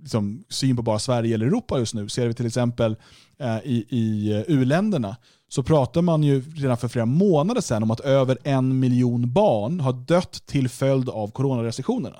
liksom 0.02 0.44
syn 0.50 0.76
på 0.76 0.82
bara 0.82 1.00
Sverige 1.00 1.36
eller 1.36 1.46
Europa 1.46 1.80
just 1.80 1.94
nu, 1.94 2.10
ser 2.10 2.28
vi 2.28 2.34
till 2.34 2.46
exempel 2.46 2.96
eh, 3.40 3.58
i, 3.58 3.86
i 3.90 4.34
eh, 4.34 4.44
u-länderna, 4.48 5.16
så 5.48 5.64
pratar 5.64 6.02
man 6.02 6.24
ju 6.24 6.42
redan 6.42 6.78
för 6.78 6.88
flera 6.88 7.06
månader 7.06 7.62
sedan 7.62 7.84
om 7.84 7.92
att 7.92 8.00
över 8.00 8.38
en 8.44 8.80
miljon 8.80 9.34
barn 9.34 9.80
har 9.80 9.94
dött 9.94 10.46
till 10.46 10.70
följd 10.70 11.10
av 11.10 11.32
coronarestriktionerna. 11.32 12.18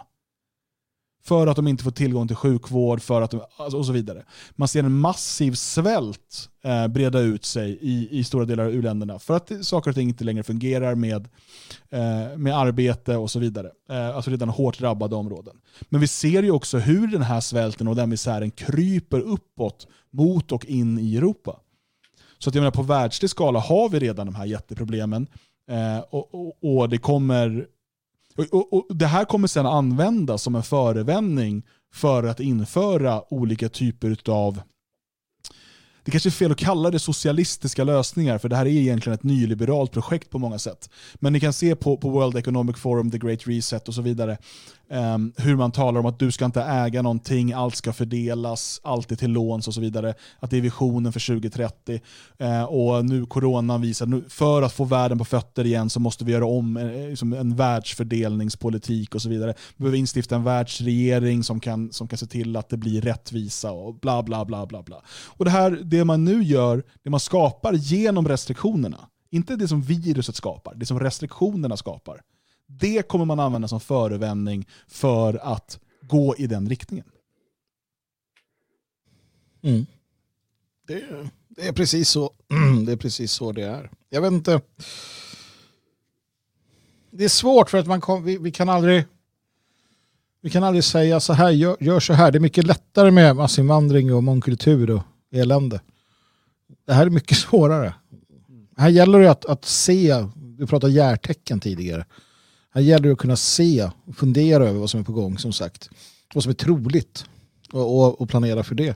För 1.28 1.48
att 1.48 1.56
de 1.56 1.68
inte 1.68 1.84
får 1.84 1.92
tillgång 1.92 2.28
till 2.28 2.36
sjukvård 2.36 3.02
för 3.02 3.22
att 3.22 3.32
de, 3.32 3.42
alltså, 3.58 3.78
och 3.78 3.86
så 3.86 3.92
vidare. 3.92 4.24
Man 4.56 4.68
ser 4.68 4.84
en 4.84 4.98
massiv 4.98 5.54
svält 5.54 6.50
eh, 6.64 6.88
breda 6.88 7.20
ut 7.20 7.46
sig 7.46 7.78
i, 7.82 8.20
i 8.20 8.24
stora 8.24 8.46
delar 8.46 8.66
av 8.66 8.72
u-länderna 8.72 9.20
för 9.20 9.36
att 9.36 9.52
saker 9.62 9.92
och 9.92 9.96
ting 9.96 10.10
inte 10.10 10.24
längre 10.24 10.44
fungerar 10.44 10.96
med, 10.96 11.28
eh, 11.90 12.38
med 12.38 12.58
arbete 12.58 13.16
och 13.16 13.32
så 13.32 13.40
vidare. 13.40 13.72
Eh, 13.90 14.16
alltså 14.16 14.32
redan 14.32 14.50
hårt 14.50 14.80
drabbade 14.80 15.16
områden. 15.16 15.56
Men 15.90 16.02
vi 16.02 16.08
ser 16.08 16.44
ju 16.44 16.52
också 16.52 16.78
hur 16.78 17.08
den 17.08 17.22
här 17.22 17.42
svälten 17.42 17.88
och 17.88 17.96
den 17.96 18.10
misären 18.10 18.52
kryper 18.52 19.20
uppåt 19.20 19.88
mot 20.12 20.52
och 20.52 20.66
in 20.66 21.00
i 21.00 21.18
Europa. 21.18 21.60
Så 22.38 22.50
att 22.50 22.56
jag 22.56 22.62
menar, 22.62 22.72
på 22.72 22.84
världslig 22.84 23.30
skala 23.30 23.60
har 23.60 23.90
vi 23.90 24.00
redan 24.00 24.26
de 24.26 24.36
här 24.36 24.46
jätteproblemen. 24.46 25.28
Eh, 25.72 26.00
och, 26.10 26.36
och, 26.36 26.78
och, 26.78 26.90
det 26.90 26.98
kommer 26.98 27.68
och, 28.38 28.54
och, 28.54 28.74
och, 28.74 28.96
det 28.96 29.08
här 29.08 29.26
kommer 29.26 29.48
sedan 29.48 29.66
användas 29.66 30.44
som 30.44 30.56
en 30.56 30.64
förevändning 30.64 31.64
för 31.94 32.24
att 32.24 32.40
införa 32.40 33.34
olika 33.34 33.70
typer 33.70 34.18
av 34.28 34.62
det 36.06 36.12
kanske 36.12 36.30
är 36.30 36.32
fel 36.32 36.52
att 36.52 36.58
kalla 36.58 36.92
det 36.92 37.00
socialistiska 37.00 37.84
lösningar, 37.84 38.38
för 38.38 38.50
det 38.50 38.56
här 38.56 38.66
är 38.66 38.70
egentligen 38.70 39.14
ett 39.14 39.24
nyliberalt 39.24 39.92
projekt 39.92 40.30
på 40.30 40.40
många 40.40 40.60
sätt. 40.60 40.90
Men 41.16 41.34
ni 41.34 41.40
kan 41.40 41.54
se 41.54 41.76
på, 41.76 41.98
på 41.98 42.10
World 42.10 42.38
Economic 42.38 42.78
Forum, 42.78 43.12
The 43.12 43.18
Great 43.18 43.48
Reset 43.48 43.88
och 43.88 43.94
så 43.94 44.02
vidare, 44.02 44.38
um, 44.90 45.34
hur 45.38 45.56
man 45.56 45.72
talar 45.72 46.00
om 46.00 46.06
att 46.06 46.20
du 46.20 46.32
ska 46.32 46.46
inte 46.46 46.62
äga 46.62 47.02
någonting, 47.02 47.54
allt 47.54 47.76
ska 47.76 47.94
fördelas, 47.94 48.82
allt 48.84 49.12
är 49.12 49.16
till 49.16 49.32
låns 49.32 49.68
och 49.68 49.74
så 49.74 49.82
vidare. 49.82 50.14
Att 50.40 50.52
det 50.52 50.58
är 50.58 50.62
visionen 50.62 51.14
för 51.14 51.28
2030. 51.28 51.94
Uh, 52.42 52.48
ehm, 52.48 52.66
och 52.66 53.06
nu 53.06 53.26
coronan 53.26 53.82
visar, 53.82 54.06
nu, 54.06 54.24
för 54.30 54.62
att 54.62 54.74
få 54.74 54.84
världen 54.84 55.18
på 55.18 55.26
fötter 55.26 55.66
igen 55.66 55.90
så 55.90 56.00
måste 56.00 56.26
vi 56.26 56.32
göra 56.32 56.46
om 56.46 56.78
en, 56.78 57.10
liksom 57.10 57.34
en 57.34 57.56
världsfördelningspolitik 57.56 59.16
och 59.16 59.22
så 59.22 59.30
vidare. 59.30 59.54
Vi 59.78 59.84
behöver 59.84 59.98
instifta 59.98 60.36
en 60.36 60.44
världsregering 60.44 61.44
som 61.44 61.60
kan, 61.60 61.92
som 61.92 62.08
kan 62.08 62.18
se 62.18 62.26
till 62.26 62.56
att 62.56 62.70
det 62.70 62.78
blir 62.78 63.02
rättvisa 63.02 63.72
och 63.72 64.00
bla 64.00 64.24
bla 64.24 64.46
bla 64.46 64.66
bla 64.66 64.84
bla. 64.84 65.02
Och 65.28 65.46
det 65.46 65.52
här, 65.52 65.80
det 65.84 66.04
man 66.04 66.24
nu 66.24 66.44
gör, 66.44 66.84
det 67.04 67.10
man 67.10 67.20
skapar 67.20 67.74
genom 67.74 68.28
restriktionerna, 68.28 69.00
inte 69.32 69.56
det 69.56 69.68
som 69.68 69.82
viruset 69.82 70.36
skapar, 70.36 70.76
det 70.76 70.86
som 70.86 71.00
restriktionerna 71.00 71.78
skapar, 71.78 72.22
det 72.68 73.08
kommer 73.08 73.26
man 73.26 73.40
använda 73.40 73.68
som 73.68 73.80
förevändning 73.80 74.68
för 74.88 75.40
att 75.44 75.80
gå 76.02 76.36
i 76.38 76.48
den 76.48 76.70
riktningen. 76.70 77.06
Mm. 79.62 79.86
Det, 80.88 81.04
det, 81.48 81.68
är 81.68 81.74
precis 81.74 82.10
så, 82.10 82.32
det 82.86 82.92
är 82.92 82.98
precis 82.98 83.32
så 83.32 83.52
det 83.52 83.64
är. 83.64 83.92
Jag 84.10 84.22
vet 84.22 84.32
inte. 84.32 84.62
Det 87.12 87.24
är 87.24 87.30
svårt 87.30 87.70
för 87.70 87.78
att 87.78 87.88
man 87.88 88.02
kom, 88.02 88.24
vi, 88.24 88.38
vi, 88.38 88.52
kan 88.52 88.70
aldrig 88.70 89.06
vi 90.42 90.50
kan 90.50 90.64
aldrig 90.64 90.84
säga 90.84 91.20
så 91.20 91.34
här, 91.34 91.52
gör, 91.52 91.78
gör 91.80 92.00
så 92.00 92.14
här. 92.14 92.32
Det 92.32 92.38
är 92.38 92.40
mycket 92.40 92.66
lättare 92.66 93.12
med 93.12 93.36
massinvandring 93.36 94.14
och 94.14 94.24
mångkultur 94.24 94.92
och 94.92 95.04
elände. 95.32 95.82
Det 96.86 96.94
här 96.94 97.06
är 97.06 97.10
mycket 97.10 97.38
svårare. 97.38 97.94
Här 98.78 98.90
gäller 98.90 99.20
det 99.20 99.32
att, 99.32 99.46
att 99.46 99.66
se, 99.66 100.28
vi 100.58 100.68
pratade 100.68 100.94
järtecken 100.94 101.60
tidigare. 101.60 102.06
Här 102.76 102.82
gäller 102.82 103.08
det 103.08 103.12
att 103.12 103.18
kunna 103.18 103.36
se 103.36 103.90
och 104.06 104.16
fundera 104.16 104.68
över 104.68 104.80
vad 104.80 104.90
som 104.90 105.00
är 105.00 105.04
på 105.04 105.12
gång 105.12 105.38
som 105.38 105.54
sagt. 105.54 105.90
Vad 106.34 106.44
som 106.44 106.50
är 106.50 106.54
troligt 106.54 107.26
och, 107.72 108.00
och, 108.00 108.22
och 108.22 108.30
planera 108.30 108.64
för 108.64 108.76
det. 108.76 108.96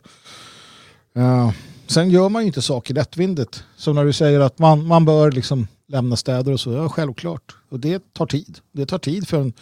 Uh, 1.18 1.51
sen 1.88 2.10
gör 2.10 2.30
man 2.30 2.41
ju 2.41 2.47
inte 2.47 2.61
saker 2.61 2.93
lättvindigt. 2.93 3.64
Som 3.77 3.95
när 3.95 4.06
du 4.06 4.14
säger 4.14 4.39
att 4.39 4.60
man, 4.60 4.88
man 4.88 5.06
bör 5.06 5.31
liksom 5.31 5.68
lämna 5.88 6.15
städer 6.15 6.51
och 6.51 6.60
så. 6.60 6.72
Ja, 6.72 6.89
självklart. 6.89 7.56
Och 7.69 7.80
det 7.80 8.14
tar 8.14 8.26
tid. 8.26 8.60
Det 8.72 8.85
tar 8.85 8.97
tid 8.97 9.27
för 9.27 9.41
en, 9.41 9.53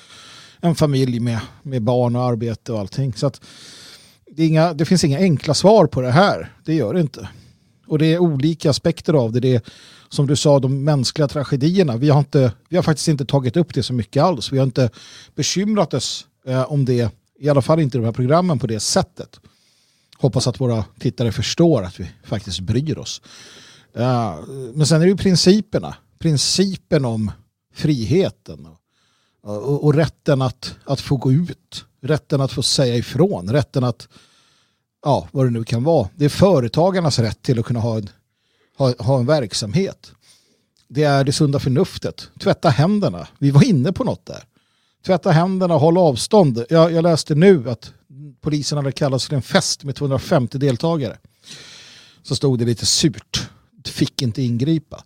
en 0.61 0.75
familj 0.75 1.19
med, 1.19 1.39
med 1.63 1.81
barn 1.81 2.15
och 2.15 2.23
arbete 2.23 2.73
och 2.73 2.79
allting. 2.79 3.13
Så 3.13 3.27
att 3.27 3.41
det, 4.31 4.45
inga, 4.45 4.73
det 4.73 4.85
finns 4.85 5.03
inga 5.03 5.19
enkla 5.19 5.53
svar 5.53 5.87
på 5.87 6.01
det 6.01 6.11
här. 6.11 6.53
Det 6.65 6.73
gör 6.73 6.93
det 6.93 7.01
inte. 7.01 7.29
Och 7.87 7.99
det 7.99 8.13
är 8.13 8.19
olika 8.19 8.69
aspekter 8.69 9.13
av 9.13 9.31
det. 9.31 9.39
Det 9.39 9.55
är 9.55 9.61
som 10.09 10.27
du 10.27 10.35
sa, 10.35 10.59
de 10.59 10.83
mänskliga 10.83 11.27
tragedierna. 11.27 11.97
Vi 11.97 12.09
har, 12.09 12.19
inte, 12.19 12.53
vi 12.69 12.75
har 12.75 12.83
faktiskt 12.83 13.07
inte 13.07 13.25
tagit 13.25 13.57
upp 13.57 13.73
det 13.73 13.83
så 13.83 13.93
mycket 13.93 14.23
alls. 14.23 14.51
Vi 14.51 14.57
har 14.57 14.65
inte 14.65 14.89
bekymrat 15.35 15.93
oss 15.93 16.27
eh, 16.45 16.71
om 16.71 16.85
det, 16.85 17.11
i 17.39 17.49
alla 17.49 17.61
fall 17.61 17.79
inte 17.79 17.97
i 17.97 17.99
de 17.99 18.05
här 18.05 18.11
programmen 18.11 18.59
på 18.59 18.67
det 18.67 18.79
sättet. 18.79 19.39
Hoppas 20.17 20.47
att 20.47 20.59
våra 20.59 20.85
tittare 20.99 21.31
förstår 21.31 21.83
att 21.83 21.99
vi 21.99 22.09
faktiskt 22.23 22.59
bryr 22.59 22.97
oss. 22.97 23.21
Eh, 23.93 24.35
men 24.73 24.87
sen 24.87 25.01
är 25.01 25.05
det 25.05 25.11
ju 25.11 25.17
principerna. 25.17 25.95
Principen 26.19 27.05
om 27.05 27.31
friheten 27.73 28.65
och, 28.65 28.77
och, 29.43 29.83
och, 29.83 29.93
rätten 29.93 30.41
att, 30.41 30.75
att 30.83 31.01
få 31.01 31.17
gå 31.17 31.31
ut. 31.31 31.85
Rätten 32.01 32.41
att 32.41 32.51
få 32.51 32.63
säga 32.63 32.95
ifrån. 32.95 33.51
Rätten 33.51 33.83
att 33.83 34.07
ja, 35.03 35.27
vad 35.31 35.45
det 35.45 35.49
nu 35.49 35.63
kan 35.63 35.83
vara. 35.83 36.09
Det 36.15 36.25
är 36.25 36.29
företagarnas 36.29 37.19
rätt 37.19 37.41
till 37.41 37.59
att 37.59 37.65
kunna 37.65 37.79
ha 37.79 37.97
en, 37.97 38.09
ha, 38.77 38.93
ha 38.99 39.19
en 39.19 39.25
verksamhet. 39.25 40.11
Det 40.87 41.03
är 41.03 41.23
det 41.23 41.31
sunda 41.31 41.59
förnuftet. 41.59 42.29
Tvätta 42.39 42.69
händerna. 42.69 43.27
Vi 43.37 43.51
var 43.51 43.63
inne 43.63 43.91
på 43.91 44.03
något 44.03 44.25
där. 44.25 44.43
Tvätta 45.05 45.31
händerna, 45.31 45.73
håll 45.73 45.97
avstånd. 45.97 46.65
Jag, 46.69 46.91
jag 46.91 47.03
läste 47.03 47.35
nu 47.35 47.69
att 47.69 47.93
polisen 48.41 48.77
hade 48.77 48.91
kallats 48.91 49.27
till 49.27 49.35
en 49.35 49.41
fest 49.41 49.83
med 49.83 49.95
250 49.95 50.57
deltagare. 50.57 51.17
Så 52.23 52.35
stod 52.35 52.59
det 52.59 52.65
lite 52.65 52.85
surt. 52.85 53.49
Fick 53.85 54.21
inte 54.21 54.41
ingripa. 54.41 55.03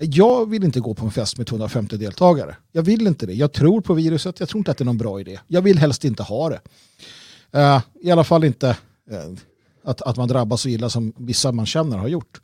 Jag 0.00 0.50
vill 0.50 0.64
inte 0.64 0.80
gå 0.80 0.94
på 0.94 1.04
en 1.04 1.10
fest 1.10 1.38
med 1.38 1.46
250 1.46 1.96
deltagare. 1.96 2.56
Jag 2.72 2.82
vill 2.82 3.06
inte 3.06 3.26
det. 3.26 3.34
Jag 3.34 3.52
tror 3.52 3.80
på 3.80 3.94
viruset. 3.94 4.40
Jag 4.40 4.48
tror 4.48 4.58
inte 4.58 4.70
att 4.70 4.78
det 4.78 4.82
är 4.82 4.86
någon 4.86 4.98
bra 4.98 5.20
idé. 5.20 5.40
Jag 5.46 5.62
vill 5.62 5.78
helst 5.78 6.04
inte 6.04 6.22
ha 6.22 6.48
det. 6.48 6.60
Uh, 7.58 7.80
I 8.00 8.10
alla 8.10 8.24
fall 8.24 8.44
inte 8.44 8.68
uh, 9.12 9.38
att, 9.84 10.02
att 10.02 10.16
man 10.16 10.28
drabbas 10.28 10.60
så 10.60 10.68
illa 10.68 10.90
som 10.90 11.12
vissa 11.16 11.52
man 11.52 11.66
känner 11.66 11.98
har 11.98 12.08
gjort. 12.08 12.40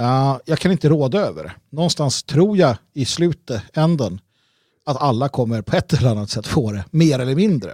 Uh, 0.00 0.38
jag 0.44 0.58
kan 0.58 0.72
inte 0.72 0.88
råda 0.88 1.20
över 1.20 1.44
det. 1.44 1.52
Någonstans 1.70 2.22
tror 2.22 2.56
jag 2.56 2.76
i 2.92 3.04
slutet, 3.04 3.62
änden, 3.72 4.20
att 4.84 4.96
alla 4.96 5.28
kommer 5.28 5.62
på 5.62 5.76
ett 5.76 5.92
eller 5.92 6.10
annat 6.10 6.30
sätt 6.30 6.46
få 6.46 6.72
det, 6.72 6.84
mer 6.90 7.18
eller 7.18 7.34
mindre. 7.34 7.72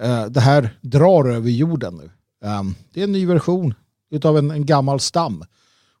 Eh, 0.00 0.26
det 0.26 0.40
här 0.40 0.78
drar 0.80 1.24
över 1.24 1.50
jorden 1.50 1.94
nu. 1.96 2.10
Ehm, 2.48 2.74
det 2.92 3.00
är 3.00 3.04
en 3.04 3.12
ny 3.12 3.26
version 3.26 3.74
av 4.24 4.38
en, 4.38 4.50
en 4.50 4.66
gammal 4.66 5.00
stam. 5.00 5.44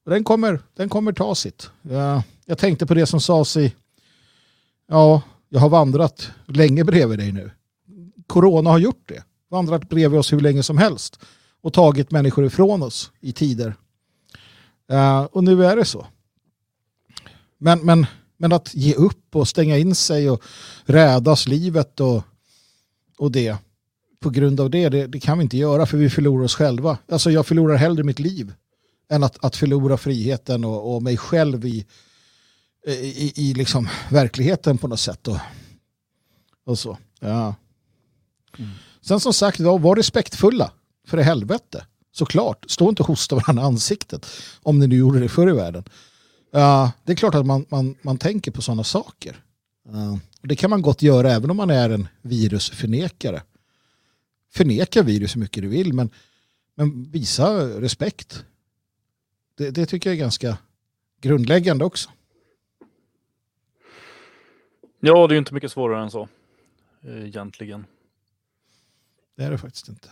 Och 0.04 0.10
den, 0.10 0.24
kommer, 0.24 0.60
den 0.76 0.88
kommer 0.88 1.12
ta 1.12 1.34
sitt. 1.34 1.70
Uh, 1.90 2.20
jag 2.46 2.58
tänkte 2.58 2.86
på 2.86 2.94
det 2.94 3.06
som 3.06 3.20
sades 3.20 3.56
i... 3.56 3.74
Ja, 4.88 5.22
jag 5.48 5.60
har 5.60 5.68
vandrat 5.68 6.30
länge 6.46 6.84
bredvid 6.84 7.18
dig 7.18 7.32
nu. 7.32 7.50
Corona 8.26 8.70
har 8.70 8.78
gjort 8.78 9.08
det. 9.08 9.24
Vandrat 9.50 9.88
bredvid 9.88 10.20
oss 10.20 10.32
hur 10.32 10.40
länge 10.40 10.62
som 10.62 10.78
helst. 10.78 11.20
Och 11.62 11.72
tagit 11.72 12.10
människor 12.10 12.44
ifrån 12.44 12.82
oss 12.82 13.10
i 13.20 13.32
tider. 13.32 13.74
Uh, 14.92 15.22
och 15.22 15.44
nu 15.44 15.64
är 15.64 15.76
det 15.76 15.84
så. 15.84 16.06
Men, 17.58 17.80
men, 17.80 18.06
men 18.36 18.52
att 18.52 18.74
ge 18.74 18.94
upp 18.94 19.36
och 19.36 19.48
stänga 19.48 19.78
in 19.78 19.94
sig 19.94 20.30
och 20.30 20.42
rädas 20.84 21.46
livet 21.46 22.00
och, 22.00 22.22
och 23.18 23.32
det 23.32 23.56
på 24.20 24.30
grund 24.30 24.60
av 24.60 24.70
det, 24.70 24.88
det, 24.88 25.06
det, 25.06 25.20
kan 25.20 25.38
vi 25.38 25.42
inte 25.42 25.56
göra 25.56 25.86
för 25.86 25.96
vi 25.96 26.10
förlorar 26.10 26.44
oss 26.44 26.54
själva. 26.54 26.98
Alltså 27.08 27.30
jag 27.30 27.46
förlorar 27.46 27.76
hellre 27.76 28.02
mitt 28.02 28.18
liv 28.18 28.52
än 29.10 29.22
att, 29.22 29.44
att 29.44 29.56
förlora 29.56 29.96
friheten 29.96 30.64
och, 30.64 30.94
och 30.94 31.02
mig 31.02 31.16
själv 31.16 31.66
i, 31.66 31.86
i, 32.86 33.32
i 33.36 33.54
liksom 33.54 33.88
verkligheten 34.10 34.78
på 34.78 34.88
något 34.88 35.00
sätt. 35.00 35.28
Och, 35.28 35.38
och 36.64 36.78
så. 36.78 36.98
Ja. 37.20 37.54
Mm. 38.58 38.70
Sen 39.00 39.20
som 39.20 39.32
sagt, 39.32 39.60
var, 39.60 39.78
var 39.78 39.96
respektfulla 39.96 40.72
för 41.06 41.18
helvete. 41.18 41.86
Såklart, 42.12 42.64
stå 42.68 42.88
inte 42.88 43.02
och 43.02 43.08
hosta 43.08 43.36
varandra 43.36 43.62
i 43.62 43.66
ansiktet 43.66 44.26
om 44.62 44.78
ni 44.78 44.86
nu 44.86 44.96
gjorde 44.96 45.20
det 45.20 45.28
förr 45.28 45.48
i 45.48 45.52
världen. 45.52 45.84
Uh, 46.56 46.90
det 47.04 47.12
är 47.12 47.16
klart 47.16 47.34
att 47.34 47.46
man, 47.46 47.66
man, 47.68 47.94
man 48.02 48.18
tänker 48.18 48.50
på 48.50 48.62
sådana 48.62 48.84
saker. 48.84 49.44
Uh, 49.88 50.16
det 50.42 50.56
kan 50.56 50.70
man 50.70 50.82
gott 50.82 51.02
göra 51.02 51.32
även 51.32 51.50
om 51.50 51.56
man 51.56 51.70
är 51.70 51.90
en 51.90 52.08
virusförnekare. 52.22 53.42
Förneka 54.50 55.02
virus 55.02 55.36
hur 55.36 55.40
mycket 55.40 55.62
du 55.62 55.68
vill 55.68 55.92
men, 55.92 56.10
men 56.74 57.10
visa 57.10 57.80
respekt 57.80 58.44
det, 59.54 59.70
det 59.70 59.86
tycker 59.86 60.10
jag 60.10 60.14
är 60.14 60.20
ganska 60.20 60.58
grundläggande 61.20 61.84
också. 61.84 62.10
Ja, 65.00 65.26
det 65.26 65.34
är 65.34 65.38
inte 65.38 65.54
mycket 65.54 65.72
svårare 65.72 66.02
än 66.02 66.10
så. 66.10 66.28
Eh, 67.02 67.26
egentligen. 67.26 67.86
Det 69.36 69.44
är 69.44 69.50
det 69.50 69.58
faktiskt 69.58 69.88
inte. 69.88 70.10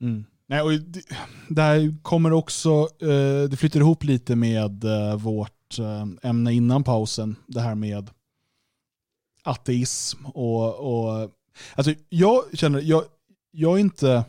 Mm. 0.00 0.24
Nej, 0.46 0.62
och 0.62 0.72
det, 0.72 1.02
där 1.48 2.02
kommer 2.02 2.32
också, 2.32 2.88
eh, 3.00 3.48
det 3.50 3.56
flyttar 3.58 3.80
ihop 3.80 4.04
lite 4.04 4.36
med 4.36 4.84
eh, 4.84 5.16
vårt 5.16 5.78
eh, 5.78 6.30
ämne 6.30 6.52
innan 6.52 6.84
pausen. 6.84 7.36
Det 7.46 7.60
här 7.60 7.74
med 7.74 8.10
ateism 9.42 10.26
och, 10.26 10.74
och 10.74 11.30
alltså 11.74 11.94
jag 12.08 12.42
känner, 12.52 12.80
jag, 12.80 13.04
jag 13.50 13.74
är 13.74 13.78
inte 13.78 14.24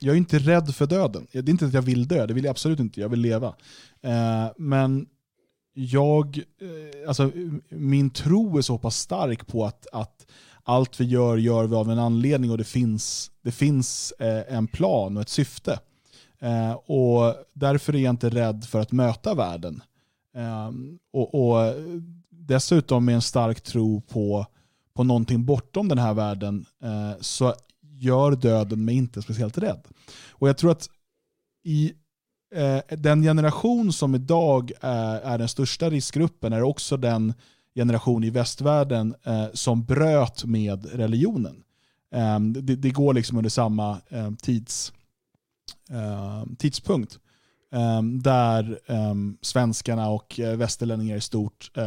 jag 0.00 0.12
är 0.12 0.18
inte 0.18 0.38
rädd 0.38 0.74
för 0.74 0.86
döden. 0.86 1.26
Det 1.32 1.38
är 1.38 1.50
inte 1.50 1.66
att 1.66 1.74
jag 1.74 1.82
vill 1.82 2.08
dö, 2.08 2.26
det 2.26 2.34
vill 2.34 2.44
jag 2.44 2.50
absolut 2.50 2.80
inte. 2.80 3.00
Jag 3.00 3.08
vill 3.08 3.20
leva. 3.20 3.54
Eh, 4.02 4.46
men 4.56 5.06
jag, 5.72 6.38
eh, 6.60 7.08
alltså, 7.08 7.30
min 7.68 8.10
tro 8.10 8.58
är 8.58 8.62
så 8.62 8.78
pass 8.78 8.96
stark 8.96 9.46
på 9.46 9.64
att, 9.64 9.86
att 9.92 10.26
allt 10.68 11.00
vi 11.00 11.04
gör, 11.04 11.36
gör 11.36 11.66
vi 11.66 11.76
av 11.76 11.90
en 11.90 11.98
anledning 11.98 12.50
och 12.50 12.58
det 12.58 12.64
finns, 12.64 13.30
det 13.42 13.52
finns 13.52 14.12
eh, 14.18 14.54
en 14.56 14.66
plan 14.66 15.16
och 15.16 15.22
ett 15.22 15.28
syfte. 15.28 15.80
Eh, 16.38 16.72
och 16.72 17.34
därför 17.52 17.94
är 17.94 17.98
jag 17.98 18.10
inte 18.12 18.30
rädd 18.30 18.64
för 18.64 18.80
att 18.80 18.92
möta 18.92 19.34
världen. 19.34 19.82
Eh, 20.36 20.70
och, 21.12 21.34
och, 21.34 21.74
dessutom 22.30 23.04
med 23.04 23.14
en 23.14 23.22
stark 23.22 23.60
tro 23.60 24.00
på, 24.00 24.46
på 24.94 25.04
någonting 25.04 25.44
bortom 25.44 25.88
den 25.88 25.98
här 25.98 26.14
världen 26.14 26.66
eh, 26.82 27.20
så 27.20 27.54
gör 27.82 28.36
döden 28.36 28.84
mig 28.84 28.94
inte 28.94 29.22
speciellt 29.22 29.58
rädd. 29.58 29.80
Och 30.28 30.48
jag 30.48 30.58
tror 30.58 30.70
att 30.70 30.88
i 31.64 31.92
eh, 32.54 32.96
den 32.96 33.22
generation 33.22 33.92
som 33.92 34.14
idag 34.14 34.72
är, 34.80 35.20
är, 35.20 35.38
den 35.38 35.48
största 35.48 35.90
riskgruppen 35.90 36.52
är 36.52 36.62
också 36.62 36.96
den 36.96 37.34
generation 37.78 38.24
i 38.24 38.30
västvärlden 38.30 39.14
eh, 39.24 39.46
som 39.52 39.84
bröt 39.84 40.44
med 40.44 40.86
religionen. 40.94 41.62
Eh, 42.14 42.40
det, 42.40 42.76
det, 42.76 42.90
går 42.90 43.14
liksom 43.14 43.36
under 43.36 43.50
samma 43.50 44.00
eh, 44.08 44.30
tids, 44.42 44.92
ehm, 45.90 46.56
tidspunkt. 46.56 47.18
Ehm, 47.72 48.22
där 48.22 48.80
ehm, 48.86 49.36
svenskarna 49.42 50.08
och 50.08 50.40
eh, 50.40 50.56
västerlänningar 50.56 51.16
i 51.16 51.20
stort 51.20 51.70
eh, 51.74 51.84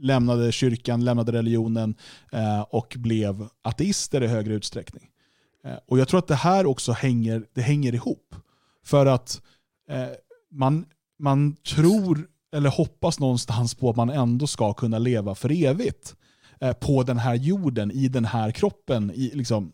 lämnade 0.00 0.52
kyrkan, 0.52 1.04
lämnade 1.04 1.32
religionen 1.32 1.94
eh, 2.32 2.60
och 2.60 2.94
blev 2.98 3.48
ateister 3.62 4.22
i 4.22 4.26
högre 4.26 4.54
utsträckning. 4.54 5.08
Eh, 5.64 5.78
och 5.86 5.98
jag 5.98 6.08
tror 6.08 6.18
att 6.18 6.28
det 6.28 6.34
här 6.34 6.66
också 6.66 6.92
hänger, 6.92 7.46
det 7.54 7.62
hänger 7.62 7.94
ihop. 7.94 8.34
För 8.84 9.06
att 9.06 9.42
eh, 9.88 10.08
man, 10.50 10.84
man 11.18 11.56
tror 11.56 12.28
eller 12.52 12.70
hoppas 12.70 13.20
någonstans 13.20 13.74
på 13.74 13.90
att 13.90 13.96
man 13.96 14.10
ändå 14.10 14.46
ska 14.46 14.72
kunna 14.72 14.98
leva 14.98 15.34
för 15.34 15.64
evigt 15.64 16.16
eh, 16.60 16.72
på 16.72 17.02
den 17.02 17.18
här 17.18 17.34
jorden, 17.34 17.90
i 17.90 18.08
den 18.08 18.24
här 18.24 18.50
kroppen. 18.50 19.12
I, 19.14 19.30
liksom, 19.34 19.72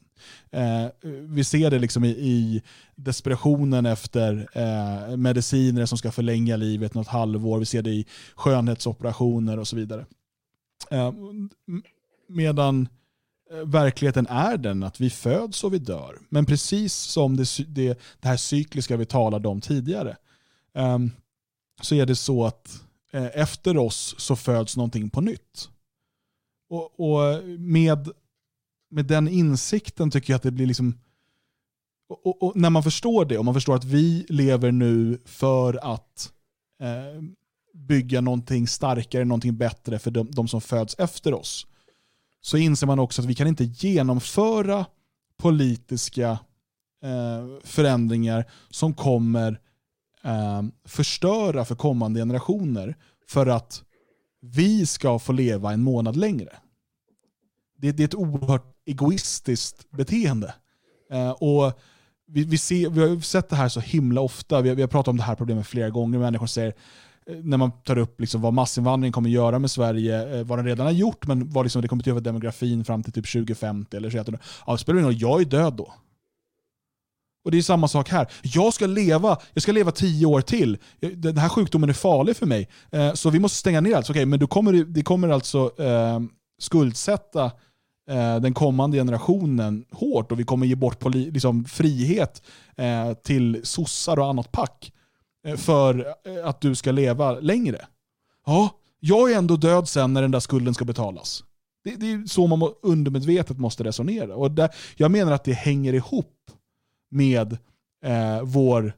eh, 0.51 0.87
vi 1.29 1.45
ser 1.45 1.71
det 1.71 1.79
liksom 1.79 2.05
i, 2.05 2.09
i 2.09 2.63
desperationen 2.97 3.87
efter 3.87 4.49
eh, 4.53 5.17
mediciner 5.17 5.87
som 5.87 5.99
ska 5.99 6.11
förlänga 6.11 6.57
livet 6.57 6.95
något 6.95 7.09
halvår. 7.09 7.59
Vi 7.59 7.67
ser 7.67 7.83
det 7.83 7.91
i 7.91 8.07
skönhetsoperationer 8.35 9.59
och 9.59 9.69
så 9.69 9.77
vidare. 9.77 10.07
Eh, 10.91 11.13
medan 12.29 12.89
eh, 13.51 13.67
verkligheten 13.67 14.27
är 14.27 14.57
den 14.57 14.83
att 14.83 15.01
vi 15.01 15.11
föds 15.11 15.65
och 15.65 15.75
vi 15.75 15.79
dör. 15.79 16.19
Men 16.29 16.47
precis 16.47 16.95
som 16.95 17.37
det, 17.37 17.45
det, 17.69 17.99
det 18.21 18.29
här 18.29 18.37
cykliska 18.37 18.97
vi 18.97 19.07
talade 19.07 19.49
om 19.49 19.61
tidigare 19.61 20.17
um, 20.75 21.11
så 21.81 21.95
är 21.95 22.07
det 22.07 22.17
så 22.17 22.45
att 22.45 22.83
eh, 23.11 23.27
efter 23.35 23.77
oss 23.77 24.15
så 24.19 24.37
föds 24.37 24.77
någonting 24.77 25.11
på 25.11 25.21
nytt. 25.21 25.69
Och, 26.71 27.01
och, 27.01 27.45
med, 27.59 28.09
med 28.91 29.05
den 29.05 29.29
insikten 29.29 30.11
tycker 30.11 30.33
jag 30.33 30.37
att 30.37 30.43
det 30.43 30.51
blir 30.51 30.67
liksom 30.67 30.99
och, 32.09 32.43
och, 32.43 32.57
när 32.57 32.71
man 32.71 32.83
förstår 32.83 33.25
det 33.25 33.39
och 33.39 33.45
man 33.45 33.55
förstår 33.55 33.75
att 33.75 33.85
vi 33.85 34.27
lever 34.29 34.73
nu 34.73 35.19
för 35.25 35.93
att 35.95 36.33
eh, 36.81 37.23
bygga 37.75 38.21
någonting 38.21 38.69
starkare, 38.69 39.25
någonting 39.25 39.57
bättre 39.57 39.99
för 39.99 40.11
de, 40.11 40.31
de 40.31 40.49
som 40.49 40.61
föds 40.61 40.95
efter 40.99 41.35
oss 41.35 41.67
så 42.41 42.57
inser 42.57 42.87
man 42.87 42.99
också 42.99 43.23
att 43.23 43.29
vi 43.29 43.35
kan 43.35 43.47
inte 43.47 43.65
genomföra 43.65 44.87
politiska 45.37 46.31
eh, 47.03 47.61
förändringar 47.65 48.45
som 48.71 48.95
kommer 48.95 49.61
eh, 50.25 50.63
förstöra 50.85 51.65
för 51.65 51.75
kommande 51.75 52.21
generationer 52.21 52.97
för 53.29 53.47
att 53.47 53.83
vi 54.41 54.87
ska 54.87 55.19
få 55.19 55.33
leva 55.33 55.73
en 55.73 55.83
månad 55.83 56.17
längre. 56.17 56.57
Det, 57.77 57.93
det 57.93 58.03
är 58.03 58.05
ett 58.05 58.15
oerhört 58.15 58.75
egoistiskt 58.87 59.91
beteende. 59.91 60.55
Eh, 61.11 61.31
och 61.31 61.81
vi, 62.27 62.45
vi, 62.45 62.59
ser, 62.59 62.91
vi 62.91 63.01
har 63.01 63.21
sett 63.21 63.49
det 63.49 63.57
här 63.57 63.69
så 63.69 63.81
himla 63.81 64.21
ofta. 64.21 64.61
Vi 64.61 64.69
har, 64.69 64.77
vi 64.77 64.83
har 64.83 64.89
pratat 64.89 65.09
om 65.09 65.17
det 65.17 65.23
här 65.23 65.35
problemet 65.35 65.67
flera 65.67 65.91
gånger. 65.91 66.19
Människor 66.19 66.47
säger 66.47 66.75
eh, 67.27 67.37
när 67.37 67.57
man 67.57 67.73
tar 67.73 67.99
upp 67.99 68.21
liksom 68.21 68.41
vad 68.41 68.53
massinvandring 68.53 69.13
kommer 69.13 69.31
göra 69.31 69.59
med 69.59 69.71
Sverige, 69.71 70.39
eh, 70.39 70.45
vad 70.45 70.59
den 70.59 70.67
redan 70.67 70.87
har 70.87 70.93
gjort, 70.93 71.27
men 71.27 71.51
vad 71.51 71.65
liksom 71.65 71.83
det 71.83 71.89
kommer 71.89 72.03
att 72.03 72.07
göra 72.07 72.17
för 72.17 72.25
demografin 72.25 72.85
fram 72.85 73.03
till 73.03 73.13
typ 73.13 73.33
2050 73.33 73.97
eller 73.97 74.11
så. 74.11 74.25
Ja, 74.67 74.73
det 74.73 74.79
spelar 74.79 75.01
ingen 75.01 75.13
roll, 75.13 75.21
jag 75.21 75.41
är 75.41 75.45
död 75.45 75.75
då. 75.75 75.93
Och 77.45 77.51
det 77.51 77.59
är 77.59 77.63
samma 77.63 77.89
sak 77.89 78.09
här. 78.09 78.27
Jag 78.43 78.75
ska 78.75 78.87
leva, 78.87 79.39
jag 79.53 79.63
ska 79.63 79.73
leva 79.73 79.91
tio 79.91 80.27
år 80.27 80.41
till. 80.41 80.79
Eh, 81.01 81.11
den 81.11 81.39
här 81.39 81.49
sjukdomen 81.49 81.89
är 81.91 81.95
farlig 81.95 82.37
för 82.37 82.47
mig. 82.47 82.69
Eh, 82.93 83.13
så 83.13 83.31
vi 83.31 83.39
måste 83.39 83.59
stänga 83.59 83.81
ner 83.81 83.97
allt. 83.97 84.11
Okej, 84.11 84.27
men 84.27 84.39
du 84.39 84.47
kommer, 84.47 84.73
det 84.73 85.03
kommer 85.03 85.29
alltså 85.29 85.83
eh, 85.83 86.21
skuldsätta 86.59 87.45
eh, 88.11 88.37
den 88.37 88.55
kommande 88.55 88.97
generationen 88.97 89.85
hårt 89.93 90.33
och 90.33 90.41
vi 90.41 90.45
kommer 90.45 90.67
ge 90.67 90.75
bort 90.75 90.99
poli, 90.99 91.31
liksom, 91.31 91.65
frihet 91.65 92.43
eh, 92.77 93.13
till 93.13 93.61
sossar 93.65 94.19
och 94.19 94.27
annat 94.27 94.53
pack 94.53 94.93
eh, 95.47 95.57
för 95.57 96.07
eh, 96.25 96.49
att 96.49 96.61
du 96.61 96.75
ska 96.75 96.93
leva 96.93 97.33
längre. 97.33 97.87
Ja, 98.47 98.71
jag 99.01 99.33
är 99.33 99.39
ändå 99.39 99.57
död 99.57 99.89
sen 99.89 100.13
när 100.13 100.23
den 100.23 100.31
där 100.31 100.41
skulden 100.41 100.75
ska 100.75 100.85
betalas. 100.85 101.45
Det, 101.85 101.97
det 101.97 102.13
är 102.13 102.27
så 102.27 102.47
man 102.47 102.73
undermedvetet 102.83 103.59
måste 103.59 103.85
resonera. 103.85 104.37
Och 104.37 104.51
där, 104.51 104.71
jag 104.97 105.11
menar 105.11 105.33
att 105.33 105.45
det 105.45 105.53
hänger 105.53 105.93
ihop 105.93 106.35
med 107.11 107.53
eh, 108.05 108.43
vår 108.43 108.93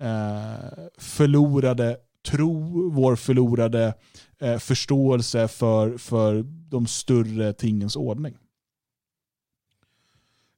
eh, 0.00 0.84
förlorade 0.98 1.96
tro, 2.26 2.90
vår 2.90 3.16
förlorade 3.16 3.94
eh, 4.40 4.58
förståelse 4.58 5.48
för, 5.48 5.98
för 5.98 6.42
de 6.70 6.86
större 6.86 7.52
tingens 7.52 7.96
ordning. 7.96 8.36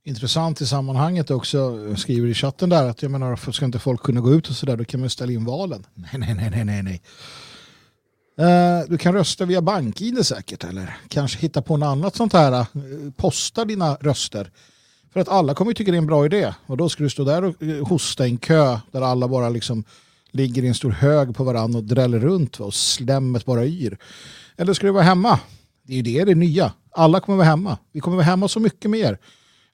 Intressant 0.07 0.61
i 0.61 0.67
sammanhanget 0.67 1.31
också, 1.31 1.79
skriver 1.97 2.29
i 2.29 2.35
chatten 2.35 2.69
där 2.69 2.89
att 2.89 3.03
jag 3.03 3.11
menar, 3.11 3.53
ska 3.53 3.65
inte 3.65 3.79
folk 3.79 4.03
kunna 4.03 4.21
gå 4.21 4.33
ut 4.33 4.49
och 4.49 4.55
sådär, 4.55 4.77
då 4.77 4.85
kan 4.85 5.01
man 5.01 5.11
ställa 5.11 5.33
in 5.33 5.45
valen. 5.45 5.87
Nej, 5.95 6.11
nej, 6.19 6.35
nej, 6.35 6.51
nej, 6.51 6.65
nej, 6.65 6.83
nej. 6.83 7.03
Uh, 8.41 8.89
du 8.89 8.99
kan 8.99 9.15
rösta 9.15 9.45
via 9.45 9.63
bank-id 9.63 10.27
säkert 10.27 10.65
eller 10.65 10.97
kanske 11.09 11.39
hitta 11.39 11.63
på 11.63 11.77
något 11.77 11.87
annat 11.87 12.17
sånt 12.17 12.33
här. 12.33 12.67
Uh, 12.77 13.11
posta 13.17 13.65
dina 13.65 13.95
röster. 13.95 14.51
För 15.15 15.21
att 15.21 15.29
alla 15.29 15.55
kommer 15.55 15.73
tycka 15.73 15.91
det 15.91 15.97
är 15.97 15.99
en 15.99 16.07
bra 16.07 16.27
idé. 16.27 16.55
Och 16.67 16.77
då 16.77 16.89
ska 16.89 17.03
du 17.03 17.11
stå 17.11 17.25
där 17.25 17.45
och 17.45 17.63
eh, 17.63 17.87
hosta 17.87 18.27
i 18.27 18.31
en 18.31 18.39
kö 18.39 18.79
där 18.93 19.03
alla 19.03 19.29
bara 19.29 19.49
liksom 19.49 19.85
ligger 20.31 20.63
i 20.63 20.69
en 20.69 20.75
stor 20.75 20.91
hög 20.91 21.35
på 21.35 21.45
varandra 21.45 21.79
och 21.79 21.85
dräller 21.85 22.19
runt 22.19 22.61
och 22.61 22.75
slemmet 22.75 23.45
bara 23.45 23.67
yr. 23.67 23.99
Eller 24.57 24.75
ska 24.75 24.87
du 24.87 24.93
vara 24.93 25.03
hemma? 25.03 25.41
Det 25.83 25.93
är 25.93 25.97
ju 25.97 26.03
det, 26.03 26.25
det 26.25 26.35
nya. 26.35 26.73
Alla 26.91 27.21
kommer 27.21 27.37
vara 27.37 27.47
hemma. 27.47 27.79
Vi 27.93 28.01
kommer 28.01 28.17
vara 28.17 28.27
hemma 28.27 28.49
så 28.49 28.61
mycket 28.61 28.91
mer. 28.91 29.19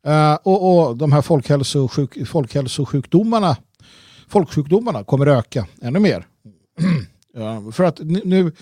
Uh, 0.07 0.35
och, 0.35 0.89
och 0.89 0.97
de 0.97 1.13
här 1.13 1.23
folkhälsosjuk, 1.23 2.29
folkhälsosjukdomarna, 2.29 3.57
folksjukdomarna 4.29 5.05
kommer 5.05 5.27
öka 5.27 5.67
ännu 5.83 5.99
mer. 5.99 6.27
uh, 7.37 7.71
för 7.71 7.85
att 7.85 7.99
nu, 8.03 8.53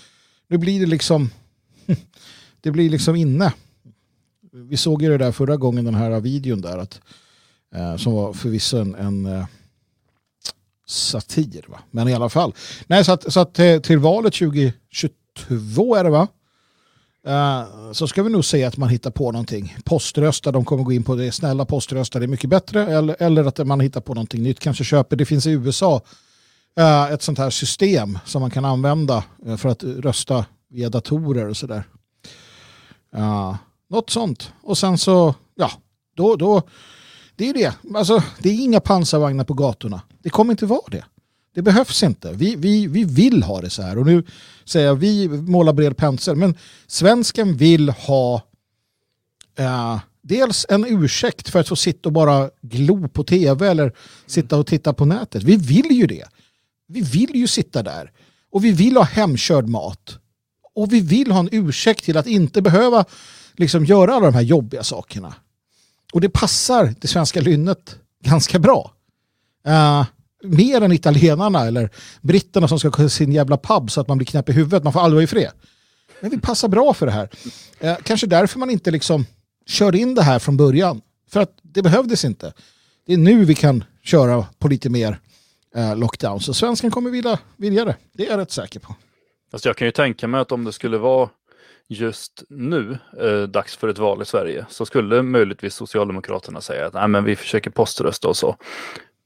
nu 0.48 0.58
blir 0.58 0.80
det 0.80 0.86
liksom 0.86 1.30
det 2.60 2.70
blir 2.70 2.90
liksom 2.90 3.16
inne. 3.16 3.52
Vi 4.52 4.76
såg 4.76 5.02
ju 5.02 5.08
det 5.08 5.18
där 5.18 5.32
förra 5.32 5.56
gången, 5.56 5.84
den 5.84 5.94
här 5.94 6.20
videon 6.20 6.60
där, 6.60 6.78
att, 6.78 7.00
eh, 7.74 7.96
som 7.96 8.12
var 8.12 8.32
förvisso 8.32 8.76
en, 8.76 8.94
en 8.94 9.26
eh, 9.26 9.44
satir. 10.86 11.64
Va? 11.68 11.78
Men 11.90 12.08
i 12.08 12.14
alla 12.14 12.28
fall. 12.28 12.54
Nej, 12.86 13.04
så 13.04 13.12
att, 13.12 13.32
så 13.32 13.40
att 13.40 13.58
eh, 13.58 13.78
till 13.78 13.98
valet 13.98 14.34
2022 14.34 15.94
är 15.94 16.04
det 16.04 16.10
va? 16.10 16.28
Eh, 17.26 17.92
så 17.92 18.08
ska 18.08 18.22
vi 18.22 18.30
nog 18.30 18.44
se 18.44 18.64
att 18.64 18.76
man 18.76 18.88
hittar 18.88 19.10
på 19.10 19.32
någonting. 19.32 19.76
Poströsta, 19.84 20.52
de 20.52 20.64
kommer 20.64 20.84
gå 20.84 20.92
in 20.92 21.04
på 21.04 21.14
det. 21.14 21.32
Snälla 21.32 21.64
poströsta, 21.64 22.18
det 22.18 22.24
är 22.24 22.28
mycket 22.28 22.50
bättre. 22.50 22.86
Eller, 22.86 23.16
eller 23.18 23.44
att 23.44 23.66
man 23.66 23.80
hittar 23.80 24.00
på 24.00 24.14
någonting 24.14 24.42
nytt. 24.42 24.60
Kanske 24.60 24.84
köper, 24.84 25.16
det 25.16 25.24
finns 25.24 25.46
i 25.46 25.50
USA 25.50 26.02
ett 27.10 27.22
sånt 27.22 27.38
här 27.38 27.50
system 27.50 28.18
som 28.24 28.40
man 28.40 28.50
kan 28.50 28.64
använda 28.64 29.24
för 29.56 29.68
att 29.68 29.84
rösta 29.84 30.44
via 30.70 30.88
datorer 30.88 31.48
och 31.48 31.56
sådär 31.56 31.84
något 33.90 34.10
sånt. 34.10 34.52
Och 34.62 34.78
sen 34.78 34.98
så, 34.98 35.34
ja, 35.54 35.70
då, 36.16 36.36
då 36.36 36.62
det 37.36 37.44
är 37.44 37.46
ju 37.46 37.52
det. 37.52 37.96
Alltså, 37.96 38.22
det 38.38 38.48
är 38.48 38.54
inga 38.54 38.80
pansarvagnar 38.80 39.44
på 39.44 39.54
gatorna. 39.54 40.00
Det 40.22 40.30
kommer 40.30 40.52
inte 40.52 40.66
vara 40.66 40.90
det. 40.90 41.04
Det 41.54 41.62
behövs 41.62 42.02
inte. 42.02 42.32
Vi, 42.32 42.56
vi, 42.56 42.86
vi 42.86 43.04
vill 43.04 43.42
ha 43.42 43.60
det 43.60 43.70
så 43.70 43.82
här. 43.82 43.98
Och 43.98 44.06
nu 44.06 44.24
säger 44.64 44.86
jag 44.86 44.94
vi 44.94 45.28
målar 45.28 45.72
bred 45.72 45.96
pensel. 45.96 46.36
Men 46.36 46.54
svensken 46.86 47.56
vill 47.56 47.88
ha 47.88 48.42
eh, 49.58 49.98
dels 50.22 50.66
en 50.68 50.84
ursäkt 50.84 51.48
för 51.48 51.60
att 51.60 51.68
få 51.68 51.76
sitta 51.76 52.08
och 52.08 52.12
bara 52.12 52.50
glo 52.62 53.08
på 53.08 53.24
tv 53.24 53.68
eller 53.68 53.92
sitta 54.26 54.56
och 54.56 54.66
titta 54.66 54.92
på 54.92 55.04
nätet. 55.04 55.42
Vi 55.42 55.56
vill 55.56 55.90
ju 55.90 56.06
det. 56.06 56.24
Vi 56.88 57.00
vill 57.00 57.36
ju 57.36 57.46
sitta 57.46 57.82
där. 57.82 58.12
Och 58.50 58.64
vi 58.64 58.70
vill 58.70 58.96
ha 58.96 59.04
hemkörd 59.04 59.68
mat. 59.68 60.18
Och 60.74 60.92
vi 60.92 61.00
vill 61.00 61.30
ha 61.30 61.40
en 61.40 61.48
ursäkt 61.52 62.04
till 62.04 62.16
att 62.16 62.26
inte 62.26 62.62
behöva 62.62 63.04
liksom 63.58 63.84
göra 63.84 64.14
alla 64.14 64.26
de 64.26 64.34
här 64.34 64.42
jobbiga 64.42 64.82
sakerna. 64.82 65.34
Och 66.12 66.20
det 66.20 66.28
passar 66.28 66.94
det 67.00 67.08
svenska 67.08 67.40
lynnet 67.40 67.96
ganska 68.24 68.58
bra. 68.58 68.92
Uh, 69.68 70.06
mer 70.42 70.80
än 70.80 70.92
italienarna 70.92 71.66
eller 71.66 71.90
britterna 72.20 72.68
som 72.68 72.78
ska 72.78 72.88
ha 72.88 73.08
sin 73.08 73.32
jävla 73.32 73.56
pub 73.56 73.90
så 73.90 74.00
att 74.00 74.08
man 74.08 74.18
blir 74.18 74.26
knäpp 74.26 74.48
i 74.48 74.52
huvudet. 74.52 74.84
Man 74.84 74.92
får 74.92 75.00
aldrig 75.00 75.16
vara 75.16 75.24
i 75.24 75.26
fred. 75.26 75.52
Men 76.20 76.30
vi 76.30 76.38
passar 76.38 76.68
bra 76.68 76.94
för 76.94 77.06
det 77.06 77.12
här. 77.12 77.28
Uh, 77.84 77.96
kanske 78.02 78.26
därför 78.26 78.58
man 78.58 78.70
inte 78.70 78.90
liksom 78.90 79.26
kör 79.66 79.94
in 79.94 80.14
det 80.14 80.22
här 80.22 80.38
från 80.38 80.56
början. 80.56 81.00
För 81.30 81.40
att 81.40 81.58
det 81.62 81.82
behövdes 81.82 82.24
inte. 82.24 82.52
Det 83.06 83.12
är 83.12 83.18
nu 83.18 83.44
vi 83.44 83.54
kan 83.54 83.84
köra 84.02 84.46
på 84.58 84.68
lite 84.68 84.90
mer 84.90 85.20
uh, 85.76 85.96
lockdown. 85.96 86.40
Så 86.40 86.54
svensken 86.54 86.90
kommer 86.90 87.10
vilja, 87.10 87.38
vilja 87.56 87.84
det. 87.84 87.96
Det 88.12 88.26
är 88.26 88.30
jag 88.30 88.38
rätt 88.38 88.50
säker 88.50 88.80
på. 88.80 88.94
Alltså 89.52 89.68
jag 89.68 89.76
kan 89.76 89.86
ju 89.86 89.92
tänka 89.92 90.28
mig 90.28 90.40
att 90.40 90.52
om 90.52 90.64
det 90.64 90.72
skulle 90.72 90.98
vara 90.98 91.28
just 91.88 92.44
nu, 92.48 92.98
eh, 93.20 93.42
dags 93.42 93.76
för 93.76 93.88
ett 93.88 93.98
val 93.98 94.22
i 94.22 94.24
Sverige, 94.24 94.66
så 94.68 94.86
skulle 94.86 95.22
möjligtvis 95.22 95.74
Socialdemokraterna 95.74 96.60
säga 96.60 96.86
att 96.86 96.94
nej, 96.94 97.08
men 97.08 97.24
vi 97.24 97.36
försöker 97.36 97.70
poströsta 97.70 98.28
och 98.28 98.36
så. 98.36 98.56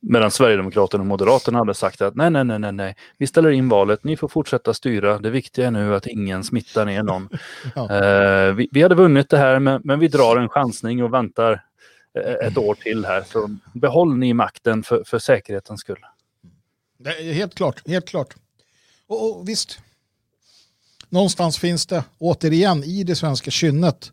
Medan 0.00 0.30
Sverigedemokraterna 0.30 1.02
och 1.02 1.06
Moderaterna 1.06 1.58
hade 1.58 1.74
sagt 1.74 2.00
att 2.00 2.14
nej, 2.14 2.30
nej, 2.30 2.44
nej, 2.44 2.58
nej, 2.58 2.72
nej, 2.72 2.96
vi 3.18 3.26
ställer 3.26 3.50
in 3.50 3.68
valet, 3.68 4.04
ni 4.04 4.16
får 4.16 4.28
fortsätta 4.28 4.74
styra, 4.74 5.18
det 5.18 5.30
viktiga 5.30 5.66
är 5.66 5.70
nu 5.70 5.94
att 5.94 6.06
ingen 6.06 6.44
smittar 6.44 6.86
ner 6.86 7.02
någon. 7.02 7.28
ja. 7.74 7.90
eh, 7.90 8.52
vi, 8.52 8.68
vi, 8.72 8.82
hade 8.82 8.94
vunnit 8.94 9.30
det 9.30 9.38
här, 9.38 9.58
men, 9.58 9.80
men 9.84 10.00
vi 10.00 10.08
drar 10.08 10.36
en 10.36 10.48
chansning 10.48 11.02
och 11.02 11.14
väntar 11.14 11.64
eh, 12.18 12.46
ett 12.46 12.58
år 12.58 12.74
till 12.74 13.04
här. 13.04 13.22
Så 13.22 13.56
behåll 13.74 14.16
ni 14.16 14.34
makten 14.34 14.82
för, 14.82 15.02
för 15.06 15.18
säkerhetens 15.18 15.80
skull. 15.80 16.04
helt 17.34 17.54
klart, 17.54 17.88
helt 17.88 18.08
klart. 18.08 18.34
Och, 19.06 19.40
och 19.40 19.48
visst, 19.48 19.80
någonstans 21.12 21.58
finns 21.58 21.86
det 21.86 22.04
återigen 22.18 22.84
i 22.84 23.04
det 23.04 23.16
svenska 23.16 23.50
kynnet 23.50 24.12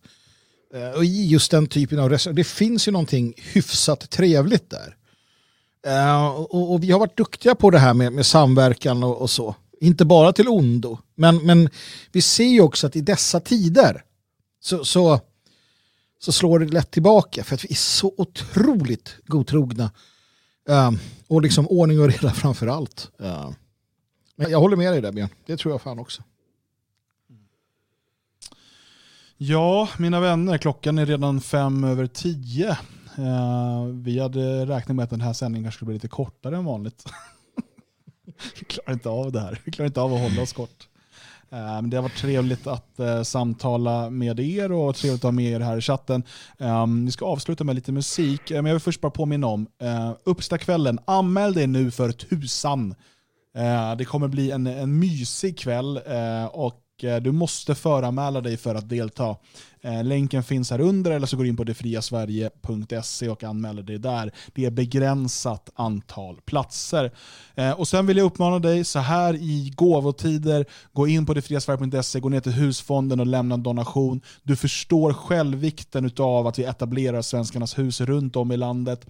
eh, 0.73 0.89
och 0.89 1.05
i 1.05 1.27
just 1.27 1.51
den 1.51 1.67
typen 1.67 1.99
av 1.99 2.09
restaurang. 2.09 2.35
Det 2.35 2.43
finns 2.43 2.87
ju 2.87 2.91
någonting 2.91 3.33
hyfsat 3.37 4.09
trevligt 4.09 4.69
där. 4.69 4.95
Eh, 5.85 6.27
och, 6.27 6.71
och, 6.71 6.83
vi 6.83 6.91
har 6.91 6.99
varit 6.99 7.17
duktiga 7.17 7.55
på 7.55 7.69
det 7.69 7.79
här 7.79 7.93
med, 7.93 8.13
med 8.13 8.25
samverkan 8.25 9.03
och, 9.03 9.21
och, 9.21 9.29
så. 9.29 9.55
Inte 9.81 10.05
bara 10.05 10.33
till 10.33 10.47
ondo. 10.47 10.97
Men, 11.15 11.45
men 11.45 11.69
vi 12.11 12.21
ser 12.21 12.47
ju 12.47 12.61
också 12.61 12.87
att 12.87 12.95
i 12.95 13.01
dessa 13.01 13.39
tider 13.39 14.03
så, 14.61 14.85
så, 14.85 15.19
så 16.19 16.31
slår 16.31 16.59
det 16.59 16.65
lätt 16.65 16.91
tillbaka 16.91 17.43
för 17.43 17.55
att 17.55 17.63
vi 17.63 17.69
är 17.69 17.75
så 17.75 18.13
otroligt 18.17 19.15
godtrogna. 19.25 19.91
Eh, 20.69 20.91
och 21.27 21.41
liksom 21.41 21.67
ordning 21.67 21.99
och 21.99 22.07
reda 22.07 22.33
framför 22.33 22.67
allt. 22.67 23.11
Men 24.35 24.51
jag 24.51 24.59
håller 24.59 24.77
med 24.77 24.93
dig 24.93 25.01
där 25.01 25.11
Björn. 25.11 25.29
Det 25.45 25.57
tror 25.57 25.73
jag 25.73 25.81
fan 25.81 25.99
också. 25.99 26.23
Ja, 29.41 29.89
mina 29.97 30.19
vänner, 30.19 30.57
klockan 30.57 30.97
är 30.97 31.05
redan 31.05 31.41
fem 31.41 31.83
över 31.83 32.07
tio. 32.07 32.69
Uh, 33.19 33.85
vi 33.85 34.19
hade 34.19 34.65
räknat 34.65 34.95
med 34.95 35.03
att 35.03 35.09
den 35.09 35.21
här 35.21 35.33
sändningen 35.33 35.63
kanske 35.63 35.77
skulle 35.77 35.87
bli 35.87 35.95
lite 35.95 36.07
kortare 36.07 36.57
än 36.57 36.65
vanligt. 36.65 37.03
vi 38.59 38.65
klarar 38.65 38.93
inte 38.93 39.09
av 39.09 39.31
det 39.31 39.39
här. 39.39 39.61
Vi 39.65 39.71
klarar 39.71 39.87
inte 39.87 40.01
av 40.01 40.13
att 40.13 40.21
hålla 40.21 40.41
oss 40.41 40.53
kort. 40.53 40.87
Uh, 41.53 41.81
det 41.81 41.97
har 41.97 42.01
varit 42.01 42.17
trevligt 42.17 42.67
att 42.67 42.95
uh, 42.99 43.23
samtala 43.23 44.09
med 44.09 44.39
er 44.39 44.71
och 44.71 44.95
trevligt 44.95 45.19
att 45.19 45.27
ha 45.27 45.31
med 45.31 45.51
er 45.51 45.59
här 45.59 45.77
i 45.77 45.81
chatten. 45.81 46.23
Um, 46.57 47.05
vi 47.05 47.11
ska 47.11 47.25
avsluta 47.25 47.63
med 47.63 47.75
lite 47.75 47.91
musik, 47.91 48.41
men 48.49 48.65
jag 48.65 48.73
vill 48.73 48.79
först 48.79 49.01
bara 49.01 49.11
påminna 49.11 49.47
om 49.47 49.67
uh, 49.83 50.11
Uppstakvällen. 50.23 50.99
Anmäl 51.05 51.53
dig 51.53 51.67
nu 51.67 51.91
för 51.91 52.11
tusan. 52.11 52.95
det 53.97 54.05
kommer 54.05 54.27
bli 54.27 54.51
en, 54.51 54.67
en 54.67 54.99
mysig 54.99 55.59
kväll 55.59 55.97
och 56.51 56.81
Eh, 57.03 57.17
du 57.17 57.31
måste 57.31 57.75
föranmäla 57.75 58.41
dig 58.41 58.57
för 58.57 58.75
att 58.75 58.89
delta. 58.89 59.35
Eh, 59.81 60.03
länken 60.03 60.43
finns 60.43 60.71
här 60.71 60.81
under 60.81 61.11
eller 61.11 61.27
så 61.27 61.37
går 61.37 61.43
du 61.43 61.49
in 61.49 61.57
på 61.57 61.63
detfriasverige.se 61.63 63.29
och 63.29 63.43
anmäler 63.43 63.83
dig 63.83 63.97
där. 63.97 64.31
Det 64.53 64.65
är 64.65 64.71
begränsat 64.71 65.69
antal 65.75 66.41
platser. 66.45 67.11
Eh, 67.55 67.71
och 67.71 67.87
Sen 67.87 68.05
vill 68.05 68.17
jag 68.17 68.25
uppmana 68.25 68.59
dig 68.59 68.83
så 68.83 68.99
här 68.99 69.33
i 69.33 69.73
gåvotider, 69.75 70.65
gå 70.93 71.07
in 71.07 71.25
på 71.25 71.33
detfriasverige.se, 71.33 72.19
gå 72.19 72.29
ner 72.29 72.39
till 72.39 72.51
husfonden 72.51 73.19
och 73.19 73.27
lämna 73.27 73.55
en 73.55 73.63
donation. 73.63 74.21
Du 74.43 74.55
förstår 74.55 75.13
själv 75.13 75.57
vikten 75.57 76.11
av 76.19 76.47
att 76.47 76.59
vi 76.59 76.63
etablerar 76.63 77.21
Svenskarnas 77.21 77.77
hus 77.77 78.01
runt 78.01 78.35
om 78.35 78.51
i 78.51 78.57
landet 78.57 79.05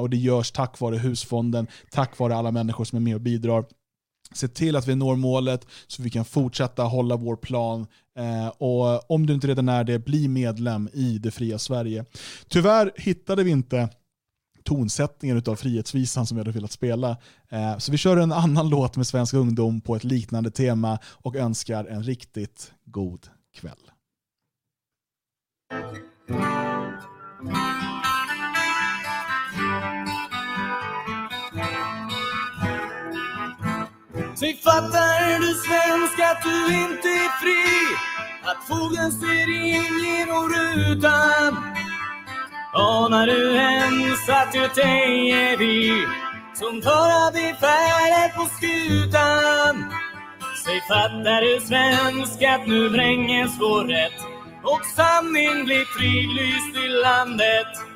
och 0.00 0.10
det 0.10 0.16
görs 0.16 0.50
tack 0.50 0.80
vare 0.80 0.96
husfonden, 0.96 1.66
tack 1.90 2.18
vare 2.18 2.36
alla 2.36 2.50
människor 2.50 2.84
som 2.84 2.96
är 2.96 3.00
med 3.00 3.14
och 3.14 3.20
bidrar. 3.20 3.64
Se 4.36 4.48
till 4.48 4.76
att 4.76 4.88
vi 4.88 4.94
når 4.94 5.16
målet 5.16 5.66
så 5.86 6.02
vi 6.02 6.10
kan 6.10 6.24
fortsätta 6.24 6.82
hålla 6.82 7.16
vår 7.16 7.36
plan. 7.36 7.86
Eh, 8.18 8.48
och 8.48 9.10
om 9.10 9.26
du 9.26 9.34
inte 9.34 9.46
redan 9.46 9.68
är 9.68 9.84
det, 9.84 9.98
bli 9.98 10.28
medlem 10.28 10.88
i 10.92 11.18
det 11.18 11.30
fria 11.30 11.58
Sverige. 11.58 12.04
Tyvärr 12.48 12.92
hittade 12.96 13.44
vi 13.44 13.50
inte 13.50 13.88
tonsättningen 14.66 15.42
av 15.46 15.56
Frihetsvisan 15.56 16.26
som 16.26 16.36
vi 16.36 16.40
hade 16.40 16.52
velat 16.52 16.72
spela. 16.72 17.16
Eh, 17.48 17.78
så 17.78 17.92
vi 17.92 17.98
kör 17.98 18.16
en 18.16 18.32
annan 18.32 18.68
låt 18.70 18.96
med 18.96 19.06
svensk 19.06 19.34
ungdom 19.34 19.80
på 19.80 19.96
ett 19.96 20.04
liknande 20.04 20.50
tema 20.50 20.98
och 21.04 21.36
önskar 21.36 21.84
en 21.84 22.02
riktigt 22.02 22.72
god 22.84 23.26
kväll. 23.54 23.90
Säg 34.38 34.56
fattar 34.56 35.40
du 35.40 35.54
svensk 35.54 36.20
att 36.20 36.42
du 36.42 36.74
inte 36.74 37.08
är 37.08 37.40
fri? 37.40 37.96
Att 38.42 38.68
fågeln 38.68 39.12
ser 39.12 39.48
in 39.64 39.94
genom 40.04 40.48
rutan? 40.48 41.56
Anar 42.74 43.26
du 43.26 43.54
ens 43.56 44.28
att 44.28 44.54
Göteborg 44.54 45.30
är 45.30 45.56
vi 45.56 46.04
som 46.54 46.80
tar 46.80 47.32
befälet 47.32 48.34
på 48.36 48.44
skutan? 48.56 49.92
Säg 50.64 50.80
fattar 50.88 51.40
du 51.40 51.60
svensk 51.60 52.42
att 52.42 52.66
nu 52.66 52.88
vränges 52.88 53.50
vår 53.60 53.84
rätt 53.84 54.20
och 54.62 54.84
sanning 54.96 55.64
blir 55.64 55.84
fridlyst 55.84 56.84
i 56.84 56.88
landet? 56.88 57.95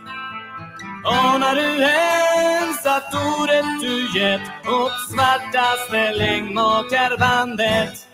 Anar 1.05 1.55
du 1.55 1.82
ens 1.82 2.86
att 2.86 3.14
ordet 3.14 3.64
du 3.81 4.18
gett 4.18 4.40
åt 4.68 4.93
svartaste 5.10 6.12
längdmakarbandet? 6.12 8.09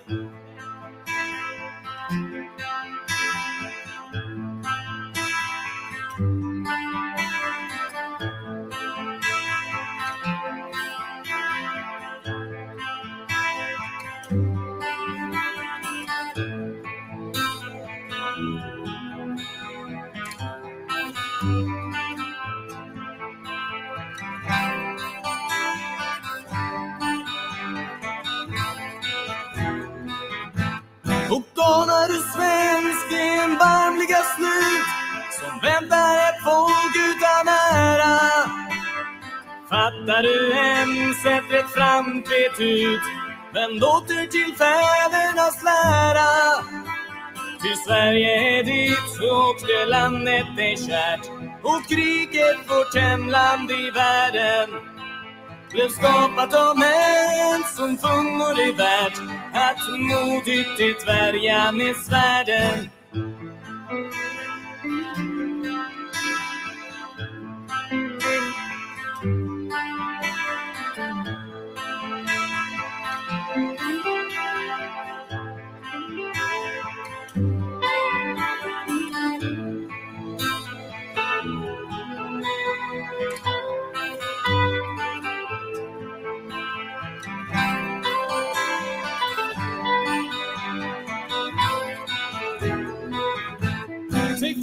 Anar 31.75 32.07
du 32.13 32.19
svensk 32.33 33.09
en 33.13 33.59
varmliga 33.63 34.23
slut 34.35 34.89
som 35.39 35.53
väntar 35.67 36.15
ett 36.27 36.41
folk 36.49 36.95
utan 37.11 37.45
ära? 37.83 38.19
Fattar 39.71 40.23
du 40.23 40.53
ens 40.53 41.27
ett 41.27 41.49
rätt 41.55 41.71
framträtt 41.71 42.61
ut? 42.61 43.05
Vänd 43.55 43.85
åter 43.85 44.27
till 44.27 44.53
fädernas 44.61 45.63
lära. 45.69 46.31
Ty 47.63 47.75
Sverige 47.87 48.59
är 48.59 48.65
ditt 48.65 49.15
och 49.33 49.67
det 49.67 49.85
landet 49.91 50.47
är 50.59 50.77
kärt 50.87 51.27
och 51.63 51.89
kriget 51.89 52.59
vårt 52.69 52.95
hemland 53.03 53.71
i 53.71 53.91
världen 53.91 54.96
blev 55.77 55.89
skapat 55.89 56.55
av 56.55 56.79
män 56.79 57.63
som 57.77 57.99
funnor 57.99 58.55
det 58.57 58.73
värt 58.73 59.19
att 59.53 59.83
modigt 59.99 60.79
det 60.79 61.07
värja 61.07 61.73
med 61.73 61.97
svärden. 61.97 62.91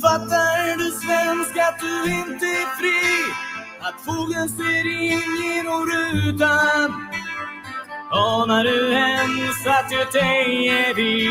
Fattar 0.01 0.77
du 0.77 0.91
svensk 0.91 1.57
att 1.57 1.79
du 1.79 2.11
inte 2.11 2.45
är 2.45 2.77
fri? 2.79 3.33
Att 3.81 4.05
fågeln 4.05 4.49
ser 4.49 4.85
in 5.01 5.31
genom 5.43 5.85
rutan? 5.85 7.09
Anar 8.11 8.63
du 8.63 8.91
ens 8.93 9.67
att 9.67 9.91
Göteborg 9.91 10.67
är 10.67 10.93
vi 10.93 11.29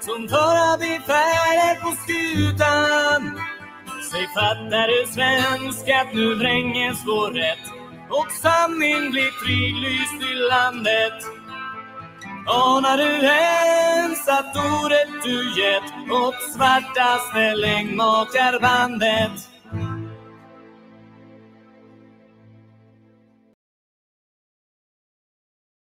som 0.00 0.28
tar 0.28 0.78
befälet 0.78 1.80
på 1.82 1.92
skutan? 2.02 3.40
Säg 4.10 4.26
fattar 4.34 4.88
du 4.88 5.12
svensk 5.12 5.88
att 5.88 6.14
nu 6.14 6.34
vränges 6.34 6.98
vår 7.06 7.30
rätt 7.30 7.66
och 8.10 8.32
sanning 8.32 9.10
blir 9.10 9.30
fridlyst 9.44 10.32
i 10.32 10.34
landet? 10.34 11.41
Anar 12.46 12.96
du 12.96 13.26
ens 13.26 14.28
att 14.28 14.56
ordet 14.56 15.22
du 15.24 15.60
gett 15.60 16.10
åt 16.10 16.34
svartaste 16.54 17.54
längdmakarbandet? 17.54 19.51